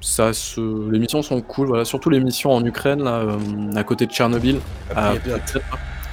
Ça 0.00 0.32
se, 0.34 0.90
les 0.90 0.98
missions 0.98 1.22
sont 1.22 1.40
cool. 1.40 1.68
Voilà, 1.68 1.84
surtout 1.84 2.10
les 2.10 2.20
missions 2.20 2.50
en 2.52 2.64
Ukraine 2.64 3.02
là, 3.02 3.18
euh, 3.20 3.38
à 3.76 3.84
côté 3.84 4.06
de 4.06 4.12
Tchernobyl. 4.12 4.58
à- 4.94 5.08
Après, 5.10 5.20
il 5.24 5.30
y 5.30 5.34
a 5.34 5.36
bien- 5.38 5.44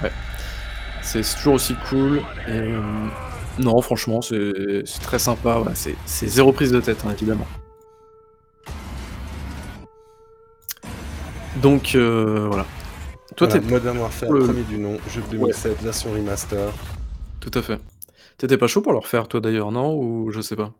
Ouais. 0.03 0.11
C'est 1.01 1.24
toujours 1.36 1.55
aussi 1.55 1.76
cool. 1.89 2.19
Et, 2.47 2.51
euh, 2.51 2.80
non, 3.59 3.82
franchement, 3.82 4.22
c'est 4.22 4.84
très 5.01 5.19
sympa. 5.19 5.55
voilà, 5.55 5.72
c'est 5.76 5.95
c'est 6.05 6.28
zéro 6.28 6.51
prise 6.53 6.72
de 6.72 6.80
tête, 6.80 7.03
hein, 7.05 7.11
évidemment. 7.11 7.47
Donc 11.56 11.95
euh, 11.95 12.47
voilà. 12.47 12.66
Toi, 13.36 13.47
Voilà, 13.47 13.60
t'es 13.60 13.68
Modern 13.68 13.97
Warfare, 13.97 14.30
le- 14.32 14.39
premier 14.39 14.64
du 14.64 14.78
nom, 14.78 14.97
jeu 15.08 15.22
de 15.22 15.28
2007, 15.28 15.82
version 15.82 16.12
remaster. 16.12 16.72
Tout 17.39 17.52
à 17.54 17.62
fait. 17.62 17.80
T'étais 18.38 18.58
pas 18.58 18.68
chaud 18.68 18.82
pour 18.82 18.93
le 18.93 18.99
refaire, 18.99 19.28
toi 19.28 19.41
d'ailleurs, 19.41 19.72
non? 19.72 19.95
Ou 19.97 20.32
je 20.32 20.41
sais 20.41 20.56
pas? 20.56 20.74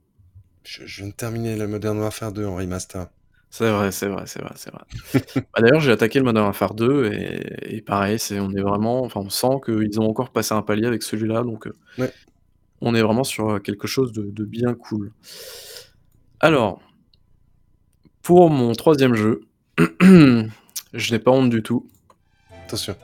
Je, 0.64 0.86
je 0.86 1.02
viens 1.02 1.10
de 1.10 1.16
terminer 1.16 1.56
le 1.56 1.68
Modern 1.68 1.98
Warfare 2.00 2.32
2 2.34 2.46
en 2.46 2.56
remaster. 2.56 3.08
C'est 3.50 3.70
vrai, 3.70 3.92
c'est 3.92 4.08
vrai, 4.08 4.24
c'est 4.28 4.42
vrai, 4.42 4.54
c'est 4.56 4.72
vrai. 4.72 4.84
Bah, 5.54 5.62
d'ailleurs, 5.62 5.82
j'ai 5.82 5.92
attaqué 5.92 6.20
le 6.20 6.26
Modern 6.26 6.46
Warfare 6.46 6.74
2 6.76 7.12
et, 7.14 7.78
et 7.78 7.82
pareil, 7.82 8.20
c'est, 8.20 8.40
on 8.40 8.52
est 8.54 8.62
vraiment, 8.62 9.04
enfin, 9.04 9.22
on 9.22 9.30
sent 9.30 9.60
qu'ils 9.66 10.00
ont 10.00 10.10
encore 10.10 10.32
passé 10.32 10.54
un 10.54 10.62
palier 10.62 10.88
avec 10.88 11.04
celui-là, 11.04 11.44
donc 11.44 11.68
euh, 11.68 11.74
Ouais. 11.98 12.12
on 12.82 12.96
est 12.96 13.02
vraiment 13.02 13.24
sur 13.24 13.50
euh, 13.50 13.60
quelque 13.60 13.88
chose 13.88 14.12
de, 14.12 14.24
de 14.30 14.44
bien 14.44 14.74
cool. 14.74 15.12
Alors, 16.42 16.82
pour 18.22 18.50
mon 18.50 18.74
troisième 18.74 19.16
jeu, 19.16 19.42
je 20.94 21.12
n'ai 21.12 21.20
pas 21.20 21.32
honte 21.32 21.50
du 21.50 21.62
tout. 21.64 21.88
Attention. 22.66 22.96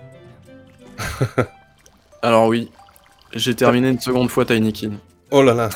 Alors 2.21 2.47
oui, 2.47 2.71
j'ai 3.33 3.55
terminé 3.55 3.89
une 3.89 3.99
seconde 3.99 4.29
fois 4.29 4.45
Tinykin. 4.45 4.93
Oh 5.29 5.43
là 5.43 5.53
là, 5.53 5.69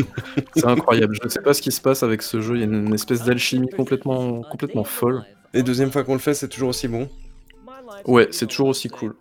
C'est 0.56 0.66
incroyable. 0.66 1.14
Je 1.20 1.24
ne 1.24 1.28
sais 1.28 1.42
pas 1.42 1.52
ce 1.52 1.60
qui 1.60 1.70
se 1.70 1.80
passe 1.80 2.02
avec 2.02 2.22
ce 2.22 2.40
jeu. 2.40 2.54
Il 2.56 2.60
y 2.60 2.62
a 2.62 2.66
une, 2.66 2.94
espèce 2.94 3.22
d'alchimie 3.22 3.68
complètement, 3.68 4.42
complètement 4.42 4.84
folle. 4.84 5.24
et 5.52 5.62
deuxième 5.62 5.92
fois 5.92 6.04
qu'on 6.04 6.14
le 6.14 6.20
fait, 6.20 6.32
c'est 6.32 6.48
toujours 6.48 6.70
aussi 6.70 6.88
bon. 6.88 7.08
Ouais, 8.06 8.28
c'est 8.30 8.46
toujours 8.46 8.68
aussi 8.68 8.88
cool. 8.88 9.14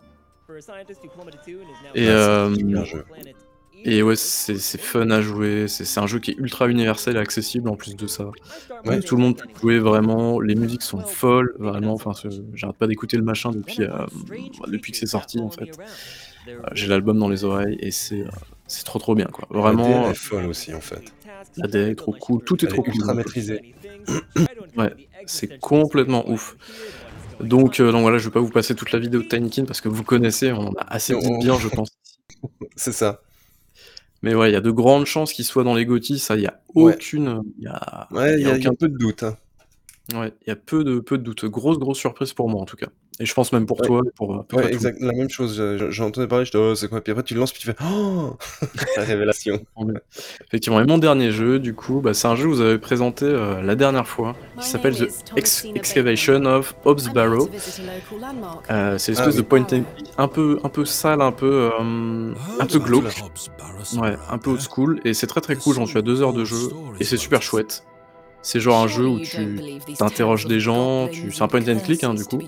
Et, 1.96 2.06
Ouais, 2.06 2.10
euh, 2.10 2.56
et 3.84 4.02
ouais, 4.04 4.16
c'est 4.16 4.58
fun 4.80 5.10
à 5.12 5.22
jouer. 5.22 5.68
C'est 5.68 6.00
un 6.00 6.08
jeu 6.08 6.20
qui 6.20 6.32
est 6.32 6.38
ultra 6.38 6.68
universel 6.68 7.16
et 7.18 7.20
accessible 7.20 7.70
en 7.70 7.76
plus 7.76 7.96
de 7.96 8.08
ça. 8.08 8.30
Ouais. 8.86 9.00
Tout 9.02 9.16
le 9.16 9.22
monde 9.24 9.38
peut 9.38 9.48
jouer 9.62 9.80
vraiment. 9.80 10.40
Les 10.40 10.56
musiques 10.56 10.82
sont 10.84 11.02
folles, 11.02 11.54
vraiment. 11.60 11.94
Enfin, 11.94 12.12
j'arrête 12.54 12.78
pas 12.78 12.88
d'écouter 12.88 13.18
le 13.18 13.24
machin 13.24 13.52
depuis, 13.52 13.82
euh, 13.84 13.90
depuis 14.68 14.92
que 14.92 14.98
c'est 14.98 15.06
sorti 15.08 15.40
en 15.40 15.50
fait. 15.50 15.78
Euh, 16.48 16.62
J'ai 16.74 16.88
l'album 16.88 17.18
dans 17.20 17.30
les 17.30 17.44
oreilles 17.46 17.78
et 17.80 17.92
c'est 17.92 18.22
euh, 18.22 18.30
c'est 18.68 18.84
trop 18.84 19.00
trop 19.00 19.16
bien 19.16 19.28
quoi. 19.28 19.48
La 19.52 19.60
Vraiment, 19.62 20.02
DA 20.04 20.10
est 20.12 20.14
folle 20.16 20.46
aussi 20.46 20.74
en 20.74 20.82
fait. 20.82 21.04
la 21.58 21.68
DA 21.68 21.90
est 21.90 21.96
trop 21.96 22.14
cool. 22.14 22.44
Tout 22.44 22.64
est 22.66 22.68
Elle 22.68 22.74
trop 22.74 22.84
est 22.86 22.90
ultra 22.90 23.08
cool. 23.14 23.18
maîtrisée. 23.18 23.62
Ouais, 24.78 24.94
c'est 25.26 25.60
complètement 25.60 26.30
ouf. 26.30 26.58
Donc, 27.40 27.80
donc 27.82 28.02
voilà, 28.02 28.18
je 28.18 28.26
vais 28.26 28.32
pas 28.34 28.40
vous 28.40 28.50
passer 28.50 28.76
toute 28.76 28.92
la 28.92 29.00
vidéo 29.00 29.22
de 29.22 29.28
Tinykin 29.28 29.66
parce 29.66 29.82
que 29.82 29.90
vous 29.90 30.04
connaissez, 30.04 30.52
on 30.52 30.74
a 30.76 30.82
assez 30.88 31.16
dit 31.16 31.38
bien, 31.40 31.58
je 31.60 31.68
pense. 31.68 31.90
C'est 32.76 32.92
ça. 32.92 33.22
Mais 34.24 34.34
ouais, 34.36 34.50
il 34.50 34.54
y 34.54 34.56
a 34.56 34.62
de 34.62 34.72
grandes 34.72 35.06
chances 35.06 35.34
qu'il 35.34 35.46
soit 35.46 35.64
dans 35.64 35.76
les 35.76 35.86
GOTY, 35.86 36.18
ça, 36.18 36.36
il 36.36 36.42
y 36.44 36.48
a 36.48 36.60
aucune, 36.76 37.44
il 37.60 37.66
y 37.66 37.68
a, 37.68 38.08
Ouais, 38.12 38.38
a- 38.38 38.40
y 38.40 38.46
a 38.50 38.54
aucun, 38.56 38.74
peu 38.74 38.88
de 38.90 38.98
doute. 38.98 39.24
hein. 39.24 39.38
ouais, 40.14 40.34
il 40.46 40.50
y 40.50 40.52
a 40.52 40.56
peu 40.56 40.84
de, 40.84 41.00
peu 41.00 41.18
de 41.18 41.24
doutes. 41.24 41.46
Grosse, 41.46 41.78
grosse 41.80 42.00
surprise 42.00 42.34
pour 42.34 42.50
moi 42.50 42.62
en 42.62 42.66
tout 42.66 42.78
cas. 42.78 42.88
Et 43.20 43.26
je 43.28 43.34
pense 43.36 43.54
même 43.54 43.66
pour 43.68 43.80
Ouais. 43.82 43.88
toi, 43.88 44.02
pour 44.16 44.36
à 44.36 44.44
peu 44.44 44.58
Ouais, 44.58 44.74
exact. 44.74 44.98
La 45.00 45.14
même 45.14 45.30
chose. 45.30 45.62
J'en 45.90 46.08
entendais 46.08 46.28
parler, 46.28 46.46
je 46.46 46.52
dis, 46.52 46.58
oh, 46.58 46.74
c'est 46.74 46.88
quoi 46.88 47.00
Puis 47.00 47.12
après, 47.12 47.24
tu 47.24 47.36
le 47.36 47.40
lances, 47.40 47.52
puis 47.52 47.62
tu 47.62 47.68
fais, 47.68 47.76
oh 47.84 48.36
La 48.98 49.04
révélation. 49.04 49.64
Effectivement. 50.48 50.82
Et 50.82 50.86
mon 50.86 50.98
dernier 50.98 51.32
jeu, 51.32 51.60
du 51.60 51.76
coup, 51.76 52.02
bah, 52.02 52.14
c'est 52.14 52.28
un 52.28 52.36
jeu 52.36 52.44
que 52.44 52.50
vous 52.50 52.62
avez 52.62 52.80
présenté 52.80 53.26
euh, 53.26 53.62
la 53.62 53.76
dernière 53.76 54.08
fois, 54.08 54.36
qui 54.60 54.68
s'appelle 54.68 54.96
The 54.98 55.10
Ex- 55.36 55.66
Excavation 55.76 56.44
of 56.46 56.76
Hobbs 56.86 57.10
Barrow. 57.14 57.50
Euh, 58.72 58.98
c'est 58.98 59.12
l'espèce 59.12 59.28
Ah 59.28 59.32
de 59.32 59.38
oui. 59.38 59.44
point 59.44 59.62
and 59.62 59.66
click 59.96 60.08
un 60.18 60.28
peu, 60.28 60.60
un 60.64 60.70
peu 60.70 60.86
sale, 60.86 61.22
un 61.22 61.32
peu, 61.32 61.70
euh, 61.80 62.34
un 62.60 62.66
peu 62.66 62.80
glauque. 62.80 63.24
Ouais, 63.98 64.16
un 64.30 64.38
peu 64.38 64.52
old 64.52 64.62
school, 64.62 65.00
et 65.06 65.14
c'est 65.14 65.28
très 65.28 65.42
très 65.42 65.56
cool, 65.56 65.76
j'en 65.76 65.86
suis 65.86 65.98
à 66.00 66.02
deux 66.02 66.22
heures 66.22 66.34
de 66.34 66.46
jeu, 66.46 66.58
et 67.00 67.04
c'est 67.04 67.18
super 67.18 67.42
chouette. 67.42 67.84
C'est 68.44 68.60
genre 68.60 68.84
un 68.84 68.88
jeu 68.88 69.08
où 69.08 69.20
tu 69.20 69.60
t'interroges 69.98 70.46
des 70.46 70.60
gens, 70.60 71.08
tu... 71.08 71.32
c'est 71.32 71.42
un 71.42 71.48
point 71.48 71.62
and 71.68 71.80
click 71.80 72.04
hein, 72.04 72.14
du 72.14 72.26
coup, 72.26 72.40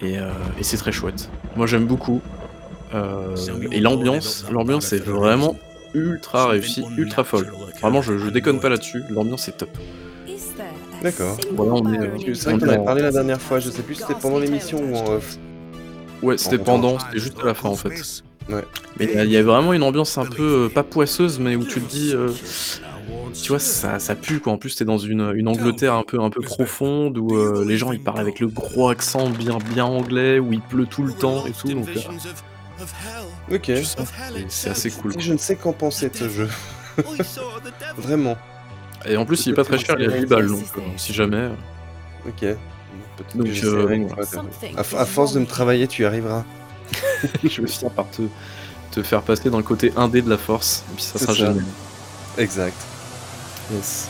et, 0.00 0.18
euh, 0.18 0.28
et 0.58 0.62
c'est 0.64 0.76
très 0.76 0.92
chouette. 0.92 1.30
Moi 1.56 1.66
j'aime 1.66 1.86
beaucoup. 1.86 2.20
Euh, 2.94 3.34
et 3.70 3.80
l'ambiance, 3.80 4.44
l'ambiance 4.50 4.92
est 4.92 5.04
vraiment 5.04 5.56
ultra 5.94 6.48
réussie, 6.48 6.84
ultra 6.96 7.22
folle. 7.24 7.50
Vraiment, 7.80 8.02
je, 8.02 8.18
je 8.18 8.28
déconne 8.28 8.60
pas 8.60 8.68
là-dessus, 8.70 9.02
l'ambiance 9.10 9.48
est 9.48 9.52
top. 9.58 9.70
D'accord. 11.02 11.36
Voilà, 11.52 11.72
on 11.74 11.92
est, 11.92 11.98
euh, 11.98 12.34
C'est 12.34 12.50
vrai 12.50 12.58
qu'on 12.58 12.68
avait 12.68 12.84
parlé 12.84 13.02
la 13.02 13.12
dernière 13.12 13.40
fois, 13.40 13.60
je 13.60 13.70
sais 13.70 13.82
plus 13.82 13.94
si 13.94 14.00
c'était 14.02 14.14
pendant 14.20 14.38
l'émission 14.38 14.78
ou 14.82 14.96
en 14.96 15.06
off. 15.12 15.36
Ouais, 16.22 16.36
c'était 16.36 16.60
En 16.60 16.64
pendant, 16.64 16.98
c'était 16.98 17.20
juste 17.20 17.38
à 17.40 17.46
la 17.46 17.54
fin 17.54 17.68
en 17.68 17.76
fait. 17.76 17.90
Ouais. 18.48 18.64
Mais 18.98 19.04
il 19.04 19.14
y 19.14 19.18
a- 19.18 19.24
il 19.24 19.30
y 19.30 19.36
a 19.36 19.42
vraiment 19.44 19.72
une 19.74 19.82
ambiance 19.84 20.18
un 20.18 20.24
peu, 20.26 20.64
euh, 20.64 20.68
pas 20.68 20.82
poisseuse, 20.82 21.38
mais 21.38 21.54
où 21.54 21.64
tu 21.64 21.80
te 21.80 21.88
dis, 21.88 22.12
euh, 22.14 22.30
tu 23.32 23.48
vois, 23.48 23.58
ça, 23.58 23.98
ça 23.98 24.14
pue 24.14 24.40
quoi. 24.40 24.52
En 24.52 24.58
plus, 24.58 24.74
t'es 24.76 24.84
dans 24.84 24.98
une, 24.98 25.32
une 25.34 25.48
Angleterre 25.48 25.94
un 25.94 26.02
peu, 26.02 26.20
un 26.20 26.30
peu 26.30 26.40
profonde 26.40 27.18
où 27.18 27.36
euh, 27.36 27.64
les 27.64 27.76
gens 27.78 27.92
ils 27.92 28.00
parlent 28.00 28.20
avec 28.20 28.40
le 28.40 28.48
gros 28.48 28.88
accent 28.88 29.28
bien, 29.30 29.58
bien 29.72 29.84
anglais, 29.84 30.38
où 30.38 30.52
il 30.52 30.60
pleut 30.60 30.86
tout 30.86 31.02
le 31.04 31.12
temps 31.12 31.44
et 31.46 31.52
tout. 31.52 31.68
Donc, 31.68 31.88
euh, 33.50 33.54
Ok. 33.54 33.72
c'est- 34.48 34.70
assez 34.70 34.90
cool. 34.90 35.14
Je 35.18 35.32
ne 35.32 35.38
sais 35.38 35.56
qu'en 35.56 35.72
penser 35.72 36.08
de 36.10 36.16
ce 36.16 36.28
jeu. 36.28 36.48
Vraiment. 37.96 38.36
Et 39.06 39.16
en 39.16 39.24
plus, 39.24 39.46
il 39.46 39.50
est 39.52 39.54
pas 39.54 39.64
très 39.64 39.78
cher, 39.78 39.96
il 39.98 40.10
y 40.10 40.12
a 40.12 40.18
10 40.18 40.26
balles, 40.26 40.48
donc 40.48 40.62
euh, 40.76 40.80
si 40.96 41.12
jamais. 41.12 41.48
Ok. 42.26 42.40
Peut-être 42.40 43.32
que 43.32 43.38
Donc, 43.38 43.64
euh, 43.64 44.06
À, 44.76 44.80
à 44.80 45.04
force 45.04 45.32
de 45.32 45.40
me 45.40 45.46
travailler, 45.46 45.86
tu 45.88 46.02
y 46.02 46.04
arriveras. 46.04 46.44
je 47.44 47.60
vais 47.62 47.68
finir 47.68 47.92
par 47.92 48.08
te, 48.10 48.22
te 48.92 49.02
faire 49.02 49.22
passer 49.22 49.50
dans 49.50 49.58
le 49.58 49.62
côté 49.64 49.92
indé 49.96 50.22
de 50.22 50.30
la 50.30 50.38
force, 50.38 50.84
et 50.90 50.94
puis 50.94 51.02
ça 51.04 51.18
sera 51.18 51.32
ça. 51.34 51.38
génial. 51.38 51.64
Exact. 52.38 52.76
Yes. 53.72 54.08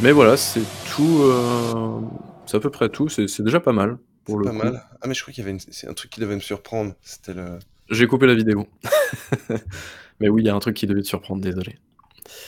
Mais 0.00 0.12
voilà, 0.12 0.36
c'est 0.36 0.62
tout. 0.94 1.20
euh, 1.22 2.00
C'est 2.46 2.56
à 2.56 2.60
peu 2.60 2.70
près 2.70 2.88
tout. 2.88 3.08
C'est 3.08 3.28
c'est 3.28 3.42
déjà 3.42 3.60
pas 3.60 3.72
mal 3.72 3.98
pour 4.24 4.38
le 4.38 4.44
Pas 4.46 4.50
coup. 4.50 4.56
mal. 4.58 4.82
Ah, 5.00 5.06
mais 5.06 5.14
je 5.14 5.22
crois 5.22 5.32
qu'il 5.32 5.42
y 5.42 5.44
avait 5.46 5.52
une- 5.52 5.60
c'est 5.60 5.88
un 5.88 5.94
truc 5.94 6.10
qui 6.10 6.20
devait 6.20 6.34
me 6.34 6.40
surprendre. 6.40 6.94
C'était 7.02 7.34
le. 7.34 7.58
J'ai 7.90 8.06
coupé 8.06 8.26
la 8.26 8.34
vidéo. 8.34 8.66
Mais 10.20 10.28
oui, 10.28 10.42
il 10.42 10.46
y 10.46 10.48
a 10.48 10.54
un 10.54 10.58
truc 10.60 10.76
qui 10.76 10.86
devait 10.86 11.02
te 11.02 11.06
surprendre. 11.08 11.42
Désolé. 11.42 11.76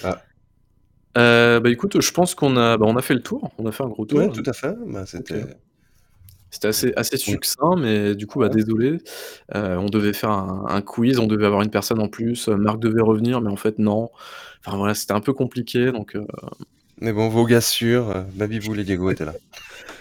Ah. 0.04 0.22
Euh, 1.18 1.60
bah 1.60 1.70
écoute, 1.70 2.00
je 2.00 2.12
pense 2.12 2.34
qu'on 2.34 2.56
a, 2.56 2.76
bah, 2.76 2.86
on 2.88 2.96
a 2.96 3.02
fait 3.02 3.14
le 3.14 3.22
tour. 3.22 3.52
On 3.58 3.66
a 3.66 3.72
fait 3.72 3.82
un 3.82 3.88
gros 3.88 4.04
tour. 4.06 4.18
Ouais, 4.18 4.30
tout 4.30 4.42
à 4.46 4.52
fait. 4.52 4.74
Bah, 4.86 5.04
c'était. 5.06 5.44
Assez, 6.62 6.92
assez 6.94 7.16
succinct, 7.16 7.74
mais 7.76 8.14
du 8.14 8.28
coup, 8.28 8.38
bah, 8.38 8.48
désolé. 8.48 8.98
Euh, 9.56 9.76
on 9.76 9.86
devait 9.86 10.12
faire 10.12 10.30
un, 10.30 10.64
un 10.68 10.82
quiz, 10.82 11.18
on 11.18 11.26
devait 11.26 11.46
avoir 11.46 11.62
une 11.62 11.70
personne 11.70 12.00
en 12.00 12.06
plus. 12.08 12.48
euh, 12.48 12.56
Marc 12.56 12.78
devait 12.78 13.02
revenir, 13.02 13.40
mais 13.40 13.50
en 13.50 13.56
fait, 13.56 13.78
non. 13.80 14.10
Enfin 14.66 14.76
voilà, 14.76 14.94
c'était 14.94 15.12
un 15.12 15.20
peu 15.20 15.32
compliqué, 15.32 15.92
donc 15.92 16.16
euh, 16.16 16.26
Mais 17.00 17.12
bon, 17.12 17.28
vos 17.28 17.44
gars 17.44 17.60
sûrs, 17.60 18.10
euh, 18.10 18.22
Babiboul 18.34 18.80
et 18.80 18.84
Diego 18.84 19.10
étaient 19.10 19.26
là. 19.26 19.34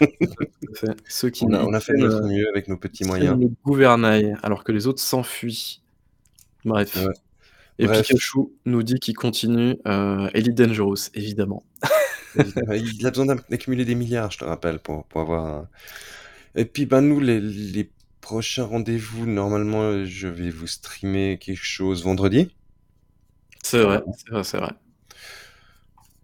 fait, 0.00 0.96
ceux 1.06 1.30
qui 1.30 1.44
On 1.44 1.52
a, 1.52 1.62
on 1.62 1.72
a 1.72 1.80
fait 1.80 1.94
notre 1.94 2.24
euh, 2.24 2.28
mieux 2.28 2.48
avec 2.48 2.68
nos 2.68 2.76
petits 2.76 3.04
moyens. 3.04 3.38
le 3.38 3.50
gouvernail, 3.64 4.36
alors 4.42 4.64
que 4.64 4.72
les 4.72 4.86
autres 4.86 5.02
s'enfuient. 5.02 5.82
Bref. 6.64 6.96
Ouais. 6.96 7.12
Et 7.78 7.86
Bref. 7.86 8.06
Pikachu 8.06 8.38
nous 8.64 8.82
dit 8.82 8.98
qu'il 9.00 9.14
continue 9.14 9.76
euh, 9.86 10.30
Elite 10.32 10.54
Dangerous, 10.54 11.10
évidemment. 11.14 11.64
Il 12.36 13.06
a 13.06 13.10
besoin 13.10 13.26
d'accumuler 13.26 13.84
des 13.84 13.94
milliards, 13.94 14.30
je 14.30 14.38
te 14.38 14.44
rappelle, 14.44 14.78
pour, 14.78 15.04
pour 15.04 15.20
avoir. 15.20 15.66
Et 16.56 16.64
puis, 16.64 16.86
ben, 16.86 17.00
nous, 17.00 17.20
les, 17.20 17.40
les 17.40 17.90
prochains 18.20 18.64
rendez-vous, 18.64 19.26
normalement, 19.26 20.04
je 20.04 20.28
vais 20.28 20.50
vous 20.50 20.66
streamer 20.66 21.38
quelque 21.38 21.64
chose 21.64 22.02
vendredi. 22.02 22.50
C'est 23.64 23.82
vrai, 23.82 24.02
c'est 24.18 24.30
vrai, 24.30 24.44
c'est 24.44 24.58
vrai. 24.58 24.72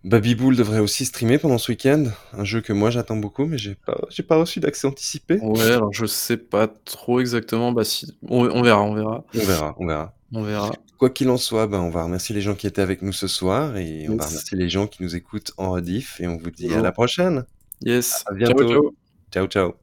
Babyboul 0.05 0.57
devrait 0.57 0.79
aussi 0.79 1.05
streamer 1.05 1.39
pendant 1.39 1.59
ce 1.59 1.73
week-end. 1.73 2.05
Un 2.33 2.45
jeu 2.45 2.61
que 2.63 2.73
moi, 2.73 2.91
j'attends 2.91 3.17
beaucoup, 3.17 3.45
mais 3.45 3.59
j'ai 3.59 3.75
pas, 3.75 3.99
j'ai 4.09 4.23
pas 4.23 4.37
reçu 4.37 4.59
d'accès 4.61 4.87
anticipé. 4.87 5.39
Ouais, 5.43 5.73
alors 5.73 5.93
je 5.93 6.07
sais 6.07 6.39
pas 6.39 6.69
trop 6.69 7.21
exactement. 7.21 7.73
Bah 7.73 7.85
si, 7.85 8.15
on, 8.23 8.45
on 8.51 8.63
verra, 8.63 8.83
on 8.83 8.95
verra, 8.95 9.25
On 9.35 9.39
verra, 9.39 9.75
on 9.79 9.87
verra. 9.87 10.15
on 10.33 10.43
verra. 10.43 10.73
Quoi 10.99 11.11
qu'il 11.11 11.29
en 11.31 11.37
soit, 11.39 11.67
ben, 11.67 11.81
on 11.81 11.91
va 11.91 12.05
remercier 12.05 12.35
les 12.35 12.41
gens 12.43 12.55
qui 12.55 12.67
étaient 12.67 12.83
avec 12.83 13.03
nous 13.03 13.13
ce 13.13 13.27
soir 13.27 13.77
et 13.77 14.07
on 14.09 14.17
va 14.17 14.27
remercier 14.27 14.57
les 14.57 14.69
gens 14.69 14.87
qui 14.87 15.03
nous 15.03 15.17
écoutent 15.17 15.53
en 15.57 15.71
rediff 15.71 16.21
et 16.21 16.27
on 16.29 16.37
vous 16.37 16.51
dit 16.51 16.73
à 16.75 16.81
la 16.83 16.93
prochaine. 16.93 17.45
Yes. 17.83 18.23
À 18.27 18.35
Ciao, 18.45 18.55
bientôt. 18.55 18.69
ciao. 18.69 18.95
Ciao, 19.33 19.47
ciao. 19.47 19.80